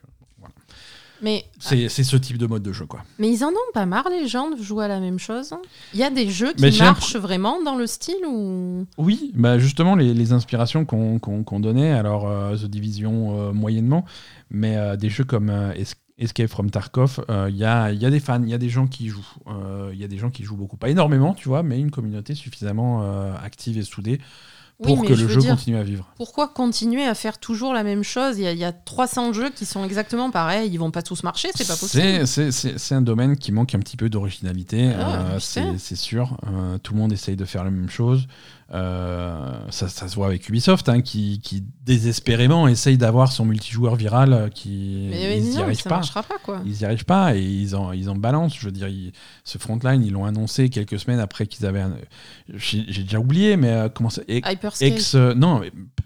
Mais, 1.23 1.45
C'est 1.59 1.89
ce 1.89 2.17
type 2.17 2.39
de 2.39 2.47
mode 2.47 2.63
de 2.63 2.73
jeu, 2.73 2.87
quoi. 2.87 3.03
mais 3.19 3.29
ils 3.31 3.45
en 3.45 3.49
ont 3.49 3.73
pas 3.75 3.87
marre, 3.87 4.09
les 4.09 4.29
gens, 4.29 4.51
de 4.51 4.63
jouer 4.63 4.85
à 4.85 4.89
la 4.89 5.01
même 5.01 5.19
chose 5.19 5.53
Il 5.95 6.01
y 6.01 6.05
a 6.05 6.11
des 6.11 6.29
jeux 6.31 6.53
qui 6.53 6.63
Mais 6.63 6.71
marchent 6.79 7.17
vraiment 7.17 7.63
dans 7.63 7.75
le 7.77 7.87
style 7.87 8.25
ou... 8.27 8.87
Oui, 8.99 9.33
bah 9.35 9.59
justement, 9.59 9.97
les, 9.97 10.15
les 10.15 10.33
inspirations 10.33 10.85
qu'on 10.85 11.61
donnait, 11.61 11.91
alors 11.91 12.29
euh, 12.29 12.57
The 12.57 12.67
Division 12.67 13.49
euh, 13.49 13.53
moyennement, 13.53 14.05
mais 14.51 14.77
euh, 14.77 14.97
des 14.97 15.09
jeux 15.11 15.25
comme 15.25 15.51
Es- 15.77 15.95
Escape 16.19 16.49
from 16.49 16.71
Tarkov, 16.71 17.25
il 17.49 17.57
y, 17.57 17.65
a, 17.65 17.93
y 17.93 18.05
a 18.05 18.11
des 18.11 18.19
fans, 18.19 18.43
il 18.43 18.49
y 18.49 18.55
a 18.55 18.59
des 18.59 18.69
gens 18.69 18.89
qui 18.89 19.07
jouent. 19.07 19.25
Il 19.93 19.99
y 19.99 20.03
a 20.03 20.09
des 20.09 20.19
gens 20.19 20.31
qui 20.31 20.43
jouent 20.43 20.57
beaucoup. 20.57 20.77
Pas 20.77 20.89
énormément, 20.89 21.33
tu 21.33 21.47
vois, 21.49 21.63
mais 21.63 21.79
une 21.79 21.93
communauté 21.93 22.35
suffisamment 22.35 23.05
active 23.41 23.79
et 23.79 23.83
soudée 23.83 24.21
Oui, 24.81 24.95
pour 24.95 25.05
que 25.05 25.13
le 25.13 25.29
jeu 25.29 25.37
dire, 25.41 25.57
continue 25.57 25.77
à 25.77 25.83
vivre. 25.83 26.09
Pourquoi 26.17 26.47
continuer 26.47 27.05
à 27.05 27.15
faire 27.15 27.39
toujours 27.39 27.73
la 27.75 27.83
même 27.83 28.05
chose? 28.05 28.39
Il 28.39 28.45
y, 28.45 28.47
a, 28.47 28.53
il 28.53 28.59
y 28.59 28.65
a 28.65 28.73
300 28.73 29.33
jeux 29.33 29.51
qui 29.51 29.67
sont 29.67 29.85
exactement 29.85 30.31
pareils. 30.31 30.71
Ils 30.73 30.77
vont 30.79 30.93
pas 30.93 31.03
tous 31.03 31.25
marcher, 31.25 31.49
c'est 31.55 31.67
pas 31.67 31.75
possible. 31.77 32.27
C'est- 32.27 32.93
un 32.95 33.03
domaine 33.03 33.37
qui 33.37 33.51
manque 33.51 33.75
un 33.75 33.81
petit 33.81 33.97
peu 33.97 34.09
d'originalité, 34.09 34.93
Ah, 34.97 35.33
euh, 35.35 35.39
c'est 35.79 35.97
sûr. 35.97 36.37
Euh, 36.47 36.79
tout 36.79 36.95
le 36.95 37.01
monde 37.01 37.13
essaye 37.13 37.35
de 37.37 37.45
faire 37.45 37.65
la 37.65 37.71
même 37.71 37.91
chose. 37.91 38.27
Euh, 38.71 39.59
ça, 39.71 39.89
ça 39.89 40.09
se 40.09 40.15
voit 40.15 40.27
avec 40.27 40.47
Ubisoft, 40.49 40.91
hein, 40.91 41.01
qui, 41.01 41.41
qui 41.41 41.65
désespérément 41.85 42.69
essaye 42.69 42.99
d'avoir 42.99 43.33
son 43.33 43.47
multijoueur 43.47 43.97
viral, 43.97 44.33
euh, 44.35 44.49
qui 44.51 45.07
Mais, 45.11 45.39
ils 45.39 45.45
n'y 45.51 45.57
arrivent 45.59 45.83
pas. 45.85 46.03
quoi. 46.45 46.61
Ils 46.67 46.73
n'y 46.73 46.85
arrivent 46.85 47.07
pas 47.07 47.35
et 47.35 47.41
ils 47.43 47.75
en, 47.75 47.93
ils 47.93 48.11
en 48.11 48.15
balancent. 48.15 48.59
Je 48.59 48.67
veux 48.67 48.71
dire, 48.73 48.89
ils- 48.89 49.13
ce 49.43 49.57
frontline, 49.57 50.05
ils 50.05 50.13
l'ont 50.13 50.27
annoncé 50.27 50.69
quelques 50.69 50.99
semaines 51.01 51.19
après 51.21 51.47
qu'ils 51.47 51.65
avaient. 51.65 51.85
J'ai 52.55 53.03
déjà 53.05 53.19
oublié, 53.19 53.57
mais 53.57 53.71
euh, 53.71 53.89
comment 53.89 54.11
ça 54.11 54.21
Ex. 54.29 54.47
Hyperscape. 54.51 54.93
ex- 54.93 55.15
euh, 55.15 55.33
non, 55.35 55.63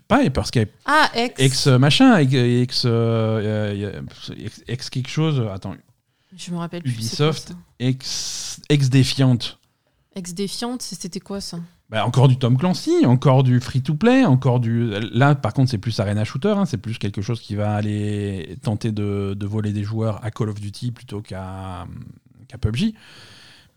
pas 0.07 0.23
Hyperscape. 0.23 0.71
Ah, 0.85 1.11
ex. 1.17 1.35
Ex 1.41 1.67
machin, 1.67 2.17
ex, 2.19 2.33
ex, 2.33 2.87
ex, 4.69 4.91
quelque 4.91 5.09
chose. 5.11 5.43
Attends, 5.53 5.75
Je 6.37 6.51
me 6.53 6.59
rappelle 6.59 6.83
plus. 6.83 6.93
Ubisoft. 6.93 7.49
quoi, 7.49 7.57
ça 7.57 7.63
ex, 7.81 8.61
ex 8.69 8.89
défiante. 8.89 9.59
Ex 10.15 10.33
défiante, 10.35 10.83
c'était 10.83 11.21
quoi 11.21 11.41
ça? 11.41 11.59
Bah, 11.93 12.07
encore 12.07 12.27
du 12.27 12.39
Tom 12.39 12.57
Clancy, 12.57 13.05
encore 13.05 13.43
du 13.45 13.61
free-to-play, 13.61 14.25
encore 14.25 14.61
du. 14.61 14.91
Là, 15.13 15.35
par 15.35 15.53
contre, 15.53 15.71
c'est 15.71 15.77
plus 15.79 16.01
Arena 16.01 16.25
Shooter, 16.25 16.55
hein, 16.57 16.65
c'est 16.65 16.79
plus 16.79 16.97
quelque 16.99 17.21
chose 17.21 17.41
qui 17.41 17.55
va 17.55 17.75
aller 17.75 18.57
tenter 18.63 18.91
de, 18.93 19.35
de 19.39 19.47
voler 19.47 19.73
des 19.75 19.85
joueurs 19.85 20.19
à 20.25 20.31
Call 20.31 20.49
of 20.49 20.59
Duty 20.59 20.91
plutôt 20.91 21.21
qu'à 21.21 21.87
PUBG. 22.61 22.95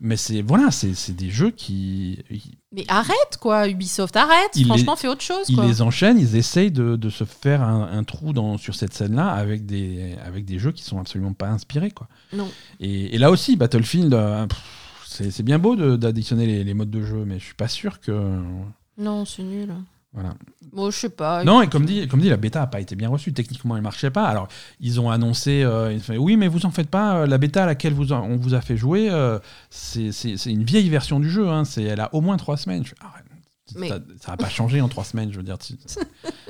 Mais 0.00 0.16
c'est 0.16 0.42
voilà, 0.42 0.70
c'est 0.70 1.16
des 1.16 1.30
jeux 1.30 1.50
qui. 1.50 2.18
Mais 2.72 2.84
arrête, 2.88 3.38
quoi, 3.40 3.66
Ubisoft, 3.68 4.14
arrête. 4.16 4.50
Il 4.54 4.66
Franchement, 4.66 4.92
les- 4.92 4.98
fais 5.00 5.08
autre 5.08 5.22
chose, 5.22 5.46
ils 5.48 5.60
les 5.60 5.80
enchaînent, 5.80 6.18
ils 6.18 6.36
essayent 6.36 6.70
de, 6.70 6.96
de 6.96 7.08
se 7.10 7.24
faire 7.24 7.62
un, 7.62 7.88
un 7.92 8.04
trou 8.04 8.32
dans, 8.34 8.58
sur 8.58 8.74
cette 8.74 8.92
scène-là 8.92 9.28
avec 9.28 9.64
des, 9.64 10.14
avec 10.24 10.44
des 10.44 10.58
jeux 10.58 10.72
qui 10.72 10.84
sont 10.84 10.98
absolument 11.00 11.32
pas 11.32 11.48
inspirés. 11.48 11.90
Quoi. 11.92 12.08
Non. 12.34 12.48
Et, 12.80 13.14
et 13.14 13.18
là 13.18 13.30
aussi, 13.30 13.56
Battlefield, 13.56 14.12
euh, 14.12 14.46
pff, 14.46 14.58
c'est 15.30 15.42
bien 15.42 15.58
beau 15.58 15.76
d'additionner 15.96 16.46
les, 16.46 16.64
les 16.64 16.74
modes 16.74 16.90
de 16.90 17.02
jeu, 17.02 17.24
mais 17.26 17.38
je 17.38 17.44
suis 17.44 17.54
pas 17.54 17.68
sûr 17.68 18.00
que. 18.00 18.38
Non, 18.98 19.24
c'est 19.24 19.42
nul. 19.42 19.72
Voilà. 20.12 20.34
Bon, 20.72 20.90
je 20.90 20.96
sais 20.98 21.08
pas. 21.10 21.44
Non, 21.44 21.60
et 21.60 21.68
comme 21.68 21.84
dit, 21.84 22.08
comme 22.08 22.20
dit, 22.20 22.30
la 22.30 22.38
bêta 22.38 22.60
n'a 22.60 22.66
pas 22.66 22.80
été 22.80 22.96
bien 22.96 23.10
reçue. 23.10 23.34
Techniquement, 23.34 23.76
elle 23.76 23.82
marchait 23.82 24.10
pas. 24.10 24.24
Alors, 24.26 24.48
ils 24.80 24.98
ont 24.98 25.10
annoncé, 25.10 25.62
euh, 25.62 25.92
ils 25.92 25.98
ont 25.98 26.00
fait, 26.02 26.16
oui, 26.16 26.36
mais 26.38 26.48
vous 26.48 26.64
en 26.64 26.70
faites 26.70 26.88
pas. 26.88 27.18
euh, 27.18 27.26
La 27.26 27.36
bêta 27.36 27.64
à 27.64 27.66
laquelle 27.66 27.92
vous 27.92 28.12
on 28.14 28.36
vous 28.36 28.54
a 28.54 28.62
fait 28.62 28.76
jouer, 28.78 29.08
euh, 29.10 29.38
c'est 29.70 30.10
une 30.46 30.64
vieille 30.64 30.88
version 30.88 31.20
du 31.20 31.30
jeu. 31.30 31.48
Hein, 31.48 31.64
elle 31.76 32.00
a 32.00 32.14
au 32.14 32.20
moins 32.22 32.36
trois 32.38 32.56
semaines. 32.56 32.84
Je 32.86 32.94
Mais- 33.78 33.88
ça, 33.88 33.98
va 34.28 34.36
pas 34.36 34.48
changer 34.48 34.80
en 34.80 34.88
trois 34.88 35.04
semaines. 35.04 35.30
Je 35.32 35.36
veux 35.36 35.42
dire, 35.42 35.56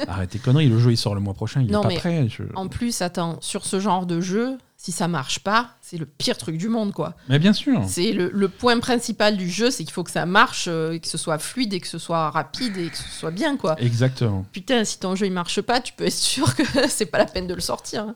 arrête 0.06 0.30
tes 0.30 0.38
conneries. 0.38 0.68
Le 0.68 0.78
jeu, 0.78 0.92
il 0.92 0.96
sort 0.96 1.14
le 1.14 1.20
mois 1.20 1.34
prochain. 1.34 1.62
Il 1.62 1.70
Non, 1.72 1.80
est 1.80 1.82
pas 1.82 1.88
mais 1.88 1.96
prêt. 1.96 2.28
je- 2.28 2.44
En 2.54 2.68
plus, 2.68 3.02
attends, 3.02 3.38
sur 3.40 3.64
ce 3.64 3.80
genre 3.80 4.06
de 4.06 4.20
jeu, 4.20 4.58
si 4.76 4.92
ça 4.92 5.08
marche 5.08 5.38
pas, 5.40 5.70
c'est 5.80 5.96
le 5.96 6.06
pire 6.06 6.36
truc 6.36 6.58
du 6.58 6.68
monde, 6.68 6.92
quoi. 6.92 7.14
Mais 7.28 7.38
bien 7.38 7.52
sûr. 7.52 7.82
C'est 7.88 8.12
le, 8.12 8.30
le 8.32 8.48
point 8.48 8.78
principal 8.78 9.36
du 9.36 9.48
jeu, 9.50 9.70
c'est 9.70 9.84
qu'il 9.84 9.92
faut 9.92 10.04
que 10.04 10.10
ça 10.10 10.26
marche, 10.26 10.66
euh, 10.68 10.92
et 10.92 11.00
que 11.00 11.08
ce 11.08 11.18
soit 11.18 11.38
fluide, 11.38 11.72
et 11.72 11.80
que 11.80 11.88
ce 11.88 11.98
soit 11.98 12.30
rapide, 12.30 12.76
et 12.76 12.88
que 12.90 12.96
ce 12.96 13.08
soit 13.18 13.30
bien, 13.30 13.56
quoi. 13.56 13.74
Exactement. 13.80 14.44
Putain, 14.52 14.84
si 14.84 14.98
ton 15.00 15.14
jeu 15.14 15.26
il 15.26 15.32
marche 15.32 15.60
pas, 15.62 15.80
tu 15.80 15.92
peux 15.94 16.04
être 16.04 16.12
sûr 16.12 16.54
que 16.54 16.62
c'est 16.88 17.06
pas 17.06 17.18
la 17.18 17.26
peine 17.26 17.46
de 17.46 17.54
le 17.54 17.60
sortir. 17.60 18.02
hein. 18.02 18.14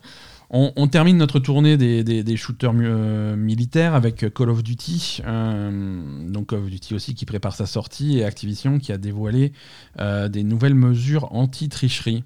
On, 0.53 0.73
on 0.75 0.87
termine 0.89 1.15
notre 1.17 1.39
tournée 1.39 1.77
des, 1.77 2.03
des- 2.03 2.23
des 2.25 2.35
shooters 2.35 2.73
euh, 2.75 3.37
militaires 3.37 3.95
avec 3.95 4.33
Call 4.33 4.49
of 4.49 4.63
Duty. 4.63 5.21
euh, 5.25 6.29
donc 6.29 6.49
Call 6.49 6.59
of 6.59 6.69
Duty 6.69 6.93
aussi 6.93 7.15
qui 7.15 7.25
prépare 7.25 7.55
sa 7.55 7.65
sortie 7.65 8.19
et 8.19 8.25
Activision 8.25 8.77
qui 8.77 8.91
a 8.91 8.97
dévoilé 8.97 9.53
euh, 10.01 10.27
des 10.27 10.43
nouvelles 10.43 10.75
mesures 10.75 11.33
anti-tricherie. 11.33 12.25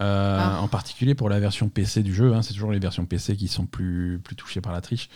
Euh, 0.00 0.38
Ah. 0.40 0.60
En 0.62 0.68
particulier 0.68 1.14
pour 1.14 1.28
la 1.28 1.38
version 1.40 1.68
PC 1.68 2.02
du 2.02 2.14
jeu. 2.14 2.32
hein. 2.34 2.42
c'est 2.42 2.54
toujours 2.54 2.72
les 2.72 2.78
versions 2.78 3.04
PC 3.04 3.36
qui 3.36 3.48
sont 3.48 3.66
plus, 3.66 4.20
plus 4.24 4.36
touchées 4.36 4.60
par 4.62 4.72
la 4.72 4.80
triche. 4.80 5.08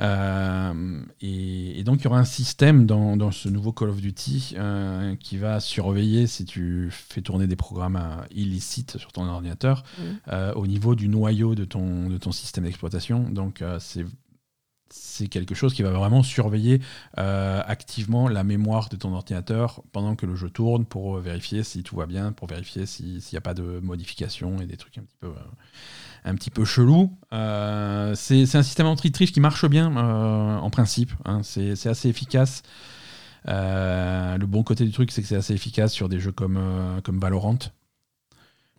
Euh, 0.00 1.00
et, 1.20 1.78
et 1.78 1.84
donc 1.84 2.00
il 2.00 2.04
y 2.04 2.06
aura 2.08 2.18
un 2.18 2.24
système 2.24 2.84
dans, 2.84 3.16
dans 3.16 3.30
ce 3.30 3.48
nouveau 3.48 3.70
Call 3.72 3.90
of 3.90 4.00
Duty 4.00 4.54
euh, 4.58 5.14
qui 5.16 5.36
va 5.36 5.60
surveiller 5.60 6.26
si 6.26 6.44
tu 6.44 6.88
fais 6.90 7.20
tourner 7.22 7.46
des 7.46 7.54
programmes 7.54 7.94
euh, 7.96 8.24
illicites 8.34 8.98
sur 8.98 9.12
ton 9.12 9.24
ordinateur 9.28 9.84
euh, 10.32 10.52
au 10.54 10.66
niveau 10.66 10.96
du 10.96 11.08
noyau 11.08 11.54
de 11.54 11.64
ton, 11.64 12.08
de 12.08 12.18
ton 12.18 12.32
système 12.32 12.64
d'exploitation. 12.64 13.20
Donc 13.30 13.62
c'est 13.78 14.04
c'est 14.96 15.26
quelque 15.26 15.54
chose 15.56 15.74
qui 15.74 15.82
va 15.82 15.90
vraiment 15.90 16.22
surveiller 16.22 16.80
euh, 17.18 17.60
activement 17.66 18.28
la 18.28 18.44
mémoire 18.44 18.88
de 18.88 18.96
ton 18.96 19.12
ordinateur 19.12 19.82
pendant 19.92 20.14
que 20.14 20.24
le 20.24 20.36
jeu 20.36 20.50
tourne 20.50 20.84
pour 20.84 21.18
vérifier 21.18 21.64
si 21.64 21.82
tout 21.82 21.96
va 21.96 22.06
bien, 22.06 22.30
pour 22.32 22.46
vérifier 22.46 22.86
si- 22.86 23.20
s'il 23.20 23.34
n'y 23.34 23.38
a 23.38 23.40
pas 23.40 23.54
de 23.54 23.80
modifications 23.82 24.60
et 24.60 24.66
des 24.66 24.76
trucs 24.76 24.98
un 24.98 25.02
petit 26.36 26.50
peu, 26.50 26.62
euh, 26.62 26.64
chelous. 26.64 27.10
Euh, 27.32 28.14
c'est 28.14 28.42
un 28.54 28.62
système 28.62 28.86
anti-triche 28.86 29.32
qui 29.32 29.40
marche 29.40 29.66
bien 29.68 29.94
en 29.96 30.70
principe. 30.70 31.12
hein. 31.24 31.40
c'est 31.42 31.72
assez 31.86 32.08
efficace. 32.08 32.62
Le 33.46 34.44
bon 34.46 34.62
côté 34.62 34.84
du 34.84 34.92
truc, 34.92 35.10
c'est 35.10 35.22
que 35.22 35.28
c'est 35.28 35.36
assez 35.36 35.54
efficace 35.54 35.92
sur 35.92 36.08
des 36.08 36.20
jeux 36.20 36.32
comme, 36.32 36.58
comme 37.02 37.18
Valorant. 37.18 37.58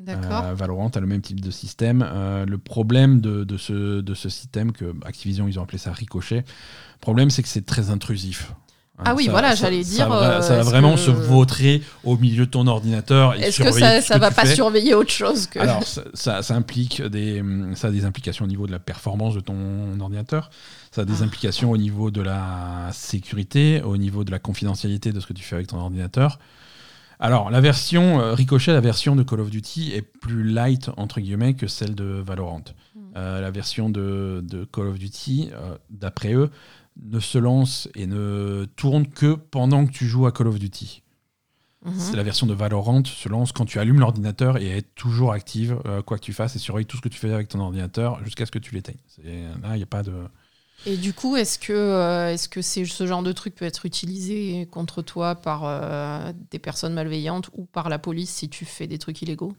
Euh, 0.07 0.53
Valorant 0.55 0.89
a 0.89 0.99
le 0.99 1.07
même 1.07 1.21
type 1.21 1.39
de 1.39 1.51
système. 1.51 2.05
Euh, 2.05 2.45
le 2.45 2.57
problème 2.57 3.21
de, 3.21 3.43
de 3.43 3.57
ce, 3.57 4.01
de 4.01 4.13
ce 4.13 4.29
système, 4.29 4.71
que 4.71 4.93
Activision, 5.05 5.47
ils 5.47 5.57
ont 5.59 5.63
appelé 5.63 5.77
ça 5.77 5.93
ricochet, 5.93 6.37
le 6.45 6.99
problème, 6.99 7.29
c'est 7.29 7.41
que 7.43 7.47
c'est 7.47 7.65
très 7.65 7.89
intrusif. 7.89 8.51
Hein, 8.97 9.03
Ah 9.07 9.15
oui, 9.15 9.27
voilà, 9.29 9.55
j'allais 9.55 9.83
ça 9.83 9.89
dire, 9.95 10.09
va, 10.09 10.37
euh, 10.37 10.41
ça 10.41 10.55
va 10.57 10.63
vraiment 10.63 10.93
que- 10.95 10.99
se 11.01 11.11
vautrer 11.11 11.81
au 12.05 12.17
milieu 12.17 12.45
de 12.45 12.51
ton 12.51 12.65
ordinateur. 12.67 13.33
Est-ce 13.35 13.61
que 13.63 13.71
ça, 13.71 14.01
ça 14.01 14.15
que 14.15 14.19
va 14.21 14.31
pas 14.31 14.45
fais. 14.45 14.55
surveiller 14.55 14.93
autre 14.93 15.11
chose 15.11 15.47
que. 15.47 15.59
Alors, 15.59 15.83
ça, 15.83 16.01
ça- 16.13 16.41
ça 16.41 16.55
implique 16.55 17.01
des, 17.01 17.43
ça 17.75 17.87
a 17.87 17.91
des 17.91 18.05
implications 18.05 18.45
au 18.45 18.47
niveau 18.47 18.67
de 18.67 18.71
la 18.71 18.79
performance 18.79 19.33
de 19.35 19.41
ton 19.41 19.99
ordinateur. 19.99 20.49
Ça 20.91 21.01
a 21.01 21.05
des 21.05 21.21
Ah. 21.21 21.25
implications 21.25 21.71
au 21.71 21.77
niveau 21.77 22.09
de 22.11 22.21
la 22.21 22.89
sécurité, 22.93 23.81
au 23.81 23.97
niveau 23.97 24.23
de 24.23 24.31
la 24.31 24.39
confidentialité 24.39 25.11
de 25.11 25.19
ce 25.19 25.27
que 25.27 25.33
tu 25.33 25.43
fais 25.43 25.55
avec 25.55 25.67
ton 25.67 25.77
ordinateur. 25.77 26.39
Alors, 27.19 27.49
la 27.49 27.61
version 27.61 28.19
euh, 28.19 28.33
Ricochet, 28.33 28.73
la 28.73 28.81
version 28.81 29.15
de 29.15 29.23
Call 29.23 29.39
of 29.39 29.49
Duty 29.49 29.93
est 29.93 30.01
plus 30.01 30.43
light 30.43 30.89
entre 30.97 31.21
guillemets 31.21 31.53
que 31.53 31.67
celle 31.67 31.95
de 31.95 32.05
Valorant. 32.05 32.63
Hmm. 32.95 32.99
Euh, 33.15 33.41
la 33.41 33.51
version 33.51 33.89
de, 33.89 34.43
de 34.43 34.65
Call 34.65 34.87
of 34.87 34.99
Duty, 34.99 35.49
euh, 35.53 35.77
d'après 35.89 36.33
eux, 36.33 36.49
ne 37.01 37.19
se 37.19 37.37
lance 37.37 37.89
et 37.95 38.07
ne 38.07 38.65
tourne 38.75 39.07
que 39.07 39.33
pendant 39.33 39.85
que 39.85 39.91
tu 39.91 40.05
joues 40.05 40.25
à 40.25 40.31
Call 40.31 40.47
of 40.47 40.59
Duty. 40.59 41.03
Mhm. 41.85 41.93
C'est 41.97 42.15
la 42.15 42.23
version 42.23 42.47
de 42.47 42.53
Valorant 42.53 43.03
se 43.03 43.29
lance 43.29 43.51
quand 43.51 43.65
tu 43.65 43.79
allumes 43.79 43.99
l'ordinateur 43.99 44.57
et 44.57 44.77
est 44.77 44.95
toujours 44.95 45.33
active, 45.33 45.77
quoi 46.05 46.17
que 46.17 46.23
tu 46.23 46.33
fasses, 46.33 46.55
et 46.55 46.59
surveille 46.59 46.87
tout 46.87 46.97
ce 46.97 47.01
que 47.01 47.09
tu 47.09 47.19
fais 47.19 47.31
avec 47.31 47.47
ton 47.47 47.59
ordinateur 47.59 48.23
jusqu'à 48.23 48.47
ce 48.47 48.51
que 48.51 48.57
tu 48.57 48.73
l'éteignes. 48.73 48.97
Là, 49.61 49.75
il 49.75 49.77
n'y 49.77 49.83
a 49.83 49.87
pas 49.87 50.01
de. 50.01 50.13
Et 50.85 50.97
du 50.97 51.13
coup, 51.13 51.35
est-ce 51.35 51.57
que, 51.57 51.73
euh, 51.73 52.31
est-ce 52.33 52.47
que 52.47 52.61
c'est- 52.61 52.85
ce 52.85 53.07
genre 53.07 53.23
de 53.23 53.31
truc 53.31 53.55
peut 53.55 53.65
être 53.65 53.85
utilisé 53.85 54.67
contre 54.71 55.01
toi 55.01 55.35
par 55.35 55.61
euh, 55.65 56.31
des 56.51 56.59
personnes 56.59 56.93
malveillantes 56.93 57.49
ou 57.53 57.65
par 57.65 57.89
la 57.89 57.97
police 57.97 58.29
si 58.29 58.49
tu 58.49 58.65
fais 58.65 58.85
des 58.85 58.99
trucs 58.99 59.21
illégaux? 59.21 59.53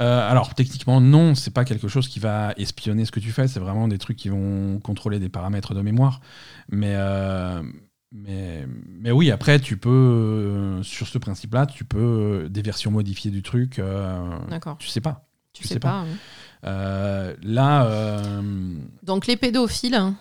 Euh, 0.00 0.30
alors, 0.30 0.54
techniquement, 0.54 1.00
non, 1.00 1.34
c'est 1.34 1.50
pas 1.52 1.64
quelque 1.64 1.88
chose 1.88 2.08
qui 2.08 2.18
va 2.20 2.52
espionner 2.56 3.04
ce 3.04 3.10
que 3.12 3.20
tu 3.20 3.30
fais, 3.32 3.48
c'est 3.48 3.60
vraiment 3.60 3.88
des 3.88 3.98
trucs 3.98 4.16
qui 4.16 4.28
vont 4.28 4.78
contrôler 4.80 5.18
des 5.18 5.28
paramètres 5.28 5.74
de 5.74 5.80
mémoire. 5.80 6.20
Mais. 6.70 6.94
mais, 8.12 8.66
mais 8.86 9.10
oui, 9.10 9.30
après, 9.30 9.58
tu 9.58 9.76
peux, 9.78 9.88
euh, 9.88 10.82
sur 10.82 11.06
ce 11.08 11.18
principe-là, 11.18 11.66
tu 11.66 11.84
peux, 11.84 11.98
euh, 12.44 12.48
des 12.48 12.62
versions 12.62 12.90
modifiées 12.90 13.30
du 13.30 13.42
truc, 13.42 13.78
euh, 13.78 14.38
D'accord. 14.48 14.76
tu 14.78 14.88
sais 14.88 15.00
pas. 15.00 15.26
Tu 15.52 15.62
je 15.64 15.68
sais 15.68 15.74
sais 15.74 15.80
pas. 15.80 16.04
hein. 16.62 17.34
Là, 17.42 18.12
Donc 19.02 19.26
les 19.26 19.36
pédophiles 19.36 19.94
hein, 19.94 20.14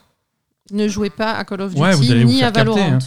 ne 0.71 0.87
jouaient 0.87 1.09
pas 1.09 1.33
à 1.33 1.43
Call 1.43 1.61
of 1.61 1.69
Duty 1.71 1.81
Ouais, 1.81 1.93
vous 1.95 2.11
allez 2.11 2.23
vous 2.23 2.29
ni 2.31 2.39
faire 2.39 2.47
à 2.49 2.51
capter, 2.51 2.71
Valorant. 2.73 2.93
hein. 2.95 2.99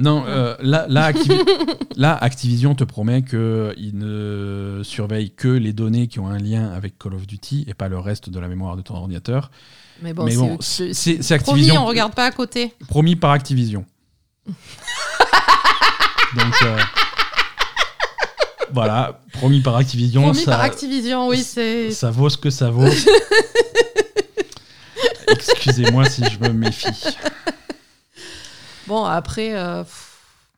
Non, 0.00 0.24
euh, 0.28 0.54
là, 0.60 0.86
là, 0.88 1.10
Activi- 1.10 1.40
là, 1.96 2.14
Activision 2.16 2.74
te 2.76 2.84
promet 2.84 3.22
qu'il 3.22 3.90
ne 3.94 4.80
surveille 4.84 5.30
que 5.32 5.48
les 5.48 5.72
données 5.72 6.06
qui 6.06 6.20
ont 6.20 6.28
un 6.28 6.38
lien 6.38 6.70
avec 6.70 6.98
Call 6.98 7.14
of 7.14 7.26
Duty 7.26 7.64
et 7.66 7.74
pas 7.74 7.88
le 7.88 7.98
reste 7.98 8.30
de 8.30 8.38
la 8.38 8.46
mémoire 8.46 8.76
de 8.76 8.82
ton 8.82 8.94
ordinateur. 8.94 9.50
Mais 10.02 10.12
bon, 10.12 10.28
c'est 10.28 10.36
bon, 10.36 10.58
c'est 10.60 10.84
Promis, 11.40 11.62
Activision. 11.62 11.82
on 11.82 11.86
regarde 11.86 12.14
pas 12.14 12.26
à 12.26 12.30
côté. 12.30 12.72
Promis 12.86 13.16
par 13.16 13.32
Activision. 13.32 13.84
Donc 16.36 16.54
euh, 16.62 16.76
voilà, 18.72 19.20
promis 19.32 19.60
par 19.60 19.76
Activision. 19.76 20.22
Promis 20.22 20.38
ça, 20.44 20.52
par 20.52 20.60
Activision, 20.60 21.26
oui, 21.28 21.42
c'est. 21.42 21.90
ça 21.90 22.10
vaut 22.10 22.28
ce 22.28 22.36
que 22.36 22.50
ça 22.50 22.70
vaut. 22.70 22.86
Excusez-moi 25.30 26.08
si 26.08 26.24
je 26.24 26.38
me 26.40 26.52
méfie. 26.52 27.16
Bon, 28.86 29.04
après, 29.04 29.54
euh, 29.54 29.84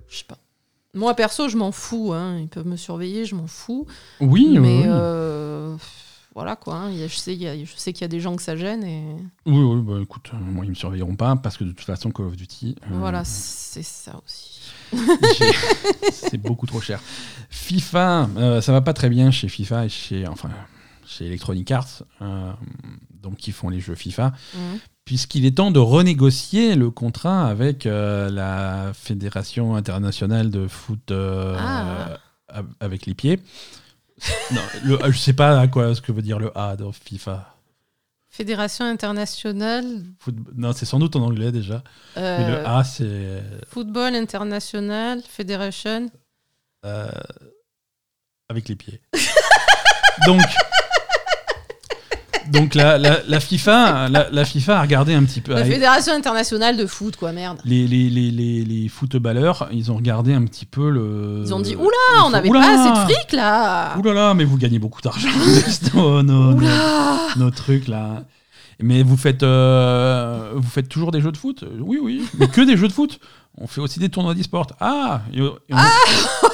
je 0.08 0.16
sais 0.18 0.24
pas. 0.24 0.38
Moi, 0.94 1.14
perso, 1.14 1.48
je 1.48 1.56
m'en 1.56 1.72
fous. 1.72 2.12
hein. 2.12 2.38
Ils 2.38 2.48
peuvent 2.48 2.66
me 2.66 2.76
surveiller, 2.76 3.24
je 3.24 3.34
m'en 3.34 3.46
fous. 3.46 3.86
Oui, 4.20 4.56
Mais 4.58 4.58
oui, 4.82 4.84
euh, 4.86 5.76
voilà 6.34 6.56
quoi. 6.56 6.74
hein. 6.76 6.92
Je 6.92 7.06
sais 7.14 7.32
qu'il 7.34 7.42
y, 7.42 7.48
a- 7.48 7.56
je 7.64 7.70
sais 7.76 7.92
qu'il 7.92 8.02
y 8.02 8.04
a 8.04 8.08
des 8.08 8.20
gens 8.20 8.34
que 8.36 8.42
ça 8.42 8.56
gêne 8.56 8.84
et 8.84 9.04
oui, 9.46 9.58
oui, 9.62 9.80
bah, 9.82 9.98
écoute, 10.02 10.30
euh, 10.32 10.36
moi 10.38 10.64
ils 10.64 10.70
me 10.70 10.74
surveilleront 10.74 11.16
pas 11.16 11.36
parce 11.36 11.56
que 11.56 11.64
de 11.64 11.70
toute 11.72 11.80
façon 11.86 12.10
Call 12.10 12.26
of 12.26 12.36
Duty. 12.36 12.76
euh, 12.82 12.98
voilà, 12.98 13.24
c'est 13.24 13.82
ça 13.84 14.20
aussi. 14.24 14.60
c'est 16.12 16.38
beaucoup 16.38 16.66
trop 16.66 16.80
cher. 16.80 17.00
FIFA, 17.50 18.28
ça 18.62 18.72
va 18.72 18.80
pas 18.80 18.92
très 18.92 19.08
bien 19.08 19.30
chez 19.30 19.48
FIFA 19.48 19.86
et 19.86 19.88
chez 19.88 20.26
enfin 20.26 20.50
chez 21.06 21.26
Electronic 21.26 21.70
Arts, 21.72 22.02
donc 23.22 23.36
qui 23.36 23.52
font 23.52 23.68
les 23.68 23.80
jeux 23.80 23.94
FIFA. 23.94 24.32
Mhm. 24.54 24.78
puisqu'il 25.04 25.44
est 25.44 25.56
temps 25.56 25.70
de 25.72 25.80
renégocier 25.80 26.76
le 26.76 26.90
contrat 26.90 27.46
avec 27.48 27.84
euh, 27.86 28.30
la 28.30 28.92
Fédération 28.94 29.74
internationale 29.74 30.50
de 30.50 30.68
foot 30.68 31.10
euh, 31.10 31.56
Ah. 31.58 32.62
avec 32.80 33.06
les 33.06 33.14
pieds. 33.14 33.40
non, 34.52 34.60
le, 34.84 34.98
je 35.10 35.18
sais 35.18 35.32
pas 35.32 35.58
à 35.58 35.66
quoi 35.66 35.94
ce 35.94 36.00
que 36.00 36.12
veut 36.12 36.22
dire 36.22 36.38
le 36.38 36.56
A 36.56 36.76
dans 36.76 36.92
FIFA. 36.92 37.54
Fédération 38.28 38.84
internationale, 38.84 39.84
Foot- 40.20 40.36
non, 40.54 40.72
c'est 40.72 40.86
sans 40.86 41.00
doute 41.00 41.16
en 41.16 41.22
anglais 41.22 41.50
déjà. 41.50 41.82
Mais 42.14 42.22
euh, 42.22 42.60
le 42.60 42.66
A, 42.68 42.84
c'est 42.84 43.42
Football 43.66 44.14
International 44.14 45.20
Federation. 45.28 46.08
euh, 46.86 47.10
avec 48.48 48.68
les 48.68 48.76
pieds. 48.76 49.00
donc, 50.26 50.40
donc 52.52 52.74
la, 52.74 52.98
la- 52.98 53.20
la 53.26 53.40
FIFA, 53.40 54.08
la, 54.08 54.28
la 54.30 54.44
FIFA 54.44 54.78
a 54.78 54.82
regardé 54.82 55.14
un 55.14 55.22
petit 55.24 55.40
peu. 55.40 55.52
La 55.54 55.64
Fédération 55.64 56.12
internationale 56.12 56.76
de 56.76 56.86
foot, 56.86 57.16
quoi, 57.16 57.32
merde. 57.32 57.58
les, 57.64 57.86
les, 57.86 58.08
les, 58.10 58.30
les, 58.30 58.64
les 58.64 58.88
footballeurs, 58.88 59.68
ils 59.72 59.90
ont 59.92 59.96
regardé 59.96 60.32
un 60.34 60.44
petit 60.44 60.66
peu 60.66 60.90
le. 60.90 61.42
Ils 61.44 61.54
ont 61.54 61.60
dit, 61.60 61.76
oula, 61.76 62.24
on 62.26 62.30
n'avait 62.30 62.48
Oula 62.48 62.60
pas 62.60 62.80
assez 62.80 62.90
de 62.90 63.12
fric 63.14 63.32
là. 63.32 63.96
Ouh 63.98 64.02
là 64.02 64.34
mais 64.34 64.44
vous 64.44 64.56
gagnez 64.58 64.78
beaucoup 64.78 65.00
d'argent 65.00 65.28
nos, 65.94 66.22
nos, 66.22 66.52
nos, 66.52 66.56
Oula. 66.56 67.18
nos 67.36 67.50
trucs 67.50 67.88
là. 67.88 68.24
Mais 68.82 69.02
vous 69.02 69.18
faites, 69.18 69.42
euh, 69.42 70.52
vous 70.54 70.68
faites 70.70 70.88
toujours 70.88 71.10
des 71.12 71.20
jeux 71.20 71.32
de 71.32 71.36
foot? 71.36 71.64
Oui, 71.80 71.98
oui. 72.02 72.24
Mais 72.38 72.48
que 72.48 72.62
des 72.62 72.78
jeux 72.78 72.88
de 72.88 72.92
foot 72.94 73.20
On 73.58 73.66
fait 73.66 73.80
aussi 73.80 73.98
des 73.98 74.08
tournois 74.08 74.34
d'e-sport. 74.34 74.68
Ah, 74.80 75.22
et 75.32 75.40
on, 75.42 75.56
et 75.68 75.74
on- 75.74 75.76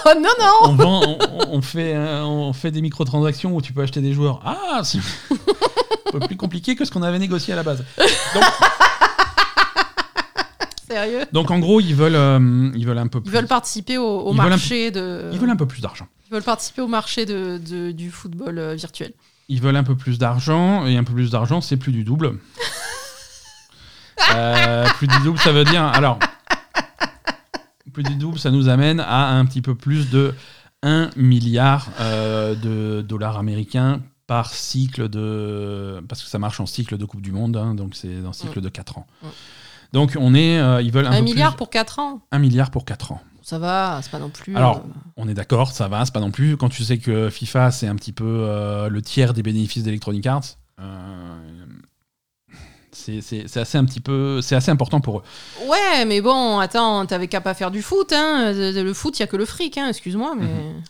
Oh 0.07 0.11
non, 0.15 0.31
non. 0.41 0.53
on 0.65 0.75
vend, 0.75 1.03
on, 1.31 1.47
on 1.59 1.63
fait, 1.63 1.95
euh, 1.95 2.23
on 2.25 2.53
fait 2.53 2.71
des 2.71 2.81
microtransactions 2.81 3.55
où 3.55 3.61
tu 3.63 3.73
peux 3.73 3.83
acheter 3.83 4.01
des 4.01 4.13
joueurs. 4.13 4.41
Ah, 4.45 4.81
c'est 4.83 4.99
un 5.31 6.11
peu 6.13 6.21
plus 6.21 6.37
compliqué 6.37 6.75
que 6.75 6.85
ce 6.85 6.91
qu'on 6.91 7.03
avait 7.03 7.19
négocié 7.19 7.53
à 7.53 7.57
la 7.57 7.63
base. 7.63 7.85
Donc, 8.35 8.45
Sérieux? 10.89 11.25
Donc 11.33 11.51
en 11.51 11.59
gros, 11.59 11.81
ils 11.81 11.95
veulent, 11.95 12.15
euh, 12.15 12.71
ils 12.75 12.87
veulent 12.87 12.99
un 12.99 13.09
peu 13.09 13.21
plus. 13.21 13.31
Ils 13.31 13.35
veulent 13.35 13.47
participer 13.49 13.99
au, 13.99 14.33
marché 14.33 14.91
de. 14.93 15.31
Ils 15.33 15.39
veulent 15.39 15.51
un 15.51 15.57
peu 15.57 15.67
plus 15.67 15.81
d'argent. 15.83 16.07
Ils 16.29 16.33
veulent 16.33 16.43
participer 16.45 16.81
au 16.83 16.87
marché 16.87 17.27
de, 17.27 17.59
de- 17.59 17.91
du 17.93 18.11
football 18.11 18.59
euh, 18.59 18.75
virtuel. 18.75 19.13
Ils 19.49 19.61
veulent 19.61 19.77
un 19.77 19.85
peu 19.85 19.97
plus 19.97 20.19
d'argent, 20.19 20.87
et 20.87 20.97
un 20.97 21.05
peu 21.05 21.13
plus 21.13 21.31
d'argent, 21.31 21.61
c'est 21.61 21.77
plus 21.77 21.93
du 21.93 22.05
double. 22.05 22.39
Euh, 24.35 24.87
plus 24.99 25.07
du 25.07 25.19
double, 25.21 25.39
ça 25.39 25.53
veut 25.53 25.65
dire. 25.65 25.85
Alors, 25.85 26.19
plus 27.97 28.13
du 28.13 28.17
double, 28.17 28.39
ça 28.39 28.51
nous 28.51 28.69
amène 28.69 29.01
à 29.01 29.31
un 29.31 29.47
petit 29.47 29.63
peu 29.63 29.75
plus 29.75 30.11
de 30.11 30.35
1 30.83 31.09
milliard 31.17 31.89
euh, 32.01 32.55
de 32.55 33.01
dollars 33.01 33.39
américains 33.39 34.03
par 34.27 34.53
cycle 34.53 35.09
de. 35.09 36.03
Parce 36.09 36.23
que 36.23 36.29
ça 36.29 36.39
marche 36.39 36.61
en 36.61 36.67
cycle 36.67 36.99
de 36.99 37.05
Coupe 37.07 37.23
du 37.23 37.33
Monde, 37.33 37.57
hein, 37.57 37.75
donc 37.75 37.95
c'est 37.95 38.17
un 38.25 38.33
cycle 38.35 38.61
de 38.61 38.69
4 38.69 38.99
ans. 38.99 39.07
Mm. 39.23 39.27
Donc, 39.95 40.17
on 40.21 40.35
est. 40.35 40.59
euh, 40.59 40.83
ils 40.83 40.93
veulent 40.93 41.07
un, 41.07 41.13
Un 41.13 41.19
peu 41.19 41.23
milliard 41.25 41.53
plus- 41.53 41.59
pour 41.59 41.71
4 41.71 41.99
ans? 42.01 42.21
1 42.33 42.39
milliard 42.39 42.71
pour 42.71 42.85
4 42.85 43.13
ans. 43.13 43.21
Ça 43.43 43.59
va, 43.59 44.01
c'est 44.03 44.11
pas 44.11 44.19
non 44.19 44.29
plus. 44.29 44.55
Alors, 44.57 44.79
euh, 44.79 44.81
On 45.17 45.27
est 45.29 45.35
d'accord, 45.35 45.71
ça 45.73 45.89
va, 45.89 46.05
c'est 46.05 46.13
pas 46.13 46.21
non 46.21 46.33
plus. 46.33 46.57
Quand 46.59 46.69
tu 46.69 46.83
sais 46.85 46.99
que 46.99 47.31
FIFA, 47.31 47.71
c'est 47.71 47.87
un 47.87 47.95
petit 47.97 48.13
peu 48.13 48.25
euh, 48.27 48.89
le 48.91 49.01
tiers 49.01 49.33
des 49.33 49.43
bénéfices 49.43 49.85
d'Electronic 49.85 50.27
Arts, 50.27 50.43
euh, 50.81 51.37
c'est 53.21 53.57
assez 53.57 53.79
un 53.79 53.85
petit 53.85 54.01
peu, 54.01 54.41
c'est 54.41 54.55
assez 54.57 54.71
important 54.71 55.01
pour 55.01 55.19
eux. 55.19 55.23
Ouais, 55.69 56.05
mais 56.07 56.21
bon, 56.21 56.59
attends, 56.59 57.05
t'avais 57.07 57.29
qu'à 57.29 57.41
pas 57.41 57.55
faire 57.55 57.71
du 57.71 57.83
foot. 57.83 58.13
Hein. 58.13 58.53
Le 58.53 58.93
foot, 58.95 59.19
il 59.19 59.21
y 59.21 59.25
a 59.25 59.27
que 59.27 59.37
le 59.37 59.45
fric, 59.45 59.79
hein, 59.79 59.89
excuse-moi, 59.89 60.35
mais. 60.39 60.47
Mhm. 60.47 60.83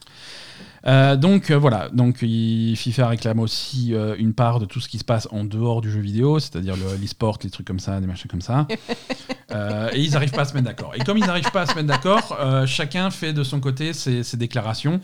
Euh, 0.88 1.16
donc 1.16 1.50
euh, 1.50 1.58
voilà, 1.58 1.88
donc 1.92 2.18
il- 2.22 2.76
FIFA 2.76 3.08
réclame 3.08 3.40
aussi 3.40 3.92
euh, 3.92 4.14
une 4.18 4.34
part 4.34 4.60
de 4.60 4.66
tout 4.66 4.80
ce 4.80 4.88
qui 4.88 4.98
se 4.98 5.04
passe 5.04 5.26
en 5.32 5.42
dehors 5.42 5.80
du 5.80 5.90
jeu 5.90 5.98
vidéo, 5.98 6.38
c'est-à-dire 6.38 6.76
le- 6.76 6.96
l'e-sport, 7.02 7.38
les 7.42 7.50
trucs 7.50 7.66
comme 7.66 7.80
ça, 7.80 7.98
des 7.98 8.06
machins 8.06 8.30
comme 8.30 8.40
ça. 8.40 8.68
Et 9.92 10.00
ils 10.00 10.12
n'arrivent 10.12 10.30
pas 10.30 10.42
à 10.42 10.44
se 10.44 10.54
mettre 10.54 10.66
d'accord. 10.66 10.92
Et 10.94 11.02
comme 11.02 11.18
ils 11.18 11.24
n'arrivent 11.26 11.50
pas 11.50 11.62
à 11.62 11.66
se 11.66 11.74
mettre 11.74 11.88
d'accord, 11.88 12.38
chacun 12.66 13.10
fait 13.10 13.32
de 13.32 13.42
son 13.42 13.58
côté 13.58 13.92
ses, 13.94 14.22
ses 14.22 14.36
déclarations. 14.36 15.00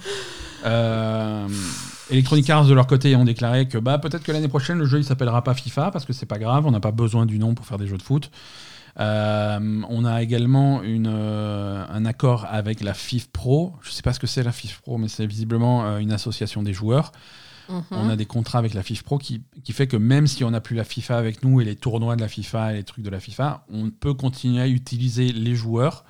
Electronic 2.12 2.48
Arts 2.50 2.66
de 2.66 2.74
leur 2.74 2.86
côté 2.86 3.16
ont 3.16 3.24
déclaré 3.24 3.66
que 3.66 3.78
bah, 3.78 3.98
peut-être 3.98 4.22
que 4.22 4.32
l'année 4.32 4.48
prochaine 4.48 4.78
le 4.78 4.86
jeu 4.86 4.98
il 4.98 5.04
s'appellera 5.04 5.42
pas 5.42 5.54
FIFA 5.54 5.90
parce 5.90 6.04
que 6.04 6.12
c'est 6.12 6.26
pas 6.26 6.38
grave, 6.38 6.66
on 6.66 6.70
n'a 6.70 6.80
pas 6.80 6.92
besoin 6.92 7.26
du 7.26 7.38
nom 7.38 7.54
pour 7.54 7.66
faire 7.66 7.78
des 7.78 7.86
jeux 7.86 7.96
de 7.96 8.02
foot. 8.02 8.30
Euh, 9.00 9.80
on 9.88 10.04
a 10.04 10.22
également 10.22 10.82
une, 10.82 11.10
euh, 11.10 11.84
un 11.88 12.04
accord 12.04 12.46
avec 12.50 12.82
la 12.82 12.92
FIF 12.92 13.28
Pro. 13.30 13.72
Je 13.80 13.90
sais 13.90 14.02
pas 14.02 14.12
ce 14.12 14.20
que 14.20 14.26
c'est 14.26 14.42
la 14.42 14.52
FIF 14.52 14.80
Pro, 14.82 14.98
mais 14.98 15.08
c'est 15.08 15.26
visiblement 15.26 15.84
euh, 15.86 15.98
une 15.98 16.12
association 16.12 16.62
des 16.62 16.74
joueurs. 16.74 17.12
Mhm. 17.70 17.82
On 17.92 18.08
a 18.10 18.16
des 18.16 18.26
contrats 18.26 18.58
avec 18.58 18.74
la 18.74 18.82
FIF 18.82 19.02
Pro 19.02 19.16
qui, 19.16 19.42
qui 19.64 19.72
fait 19.72 19.86
que 19.86 19.96
même 19.96 20.26
si 20.26 20.44
on 20.44 20.50
n'a 20.50 20.60
plus 20.60 20.76
la 20.76 20.84
FIFA 20.84 21.16
avec 21.16 21.42
nous 21.42 21.60
et 21.60 21.64
les 21.64 21.76
tournois 21.76 22.16
de 22.16 22.20
la 22.20 22.28
FIFA 22.28 22.72
et 22.72 22.76
les 22.76 22.84
trucs 22.84 23.04
de 23.04 23.10
la 23.10 23.20
FIFA, 23.20 23.64
on 23.72 23.88
peut 23.90 24.12
continuer 24.12 24.60
à 24.60 24.68
utiliser 24.68 25.32
les 25.32 25.54
joueurs. 25.54 26.04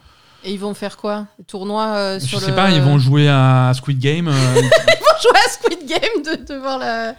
Et 0.45 0.53
ils 0.53 0.59
vont 0.59 0.75
faire 0.75 0.97
quoi? 0.97 1.27
Tournoi 1.47 1.87
euh, 1.95 2.19
Je 2.19 2.27
sur 2.27 2.41
sais 2.41 2.51
le. 2.51 2.57
pas, 2.57 2.73
ils 2.73 2.83
vont 2.83 2.99
jouer 2.99 3.29
à 3.29 3.71
Squid 3.75 4.01
Game. 4.01 4.29
jouer 5.23 5.39
à 5.47 5.51
Squid 5.51 5.89
Game 5.89 6.23
de, 6.25 6.45
devant 6.53 6.79
la... 6.79 7.15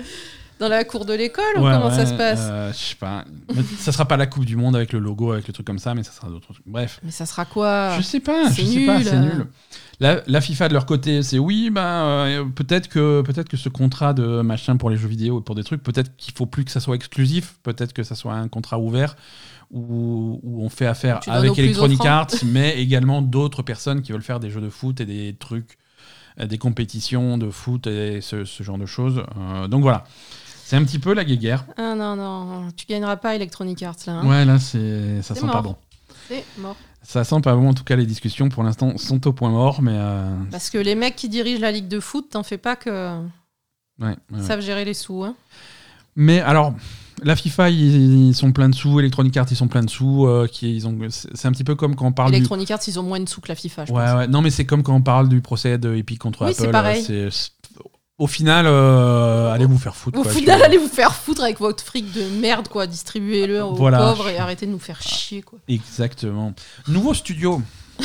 dans 0.59 0.67
la 0.69 0.83
cour 0.83 1.05
de 1.05 1.13
l'école 1.13 1.43
ou 1.57 1.61
ouais, 1.61 1.71
comment 1.73 1.91
ça 1.91 2.05
se 2.05 2.13
passe 2.13 2.39
euh, 2.43 2.71
Je 2.71 2.77
sais 2.77 2.95
pas. 2.95 3.25
Ça 3.79 3.91
sera 3.91 4.05
pas 4.05 4.17
la 4.17 4.27
Coupe 4.27 4.45
du 4.45 4.55
Monde 4.55 4.75
avec 4.75 4.93
le 4.93 4.99
logo, 4.99 5.31
avec 5.31 5.47
le 5.47 5.53
truc 5.53 5.65
comme 5.65 5.79
ça, 5.79 5.93
mais 5.95 6.03
ça 6.03 6.11
sera 6.11 6.29
d'autres 6.29 6.53
trucs. 6.53 6.65
Bref. 6.67 6.99
Mais 7.03 7.11
ça 7.11 7.25
sera 7.25 7.45
quoi 7.45 7.97
Je 7.97 8.01
sais 8.03 8.19
pas, 8.19 8.49
je 8.49 8.55
c'est 8.55 8.65
sais 8.65 8.85
pas, 8.85 8.97
nul. 8.97 9.07
c'est 9.07 9.19
nul. 9.19 9.47
La, 9.99 10.21
la 10.25 10.41
FIFA 10.41 10.69
de 10.69 10.73
leur 10.73 10.85
côté, 10.85 11.21
c'est 11.21 11.37
oui, 11.39 11.69
bah, 11.69 12.03
euh, 12.03 12.45
peut-être 12.45 12.89
que 12.89 13.21
peut-être 13.21 13.47
que 13.47 13.57
ce 13.57 13.69
contrat 13.69 14.13
de 14.13 14.41
machin 14.41 14.75
pour 14.75 14.89
les 14.89 14.97
jeux 14.97 15.07
vidéo 15.07 15.39
et 15.39 15.43
pour 15.43 15.55
des 15.55 15.63
trucs, 15.63 15.83
peut-être 15.83 16.15
qu'il 16.17 16.33
faut 16.33 16.45
plus 16.47 16.65
que 16.65 16.71
ça 16.71 16.79
soit 16.79 16.95
exclusif, 16.95 17.55
peut-être 17.63 17.93
que 17.93 18.03
ça 18.03 18.15
soit 18.15 18.33
un 18.33 18.47
contrat 18.47 18.79
ouvert 18.79 19.15
où, 19.71 20.39
où 20.43 20.63
on 20.63 20.69
fait 20.69 20.87
affaire 20.87 21.19
avec 21.27 21.57
Electronic. 21.57 22.03
Arts, 22.05 22.27
mais 22.45 22.79
également 22.81 23.21
d'autres 23.21 23.61
personnes 23.61 24.01
qui 24.01 24.11
veulent 24.11 24.23
faire 24.23 24.39
des 24.39 24.49
jeux 24.49 24.61
de 24.61 24.69
foot 24.69 24.99
et 24.99 25.05
des 25.05 25.35
trucs, 25.39 25.77
des 26.37 26.57
compétitions 26.57 27.37
de 27.37 27.49
foot 27.49 27.87
et 27.87 28.21
ce, 28.21 28.45
ce 28.45 28.63
genre 28.63 28.77
de 28.77 28.85
choses. 28.85 29.23
Euh, 29.37 29.67
donc 29.67 29.81
voilà, 29.81 30.03
c'est 30.63 30.75
un 30.75 30.83
petit 30.83 30.99
peu 30.99 31.13
la 31.13 31.23
guéguerre. 31.25 31.65
Ah 31.77 31.95
non, 31.95 32.15
non, 32.15 32.69
tu 32.75 32.85
gagneras 32.85 33.17
pas 33.17 33.35
Electronic 33.35 33.83
Arts 33.83 33.95
là. 34.07 34.13
hein. 34.13 34.27
Ouais, 34.27 34.45
là, 34.45 34.59
c'est 34.59 35.21
ça 35.21 35.35
sent 35.35 35.47
pas 35.47 35.61
bon. 35.61 35.75
C'est 36.27 36.43
mort. 36.57 36.75
Ça 37.01 37.23
sent 37.25 37.41
pas 37.41 37.53
bon. 37.55 37.69
En 37.69 37.73
tout 37.73 37.83
cas, 37.83 37.95
les 37.97 38.05
discussions 38.05 38.47
pour 38.49 38.63
l'instant 38.63 38.97
sont 38.97 39.27
au 39.27 39.33
point 39.33 39.49
mort, 39.49 39.81
mais 39.81 39.91
euh, 39.93 40.33
Parce 40.51 40.69
que 40.69 40.77
les 40.77 40.95
mecs 40.95 41.15
qui 41.17 41.27
dirigent 41.27 41.59
la 41.61 41.71
ligue 41.71 41.89
de 41.89 41.99
foot, 41.99 42.29
t'en 42.31 42.43
fais 42.43 42.57
pas 42.57 42.75
que 42.77 43.17
ouais, 43.99 44.07
ouais, 44.07 44.15
ils 44.31 44.37
ouais. 44.37 44.43
savent 44.43 44.61
gérer 44.61 44.85
les 44.85 44.93
sous. 44.93 45.23
Hein. 45.23 45.35
Mais 46.15 46.39
alors, 46.39 46.73
la 47.23 47.35
FIFA, 47.35 47.69
ils, 47.69 48.27
ils 48.29 48.35
sont 48.35 48.51
pleins 48.51 48.69
de 48.69 48.75
sous, 48.75 48.99
Electronic 48.99 49.35
Arts, 49.37 49.47
ils 49.51 49.55
sont 49.57 49.67
pleins 49.67 49.83
de 49.83 49.89
sous. 49.89 50.25
euh, 50.27 50.47
qui, 50.47 50.75
ils 50.75 50.87
ont, 50.87 50.97
c'est 51.09 51.47
un 51.47 51.51
petit 51.51 51.63
peu 51.63 51.75
comme 51.75 51.95
quand 51.95 52.05
on 52.07 52.11
parle 52.11 52.33
Electronic 52.33 52.69
Arts, 52.71 52.79
ils 52.87 52.99
ont 52.99 53.03
moins 53.03 53.19
de 53.19 53.27
sous 53.29 53.41
que 53.41 53.47
la 53.49 53.55
FIFA, 53.55 53.85
je 53.85 53.91
du. 53.91 53.97
Ouais, 53.97 54.05
pense. 54.05 54.15
ouais. 54.15 54.27
Non, 54.27 54.41
mais 54.41 54.49
c'est 54.49 54.65
comme 54.65 54.83
quand 54.83 54.95
on 54.95 55.01
parle 55.01 55.29
du 55.29 55.41
procès 55.41 55.77
de 55.77 55.95
Epic 55.95 56.19
contre 56.19 56.43
Oui, 56.43 56.51
Apple. 56.51 56.61
c'est 56.61 56.71
pareil. 56.71 57.05
euh, 57.09 57.29
c'est- 57.31 57.37
c'est- 57.37 57.51
au 58.19 58.27
final, 58.27 58.65
euh, 58.67 59.51
allez 59.51 59.65
vous 59.65 59.79
faire 59.79 59.95
foutre. 59.95 60.19
Au 60.19 60.23
quoi, 60.23 60.31
final, 60.31 60.61
allez 60.61 60.77
vous 60.77 60.87
faire 60.87 61.13
foutre 61.15 61.41
avec 61.43 61.59
votre 61.59 61.83
fric 61.83 62.11
de 62.13 62.23
merde, 62.39 62.67
quoi. 62.67 62.85
Distribuez-le 62.85 63.63
aux 63.63 63.73
Voilà. 63.73 63.97
pauvres 63.97 64.29
et 64.29 64.37
arrêtez 64.37 64.67
de 64.67 64.71
nous 64.71 64.79
faire 64.79 65.01
chier, 65.01 65.41
quoi. 65.41 65.57
Exactement. 65.67 66.53
Nouveau 66.87 67.15
studio. 67.15 67.61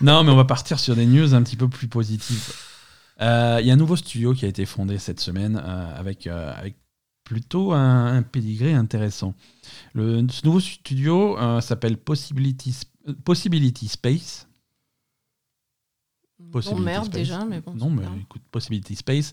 non, 0.00 0.22
mais 0.24 0.30
on 0.30 0.36
va 0.36 0.44
partir 0.44 0.78
sur 0.78 0.94
des 0.96 1.06
news 1.06 1.34
un 1.34 1.42
petit 1.42 1.56
peu 1.56 1.68
plus 1.68 1.88
positives. 1.88 2.52
Euh, 3.20 3.58
Il 3.60 3.66
y 3.66 3.70
a 3.70 3.74
un 3.74 3.76
nouveau 3.76 3.96
studio 3.96 4.32
qui 4.32 4.44
a 4.44 4.48
été 4.48 4.64
fondé 4.64 4.98
cette 4.98 5.20
semaine 5.20 5.60
euh, 5.64 5.98
avec, 6.00 6.26
avec 6.26 6.76
plutôt 7.28 7.72
un, 7.72 8.16
un 8.16 8.22
pédigré 8.22 8.72
intéressant. 8.72 9.34
Le, 9.92 10.26
ce 10.30 10.46
nouveau 10.46 10.60
studio 10.60 11.36
euh, 11.38 11.60
s'appelle 11.60 11.98
Possibility, 11.98 12.70
Sp- 12.70 13.12
Possibility 13.22 13.86
Space. 13.86 14.46
Bon, 16.38 16.52
Possibility 16.52 16.84
merde 16.86 17.04
Space. 17.04 17.16
déjà, 17.18 17.44
mais 17.44 17.60
bon. 17.60 17.74
Non, 17.74 17.90
mais 17.90 18.04
écoute, 18.22 18.40
Possibility 18.50 18.96
Space. 18.96 19.32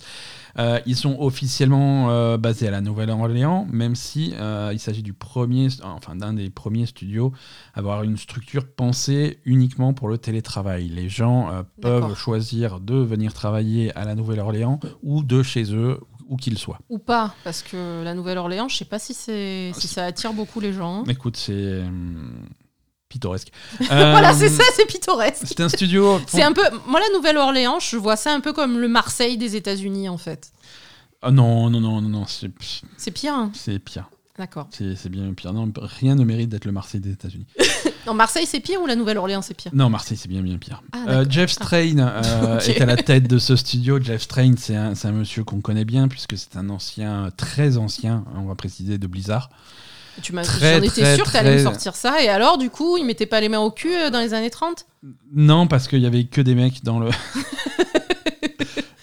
Euh, 0.59 0.81
ils 0.85 0.97
sont 0.97 1.15
officiellement 1.21 2.09
euh, 2.09 2.37
basés 2.37 2.67
à 2.67 2.71
la 2.71 2.81
Nouvelle-Orléans, 2.81 3.65
même 3.71 3.95
si 3.95 4.33
il 4.73 4.79
s'agit 4.79 5.03
du 5.03 5.13
premier, 5.13 5.69
enfin 5.83 6.17
d'un 6.17 6.33
des 6.33 6.49
premiers 6.49 6.87
studios 6.87 7.31
à 7.75 7.79
avoir 7.79 8.03
une 8.03 8.17
structure 8.17 8.67
pensée 8.67 9.39
uniquement 9.45 9.93
pour 9.93 10.09
le 10.09 10.17
télétravail. 10.17 10.89
Les 10.89 11.07
gens 11.07 11.63
peuvent 11.81 12.13
choisir 12.17 12.81
de 12.81 12.95
venir 12.95 13.33
travailler 13.33 13.95
à 13.95 14.03
la 14.03 14.15
Nouvelle-Orléans 14.15 14.81
ou 15.01 15.23
de 15.23 15.43
chez 15.43 15.73
eux, 15.73 15.99
où 16.28 16.38
qu'ils 16.38 16.57
soient. 16.57 16.80
Ou 16.89 16.97
pas, 16.99 17.34
parce 17.43 17.61
que 17.61 18.03
la 18.03 18.13
Nouvelle-Orléans, 18.13 18.67
je 18.67 18.78
sais 18.78 18.86
pas 18.86 18.99
si, 18.99 19.13
c'est, 19.13 19.71
Ah, 19.76 19.80
si 19.80 19.88
ça 19.88 20.05
attire 20.05 20.34
beaucoup 20.34 20.59
les 20.59 20.73
gens. 20.73 21.03
Écoute, 21.05 21.38
c'est 21.38 21.82
hum, 21.82 22.47
pittoresque. 23.09 23.49
voilà, 23.80 24.32
Euh, 24.32 24.34
c'est 24.38 24.49
ça, 24.49 24.63
c'est 24.76 24.86
pittoresque. 24.86 25.43
C'est 25.45 25.59
un 25.61 25.69
studio. 25.69 26.19
C'est 26.28 26.43
un 26.43 26.53
peu, 26.53 26.63
moi 26.88 26.99
la 26.99 27.15
Nouvelle-Orléans, 27.17 27.80
je 27.80 27.97
vois 27.97 28.15
ça 28.15 28.34
un 28.34 28.39
peu 28.39 28.53
comme 28.53 28.80
le 28.80 28.88
Marseille 28.88 29.38
des 29.38 29.55
États-Unis 29.55 30.09
en 30.09 30.17
fait. 30.17 30.51
Ah 31.21 31.32
non, 31.32 31.69
non, 31.69 31.80
non, 31.80 32.01
non, 32.01 32.09
non, 32.09 32.26
c'est 32.26 32.51
C'est 32.97 33.11
pire, 33.11 33.34
hein 33.34 33.51
c'est 33.53 33.80
pire. 33.80 34.09
D'accord. 34.38 34.67
C'est 34.71 35.09
bien 35.09 35.31
pire. 35.33 35.53
Non, 35.53 35.71
rien 35.77 36.15
ne 36.15 36.23
mérite 36.23 36.49
d'être 36.49 36.65
le 36.65 36.71
Marseille 36.71 37.01
des 37.01 37.11
États-Unis. 37.11 37.47
Non, 38.07 38.13
Marseille 38.13 38.45
c'est 38.45 38.59
pire 38.59 38.79
ou 38.83 38.86
la 38.86 38.95
Nouvelle-Orléans 38.95 39.41
c'est 39.41 39.55
pire? 39.55 39.71
Non, 39.73 39.89
Marseille, 39.89 40.15
c'est 40.15 40.27
bien, 40.27 40.43
bien 40.43 40.59
pire. 40.59 40.83
Ah, 40.91 41.05
Euh. 41.07 41.25
Jeff 41.27 41.49
Strain 41.49 41.97
euh, 41.97 42.59
est 42.67 42.79
à 42.79 42.86
la 42.86 42.97
tête 42.97 43.27
de 43.27 43.39
ce 43.39 43.55
studio. 43.55 43.99
Jeff 43.99 44.21
Strain, 44.21 44.53
c'est 44.59 44.75
un, 44.75 44.93
un 45.03 45.11
monsieur 45.11 45.43
qu'on 45.43 45.59
connaît 45.59 45.86
bien, 45.86 46.07
puisque 46.07 46.38
c'est 46.38 46.55
un 46.55 46.69
ancien, 46.69 47.31
très 47.36 47.77
ancien, 47.77 48.23
hein, 48.27 48.33
on 48.38 48.45
va 48.45 48.53
préciser, 48.53 48.99
de 48.99 49.07
Blizzard. 49.07 49.49
Tu 50.21 50.33
m'as, 50.33 50.43
j'en 50.43 50.83
étais 50.83 51.15
sûre 51.15 51.25
que 51.25 51.31
t'allais 51.31 51.55
me 51.57 51.63
sortir 51.63 51.95
ça. 51.95 52.21
Et 52.21 52.29
alors, 52.29 52.59
du 52.59 52.69
coup, 52.69 52.95
ils 52.97 53.05
mettaient 53.05 53.25
pas 53.25 53.41
les 53.41 53.49
mains 53.49 53.59
au 53.59 53.71
cul 53.71 53.95
euh, 53.95 54.11
dans 54.11 54.19
les 54.19 54.36
années 54.36 54.51
30 54.51 54.86
Non, 55.33 55.65
parce 55.65 55.88
qu'il 55.88 55.99
y 55.99 56.05
avait 56.05 56.25
que 56.25 56.41
des 56.41 56.53
mecs 56.53 56.83
dans 56.83 56.99
le. 56.99 57.09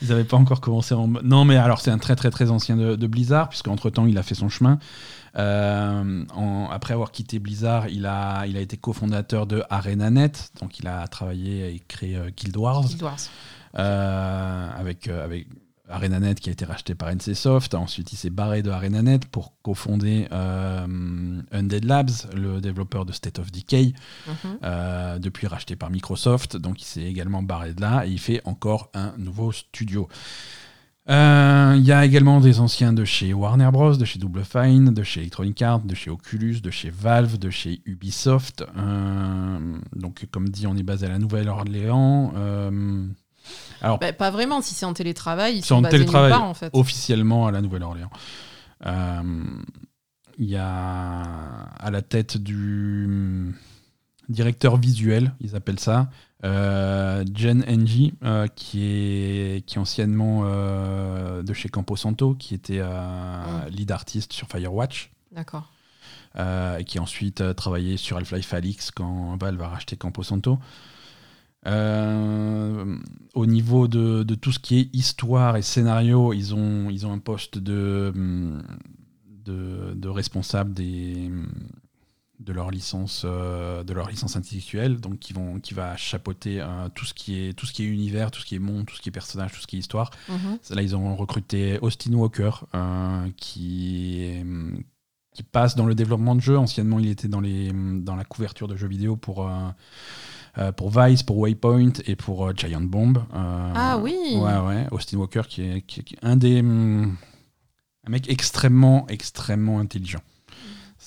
Ils 0.02 0.08
n'avaient 0.08 0.24
pas 0.24 0.36
encore 0.36 0.60
commencé 0.60 0.94
en. 0.94 1.06
Non, 1.06 1.44
mais 1.44 1.56
alors 1.56 1.80
c'est 1.80 1.90
un 1.90 1.98
très 1.98 2.16
très 2.16 2.30
très 2.30 2.50
ancien 2.50 2.76
de, 2.76 2.96
de 2.96 3.06
Blizzard, 3.06 3.48
puisqu'entre 3.48 3.88
temps 3.88 4.06
il 4.06 4.18
a 4.18 4.22
fait 4.22 4.34
son 4.34 4.48
chemin. 4.48 4.78
Euh, 5.36 6.24
en- 6.34 6.68
après 6.70 6.94
avoir 6.94 7.10
quitté 7.12 7.38
Blizzard, 7.38 7.88
il 7.88 8.06
a, 8.06 8.44
il 8.46 8.56
a 8.56 8.60
été 8.60 8.76
cofondateur 8.76 9.46
de 9.46 9.62
ArenaNet, 9.70 10.50
donc 10.60 10.78
il 10.78 10.86
a 10.86 11.06
travaillé 11.08 11.74
et 11.74 11.78
créé 11.88 12.16
euh, 12.16 12.30
Guild 12.36 12.56
Wars. 12.56 12.84
Guild 12.84 13.02
Wars. 13.02 13.18
euh, 13.78 14.68
avec, 14.78 15.08
avec 15.08 15.46
ArenaNet 15.88 16.34
qui 16.36 16.48
a 16.48 16.52
été 16.52 16.64
racheté 16.64 16.94
par 16.94 17.10
NCSoft. 17.14 17.74
Ensuite, 17.74 18.12
il 18.12 18.16
s'est 18.16 18.30
barré 18.30 18.62
de 18.62 18.70
ArenaNet 18.70 19.20
pour 19.30 19.52
cofonder 19.62 20.28
euh, 20.32 21.40
Undead 21.52 21.84
Labs, 21.84 22.10
le 22.34 22.60
développeur 22.60 23.04
de 23.04 23.12
State 23.12 23.38
of 23.38 23.50
Decay, 23.50 23.92
Mhm. 24.26 24.58
euh, 24.64 25.18
depuis 25.18 25.46
racheté 25.46 25.76
par 25.76 25.90
Microsoft. 25.90 26.56
Donc, 26.56 26.80
il 26.82 26.84
s'est 26.86 27.02
également 27.02 27.42
barré 27.42 27.74
de 27.74 27.80
là 27.80 28.06
et 28.06 28.10
il 28.10 28.20
fait 28.20 28.40
encore 28.44 28.90
un 28.94 29.12
nouveau 29.18 29.52
studio. 29.52 30.08
Euh, 31.10 31.74
Il 31.76 31.84
y 31.84 31.90
a 31.92 32.04
également 32.04 32.40
des 32.40 32.60
anciens 32.60 32.92
de 32.92 33.04
chez 33.04 33.32
Warner 33.32 33.70
Bros, 33.72 33.96
de 33.96 34.04
chez 34.04 34.18
Double 34.20 34.44
Fine, 34.44 34.94
de 34.94 35.02
chez 35.02 35.20
Electronic 35.20 35.60
Arts, 35.62 35.80
de 35.80 35.94
chez 35.94 36.10
Oculus, 36.10 36.60
de 36.60 36.70
chez 36.70 36.90
Valve, 36.90 37.38
de 37.38 37.50
chez 37.50 37.80
Ubisoft. 37.86 38.64
Euh, 38.76 39.78
donc, 39.96 40.26
comme 40.30 40.48
dit, 40.48 40.66
on 40.66 40.76
est 40.76 40.82
basé 40.84 41.06
à 41.06 41.08
la 41.08 41.18
Nouvelle-Orléans. 41.18 42.32
Euh, 42.36 43.06
alors, 43.80 43.98
Bah, 43.98 44.12
pas 44.12 44.30
vraiment, 44.30 44.60
si 44.62 44.74
c'est 44.74 44.86
en 44.86 44.92
télétravail, 44.92 45.56
ils 45.56 45.62
C'est 45.62 45.68
sont 45.68 45.76
en 45.76 45.82
basés 45.82 45.96
nulle 45.98 46.06
télétravail. 46.06 46.30
part, 46.30 46.44
en 46.44 46.54
fait. 46.54 46.70
officiellement 46.72 47.46
à 47.48 47.50
la 47.50 47.60
Nouvelle-Orléans. 47.62 48.10
Il 50.38 50.46
y 50.48 50.56
a 50.56 51.20
à 51.78 51.90
la 51.90 52.00
tête 52.02 52.36
du 52.38 53.54
directeur 54.32 54.76
visuel, 54.76 55.32
ils 55.40 55.54
appellent 55.54 55.80
ça, 55.80 56.10
euh, 56.44 57.24
Jen 57.34 57.64
Engie, 57.68 58.14
euh, 58.24 58.46
qui, 58.48 58.84
est, 58.84 59.64
qui 59.66 59.76
est 59.76 59.78
anciennement 59.78 60.42
euh, 60.44 61.42
de 61.42 61.52
chez 61.52 61.68
Campo 61.68 61.96
Santo, 61.96 62.34
qui 62.34 62.54
était 62.54 62.80
euh, 62.80 63.68
lead 63.68 63.90
artiste 63.92 64.32
sur 64.32 64.48
Firewatch. 64.48 65.10
D'accord. 65.30 65.72
et 66.36 66.84
qui 66.84 66.98
a 66.98 67.02
ensuite 67.02 67.54
travaillé 67.56 67.96
sur 67.96 68.18
Half-Life 68.18 68.52
Alix 68.52 68.90
quand 68.90 69.36
Valve 69.38 69.62
a 69.62 69.68
racheté 69.68 69.96
Campo 69.96 70.22
Santo. 70.22 70.58
Au 71.64 73.46
niveau 73.46 73.88
de, 73.88 74.24
de 74.24 74.34
tout 74.34 74.52
ce 74.52 74.58
qui 74.58 74.80
est 74.80 74.94
histoire 74.94 75.56
et 75.56 75.62
scénario, 75.62 76.32
ils 76.34 76.54
ont, 76.54 76.90
ils 76.90 77.06
ont 77.06 77.12
un 77.12 77.18
poste 77.18 77.56
de, 77.58 78.12
de, 79.44 79.94
de 79.94 80.08
responsable 80.08 80.74
des, 80.74 81.30
de 82.44 82.52
leur 82.52 82.70
licence, 82.70 83.22
euh, 83.24 83.82
de 83.84 83.92
leur 83.92 84.08
licence 84.08 84.36
intellectuelle, 84.36 85.00
donc 85.00 85.18
qui, 85.18 85.32
vont, 85.32 85.60
qui 85.60 85.74
va 85.74 85.96
chapeauter 85.96 86.60
euh, 86.60 86.88
tout, 86.94 87.04
ce 87.04 87.14
qui 87.14 87.38
est, 87.38 87.52
tout 87.52 87.66
ce 87.66 87.72
qui 87.72 87.84
est 87.84 87.86
univers, 87.86 88.30
tout 88.30 88.40
ce 88.40 88.46
qui 88.46 88.56
est 88.56 88.58
monde, 88.58 88.86
tout 88.86 88.96
ce 88.96 89.00
qui 89.00 89.08
est 89.08 89.12
personnage, 89.12 89.52
tout 89.52 89.60
ce 89.60 89.66
qui 89.66 89.76
est 89.76 89.78
histoire. 89.78 90.10
Mhm. 90.28 90.58
Là, 90.70 90.82
ils 90.82 90.94
ont 90.96 91.14
recruté 91.16 91.78
Austin 91.82 92.12
Walker, 92.14 92.50
euh, 92.74 93.28
qui, 93.36 94.32
qui 95.34 95.42
passe 95.42 95.76
dans 95.76 95.86
le 95.86 95.94
développement 95.94 96.34
de 96.34 96.40
jeux. 96.40 96.58
Anciennement, 96.58 96.98
il 96.98 97.08
était 97.08 97.28
dans, 97.28 97.40
les, 97.40 97.70
dans 97.72 98.16
la 98.16 98.24
couverture 98.24 98.68
de 98.68 98.76
jeux 98.76 98.88
vidéo 98.88 99.16
pour, 99.16 99.48
pour 100.76 100.90
Vice, 100.90 101.22
pour 101.22 101.38
Waypoint 101.38 101.92
et 102.06 102.16
pour 102.16 102.54
Giant 102.56 102.80
Bomb. 102.82 103.18
Ah 103.32 103.98
oui. 104.02 104.14
Ouais, 104.34 104.58
ouais. 104.58 104.86
Austin 104.90 105.18
Walker, 105.18 105.42
qui 105.48 105.62
est, 105.62 105.82
qui 105.82 106.00
est- 106.00 106.02
qui 106.02 106.14
est 106.14 106.18
un 106.24 106.36
des. 106.36 106.58
un 106.60 108.10
mec 108.10 108.28
extrêmement, 108.28 109.06
extrêmement 109.08 109.78
intelligent. 109.78 110.20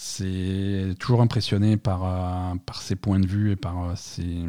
C'est 0.08 0.94
toujours 1.00 1.22
impressionné 1.22 1.78
par, 1.78 2.04
euh, 2.04 2.56
par 2.68 2.82
ses 2.84 2.96
points 2.96 3.20
de 3.20 3.26
vue 3.26 3.50
et 3.52 3.56
par 3.56 3.84
euh, 3.84 3.94
ses. 3.96 4.46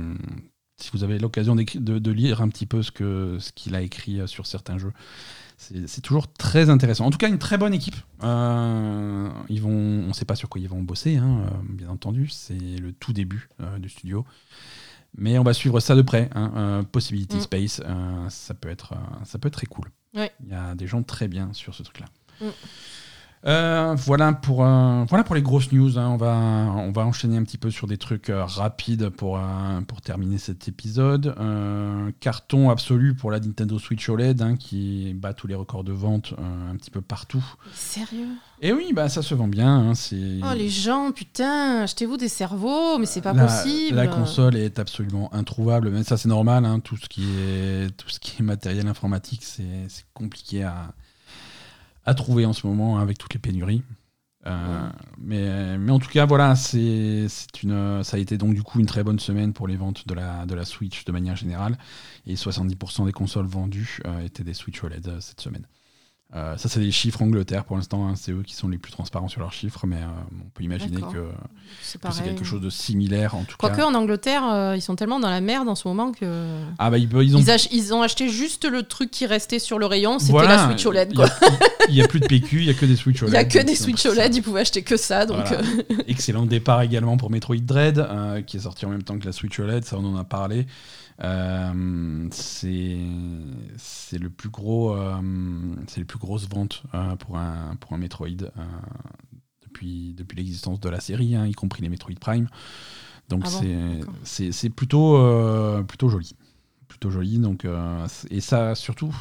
Si 0.78 0.90
vous 0.92 1.02
avez 1.02 1.18
l'occasion 1.18 1.56
de, 1.56 1.64
de 1.98 2.10
lire 2.10 2.42
un 2.42 2.48
petit 2.50 2.66
peu 2.66 2.82
ce 2.82 2.90
que 2.90 3.38
ce 3.40 3.52
qu'il 3.52 3.74
a 3.74 3.80
écrit 3.80 4.20
euh, 4.20 4.26
sur 4.26 4.46
certains 4.46 4.76
jeux, 4.76 4.92
c'est 5.56 6.02
toujours 6.02 6.30
très 6.30 6.68
intéressant. 6.68 7.06
En 7.06 7.10
tout 7.10 7.16
cas, 7.16 7.28
une 7.28 7.38
très 7.38 7.56
bonne 7.56 7.72
équipe. 7.72 7.96
Euh, 8.22 9.30
ils 9.48 9.62
vont, 9.62 9.70
on 9.70 10.08
ne 10.08 10.12
sait 10.12 10.26
pas 10.26 10.36
sur 10.36 10.50
quoi 10.50 10.60
ils 10.60 10.68
vont 10.68 10.82
bosser, 10.82 11.16
hein, 11.16 11.46
euh, 11.46 11.50
bien 11.70 11.88
entendu. 11.88 12.28
C'est 12.28 12.58
le 12.58 12.92
tout 12.92 13.14
début 13.14 13.48
euh, 13.62 13.78
du 13.78 13.88
studio. 13.88 14.26
Mais 15.16 15.38
on 15.38 15.42
va 15.42 15.54
suivre 15.54 15.80
ça 15.80 15.94
de 15.96 16.02
près. 16.02 16.28
hein. 16.34 16.84
Possibility 16.92 17.38
Mm. 17.38 17.40
Space, 17.40 17.80
ça, 18.28 18.52
peut 18.52 18.68
être, 18.68 18.92
ça 19.24 19.38
peut 19.38 19.48
être 19.48 19.54
très 19.54 19.66
cool. 19.66 19.86
Ouais. 20.12 20.30
Il 20.44 20.50
y 20.50 20.54
a 20.54 20.74
des 20.74 20.86
gens 20.86 21.02
très 21.02 21.26
bien 21.28 21.50
sur 21.54 21.74
ce 21.74 21.82
truc-là. 21.82 22.06
Mm. 22.42 22.50
Euh, 23.46 23.94
voilà, 23.96 24.32
pour, 24.32 24.64
euh, 24.64 25.04
voilà 25.08 25.22
pour 25.22 25.36
les 25.36 25.42
grosses 25.42 25.70
news. 25.70 25.98
hein. 25.98 26.08
On, 26.08 26.16
va, 26.16 26.34
on 26.34 26.90
va 26.90 27.06
enchaîner 27.06 27.36
un 27.36 27.44
petit 27.44 27.58
peu 27.58 27.70
sur 27.70 27.86
des 27.86 27.96
trucs 27.96 28.28
euh, 28.28 28.44
rapides 28.44 29.08
pour, 29.10 29.40
pour 29.86 30.00
terminer 30.00 30.38
cet 30.38 30.66
épisode. 30.66 31.34
Carton 32.20 32.70
absolu 32.70 33.14
pour 33.14 33.30
la 33.30 33.38
Nintendo 33.38 33.78
Switch 33.78 34.08
OLED 34.08 34.42
hein, 34.42 34.56
qui 34.56 35.14
bat 35.14 35.32
tous 35.32 35.46
les 35.46 35.54
records 35.54 35.84
de 35.84 35.92
vente 35.92 36.34
un 36.72 36.74
petit 36.76 36.90
peu 36.90 37.00
partout. 37.00 37.44
Sérieux? 37.72 38.28
Et 38.62 38.72
oui, 38.72 38.92
bah, 38.92 39.08
ça 39.08 39.22
se 39.22 39.34
vend 39.34 39.48
bien. 39.48 39.90
hein. 39.90 39.92
Oh 40.42 40.54
les 40.56 40.68
gens, 40.68 41.12
putain, 41.12 41.82
achetez-vous 41.82 42.16
des 42.16 42.28
cerveaux, 42.28 42.98
mais 42.98 43.06
c'est 43.06 43.20
pas 43.20 43.32
la, 43.32 43.46
possible. 43.46 43.96
La 43.96 44.06
console 44.08 44.56
est 44.56 44.78
absolument 44.78 45.32
introuvable, 45.32 45.90
mais 45.90 46.02
ça 46.02 46.16
c'est 46.16 46.28
normal. 46.28 46.66
tout 46.82 46.96
ce 46.96 47.06
qui 47.08 47.24
est 47.38 47.96
tout 47.96 48.08
ce 48.08 48.18
qui 48.18 48.40
est 48.40 48.44
matériel 48.44 48.88
informatique, 48.88 49.44
c'est 49.44 49.86
c'est 49.88 50.06
compliqué 50.14 50.64
à, 50.64 50.94
à 52.06 52.14
trouver 52.14 52.46
en 52.46 52.52
ce 52.52 52.66
moment 52.66 52.98
hein, 52.98 53.02
avec 53.02 53.18
toutes 53.18 53.34
les 53.34 53.40
pénuries. 53.40 53.82
Euh, 54.46 54.88
mais, 55.18 55.76
mais 55.76 55.90
en 55.90 55.98
tout 55.98 56.08
cas, 56.08 56.24
voilà, 56.24 56.54
c'est 56.54 57.26
c'est 57.28 57.62
une, 57.62 58.02
ça 58.04 58.16
a 58.16 58.20
été 58.20 58.38
donc 58.38 58.54
du 58.54 58.62
coup 58.62 58.78
une 58.78 58.86
très 58.86 59.02
bonne 59.02 59.18
semaine 59.18 59.52
pour 59.52 59.66
les 59.66 59.76
ventes 59.76 60.06
de 60.06 60.14
la, 60.14 60.46
de 60.46 60.54
la 60.54 60.64
Switch 60.64 61.04
de 61.04 61.12
manière 61.12 61.36
générale. 61.36 61.76
Et 62.26 62.34
70% 62.34 63.06
des 63.06 63.12
consoles 63.12 63.46
vendues 63.46 63.98
euh, 64.06 64.24
étaient 64.24 64.44
des 64.44 64.54
Switch 64.54 64.82
OLED 64.82 65.08
euh, 65.08 65.20
cette 65.20 65.40
semaine. 65.40 65.66
Euh, 66.34 66.56
ça, 66.56 66.68
c'est 66.68 66.80
des 66.80 66.90
chiffres 66.90 67.22
Angleterre 67.22 67.64
pour 67.64 67.76
l'instant. 67.76 68.08
hein, 68.08 68.14
c'est 68.16 68.32
eux 68.32 68.42
qui 68.44 68.54
sont 68.56 68.68
les 68.68 68.78
plus 68.78 68.90
transparents 68.90 69.28
sur 69.28 69.40
leurs 69.40 69.52
chiffres, 69.52 69.86
mais 69.86 69.96
euh, 69.96 70.06
on 70.44 70.48
peut 70.52 70.64
imaginer 70.64 71.00
que 71.00 71.28
C'est 71.80 72.00
que 72.00 72.24
quelque 72.24 72.44
chose 72.44 72.60
de 72.60 72.68
similaire 72.68 73.36
en 73.36 73.44
tout 73.44 73.56
Quoique 73.56 73.76
cas. 73.76 73.86
en 73.86 73.94
Angleterre, 73.94 74.42
euh, 74.52 74.74
ils 74.76 74.82
sont 74.82 74.96
tellement 74.96 75.20
dans 75.20 75.30
la 75.30 75.40
merde 75.40 75.68
en 75.68 75.76
ce 75.76 75.86
moment 75.86 76.10
que. 76.10 76.58
Ah 76.78 76.90
bah 76.90 76.98
ils, 76.98 77.08
ils 77.22 77.36
ont. 77.36 77.38
Ils, 77.38 77.50
ach- 77.50 77.68
ils 77.70 77.94
ont 77.94 78.02
acheté 78.02 78.28
juste 78.28 78.64
le 78.68 78.82
truc 78.82 79.12
qui 79.12 79.24
restait 79.24 79.60
sur 79.60 79.78
le 79.78 79.86
rayon, 79.86 80.18
c'était 80.18 80.32
Voilà, 80.32 80.56
la 80.56 80.66
Switch 80.66 80.84
OLED. 80.84 81.10
Il 81.12 81.16
Quoi. 81.16 81.28
Il 81.88 81.94
n'y 81.94 82.02
a, 82.02 82.08
plus 82.08 82.18
de 82.18 82.26
PQ, 82.26 82.58
il 82.58 82.64
n'y 82.64 82.70
a 82.70 82.74
que 82.74 82.86
des 82.86 82.96
Switch 82.96 83.18
Il 83.20 83.24
OLED. 83.26 83.34
y 83.34 83.36
a 83.36 83.44
que 83.44 83.64
des 83.64 83.76
Switch 83.76 84.04
OLED, 84.04 84.34
ils 84.34 84.42
pouvaient 84.42 84.62
acheter 84.62 84.82
que 84.82 84.96
ça. 84.96 85.24
Donc, 85.26 85.46
Voilà. 85.46 85.62
Excellent 86.08 86.44
départ 86.44 86.82
également 86.82 87.16
pour 87.16 87.30
Metroid 87.30 87.56
Dread, 87.62 88.04
qui 88.46 88.56
est 88.56 88.60
sorti 88.60 88.84
en 88.84 88.88
même 88.90 89.04
temps 89.04 89.16
que 89.20 89.26
la 89.26 89.32
Switch 89.32 89.58
OLED, 89.60 89.84
ça 89.84 89.96
on 89.96 90.04
en 90.04 90.16
a 90.16 90.24
parlé. 90.24 90.66
Euh, 91.22 92.28
c'est 92.30 92.98
c'est 93.76 94.18
le 94.18 94.28
plus 94.28 94.50
gros, 94.50 94.94
euh, 94.94 95.20
c'est 95.86 96.00
les 96.00 96.04
plus 96.04 96.18
grosses 96.18 96.48
ventes 96.48 96.82
euh, 96.94 97.16
pour 97.16 97.38
un 97.38 97.76
pour 97.76 97.94
un 97.94 97.98
Metroid 97.98 98.28
depuis 99.62 100.14
depuis 100.14 100.36
l'existence 100.36 100.80
de 100.80 100.88
la 100.88 101.00
série, 101.00 101.34
hein, 101.34 101.46
y 101.46 101.52
compris 101.52 101.82
les 101.82 101.88
Metroid 101.88 102.14
Prime. 102.20 102.48
Donc 103.28 103.44
Ah 103.46 103.60
c'est 104.24 104.70
plutôt 104.70 105.82
plutôt 105.88 106.08
joli, 106.08 106.34
plutôt 106.88 107.10
joli. 107.10 107.38
Donc 107.38 107.66
et 108.30 108.40
ça 108.40 108.74
surtout. 108.74 109.14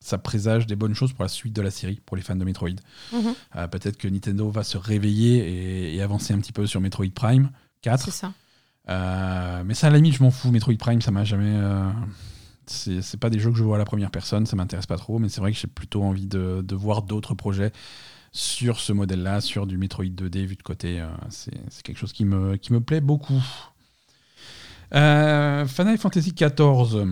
ça 0.00 0.18
présage 0.18 0.66
des 0.66 0.74
bonnes 0.76 0.94
choses 0.94 1.12
pour 1.12 1.22
la 1.22 1.28
suite 1.28 1.54
de 1.54 1.62
la 1.62 1.70
série, 1.70 2.00
pour 2.04 2.16
les 2.16 2.22
fans 2.24 2.34
de 2.34 2.44
Metroid. 2.44 2.70
mhm. 3.12 3.34
Euh, 3.54 3.68
Peut-être 3.68 3.96
que 3.96 4.08
Nintendo 4.08 4.50
va 4.50 4.64
se 4.64 4.76
réveiller 4.76 5.36
et, 5.38 5.94
et 5.94 6.02
avancer 6.02 6.34
un 6.34 6.38
petit 6.40 6.52
peu 6.52 6.66
sur 6.66 6.80
Metroid 6.80 7.12
Prime, 7.14 7.50
4. 7.82 8.06
C'est 8.06 8.10
ça. 8.10 8.32
Euh, 8.88 9.62
mais 9.64 9.74
ça, 9.74 9.86
à 9.86 9.90
la 9.90 9.96
limite, 9.96 10.14
je 10.16 10.22
m'en 10.22 10.30
fous. 10.30 10.50
Metroid 10.50 10.74
Prime, 10.78 11.00
ça 11.00 11.10
m'a 11.10 11.24
jamais. 11.24 11.52
euh, 11.54 11.90
c'est 12.66 13.18
pas 13.20 13.28
des 13.30 13.38
jeux 13.38 13.50
que 13.50 13.58
je 13.58 13.62
vois 13.64 13.76
à 13.76 13.78
la 13.78 13.84
première 13.84 14.10
personne, 14.10 14.46
ça 14.46 14.56
m'intéresse 14.56 14.86
pas 14.86 14.96
trop, 14.96 15.18
mais 15.18 15.28
c'est 15.28 15.40
vrai 15.40 15.52
que 15.52 15.58
j'ai 15.58 15.66
plutôt 15.68 16.02
envie 16.04 16.26
de, 16.26 16.62
de 16.66 16.74
voir 16.76 17.02
d'autres 17.02 17.34
projets 17.34 17.72
sur 18.30 18.78
ce 18.80 18.92
modèle-là, 18.92 19.40
sur 19.40 19.66
du 19.66 19.76
Metroid 19.76 20.06
2D 20.06 20.46
vu 20.46 20.56
de 20.56 20.62
côté. 20.62 21.00
euh, 21.00 21.08
c'est 21.28 21.52
quelque 21.82 21.98
chose 21.98 22.12
qui 22.12 22.24
me, 22.24 22.56
qui 22.56 22.72
me 22.72 22.80
plaît 22.80 23.00
beaucoup. 23.02 23.42
Final 24.92 25.98
Fantasy 25.98 26.32
XIV 26.34 27.06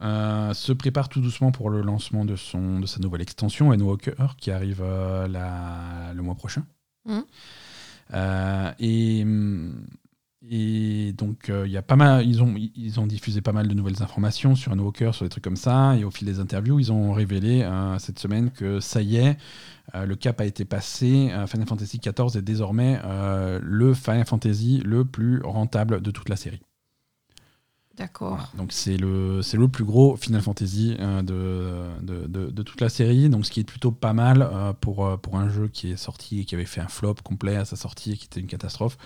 se 0.00 0.72
prépare 0.72 1.08
tout 1.08 1.20
doucement 1.20 1.50
pour 1.52 1.70
le 1.70 1.80
lancement 1.82 2.24
de, 2.24 2.36
son, 2.36 2.78
de 2.80 2.86
sa 2.86 3.00
nouvelle 3.00 3.22
extension, 3.22 3.68
Endwalker, 3.70 4.34
qui 4.38 4.50
arrive 4.50 4.82
la- 4.82 6.12
le 6.14 6.22
mois 6.22 6.34
prochain. 6.34 6.64
Euh, 8.12 8.72
et, 8.78 9.22
hum, 9.22 9.86
et 10.50 11.12
donc, 11.12 11.48
euh, 11.48 11.66
il 11.66 11.72
y 11.72 11.76
a 11.76 11.82
pas 11.82 11.96
mal, 11.96 12.26
ils, 12.26 12.42
ont, 12.42 12.54
ils 12.56 13.00
ont 13.00 13.06
diffusé 13.06 13.40
pas 13.40 13.52
mal 13.52 13.66
de 13.66 13.74
nouvelles 13.74 14.02
informations 14.02 14.54
sur 14.54 14.72
Endwalker, 14.72 15.12
sur 15.12 15.24
des 15.24 15.30
trucs 15.30 15.44
comme 15.44 15.56
ça. 15.56 15.96
Et 15.96 16.04
au 16.04 16.10
fil 16.10 16.26
des 16.26 16.38
interviews, 16.38 16.78
ils 16.78 16.92
ont 16.92 17.12
révélé 17.12 17.62
euh, 17.62 17.98
cette 17.98 18.18
semaine 18.18 18.50
que 18.50 18.80
ça 18.80 19.00
y 19.00 19.16
est, 19.16 19.38
euh, 19.94 20.04
le 20.04 20.16
cap 20.16 20.40
a 20.40 20.44
été 20.44 20.64
passé. 20.64 21.30
Final 21.46 21.66
Fantasy 21.66 21.98
XIV 21.98 22.36
est 22.36 22.42
désormais 22.42 23.00
le 23.60 23.94
Final 23.94 24.26
Fantasy 24.26 24.82
le 24.84 25.04
plus 25.04 25.40
rentable 25.42 26.02
de 26.02 26.10
toute 26.10 26.28
la 26.28 26.36
série. 26.36 26.60
D'accord. 27.96 28.30
Voilà. 28.34 28.48
Donc 28.58 28.72
c'est 28.72 28.96
le, 28.96 29.40
c'est 29.42 29.56
le 29.56 29.68
plus 29.68 29.84
gros 29.84 30.16
Final 30.16 30.40
Fantasy 30.42 30.96
euh, 30.98 31.22
de, 31.22 32.04
de, 32.04 32.26
de- 32.26 32.50
de 32.50 32.62
toute 32.64 32.80
la 32.80 32.88
série, 32.88 33.28
donc 33.28 33.46
ce 33.46 33.52
qui 33.52 33.60
est 33.60 33.64
plutôt 33.64 33.92
pas 33.92 34.12
mal 34.12 34.42
euh, 34.42 34.72
pour, 34.72 35.06
euh, 35.06 35.16
pour 35.16 35.36
un 35.36 35.48
jeu 35.48 35.68
qui 35.68 35.92
est 35.92 35.96
sorti 35.96 36.40
et 36.40 36.44
qui 36.44 36.56
avait 36.56 36.64
fait 36.66 36.80
un 36.80 36.88
flop 36.88 37.14
complet 37.22 37.54
à 37.54 37.64
sa 37.64 37.76
sortie 37.76 38.12
et 38.12 38.16
qui 38.16 38.26
était 38.26 38.40
une 38.40 38.48
catastrophe. 38.48 38.98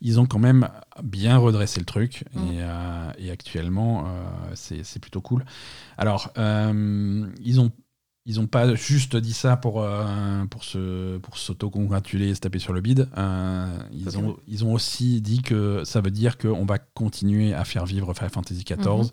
Ils 0.00 0.18
ont 0.18 0.26
quand 0.26 0.40
même 0.40 0.68
bien 1.02 1.36
redressé 1.38 1.78
le 1.78 1.86
truc 1.86 2.24
Mm. 2.34 2.38
et, 2.38 2.56
euh, 2.62 3.10
et 3.18 3.30
actuellement 3.30 4.04
c'est, 4.54 4.82
c'est 4.82 4.98
plutôt 5.00 5.20
cool. 5.20 5.44
Alors 5.96 6.32
ils 6.36 7.60
ont 7.60 7.70
ils 8.26 8.36
n'ont 8.36 8.46
pas 8.46 8.74
juste 8.74 9.16
dit 9.16 9.34
ça 9.34 9.56
pour, 9.56 9.82
euh, 9.82 10.44
pour, 10.46 10.64
se, 10.64 11.18
pour 11.18 11.36
s'auto-congratuler 11.36 12.28
et 12.28 12.34
se 12.34 12.40
taper 12.40 12.58
sur 12.58 12.72
le 12.72 12.80
bide. 12.80 13.08
Euh, 13.18 13.66
ils, 13.92 14.16
ont, 14.18 14.36
ils 14.48 14.64
ont 14.64 14.72
aussi 14.72 15.20
dit 15.20 15.42
que 15.42 15.82
ça 15.84 16.00
veut 16.00 16.10
dire 16.10 16.38
qu'on 16.38 16.64
va 16.64 16.78
continuer 16.78 17.52
à 17.52 17.64
faire 17.64 17.84
vivre 17.84 18.14
Final 18.14 18.30
Fantasy 18.30 18.64
XIV 18.64 18.78
Mhm. 18.86 19.08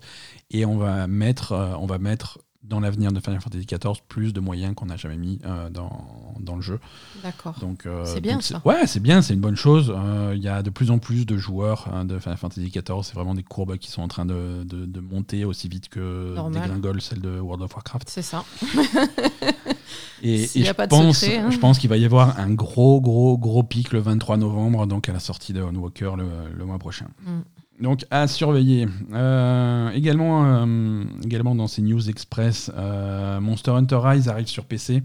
et 0.50 0.64
on 0.64 0.78
va 0.78 1.06
mettre, 1.06 1.52
euh, 1.52 1.74
on 1.78 1.86
va 1.86 1.98
mettre 1.98 2.38
dans 2.64 2.80
l'avenir 2.80 3.12
de 3.12 3.20
Final 3.20 3.40
Fantasy 3.40 3.66
XIV 3.66 3.94
plus 4.08 4.32
de 4.32 4.40
moyens 4.40 4.74
qu'on 4.74 4.86
n'a 4.86 4.96
jamais 4.96 5.16
mis 5.16 5.38
euh, 5.44 5.68
dans, 5.68 6.34
dans 6.40 6.54
le 6.56 6.62
jeu. 6.62 6.78
D'accord. 7.22 7.54
Donc, 7.60 7.86
euh, 7.86 8.04
C'est 8.04 8.20
bien, 8.20 8.34
donc 8.34 8.42
ça. 8.44 8.62
Ouais, 8.64 8.86
c'est 8.86 9.00
bien, 9.00 9.20
c'est 9.20 9.34
une 9.34 9.40
bonne 9.40 9.56
chose. 9.56 9.92
Euh, 9.94 10.32
Il 10.36 10.42
y 10.42 10.48
a 10.48 10.62
de 10.62 10.70
plus 10.70 10.90
en 10.90 10.98
plus 10.98 11.26
de 11.26 11.36
joueurs 11.36 11.88
hein, 11.92 12.04
de 12.04 12.18
Final 12.18 12.38
Fantasy 12.38 12.68
XIV. 12.70 13.02
C'est 13.02 13.14
vraiment 13.14 13.34
des 13.34 13.42
courbes 13.42 13.76
qui 13.78 13.90
sont 13.90 14.02
en 14.02 14.08
train 14.08 14.24
de, 14.24 14.62
de- 14.64 14.86
de 14.86 15.00
monter 15.00 15.44
aussi 15.44 15.68
vite 15.68 15.88
que 15.88 16.34
Normal. 16.34 16.62
dégringolent 16.62 17.00
celles 17.00 17.20
de 17.20 17.40
World 17.40 17.62
of 17.62 17.74
Warcraft. 17.74 18.08
C'est 18.08 18.22
ça. 18.22 18.44
Et, 20.22 20.46
S'il 20.46 20.62
et 20.62 20.64
y 20.66 20.68
a 20.68 20.70
je, 20.70 20.76
pas 20.76 20.86
de 20.86 20.90
pense, 20.90 21.18
secret, 21.18 21.38
hein. 21.38 21.50
je 21.50 21.58
pense 21.58 21.78
qu'il 21.80 21.90
va 21.90 21.96
y 21.96 22.04
avoir 22.04 22.38
un 22.38 22.50
gros, 22.50 23.00
gros, 23.00 23.36
gros 23.36 23.64
pic 23.64 23.92
le 23.92 23.98
23 23.98 24.36
novembre, 24.36 24.86
donc 24.86 25.08
à 25.08 25.12
la 25.12 25.18
sortie 25.18 25.52
de 25.52 25.60
Walker 25.60 26.12
le, 26.16 26.26
le 26.56 26.64
mois 26.64 26.78
prochain. 26.78 27.08
Mm. 27.26 27.40
Donc 27.80 28.04
à 28.10 28.28
surveiller. 28.28 28.86
Euh, 29.12 29.90
également, 29.90 30.44
euh, 30.44 31.04
également 31.24 31.54
dans 31.54 31.66
ces 31.66 31.82
news 31.82 32.08
express, 32.08 32.70
euh, 32.76 33.40
Monster 33.40 33.72
Hunter 33.72 33.98
Rise 34.02 34.28
arrive 34.28 34.46
sur 34.46 34.64
PC. 34.64 35.02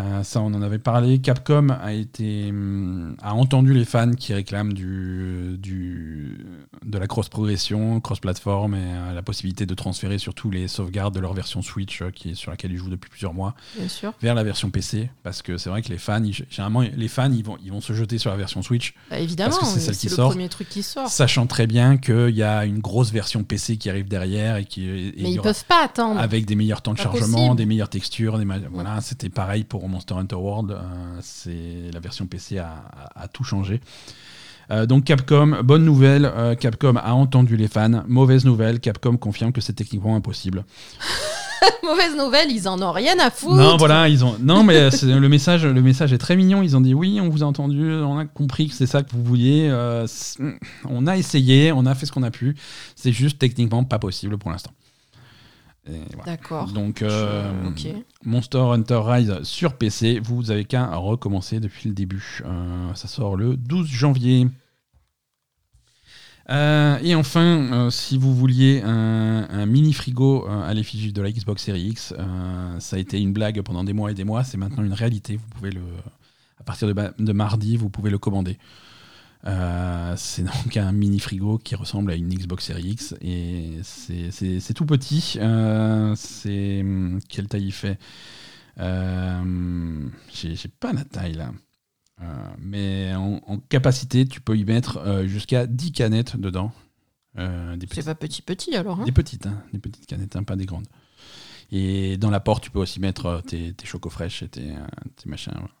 Euh, 0.00 0.22
ça, 0.22 0.40
on 0.40 0.46
en 0.54 0.62
avait 0.62 0.78
parlé. 0.78 1.18
Capcom 1.20 1.68
a 1.68 1.92
été 1.92 2.48
hum, 2.50 3.14
a 3.22 3.34
entendu 3.34 3.74
les 3.74 3.84
fans 3.84 4.12
qui 4.12 4.32
réclament 4.32 4.72
du, 4.72 5.56
du 5.58 6.38
de 6.84 6.98
la 6.98 7.06
cross 7.06 7.28
progression, 7.28 8.00
cross 8.00 8.18
platform 8.20 8.74
et 8.74 8.78
euh, 8.80 9.12
la 9.14 9.22
possibilité 9.22 9.66
de 9.66 9.74
transférer 9.74 10.18
surtout 10.18 10.50
les 10.50 10.66
sauvegardes 10.68 11.14
de 11.14 11.20
leur 11.20 11.34
version 11.34 11.62
Switch, 11.62 12.02
euh, 12.02 12.10
qui 12.10 12.30
est 12.30 12.34
sur 12.34 12.50
laquelle 12.50 12.72
ils 12.72 12.76
jouent 12.78 12.88
depuis 12.90 13.10
plusieurs 13.10 13.34
mois 13.34 13.54
Bien 13.78 13.88
sûr. 13.88 14.12
vers 14.20 14.34
la 14.34 14.42
version 14.44 14.70
PC 14.70 15.10
parce 15.22 15.42
que 15.42 15.58
c'est 15.58 15.70
vrai 15.70 15.82
que 15.82 15.88
les 15.90 15.98
fans 15.98 16.22
ils- 16.24 16.32
généralement 16.50 16.80
les 16.80 17.08
fans 17.08 17.30
ils 17.30 17.44
vont 17.44 17.56
ils 17.64 17.70
vont 17.70 17.80
se 17.80 17.92
jeter 17.92 18.18
sur 18.18 18.30
la 18.30 18.36
version 18.36 18.62
Switch 18.62 18.94
Bah, 19.10 19.18
évidemment, 19.18 19.56
Parce 19.60 19.74
que 19.74 19.78
c'est 19.80 19.86
celle 19.86 19.96
qui 19.96 20.08
le 20.08 20.14
sort. 20.16 20.30
premier 20.30 20.48
truc 20.48 20.68
qui 20.68 20.82
sort. 20.82 21.08
sachant 21.08 21.46
très 21.46 21.66
bien 21.66 21.96
qu'il 21.98 22.30
y 22.34 22.42
a 22.42 22.64
une 22.64 22.80
grosse 22.80 23.12
version 23.12 23.44
PC 23.44 23.76
qui 23.76 23.90
arrive 23.90 24.08
derrière 24.08 24.56
et 24.56 24.64
qui 24.64 24.88
et 24.88 25.14
Mais 25.18 25.32
ils 25.32 25.40
peuvent 25.40 25.64
pas 25.66 25.84
attendre. 25.84 26.18
avec 26.18 26.46
des 26.46 26.54
meilleurs 26.56 26.82
temps 26.82 26.92
de 26.92 26.96
Pas 26.96 27.04
chargement, 27.04 27.36
possible. 27.38 27.56
des 27.56 27.66
meilleures 27.66 27.90
textures, 27.90 28.38
des 28.38 28.46
voilà, 28.72 29.00
c'était 29.00 29.28
pareil 29.28 29.64
pour 29.64 29.81
Monster 29.88 30.14
Hunter 30.14 30.36
World. 30.36 30.70
euh, 30.72 30.76
c'est 31.20 31.90
la 31.92 32.00
version 32.00 32.26
PC 32.26 32.58
a, 32.58 32.66
a- 33.14 33.22
a 33.24 33.28
tout 33.28 33.44
changé. 33.44 33.80
Euh, 34.70 34.86
donc 34.86 35.04
Capcom, 35.04 35.58
bonne 35.64 35.84
nouvelle, 35.84 36.24
euh, 36.24 36.54
Capcom 36.54 36.94
a 36.96 37.12
entendu 37.14 37.56
les 37.56 37.68
fans. 37.68 38.04
Mauvaise 38.06 38.44
nouvelle, 38.44 38.78
Capcom 38.80 39.16
confirme 39.16 39.52
que 39.52 39.60
c'est 39.60 39.72
techniquement 39.74 40.14
impossible. 40.16 40.64
Mauvaise 41.84 42.16
nouvelle, 42.16 42.50
ils 42.50 42.68
en 42.68 42.80
ont 42.82 42.90
rien 42.92 43.16
à 43.20 43.30
foutre. 43.30 43.54
Non, 43.54 43.76
voilà, 43.76 44.08
ils 44.08 44.24
ont. 44.24 44.36
Non, 44.40 44.64
mais 44.64 44.88
le 44.90 45.28
message, 45.28 45.64
le 45.64 45.80
message 45.82 46.12
est 46.12 46.18
très 46.18 46.34
mignon. 46.36 46.62
Ils 46.62 46.76
ont 46.76 46.80
dit 46.80 46.94
oui, 46.94 47.20
on 47.20 47.28
vous 47.28 47.42
a 47.42 47.46
entendu, 47.46 47.92
on 47.92 48.18
a 48.18 48.24
compris 48.24 48.68
que 48.68 48.74
c'est 48.74 48.86
ça 48.86 49.02
que 49.02 49.10
vous 49.12 49.22
vouliez. 49.22 49.68
euh, 49.70 50.06
on 50.88 51.06
a 51.06 51.16
essayé, 51.16 51.70
on 51.72 51.86
a 51.86 51.94
fait 51.94 52.06
ce 52.06 52.12
qu'on 52.12 52.22
a 52.24 52.30
pu. 52.32 52.56
C'est 52.96 53.12
juste 53.12 53.38
techniquement 53.38 53.84
pas 53.84 53.98
possible 54.00 54.38
pour 54.38 54.50
l'instant. 54.50 54.72
Voilà. 55.84 56.24
D'accord. 56.24 56.70
Donc, 56.72 57.02
euh. 57.02 57.50
Monster 58.24 58.58
Hunter 58.58 59.00
Rise 59.04 59.42
sur 59.42 59.76
PC, 59.76 60.20
vous 60.22 60.50
avez 60.50 60.64
qu'à 60.64 60.94
recommencer 60.94 61.58
depuis 61.58 61.88
le 61.88 61.94
début. 61.94 62.40
Euh, 62.44 62.94
ça 62.94 63.08
sort 63.08 63.36
le 63.36 63.56
12 63.56 63.88
janvier. 63.88 64.48
Euh, 66.50 66.98
et 67.02 67.14
enfin, 67.14 67.88
si 67.90 68.18
vous 68.18 68.34
vouliez 68.34 68.82
un, 68.84 69.48
un 69.48 69.66
mini 69.66 69.92
frigo 69.92 70.46
à 70.46 70.72
l'effigie 70.74 71.12
de 71.12 71.22
la 71.22 71.30
Xbox 71.30 71.64
Series 71.64 71.88
X, 71.88 72.14
ça 72.78 72.96
a 72.96 72.98
été 72.98 73.20
une 73.20 73.32
blague 73.32 73.60
pendant 73.62 73.84
des 73.84 73.92
mois 73.92 74.10
et 74.10 74.14
des 74.14 74.24
mois. 74.24 74.44
C'est 74.44 74.58
maintenant 74.58 74.84
une 74.84 74.92
réalité. 74.92 75.36
Vous 75.36 75.48
pouvez 75.56 75.70
le, 75.70 75.82
à 76.58 76.64
partir 76.64 76.92
de 76.92 77.32
mardi, 77.32 77.76
vous 77.76 77.90
pouvez 77.90 78.10
le 78.10 78.18
commander. 78.18 78.58
Euh, 79.44 80.14
c'est 80.16 80.42
donc 80.44 80.76
un 80.76 80.92
mini 80.92 81.18
frigo 81.18 81.58
qui 81.58 81.74
ressemble 81.74 82.12
à 82.12 82.14
une 82.14 82.28
Xbox 82.28 82.66
Series 82.66 82.90
X 82.90 83.14
et 83.20 83.80
c'est- 83.82 84.72
tout 84.74 84.86
petit. 84.86 85.36
Euh, 85.38 86.14
c'est 86.16 86.80
hum, 86.82 87.18
quelle 87.28 87.48
taille 87.48 87.64
il 87.66 87.72
fait? 87.72 87.98
Euh, 88.78 90.08
J'ai 90.32 90.56
pas 90.68 90.92
la 90.92 91.04
taille 91.04 91.34
là. 91.34 91.52
Euh, 92.20 92.24
mais 92.58 93.14
en, 93.14 93.40
en 93.46 93.58
capacité, 93.58 94.26
tu 94.26 94.40
peux 94.40 94.56
y 94.56 94.64
mettre 94.64 95.24
jusqu'à 95.26 95.66
10 95.66 95.92
canettes 95.92 96.36
dedans. 96.36 96.72
C'est 97.94 98.04
pas 98.06 98.14
petit 98.14 98.42
petit 98.42 98.76
alors. 98.76 99.00
hein? 99.00 99.04
Des 99.04 99.12
petites, 99.12 99.46
hein, 99.46 99.62
des 99.72 99.78
petites 99.78 100.06
canettes, 100.06 100.36
hein, 100.36 100.44
pas 100.44 100.54
des 100.56 100.66
grandes. 100.66 100.86
Et 101.72 102.16
dans 102.18 102.30
la 102.30 102.40
porte, 102.40 102.62
tu 102.64 102.70
peux 102.70 102.78
aussi 102.80 103.00
mettre 103.00 103.42
tes, 103.46 103.72
tes 103.72 103.86
chocos 103.86 104.10
fraîches 104.10 104.42
et 104.42 104.48
tes, 104.48 104.74
tes 105.16 105.28
machins. 105.28 105.52
voilà. 105.54 105.72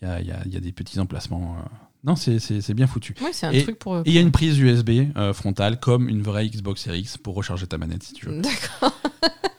Il 0.00 0.08
y 0.08 0.10
a, 0.10 0.20
il 0.20 0.26
y 0.28 0.32
a- 0.32 0.42
il 0.46 0.54
y 0.54 0.56
a 0.56 0.60
des 0.60 0.72
petits 0.72 0.98
emplacements. 1.00 1.56
Euh. 2.04 2.10
Non, 2.10 2.16
c'est- 2.16 2.74
bien 2.74 2.86
foutu. 2.86 3.14
Ouais, 3.22 3.32
c'est 3.32 3.46
un 3.46 3.52
Et- 3.52 3.62
truc 3.62 3.78
pour. 3.78 3.98
Et 3.98 4.02
il 4.06 4.12
y 4.12 4.18
a 4.18 4.20
une 4.20 4.32
prise 4.32 4.58
USB 4.58 5.08
euh, 5.16 5.32
frontale, 5.32 5.78
comme 5.80 6.08
une 6.08 6.22
vraie 6.22 6.48
Xbox 6.48 6.82
Series 6.82 7.00
X, 7.00 7.18
pour 7.18 7.34
recharger 7.34 7.66
ta 7.66 7.78
manette 7.78 8.02
si 8.02 8.12
tu 8.14 8.26
veux. 8.26 8.40
D'accord. 8.40 8.92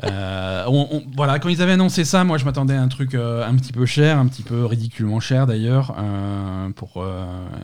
Euh, 0.03 0.63
on- 0.67 0.87
on- 0.91 1.03
voilà, 1.15 1.37
quand 1.39 1.49
ils 1.49 1.61
avaient 1.61 1.73
annoncé 1.73 2.05
ça, 2.05 2.23
moi 2.23 2.37
je 2.37 2.45
m'attendais 2.45 2.73
à 2.75 2.81
un 2.81 2.87
truc 2.87 3.13
euh, 3.13 3.45
un 3.47 3.55
petit 3.55 3.71
peu 3.71 3.85
cher, 3.85 4.17
un 4.17 4.25
petit 4.27 4.43
peu 4.43 4.65
ridiculement 4.65 5.19
cher 5.19 5.45
d'ailleurs. 5.47 5.95
euh, 5.99 6.69
pour, 6.71 7.05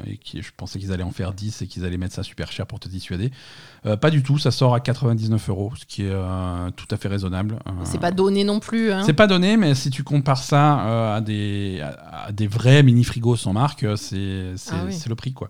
et 0.05 0.17
qui, 0.17 0.41
je 0.41 0.51
pensais 0.55 0.79
qu'ils 0.79 0.91
allaient 0.91 1.03
en 1.03 1.11
faire 1.11 1.33
10 1.33 1.61
et 1.61 1.67
qu'ils 1.67 1.85
allaient 1.85 1.97
mettre 1.97 2.13
ça 2.15 2.23
super 2.23 2.51
cher 2.51 2.67
pour 2.67 2.79
te 2.79 2.87
dissuader. 2.89 3.31
Pas 4.01 4.09
du 4.09 4.21
tout, 4.21 4.37
ça 4.37 4.51
sort 4.51 4.73
à 4.75 4.79
99 4.81 5.49
euros, 5.49 5.71
ce 5.79 5.85
qui 5.85 6.03
est 6.03 6.13
tout 6.75 6.87
à 6.91 6.97
fait 6.97 7.07
raisonnable. 7.07 7.59
C'est 7.85 7.99
pas 7.99 8.11
donné 8.11 8.43
non 8.43 8.59
plus. 8.59 8.91
Hein. 8.91 9.03
c'est 9.05 9.13
pas 9.13 9.27
donné, 9.27 9.55
mais 9.57 9.75
si 9.75 9.89
tu 9.89 10.03
compares 10.03 10.43
ça 10.43 11.15
à, 11.15 11.21
des, 11.21 11.79
à, 11.81 12.25
à 12.27 12.31
des 12.31 12.47
vrais 12.47 12.83
mini 12.83 13.03
frigos 13.03 13.37
sans 13.37 13.53
marque, 13.53 13.85
c'est 13.95 14.53
c'est- 14.57 14.71
Ah 14.73 14.83
oui. 14.85 14.93
c'est 14.93 15.09
le 15.09 15.15
prix 15.15 15.33
quoi. 15.33 15.49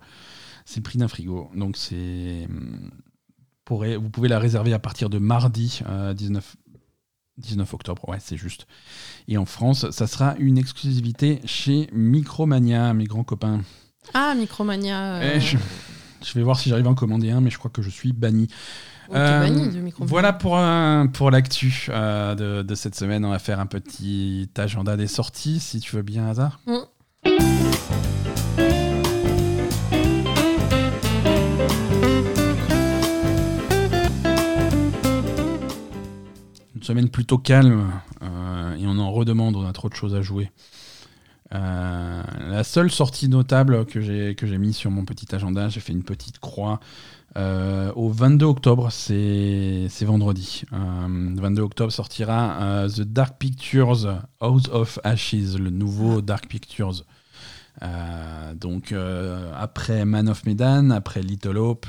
C'est 0.65 0.77
le 0.77 0.83
prix 0.83 0.97
d'un 0.99 1.07
frigo. 1.07 1.49
Donc 1.55 1.77
c'est 1.77 2.45
hum, 2.49 2.91
vous 3.69 4.09
pouvez 4.09 4.27
la 4.29 4.39
réserver 4.39 4.73
à 4.73 4.79
partir 4.79 5.09
de 5.09 5.17
mardi 5.19 5.81
euh, 5.89 6.13
19 6.13 6.55
19 7.37 7.73
octobre, 7.73 8.07
ouais, 8.09 8.17
c'est 8.19 8.37
juste. 8.37 8.67
Et 9.27 9.37
en 9.37 9.45
France, 9.45 9.89
ça 9.91 10.07
sera 10.07 10.35
une 10.39 10.57
exclusivité 10.57 11.39
chez 11.45 11.87
Micromania, 11.93 12.93
mes 12.93 13.05
grands 13.05 13.23
copains. 13.23 13.61
Ah, 14.13 14.33
Micromania. 14.35 15.15
euh, 15.15 15.33
Eh, 15.35 15.39
je, 15.39 15.57
je 16.25 16.33
vais 16.33 16.43
voir 16.43 16.59
si 16.59 16.69
j'arrive 16.69 16.87
à 16.87 16.89
en 16.89 16.95
commander 16.95 17.29
un, 17.31 17.41
mais 17.41 17.49
je 17.49 17.57
crois 17.57 17.71
que 17.71 17.81
je 17.81 17.89
suis 17.89 18.13
banni. 18.13 18.47
Euh, 19.13 19.39
banni 19.41 19.69
de 19.69 19.79
Micromania. 19.79 20.09
Voilà 20.09 20.33
pour, 20.33 20.59
pour 21.13 21.31
l'actu 21.31 21.87
euh, 21.89 22.35
de, 22.35 22.61
de 22.63 22.75
cette 22.75 22.95
semaine. 22.95 23.23
On 23.23 23.29
va 23.29 23.39
faire 23.39 23.59
un 23.59 23.65
petit 23.65 24.49
agenda 24.57 24.97
des 24.97 25.07
sorties, 25.07 25.59
si 25.59 25.79
tu 25.79 25.95
veux 25.95 26.01
bien, 26.01 26.27
hasard. 26.27 26.59
Mm. 26.67 26.75
Semaine 36.87 37.09
plutôt 37.09 37.37
calme 37.37 37.91
euh, 38.21 38.75
et 38.77 38.87
on 38.87 38.97
en 38.97 39.11
redemande, 39.11 39.57
on 39.57 39.67
a 39.67 39.73
trop 39.73 39.89
de 39.89 39.93
choses 39.93 40.15
à 40.15 40.21
jouer. 40.21 40.49
Euh, 41.53 42.23
la 42.49 42.63
seule 42.63 42.91
sortie 42.91 43.29
notable 43.29 43.85
que 43.85 44.01
j'ai 44.01 44.35
que 44.35 44.45
j'ai 44.45 44.57
mis 44.57 44.73
sur 44.73 44.91
mon 44.91 45.05
petit 45.05 45.33
agenda, 45.33 45.69
j'ai 45.69 45.79
fait 45.79 45.93
une 45.93 46.03
petite 46.03 46.39
croix. 46.39 46.79
Euh, 47.35 47.91
au 47.95 48.09
22 48.09 48.45
octobre, 48.45 48.89
c'est 48.89 49.87
vendredi. 50.01 50.63
Euh, 50.71 51.35
22 51.35 51.61
octobre 51.61 51.91
sortira 51.91 52.87
The 52.87 53.01
Dark 53.01 53.37
Pictures 53.37 54.21
House 54.39 54.69
of 54.71 54.99
Ashes, 55.03 55.57
le 55.59 55.69
nouveau 55.69 56.21
Dark 56.21 56.47
Pictures. 56.47 57.03
Euh, 57.83 58.53
donc 58.55 58.93
après 59.55 60.05
Man 60.05 60.29
of 60.29 60.45
Medan, 60.45 60.89
après 60.89 61.21
Little 61.21 61.57
Hope, 61.57 61.85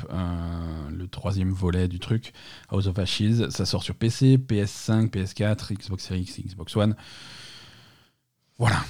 le 0.90 1.06
troisième 1.06 1.50
volet 1.50 1.88
du 1.88 1.98
truc, 1.98 2.32
House 2.70 2.86
of 2.86 2.98
Ashes, 2.98 3.50
ça 3.50 3.66
sort 3.66 3.82
sur 3.82 3.94
PC, 3.94 4.36
PS5, 4.38 5.10
PS4, 5.10 5.74
Xbox 5.74 6.04
Series 6.04 6.20
X, 6.22 6.40
Xbox 6.40 6.76
One. 6.76 6.94
Voilà, 8.58 8.84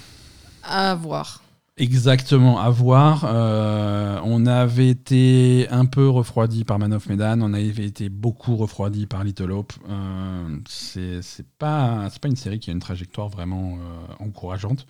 à 0.63 0.95
voir. 0.95 1.43
Exactement, 1.79 2.59
à 2.59 2.71
voir. 2.71 3.25
Euh, 3.25 4.21
on 4.25 4.47
avait 4.47 4.89
été 4.89 5.69
un 5.71 5.87
peu 5.87 6.09
refroidi 6.09 6.65
par 6.65 6.81
Man 6.81 6.93
of 6.93 7.09
Medan, 7.09 7.41
on 7.41 7.55
avait 7.55 7.85
été 7.85 8.09
beaucoup 8.09 8.57
refroidi 8.57 9.07
par 9.07 9.23
Little 9.23 9.53
Hope. 9.53 9.73
Euh, 9.89 10.59
c'est 10.67 11.47
pas, 11.59 12.09
pas 12.21 12.29
une 12.29 12.37
série 12.37 12.59
qui 12.59 12.71
a 12.71 12.73
une 12.73 12.81
trajectoire 12.81 13.29
vraiment 13.29 13.75
euh, 13.75 14.25
encourageante. 14.25 14.87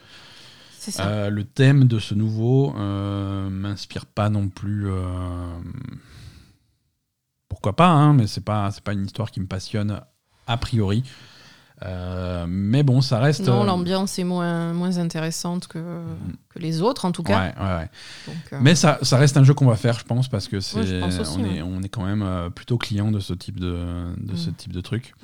Ça. 0.90 1.30
le 1.30 1.44
thème 1.44 1.84
de 1.84 1.98
ce 1.98 2.14
nouveau 2.14 2.72
m'inspire 2.72 4.06
pas 4.06 4.30
non 4.30 4.48
plus. 4.48 4.86
pourquoi 7.48 7.76
pas, 7.76 7.88
hein, 7.88 8.12
mais 8.14 8.26
c'est 8.26 8.44
pas, 8.44 8.70
pas 8.84 8.92
une 8.92 9.04
histoire 9.04 9.30
qui 9.30 9.40
me 9.40 9.46
passionne 9.46 10.00
a 10.46 10.56
priori. 10.56 11.04
Euh, 11.84 12.46
mais 12.48 12.82
bon, 12.82 13.00
ça 13.00 13.20
reste. 13.20 13.46
Non, 13.46 13.62
euh, 13.62 13.66
l'ambiance 13.66 14.18
est 14.18 14.24
moins, 14.24 14.72
moins 14.72 14.98
intéressante 14.98 15.68
que, 15.68 15.78
mm. 15.78 16.36
que 16.48 16.58
les 16.58 16.82
autres, 16.82 17.04
en 17.04 17.12
tout 17.12 17.22
cas. 17.22 17.38
Ouais, 17.38 17.54
ouais, 17.56 17.88
euh, 18.52 18.58
Mais 18.60 18.74
ça, 18.74 18.98
ça 19.02 19.16
reste 19.16 19.36
un 19.36 19.44
jeu 19.44 19.54
qu'on 19.54 19.66
va 19.66 19.76
faire, 19.76 19.98
je 19.98 20.04
pense, 20.04 20.28
parce 20.28 20.48
que 20.48 20.60
c'est, 20.60 21.02
on, 21.02 21.44
est, 21.44 21.62
on 21.62 21.82
est 21.82 21.88
quand 21.88 22.04
même 22.04 22.50
plutôt 22.50 22.78
client 22.78 23.12
de 23.12 23.20
ce 23.20 23.32
type 23.32 23.60
de, 23.60 24.12
de, 24.16 24.36
ce 24.36 24.50
mm. 24.50 24.54
type 24.54 24.72
de 24.72 24.80
truc. 24.80 25.14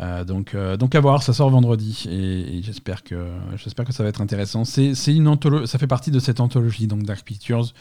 Mm. 0.00 0.24
donc, 0.24 0.56
donc 0.78 0.94
à 0.94 1.00
voir, 1.00 1.22
ça 1.22 1.32
sort 1.32 1.50
vendredi 1.50 2.06
et, 2.10 2.62
j'espère 2.62 3.02
que 3.02 3.28
j'espère 3.56 3.84
que 3.84 3.92
ça 3.92 4.02
va 4.02 4.08
être 4.08 4.20
intéressant. 4.20 4.64
C'est, 4.64 4.94
c'est 4.94 5.14
une 5.14 5.32
ça 5.66 5.78
fait 5.78 5.86
partie 5.86 6.10
de 6.10 6.18
cette 6.18 6.40
anthologie 6.40 6.86
donc 6.86 7.02
Dark 7.02 7.24
Pictures. 7.24 7.72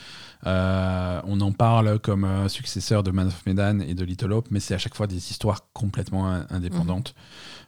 on 0.45 1.41
en 1.41 1.51
parle 1.51 1.99
comme 1.99 2.49
successeur 2.49 3.03
de 3.03 3.11
Man 3.11 3.27
of 3.27 3.45
Medan 3.45 3.79
et 3.79 3.93
de 3.93 4.03
Little 4.03 4.33
Hope, 4.33 4.47
mais 4.51 4.59
c'est 4.59 4.73
à 4.73 4.77
chaque 4.77 4.95
fois 4.95 5.07
des 5.07 5.31
histoires 5.31 5.67
complètement 5.73 6.41
indépendantes. 6.49 7.13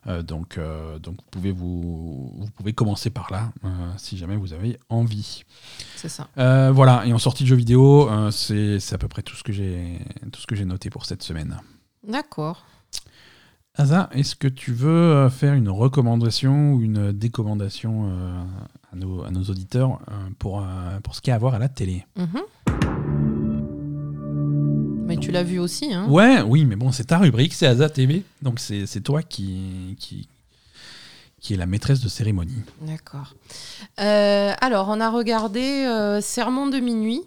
Euh, 0.07 0.21
donc, 0.21 0.57
euh, 0.57 0.99
donc 0.99 1.15
vous, 1.15 1.29
pouvez 1.31 1.51
vous, 1.51 2.33
vous 2.37 2.51
pouvez 2.55 2.73
commencer 2.73 3.09
par 3.09 3.31
là 3.31 3.51
euh, 3.63 3.69
si 3.97 4.17
jamais 4.17 4.35
vous 4.35 4.53
avez 4.53 4.77
envie. 4.89 5.43
C'est 5.95 6.09
ça. 6.09 6.27
voilà, 6.71 7.05
et 7.05 7.13
en 7.13 7.19
sortie 7.19 7.43
de 7.43 7.47
jeux 7.47 7.55
vidéo, 7.55 8.09
c'est 8.31 8.79
à 8.91 8.97
peu 8.97 9.07
près 9.07 9.21
tout 9.21 9.35
ce 9.35 9.43
que 9.43 9.53
j'ai 9.53 10.65
noté 10.65 10.89
pour 10.89 11.05
cette 11.05 11.23
semaine. 11.23 11.59
D'accord. 12.07 12.65
Asa, 13.75 14.09
est-ce 14.13 14.35
que 14.35 14.47
tu 14.47 14.71
veux 14.71 15.29
faire 15.29 15.53
une 15.55 15.69
recommandation 15.69 16.73
ou 16.73 16.81
une 16.81 17.11
décommandation 17.11 18.11
à, 18.91 18.95
nos, 18.95 19.23
à, 19.23 19.31
nos, 19.31 19.43
auditeurs 19.43 19.99
pour, 20.37 20.63
pour 21.03 21.15
ce 21.15 21.21
qu'il 21.21 21.31
y 21.31 21.33
a 21.33 21.35
à 21.35 21.39
voir 21.39 21.55
à 21.55 21.59
la 21.59 21.69
télé? 21.69 22.05
Mm-hmm. 22.17 22.43
Mais 25.05 25.17
tu 25.17 25.31
l'as 25.31 25.43
vu 25.43 25.59
aussi, 25.59 25.93
hein 25.93 26.07
Ouais, 26.07 26.41
oui, 26.41 26.65
mais 26.65 26.75
bon, 26.75 26.91
c'est 26.91 27.05
ta 27.05 27.17
rubrique, 27.17 27.53
c'est 27.53 27.67
Aza 27.67 27.89
TV, 27.89 28.23
donc 28.41 28.59
c'est 28.59 29.01
toi 29.01 29.21
qui, 29.21 29.95
qui, 29.99 30.27
qui 31.41 31.53
est 31.53 31.57
la 31.57 31.65
maîtresse 31.65 31.99
de 31.99 32.09
cérémonie. 32.09 32.61
D'accord. 32.81 33.35
Euh, 33.99 34.53
alors, 34.61 34.87
on 34.89 34.99
a 35.01 35.09
regardé 35.09 35.59
euh, 35.59 36.21
Sermon 36.21 36.67
de 36.67 36.79
minuit, 36.79 37.21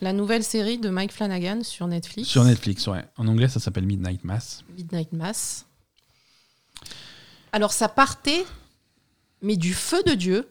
la 0.00 0.12
nouvelle 0.12 0.44
série 0.44 0.78
de 0.78 0.88
Mike 0.88 1.12
Flanagan 1.12 1.62
sur 1.62 1.86
Netflix. 1.86 2.28
Sur 2.28 2.44
Netflix, 2.44 2.86
ouais. 2.86 3.04
En 3.16 3.26
anglais, 3.28 3.48
ça 3.48 3.60
s'appelle 3.60 3.86
Midnight 3.86 4.24
Mass. 4.24 4.64
Midnight 4.76 5.12
Mass. 5.12 5.66
Alors, 7.52 7.72
ça 7.72 7.88
partait, 7.88 8.44
mais 9.42 9.56
du 9.56 9.74
feu 9.74 10.02
de 10.06 10.14
Dieu. 10.14 10.48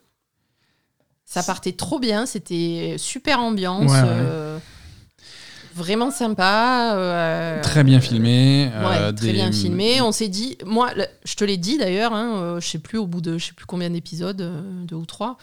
Ça 1.25 1.43
partait 1.43 1.73
trop 1.73 1.99
bien, 1.99 2.25
c'était 2.25 2.95
super 2.97 3.39
ambiance. 3.39 3.91
Euh, 3.93 4.57
vraiment 5.73 6.11
sympa. 6.11 6.93
Euh, 6.95 7.61
très 7.61 7.83
bien 7.83 7.99
filmé. 7.99 8.71
Euh, 8.73 9.11
très 9.11 9.33
bien 9.33 9.51
filmé. 9.51 10.01
On 10.01 10.11
s'est 10.11 10.27
dit, 10.27 10.57
moi, 10.65 10.91
je 11.23 11.35
te 11.35 11.43
l'ai 11.43 11.57
dit 11.57 11.77
d'ailleurs, 11.77 12.13
hein, 12.13 12.59
je 12.59 12.67
sais 12.67 12.79
plus 12.79 12.97
au 12.97 13.07
bout 13.07 13.21
de, 13.21 13.37
je 13.37 13.47
sais 13.47 13.53
plus 13.53 13.65
combien 13.65 13.89
d'épisodes, 13.89 14.85
deux 14.85 14.95
ou 14.95 15.05
trois. 15.05 15.37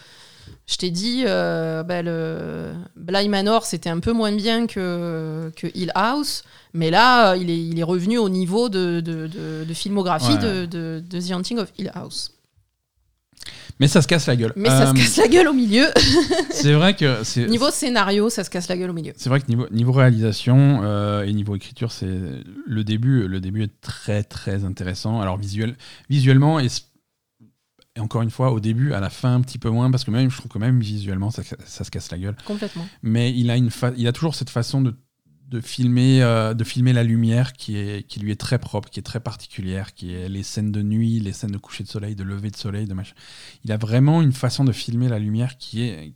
Je 0.65 0.77
t'ai 0.77 0.91
dit, 0.91 1.23
bah, 1.25 2.01
le 2.01 2.73
Bly 2.95 3.29
Manor, 3.29 3.65
c'était 3.65 3.89
un 3.89 3.99
peu 3.99 4.13
moins 4.13 4.31
bien 4.31 4.65
que, 4.67 5.51
que 5.55 5.67
Hill 5.75 5.91
House, 5.95 6.43
mais 6.73 6.89
là, 6.89 7.35
il 7.35 7.49
est, 7.49 7.59
il 7.59 7.79
est 7.79 7.83
revenu 7.83 8.17
au 8.17 8.29
niveau 8.29 8.69
de, 8.69 8.99
de, 8.99 9.27
de, 9.27 9.73
filmographie 9.73 10.37
de, 10.37 10.65
de, 10.65 11.03
The 11.09 11.31
Haunting 11.31 11.59
of 11.59 11.71
Hill 11.77 11.91
House. 11.93 12.31
Mais 13.79 13.87
ça 13.87 14.01
se 14.01 14.07
casse 14.07 14.27
la 14.27 14.35
gueule. 14.35 14.53
Mais 14.55 14.69
ça 14.69 14.85
se 14.87 14.91
euh, 14.91 14.93
casse 14.93 15.17
la 15.17 15.27
gueule 15.27 15.47
au 15.47 15.53
milieu. 15.53 15.87
c'est 16.51 16.73
vrai 16.73 16.95
que. 16.95 17.47
Niveau 17.47 17.69
scénario, 17.71 18.29
ça 18.29 18.43
se 18.43 18.49
casse 18.49 18.67
la 18.67 18.77
gueule 18.77 18.91
au 18.91 18.93
milieu. 18.93 19.13
C'est 19.17 19.29
vrai 19.29 19.41
que 19.41 19.47
niveau, 19.47 19.67
niveau 19.71 19.91
réalisation 19.91 20.81
euh, 20.83 21.23
et 21.23 21.33
niveau 21.33 21.55
écriture, 21.55 21.91
c'est 21.91 22.07
le 22.65 22.83
début. 22.83 23.27
Le 23.27 23.39
début 23.39 23.63
est 23.63 23.81
très 23.81 24.23
très 24.23 24.63
intéressant. 24.63 25.21
Alors 25.21 25.37
visuel, 25.37 25.75
visuellement 26.09 26.59
et, 26.59 26.67
encore 27.99 28.21
une 28.21 28.31
fois 28.31 28.51
au 28.51 28.59
début, 28.59 28.93
à 28.93 28.99
la 28.99 29.09
fin 29.09 29.35
un 29.35 29.41
petit 29.41 29.59
peu 29.59 29.69
moins 29.69 29.91
parce 29.91 30.03
que 30.03 30.11
même 30.11 30.29
je 30.29 30.37
trouve 30.37 30.51
que 30.51 30.57
même 30.57 30.79
visuellement 30.79 31.29
ça, 31.29 31.43
ça 31.65 31.83
se 31.83 31.91
casse 31.91 32.11
la 32.11 32.17
gueule. 32.17 32.35
Complètement. 32.45 32.87
Mais 33.03 33.31
il 33.31 33.49
a 33.51 33.57
une 33.57 33.69
il 33.97 34.07
a 34.07 34.11
toujours 34.11 34.35
cette 34.35 34.49
façon 34.49 34.81
de 34.81 34.95
de 35.53 35.61
filmer, 35.61 36.23
euh, 36.23 36.55
de 36.55 36.63
filmer 36.63 36.93
la 36.93 37.03
lumière 37.03 37.53
qui, 37.53 37.77
est, 37.77 38.07
qui 38.07 38.19
lui 38.19 38.31
est 38.31 38.39
très 38.39 38.57
propre, 38.57 38.89
qui 38.89 38.99
est 38.99 39.03
très 39.03 39.19
particulière, 39.19 39.93
qui 39.93 40.11
est 40.11 40.27
les 40.27 40.41
scènes 40.41 40.71
de 40.71 40.81
nuit, 40.81 41.19
les 41.19 41.31
scènes 41.31 41.51
de 41.51 41.59
coucher 41.59 41.83
de 41.83 41.89
soleil, 41.89 42.15
de 42.15 42.23
lever 42.23 42.49
de 42.49 42.55
soleil, 42.55 42.87
de 42.87 42.93
machin. 42.95 43.13
Il 43.63 43.71
a 43.71 43.77
vraiment 43.77 44.23
une 44.23 44.33
façon 44.33 44.63
de 44.63 44.71
filmer 44.71 45.09
la 45.09 45.19
lumière 45.19 45.57
qui 45.57 45.83
est, 45.83 46.15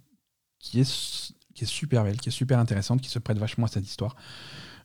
qui 0.58 0.80
est, 0.80 1.34
qui 1.54 1.66
est 1.66 1.68
super 1.68 2.04
belle, 2.04 2.18
qui 2.18 2.30
est 2.30 2.32
super 2.32 2.58
intéressante, 2.58 3.00
qui 3.00 3.10
se 3.10 3.20
prête 3.20 3.38
vachement 3.38 3.66
à 3.66 3.70
cette 3.70 3.86
histoire. 3.86 4.16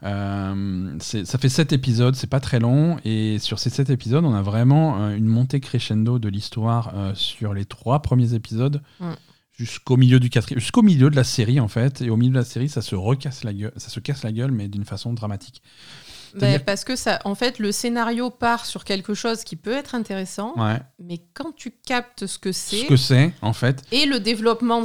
Euh, 0.04 0.96
ça 0.98 1.38
fait 1.38 1.48
sept 1.48 1.72
épisodes, 1.72 2.14
c'est 2.16 2.30
pas 2.30 2.40
très 2.40 2.58
long, 2.58 2.98
et 3.04 3.38
sur 3.38 3.58
ces 3.58 3.70
sept 3.70 3.90
épisodes, 3.90 4.24
on 4.24 4.34
a 4.34 4.42
vraiment 4.42 5.00
euh, 5.00 5.14
une 5.14 5.26
montée 5.26 5.60
crescendo 5.60 6.18
de 6.18 6.28
l'histoire 6.28 6.92
sur 7.14 7.54
les 7.54 7.64
trois 7.64 8.02
premiers 8.02 8.34
épisodes 8.34 8.82
jusqu'au 9.52 9.96
milieu 9.96 10.18
du 10.18 10.30
quatrième, 10.30 10.60
jusqu'au 10.60 10.82
milieu 10.82 11.10
de 11.10 11.16
la 11.16 11.24
série 11.24 11.60
en 11.60 11.68
fait. 11.68 12.00
Et 12.02 12.10
au 12.10 12.16
milieu 12.16 12.32
de 12.32 12.38
la 12.38 12.44
série, 12.44 12.68
ça 12.68 12.82
se 12.82 12.94
recasse 12.94 13.44
la 13.44 13.52
gueule, 13.52 13.72
ça 13.76 13.88
se 13.88 14.00
casse 14.00 14.22
la 14.22 14.32
gueule, 14.32 14.50
mais 14.50 14.68
d'une 14.68 14.84
façon 14.84 15.12
dramatique. 15.12 15.62
Ben, 16.34 16.58
parce 16.58 16.84
que 16.84 16.96
ça, 16.96 17.18
en 17.26 17.34
fait, 17.34 17.58
le 17.58 17.72
scénario 17.72 18.30
part 18.30 18.64
sur 18.64 18.84
quelque 18.84 19.12
chose 19.12 19.44
qui 19.44 19.54
peut 19.54 19.72
être 19.72 19.94
intéressant, 19.94 20.54
mais 20.98 21.20
quand 21.34 21.52
tu 21.54 21.70
captes 21.70 22.26
ce 22.26 22.38
que 22.38 22.52
c'est, 22.52 22.82
ce 22.82 22.86
que 22.86 22.96
c'est 22.96 23.34
en 23.42 23.52
fait, 23.52 23.82
et 23.92 24.06
le 24.06 24.18
développement 24.18 24.82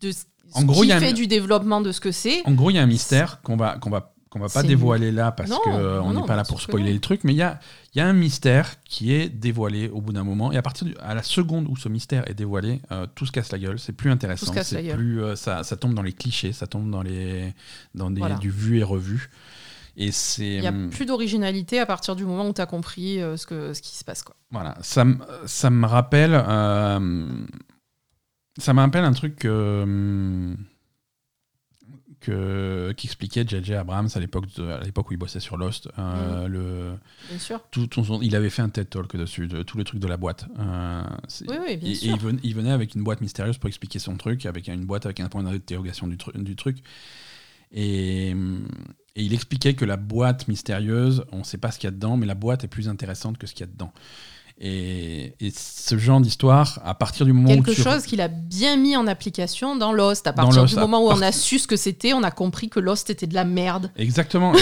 de 0.00 0.10
ce 0.10 0.24
en 0.52 0.64
gros, 0.64 0.82
qui 0.82 0.90
fait 0.90 1.12
du 1.12 1.28
développement 1.28 1.80
de 1.80 1.92
ce 1.92 2.00
que 2.00 2.10
c'est. 2.10 2.42
En 2.44 2.52
gros, 2.52 2.70
il 2.70 2.74
y 2.74 2.78
a 2.80 2.82
un 2.82 2.86
mystère 2.86 3.40
qu'on 3.42 3.56
va 3.56 3.78
qu'on 3.78 3.90
va 3.90 4.14
qu'on 4.30 4.38
va 4.38 4.48
pas 4.48 4.62
dévoiler 4.62 5.10
là 5.10 5.32
parce 5.32 5.50
qu'on 5.50 6.14
n'est 6.14 6.26
pas 6.26 6.36
là 6.36 6.44
pour 6.44 6.60
spoiler 6.60 6.92
le 6.92 7.00
truc, 7.00 7.24
mais 7.24 7.32
il 7.32 7.36
y 7.36 7.42
a, 7.42 7.58
y 7.96 8.00
a 8.00 8.06
un 8.06 8.12
mystère 8.12 8.76
qui 8.84 9.12
est 9.12 9.28
dévoilé 9.28 9.88
au 9.88 10.00
bout 10.00 10.12
d'un 10.12 10.22
moment, 10.22 10.52
et 10.52 10.56
à 10.56 10.62
partir 10.62 10.86
de, 10.86 10.94
à 11.00 11.14
la 11.14 11.24
seconde 11.24 11.66
où 11.68 11.76
ce 11.76 11.88
mystère 11.88 12.30
est 12.30 12.34
dévoilé, 12.34 12.80
euh, 12.92 13.06
tout 13.14 13.26
se 13.26 13.32
casse 13.32 13.50
la 13.50 13.58
gueule, 13.58 13.80
c'est 13.80 13.92
plus 13.92 14.10
intéressant, 14.10 14.52
c'est 14.62 14.94
plus, 14.94 15.22
euh, 15.22 15.34
ça, 15.34 15.64
ça, 15.64 15.76
tombe 15.76 15.94
dans 15.94 16.02
les 16.02 16.12
clichés, 16.12 16.52
ça 16.52 16.68
tombe 16.68 16.88
dans, 16.90 17.02
les, 17.02 17.52
dans 17.96 18.10
des, 18.10 18.22
du 18.40 18.50
vu 18.50 18.78
et 18.78 18.84
revu. 18.84 19.30
Et 19.96 20.12
c'est. 20.12 20.54
Il 20.54 20.60
n'y 20.60 20.66
a 20.68 20.70
hum, 20.70 20.90
plus 20.90 21.06
d'originalité 21.06 21.80
à 21.80 21.86
partir 21.86 22.14
du 22.14 22.24
moment 22.24 22.48
où 22.48 22.52
tu 22.52 22.60
as 22.60 22.66
compris 22.66 23.20
euh, 23.20 23.36
ce, 23.36 23.46
que, 23.46 23.74
ce 23.74 23.82
qui 23.82 23.96
se 23.96 24.04
passe. 24.04 24.22
Quoi. 24.22 24.36
Voilà, 24.52 24.76
ça, 24.80 25.04
ça 25.46 25.70
me 25.70 25.86
rappelle. 25.86 26.30
ça 26.30 27.00
me 28.72 28.80
rappelle 28.80 29.04
un 29.04 29.12
truc 29.12 29.44
que 32.20 32.30
hum, 32.32 32.90
que, 32.90 32.92
qui 32.92 33.06
expliquait 33.06 33.44
J.J. 33.46 33.74
Abrams 33.74 34.08
à 34.14 34.20
l'époque 34.20 34.44
à 34.58 34.84
l'époque 34.84 35.10
où 35.10 35.14
il 35.14 35.16
bossait 35.16 35.40
sur 35.40 35.56
Lost. 35.56 35.88
Euh, 35.98 36.46
mhm. 36.46 36.52
le, 36.52 36.92
bien 37.28 37.38
sûr. 37.38 37.60
Tout, 37.70 37.88
il 38.22 38.36
avait 38.36 38.50
fait 38.50 38.62
un 38.62 38.68
TED 38.68 38.88
Talk 38.88 39.16
dessus, 39.16 39.46
de 39.46 39.62
tous 39.62 39.78
les 39.78 39.84
trucs 39.84 40.00
de 40.00 40.06
la 40.06 40.16
boîte. 40.16 40.46
Euh, 40.58 41.02
oui, 41.48 41.56
oui, 41.66 41.76
bien 41.76 41.90
et, 41.90 41.94
sûr. 41.94 42.14
Et 42.14 42.38
il, 42.42 42.54
venait, 42.54 42.70
avec 42.70 42.94
une 42.94 43.02
boîte 43.02 43.20
mystérieuse 43.20 43.58
pour 43.58 43.68
expliquer 43.68 43.98
son 43.98 44.16
truc, 44.16 44.46
avec 44.46 44.68
une 44.68 44.84
boîte 44.84 45.06
avec 45.06 45.20
un 45.20 45.28
point 45.28 45.42
d'interrogation 45.42 46.06
du, 46.06 46.16
du 46.34 46.56
truc. 46.56 46.78
Et, 47.72 48.30
et, 48.30 48.34
il 49.22 49.32
expliquait 49.32 49.74
que 49.74 49.84
la 49.84 49.96
boîte 49.96 50.48
mystérieuse, 50.48 51.24
on 51.32 51.38
ne 51.38 51.44
sait 51.44 51.58
pas 51.58 51.70
ce 51.70 51.78
qu'il 51.78 51.86
y 51.86 51.88
a 51.88 51.92
dedans, 51.92 52.16
mais 52.16 52.26
la 52.26 52.34
boîte 52.34 52.64
est 52.64 52.68
plus 52.68 52.88
intéressante 52.88 53.38
que 53.38 53.46
ce 53.46 53.54
qu'il 53.54 53.66
y 53.66 53.68
a 53.68 53.72
dedans. 53.72 53.92
Et, 54.62 55.32
ce 55.56 55.96
genre 55.96 56.20
d'histoire, 56.20 56.80
à 56.84 56.94
partir 56.94 57.24
du 57.24 57.32
moment 57.32 57.48
Quelque 57.48 57.70
où. 57.70 57.74
Quelque 57.74 57.82
chose 57.82 58.02
qu'il 58.04 58.20
a 58.20 58.28
bien 58.28 58.76
mis 58.76 58.94
en 58.96 59.06
application 59.06 59.74
dans 59.76 59.92
Lost. 59.92 60.26
À 60.26 60.32
partir 60.32 60.64
du 60.66 60.74
moment 60.76 61.02
où 61.04 61.08
on 61.10 61.22
a 61.22 61.32
su 61.32 61.58
ce 61.58 61.66
que 61.66 61.76
c'était, 61.76 62.12
on 62.12 62.22
a 62.22 62.30
compris 62.30 62.68
que 62.68 62.78
Lost 62.78 63.08
était 63.10 63.26
de 63.26 63.34
la 63.34 63.44
merde. 63.44 63.90
Exactement. 63.96 64.52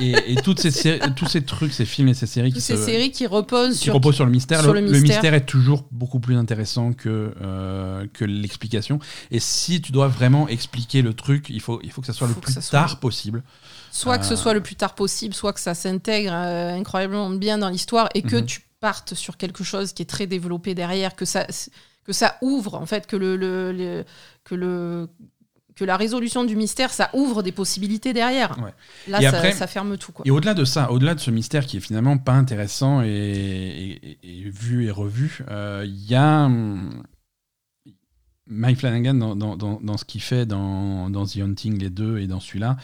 et, 0.00 0.36
toutes 0.44 0.60
ces 0.60 0.98
tous 1.16 1.26
ces 1.26 1.42
trucs, 1.42 1.72
ces 1.72 1.86
films 1.86 2.08
et 2.08 2.14
ces 2.14 2.26
séries 2.26 2.50
Toutes 2.50 2.60
qui 2.60 2.66
ces 2.66 2.76
se- 2.76 2.84
séries 2.84 3.10
qui 3.10 3.26
reposent 3.26 3.78
qui 3.78 3.84
sur. 3.84 3.94
reposent 3.94 4.14
sur 4.16 4.26
le 4.26 4.30
mystère. 4.30 4.60
sur 4.60 4.74
le, 4.74 4.80
le 4.80 4.86
le 4.86 4.92
mystère. 4.92 5.08
mystère 5.16 5.34
est 5.34 5.46
toujours 5.46 5.86
beaucoup 5.90 6.20
plus 6.20 6.36
intéressant 6.36 6.92
que, 6.92 7.32
euh, 7.42 8.06
que 8.12 8.24
l'explication. 8.26 8.98
Et 9.30 9.40
si 9.40 9.80
tu 9.80 9.90
dois 9.90 10.08
vraiment 10.08 10.48
expliquer 10.48 11.00
le 11.02 11.14
truc, 11.14 11.46
il 11.48 11.60
faut, 11.62 11.80
il 11.82 11.90
faut 11.90 12.02
que 12.02 12.06
ça 12.06 12.12
soit 12.12 12.28
Faut 12.28 12.34
le 12.34 12.40
plus 12.40 12.52
soit- 12.52 12.70
tard 12.70 13.00
possible. 13.00 13.42
Soit 13.90 14.18
que 14.18 14.26
ce 14.26 14.34
Euh. 14.34 14.36
soit 14.36 14.52
le 14.54 14.60
plus 14.62 14.76
tard 14.76 14.94
possible, 14.94 15.32
soit 15.34 15.54
que 15.54 15.60
ça 15.60 15.74
s'intègre 15.74 16.30
euh, 16.34 16.74
incroyablement 16.74 17.30
bien 17.30 17.56
dans 17.56 17.70
l'histoire 17.70 18.10
et 18.14 18.20
que 18.22 18.36
Mhm. 18.36 18.44
tu 18.46 18.60
partes 18.80 19.14
sur 19.14 19.36
quelque 19.36 19.64
chose 19.64 19.92
qui 19.92 20.02
est 20.02 20.06
très 20.06 20.26
développé 20.26 20.74
derrière, 20.74 21.16
que 21.16 21.24
ça, 21.24 21.46
que 22.04 22.12
ça 22.12 22.36
ouvre, 22.42 22.74
en 22.74 22.86
fait, 22.86 23.06
que, 23.06 23.16
le, 23.16 23.36
le- 23.36 23.72
le- 23.72 24.04
que, 24.44 24.54
le, 24.54 25.08
que 25.74 25.84
la 25.84 25.96
résolution 25.96 26.44
du 26.44 26.56
mystère, 26.56 26.90
ça 26.92 27.10
ouvre 27.12 27.42
des 27.42 27.52
possibilités 27.52 28.12
derrière. 28.12 28.58
Ouais. 28.62 28.72
Là, 29.08 29.20
ça, 29.20 29.28
après- 29.36 29.52
ça 29.52 29.66
ferme 29.66 29.96
tout. 29.98 30.12
Quoi. 30.12 30.24
Et 30.26 30.30
au-delà 30.30 30.54
de 30.54 30.64
ça, 30.64 30.90
au-delà 30.90 31.14
de 31.14 31.20
ce 31.20 31.30
mystère 31.30 31.66
qui 31.66 31.76
est 31.76 31.80
finalement 31.80 32.18
pas 32.18 32.32
intéressant 32.34 33.02
et, 33.02 33.08
et- 33.08 34.10
et- 34.10 34.40
et 34.46 34.50
vu 34.50 34.86
et 34.86 34.90
revu, 34.90 35.44
euh, 35.50 35.84
il 35.86 36.04
y 36.10 36.14
a 36.14 36.44
hum, 36.46 37.02
Mike 38.50 38.78
Flanagan 38.78 39.14
dans, 39.14 39.36
dans- 39.36 39.56
dans- 39.56 39.78
dans 39.80 39.96
ce 39.98 40.04
qu'il 40.06 40.22
fait 40.22 40.46
dans, 40.46 41.10
dans 41.10 41.26
The 41.26 41.36
Hunting, 41.38 41.78
les 41.78 41.90
deux, 41.90 42.18
et 42.18 42.26
dans 42.26 42.40
celui-là, 42.40 42.76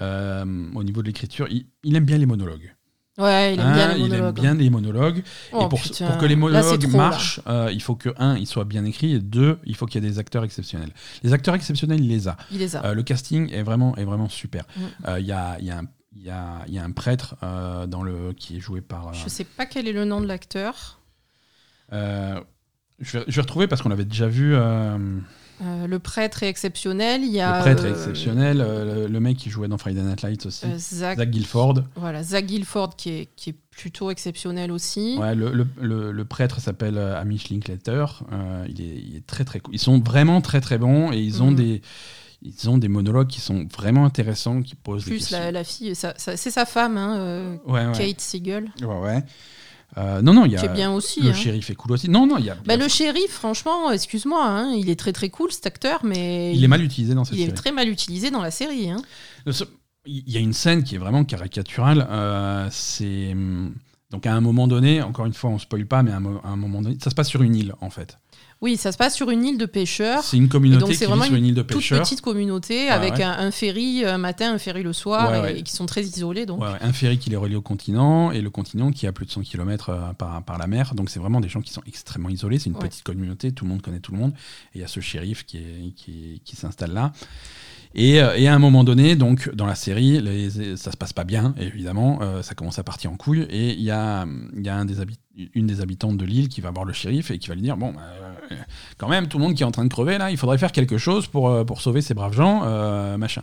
euh, 0.00 0.70
au 0.74 0.84
niveau 0.84 1.02
de 1.02 1.08
l'écriture, 1.08 1.48
il, 1.50 1.66
il 1.82 1.96
aime 1.96 2.04
bien 2.04 2.18
les 2.18 2.26
monologues. 2.26 2.72
Ouais, 3.18 3.54
il 3.54 3.60
aime 3.60 3.66
Hein, 3.66 3.74
bien 3.74 3.88
les 3.94 3.98
il 4.00 4.04
aime 4.04 4.10
monologues. 4.10 4.40
bien 4.40 4.54
les 4.54 4.70
monologues. 4.70 5.22
Oh, 5.52 5.64
et 5.64 5.68
pour, 5.68 5.82
que 5.82 6.24
les 6.26 6.34
Là, 6.34 6.36
monologues 6.36 6.80
trop, 6.88 6.96
marchent, 6.96 7.40
euh, 7.48 7.68
il 7.72 7.82
faut 7.82 7.96
que, 7.96 8.10
un, 8.18 8.36
ils 8.36 8.46
soient 8.46 8.64
bien 8.64 8.84
écrits, 8.84 9.12
et 9.14 9.18
deux, 9.18 9.58
il 9.64 9.74
faut 9.74 9.86
qu'il 9.86 10.02
y 10.02 10.06
ait 10.06 10.08
des 10.10 10.18
acteurs 10.18 10.44
exceptionnels. 10.44 10.90
Les 11.24 11.32
acteurs 11.32 11.54
exceptionnels, 11.56 12.00
il 12.00 12.08
les 12.08 12.28
a. 12.28 12.36
Il 12.52 12.58
les 12.58 12.76
a. 12.76 12.84
Euh, 12.86 12.94
le 12.94 13.02
casting 13.02 13.52
est 13.52 13.62
vraiment, 13.62 13.96
est 13.96 14.04
vraiment 14.04 14.28
super. 14.28 14.64
Mm. 14.76 14.80
Euh, 15.08 15.20
Il 15.20 15.26
y, 15.26 15.32
a, 15.32 15.58
y, 15.60 15.70
a 15.70 15.82
y, 16.16 16.30
a, 16.30 16.62
y 16.68 16.78
a 16.78 16.84
un 16.84 16.92
prêtre 16.92 17.34
dans 17.88 18.02
le, 18.04 18.32
qui 18.34 18.56
est 18.56 18.60
joué 18.60 18.80
par. 18.80 19.12
Je 19.14 19.28
sais 19.28 19.44
pas 19.44 19.66
quel 19.66 19.88
est 19.88 19.92
le 19.92 20.04
nom 20.04 20.20
de 20.20 20.26
l'acteur. 20.26 21.00
je, 21.90 22.38
vais, 23.00 23.24
je 23.26 23.34
vais 23.34 23.40
retrouver 23.42 23.66
parce 23.66 23.82
qu'on 23.82 23.88
l'avait 23.88 24.04
déjà 24.04 24.28
vu. 24.28 24.54
Euh, 25.62 25.86
le 25.86 25.98
prêtre 25.98 26.42
est 26.42 26.48
exceptionnel. 26.48 27.22
Il 27.24 27.30
y 27.32 27.40
a 27.40 27.56
le 27.58 27.62
prêtre 27.62 27.84
est 27.84 27.88
euh, 27.88 27.92
exceptionnel. 27.92 28.60
euh, 28.60 29.06
le, 29.06 29.12
le 29.12 29.20
mec 29.20 29.36
qui 29.36 29.50
jouait 29.50 29.68
dans 29.68 29.78
Friday 29.78 30.02
Night 30.02 30.22
Lights 30.22 30.46
aussi. 30.46 30.66
euh, 30.66 30.78
Zach, 30.78 31.18
Zach 31.18 31.30
Guilford. 31.30 31.82
voilà, 31.96 32.22
Zach 32.22 32.46
Guilford 32.46 32.96
qui 32.96 33.10
est, 33.10 33.28
qui 33.36 33.50
est 33.50 33.56
plutôt 33.70 34.10
exceptionnel 34.10 34.70
aussi. 34.72 35.16
Ouais, 35.18 35.34
le, 35.34 35.52
le- 35.80 36.12
le- 36.12 36.24
prêtre 36.24 36.60
s'appelle 36.60 36.98
Amish 36.98 37.48
Linklater. 37.50 38.04
Il, 38.68 38.80
est, 38.80 38.84
il 39.08 39.16
est 39.16 39.26
très 39.26 39.44
très 39.44 39.60
cool. 39.60 39.74
Ils 39.74 39.78
sont 39.80 39.98
vraiment 40.00 40.40
très 40.40 40.60
très 40.60 40.78
bons 40.78 41.12
et 41.12 41.18
ils 41.18 41.42
ont 41.42 41.50
Mhm. 41.50 41.56
des. 41.56 41.82
Ils 42.40 42.70
ont 42.70 42.78
des 42.78 42.86
monologues 42.86 43.26
qui 43.26 43.40
sont 43.40 43.66
vraiment 43.76 44.04
intéressants, 44.04 44.62
qui 44.62 44.76
posent 44.76 45.04
des 45.06 45.10
Plus 45.10 45.18
questions. 45.18 45.38
la, 45.40 45.50
la 45.50 45.64
fille, 45.64 45.92
c'est 45.96 46.36
sa 46.50 46.64
femme, 46.66 46.96
hein, 46.96 47.16
euh, 47.18 47.56
Ouais, 47.66 47.84
ouais. 47.84 47.92
Kate 47.92 48.20
Siegel, 48.20 48.70
Ouais, 48.80 48.86
ouais. 49.00 49.24
Euh, 49.96 50.20
non, 50.22 50.34
non, 50.34 50.44
il 50.44 50.52
y 50.52 50.56
a. 50.56 50.66
bien 50.68 50.92
aussi. 50.92 51.22
Le 51.22 51.30
hein. 51.30 51.34
shérif 51.34 51.70
est 51.70 51.74
cool 51.74 51.92
aussi. 51.92 52.08
Non, 52.10 52.26
non, 52.26 52.36
il 52.38 52.44
y 52.44 52.50
a. 52.50 52.56
Bah, 52.66 52.76
le 52.76 52.88
shérif, 52.88 53.30
franchement, 53.30 53.90
excuse-moi, 53.90 54.44
hein, 54.46 54.72
il 54.74 54.90
est 54.90 54.96
très 54.98 55.12
très 55.12 55.30
cool 55.30 55.50
cet 55.50 55.66
acteur, 55.66 56.04
mais 56.04 56.54
il 56.54 56.62
est 56.62 56.68
mal 56.68 56.82
utilisé 56.82 57.14
dans 57.14 57.24
cette 57.24 57.34
il 57.36 57.40
est 57.40 57.44
série. 57.46 57.56
très 57.56 57.72
mal 57.72 57.88
utilisé 57.88 58.30
dans 58.30 58.42
la 58.42 58.50
série. 58.50 58.90
hein. 58.90 59.00
Il 60.06 60.30
y 60.30 60.36
a 60.36 60.40
une 60.40 60.52
scène 60.52 60.84
qui 60.84 60.94
est 60.94 60.98
vraiment 60.98 61.24
caricaturale. 61.24 62.06
euh, 62.10 62.68
c'est 62.70 63.32
hum, 63.32 63.74
donc 64.10 64.26
à 64.26 64.32
un 64.34 64.40
moment 64.40 64.68
donné, 64.68 65.02
encore 65.02 65.26
une 65.26 65.34
fois, 65.34 65.50
on 65.50 65.58
spoil 65.58 65.86
pas, 65.86 66.02
mais 66.02 66.12
à 66.12 66.16
un 66.16 66.56
moment 66.56 66.80
donné, 66.82 66.96
ça 67.02 67.10
se 67.10 67.14
passe 67.14 67.28
sur 67.28 67.42
une 67.42 67.54
île 67.56 67.74
en 67.80 67.90
fait. 67.90 68.18
Oui, 68.60 68.76
ça 68.76 68.90
se 68.90 68.96
passe 68.98 69.14
sur 69.14 69.30
une 69.30 69.44
île 69.44 69.56
de 69.56 69.66
pêcheurs. 69.66 70.24
C'est 70.24 70.36
une 70.36 70.48
communauté 70.48 70.80
donc 70.80 70.90
qui 70.90 70.96
vit 70.96 71.04
vraiment 71.04 71.22
sur 71.24 71.34
une 71.36 71.46
île 71.46 71.54
de 71.54 71.62
toute 71.62 71.76
pêcheurs. 71.76 72.02
petite 72.02 72.20
communauté 72.22 72.88
avec 72.88 73.14
ouais. 73.14 73.22
Un, 73.22 73.30
un 73.38 73.50
ferry 73.52 74.04
un 74.04 74.18
matin, 74.18 74.52
un 74.52 74.58
ferry 74.58 74.82
le 74.82 74.92
soir, 74.92 75.30
Ouais, 75.30 75.38
et, 75.38 75.42
ouais. 75.42 75.58
et 75.60 75.62
qui 75.62 75.72
sont 75.72 75.86
très 75.86 76.02
isolés. 76.02 76.44
Donc. 76.44 76.60
Un 76.80 76.92
ferry 76.92 77.18
qui 77.18 77.30
les 77.30 77.36
relie 77.36 77.54
au 77.54 77.62
continent 77.62 78.32
et 78.32 78.40
le 78.40 78.50
continent 78.50 78.90
qui 78.90 79.06
a 79.06 79.12
plus 79.12 79.26
de 79.26 79.30
100 79.30 79.42
km 79.42 80.12
par, 80.18 80.42
par 80.42 80.58
la 80.58 80.66
mer. 80.66 80.94
Donc 80.96 81.08
c'est 81.08 81.20
vraiment 81.20 81.40
des 81.40 81.48
gens 81.48 81.60
qui 81.60 81.72
sont 81.72 81.82
extrêmement 81.86 82.30
isolés. 82.30 82.58
C'est 82.58 82.70
une 82.70 82.76
petite 82.78 83.04
communauté, 83.04 83.52
tout 83.52 83.64
le 83.64 83.70
monde 83.70 83.80
connaît 83.82 84.00
tout 84.00 84.10
le 84.10 84.18
monde. 84.18 84.32
Et 84.74 84.78
il 84.78 84.80
y 84.80 84.84
a 84.84 84.88
ce 84.88 84.98
shérif 84.98 85.44
qui, 85.46 85.58
est- 85.58 85.92
qui, 85.94 86.40
qui 86.44 86.56
s'installe 86.56 86.92
là. 86.92 87.12
Et, 87.94 88.20
euh, 88.22 88.36
et 88.36 88.46
à 88.48 88.54
un 88.54 88.58
moment 88.58 88.84
donné, 88.84 89.16
donc 89.16 89.52
dans 89.54 89.66
la 89.66 89.74
série, 89.74 90.20
les- 90.20 90.76
ça 90.76 90.92
se 90.92 90.96
passe 90.96 91.12
pas 91.12 91.24
bien, 91.24 91.54
évidemment. 91.58 92.18
euh, 92.22 92.42
ça 92.42 92.54
commence 92.54 92.78
à 92.78 92.82
partir 92.84 93.10
en 93.12 93.16
couille. 93.16 93.46
Et 93.50 93.72
il 93.72 93.82
y 93.82 93.90
a, 93.90 94.26
il 94.56 94.64
y 94.64 94.68
a 94.68 94.76
un 94.76 94.84
des 94.84 95.00
habit- 95.00 95.18
une 95.54 95.66
des 95.66 95.80
habitantes 95.80 96.16
de 96.16 96.24
l'île 96.24 96.48
qui 96.48 96.60
va 96.60 96.70
voir 96.70 96.84
le 96.84 96.92
shérif 96.92 97.30
et 97.30 97.38
qui 97.38 97.48
va 97.48 97.54
lui 97.54 97.62
dire 97.62 97.76
Bon, 97.76 97.92
bah, 97.92 98.00
euh, 98.52 98.56
quand 98.98 99.08
même, 99.08 99.28
tout 99.28 99.38
le 99.38 99.44
monde 99.44 99.54
qui 99.54 99.62
est 99.62 99.66
en 99.66 99.70
train 99.70 99.84
de 99.84 99.88
crever 99.92 100.18
là, 100.18 100.30
il 100.30 100.36
faudrait 100.36 100.58
faire 100.58 100.72
quelque 100.72 100.98
chose 100.98 101.26
pour, 101.26 101.64
pour 101.66 101.80
sauver 101.80 102.00
ces 102.02 102.14
braves 102.14 102.34
gens, 102.34 102.62
euh, 102.64 103.16
machin. 103.16 103.42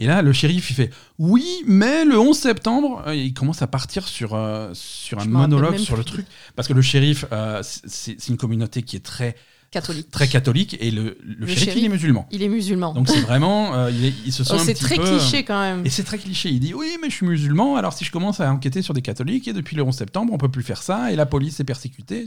Et 0.00 0.06
là, 0.08 0.22
le 0.22 0.32
shérif, 0.32 0.70
il 0.70 0.74
fait 0.74 0.90
Oui, 1.20 1.46
mais 1.66 2.04
le 2.04 2.18
11 2.18 2.36
septembre, 2.36 3.04
euh, 3.06 3.14
il 3.14 3.32
commence 3.32 3.62
à 3.62 3.68
partir 3.68 4.08
sur, 4.08 4.34
euh, 4.34 4.70
sur 4.74 5.18
un 5.20 5.24
monologue 5.50 5.74
sur 5.84 5.96
le 5.96 6.02
truc. 6.04 6.26
Parce 6.56 6.66
que 6.66 6.72
le 6.72 6.82
shérif, 6.82 7.26
euh, 7.32 7.60
c'est 7.62 8.28
une 8.28 8.36
communauté 8.36 8.82
qui 8.82 8.96
est 8.96 9.04
très, 9.04 9.36
Catholique. 9.74 10.10
très 10.10 10.28
catholique 10.28 10.76
et 10.80 10.90
le, 10.90 11.18
le, 11.22 11.34
Le 11.40 11.46
shérif, 11.46 11.74
il 11.76 11.84
est 11.84 11.88
musulman. 11.88 12.26
Il 12.30 12.42
est 12.42 12.48
musulman. 12.48 12.94
Donc 12.94 13.08
c'est 13.08 13.20
vraiment, 13.20 13.74
euh, 13.74 13.90
il, 13.90 14.04
est- 14.06 14.14
il 14.24 14.32
se 14.32 14.42
sent 14.44 14.54
Oh, 14.56 14.58
c'est 14.64 14.72
très 14.74 14.94
peu, 14.96 15.02
euh, 15.02 15.18
cliché 15.18 15.44
quand 15.44 15.60
même. 15.60 15.84
Et 15.84 15.90
c'est 15.90 16.04
très 16.04 16.16
cliché. 16.18 16.48
Il 16.48 16.60
dit 16.60 16.72
oui, 16.74 16.96
mais 17.02 17.10
je 17.10 17.14
suis 17.16 17.26
musulman. 17.26 17.76
Alors 17.76 17.92
si 17.92 18.04
je 18.04 18.10
commence 18.12 18.40
à 18.40 18.50
enquêter 18.50 18.80
sur 18.82 18.94
des 18.94 19.02
catholiques 19.02 19.48
et 19.48 19.52
depuis 19.52 19.76
le 19.76 19.82
11 19.82 19.94
septembre, 19.94 20.32
on 20.32 20.38
peut 20.38 20.50
plus 20.50 20.62
faire 20.62 20.82
ça 20.82 21.12
et 21.12 21.16
la 21.16 21.26
police 21.26 21.60
est 21.60 21.64
persécutée. 21.64 22.24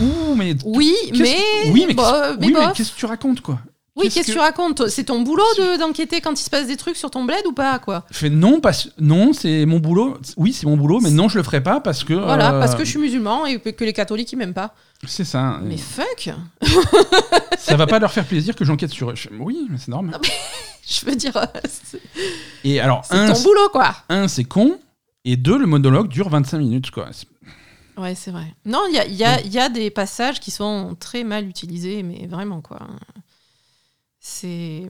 Ouh, 0.00 0.34
mais 0.36 0.54
Oui, 0.64 0.94
mais. 1.12 1.36
oui, 1.70 1.84
mais 1.88 1.94
mais 1.94 2.46
oui, 2.46 2.52
mais 2.52 2.72
qu'est-ce 2.74 2.92
que 2.92 2.98
tu 2.98 3.06
racontes 3.06 3.40
quoi? 3.40 3.60
Oui, 3.98 4.08
qu'est-ce 4.10 4.28
que 4.28 4.32
tu 4.32 4.38
racontes 4.38 4.88
C'est 4.88 5.04
ton 5.04 5.20
boulot 5.22 5.42
de- 5.58 5.78
d'enquêter 5.78 6.20
quand 6.20 6.38
il 6.38 6.42
se 6.42 6.50
passe 6.50 6.66
des 6.66 6.76
trucs 6.76 6.96
sur 6.96 7.10
ton 7.10 7.24
bled 7.24 7.46
ou 7.46 7.52
pas 7.52 7.78
quoi? 7.78 8.04
Je 8.10 8.16
fais 8.18 8.30
non, 8.30 8.60
non, 8.98 9.32
c'est 9.32 9.66
mon 9.66 9.78
boulot. 9.78 10.16
Oui, 10.36 10.52
c'est 10.52 10.66
mon 10.66 10.76
boulot, 10.76 11.00
mais 11.00 11.10
non, 11.10 11.28
je 11.28 11.36
le 11.38 11.42
ferai 11.42 11.62
pas 11.62 11.80
parce 11.80 12.04
que. 12.04 12.14
Voilà, 12.14 12.54
euh, 12.54 12.60
parce 12.60 12.74
que 12.74 12.84
je 12.84 12.90
suis 12.90 12.98
musulman 12.98 13.46
et 13.46 13.58
que 13.60 13.84
les 13.84 13.92
catholiques 13.92 14.32
ils 14.32 14.36
m'aiment 14.36 14.54
pas. 14.54 14.74
C'est 15.06 15.24
ça. 15.24 15.60
Mais 15.62 15.76
fuck 15.76 16.30
Ça 17.58 17.76
va 17.76 17.86
pas 17.86 17.98
leur 17.98 18.12
faire 18.12 18.24
plaisir 18.26 18.54
que 18.56 18.64
j'enquête 18.64 18.90
sur 18.90 19.10
eux. 19.10 19.14
Oui, 19.38 19.66
mais 19.70 19.78
c'est 19.78 19.90
normal. 19.90 20.18
Je 20.88 21.04
veux 21.04 21.16
dire, 21.16 21.36
euh, 21.36 21.44
c'est 21.70 22.00
Et 22.64 22.80
alors, 22.80 23.04
c'est 23.04 23.32
ton 23.32 23.42
boulot 23.42 23.68
quoi. 23.70 23.94
un 24.08 24.26
c'est 24.26 24.44
con, 24.44 24.78
et 25.26 25.36
deux, 25.36 25.58
le 25.58 25.66
monologue 25.66 26.08
dure 26.08 26.30
25 26.30 26.58
minutes, 26.58 26.90
quoi. 26.90 27.08
Ouais, 27.98 28.14
c'est 28.14 28.30
vrai. 28.30 28.54
Non, 28.64 28.84
il 28.88 28.94
y 28.94 29.24
a, 29.24 29.40
y 29.42 29.58
a 29.58 29.68
des 29.68 29.90
passages 29.90 30.40
qui 30.40 30.50
sont 30.50 30.96
très 30.98 31.24
mal 31.24 31.46
utilisés, 31.46 32.02
mais 32.02 32.26
vraiment, 32.26 32.62
quoi. 32.62 32.78
C'est. 34.20 34.88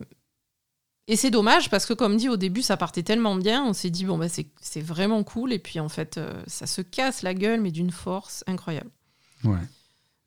Et 1.07 1.15
c'est 1.15 1.31
dommage 1.31 1.71
parce 1.71 1.87
que, 1.87 1.93
comme 1.93 2.17
dit 2.17 2.29
au 2.29 2.37
début, 2.37 2.61
ça 2.61 2.77
partait 2.77 3.01
tellement 3.01 3.35
bien, 3.35 3.65
on 3.65 3.73
s'est 3.73 3.89
dit, 3.89 4.05
bon, 4.05 4.19
bah, 4.19 4.27
c'est 4.29 4.81
vraiment 4.81 5.23
cool, 5.23 5.51
et 5.51 5.57
puis 5.57 5.79
en 5.79 5.89
fait, 5.89 6.19
euh, 6.19 6.39
ça 6.45 6.67
se 6.67 6.81
casse 6.81 7.23
la 7.23 7.33
gueule, 7.33 7.61
mais 7.61 7.71
d'une 7.71 7.89
force 7.89 8.43
incroyable. 8.45 8.91
Ouais. 9.43 9.57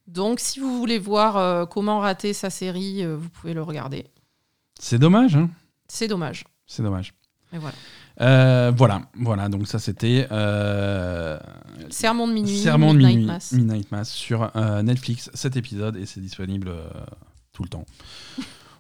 Donc, 0.08 0.40
si 0.40 0.58
vous 0.58 0.76
voulez 0.76 0.98
voir 0.98 1.36
euh, 1.36 1.66
comment 1.66 2.00
rater 2.00 2.32
sa 2.32 2.50
série, 2.50 3.04
euh, 3.04 3.16
vous 3.16 3.28
pouvez 3.28 3.54
le 3.54 3.62
regarder. 3.62 4.06
C'est 4.78 4.98
dommage, 4.98 5.36
hein. 5.36 5.48
C'est 5.86 6.08
dommage. 6.08 6.42
C'est 6.66 6.82
dommage. 6.82 7.14
Et 7.52 7.58
voilà. 7.58 7.76
Euh, 8.20 8.72
voilà, 8.76 9.02
voilà. 9.14 9.48
Donc 9.48 9.68
ça, 9.68 9.78
c'était 9.78 10.26
Sermon 11.90 12.26
de 12.26 12.32
minuit, 12.32 12.58
Sermon 12.58 12.92
de 12.92 12.98
Midnight 12.98 13.14
minuit, 13.14 13.26
Mass. 13.26 13.52
Midnight 13.52 13.92
Mass 13.92 14.10
sur 14.10 14.50
Netflix, 14.82 15.30
cet 15.32 15.56
épisode, 15.56 15.96
et 15.96 16.06
c'est 16.06 16.20
disponible 16.20 16.72
tout 17.52 17.62
le 17.62 17.68
temps. 17.68 17.86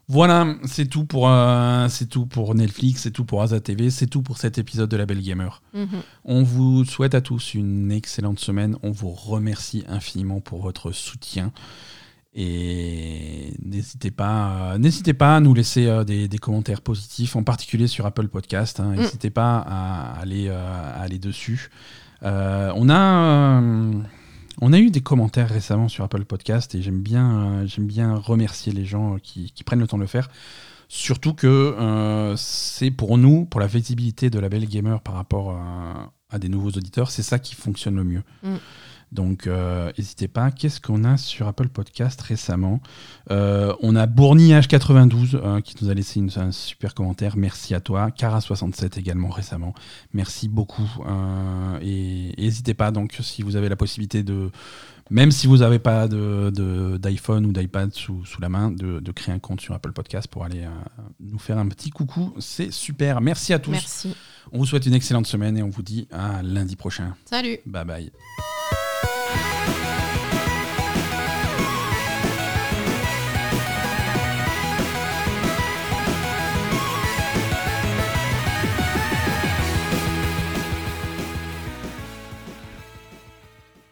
Voilà, 0.08 0.56
c'est 0.64 0.86
tout 0.86 1.04
pour 1.04 1.28
euh, 1.28 1.88
c'est 1.88 2.06
tout 2.06 2.26
pour 2.26 2.54
Netflix, 2.54 3.02
c'est 3.02 3.12
tout 3.12 3.24
pour 3.24 3.40
Aza 3.42 3.60
TV, 3.60 3.88
c'est 3.90 4.06
tout 4.08 4.20
pour 4.20 4.36
cet 4.36 4.58
épisode 4.58 4.90
de 4.90 4.96
La 4.96 5.06
Belle 5.06 5.22
Gamer. 5.22 5.62
Mhm. 5.74 5.86
On 6.24 6.42
vous 6.42 6.84
souhaite 6.84 7.14
à 7.14 7.20
tous 7.20 7.54
une 7.54 7.90
excellente 7.92 8.38
semaine. 8.40 8.76
On 8.82 8.90
vous 8.90 9.10
remercie 9.10 9.84
infiniment 9.88 10.40
pour 10.40 10.60
votre 10.60 10.90
soutien. 10.92 11.52
Et 12.34 13.54
n'hésitez 13.62 14.10
pas, 14.10 14.72
euh, 14.74 14.78
n'hésitez 14.78 15.12
pas 15.14 15.36
à 15.36 15.40
nous 15.40 15.54
laisser 15.54 15.86
euh, 15.86 16.02
des, 16.02 16.28
des 16.28 16.38
commentaires 16.38 16.80
positifs, 16.80 17.36
en 17.36 17.42
particulier 17.44 17.86
sur 17.86 18.04
Apple 18.06 18.28
Podcast. 18.28 18.80
hein. 18.80 18.94
N'hésitez 18.96 19.30
pas 19.30 19.58
à 19.66 20.18
aller, 20.20 20.48
à 20.48 21.00
aller 21.00 21.18
dessus. 21.18 21.70
On, 22.22 22.88
a, 22.90 23.60
on 24.60 24.72
a 24.72 24.78
eu 24.78 24.90
des 24.90 25.00
commentaires 25.00 25.48
récemment 25.48 25.88
sur 25.88 26.04
Apple 26.04 26.24
Podcast 26.24 26.74
et 26.74 26.82
j'aime 26.82 27.00
bien, 27.00 27.64
euh, 27.64 28.16
remercier 28.16 28.72
les 28.72 28.84
gens 28.84 29.16
qui, 29.22 29.52
prennent 29.64 29.80
le 29.80 29.86
temps 29.86 29.96
de 29.96 30.02
le 30.02 30.08
faire. 30.08 30.30
Surtout 30.88 31.32
que 31.32 31.46
euh, 31.46 32.36
c'est 32.36 32.90
pour 32.90 33.16
nous, 33.16 33.46
pour 33.46 33.60
la 33.60 33.66
visibilité 33.66 34.28
de 34.28 34.38
la 34.38 34.48
Belle 34.48 34.66
Gamer 34.66 35.00
par 35.00 35.14
rapport 35.14 35.52
à, 35.52 36.12
à 36.30 36.38
des 36.38 36.48
nouveaux 36.48 36.70
auditeurs, 36.70 37.10
c'est 37.10 37.22
ça 37.22 37.38
qui 37.38 37.54
fonctionne 37.54 37.96
le 37.96 38.04
mieux. 38.04 38.22
Mm. 38.42 38.56
Donc, 39.12 39.46
n'hésitez 39.46 40.28
pas. 40.28 40.50
Qu'est-ce 40.50 40.80
qu'on 40.80 41.04
a 41.04 41.16
sur 41.16 41.46
Apple 41.46 41.68
Podcast 41.68 42.20
récemment? 42.22 42.80
On 43.28 43.96
a 43.96 44.06
Bourni 44.06 44.52
H92 44.52 45.62
qui 45.62 45.76
nous 45.82 45.90
a 45.90 45.94
laissé 45.94 46.20
une, 46.20 46.30
un 46.36 46.52
super 46.52 46.94
commentaire. 46.94 47.36
Merci 47.36 47.74
à 47.74 47.80
toi. 47.80 48.08
Cara67 48.08 48.98
également 48.98 49.28
récemment. 49.28 49.74
Merci 50.14 50.48
beaucoup. 50.48 50.90
et 51.82 52.34
n'hésitez 52.38 52.74
pas, 52.74 52.90
donc, 52.90 53.18
si 53.20 53.42
vous 53.42 53.56
avez 53.56 53.68
la 53.68 53.76
possibilité 53.76 54.22
de 54.22 54.50
même 55.12 55.30
si 55.30 55.46
vous 55.46 55.58
n'avez 55.58 55.78
pas 55.78 56.08
d'iPhone 56.08 57.42
de, 57.42 57.48
ou 57.48 57.52
d'iPad 57.52 57.92
sous, 57.92 58.24
sous, 58.24 58.40
la 58.40 58.48
main, 58.48 58.70
de, 58.70 58.98
de, 58.98 59.12
créer 59.12 59.34
un 59.34 59.38
compte 59.38 59.60
sur 59.60 59.74
Apple 59.74 59.92
Podcast 59.92 60.26
pour 60.26 60.44
aller 60.44 60.62
euh, 60.62 60.70
nous 61.20 61.38
faire 61.38 61.58
un 61.58 61.68
petit 61.68 61.90
coucou. 61.90 62.32
C'est 62.38 62.70
super. 62.70 63.20
Merci 63.20 63.52
à 63.52 63.58
tous. 63.58 63.72
Merci. 63.72 64.16
On 64.52 64.58
vous 64.58 64.66
souhaite 64.66 64.86
une 64.86 64.94
excellente 64.94 65.26
semaine 65.26 65.58
et 65.58 65.62
on 65.62 65.68
vous 65.68 65.82
dit 65.82 66.08
à 66.10 66.42
lundi 66.42 66.76
prochain. 66.76 67.14
Salut. 67.26 67.58
Bye 67.66 67.84
bye. 67.84 68.12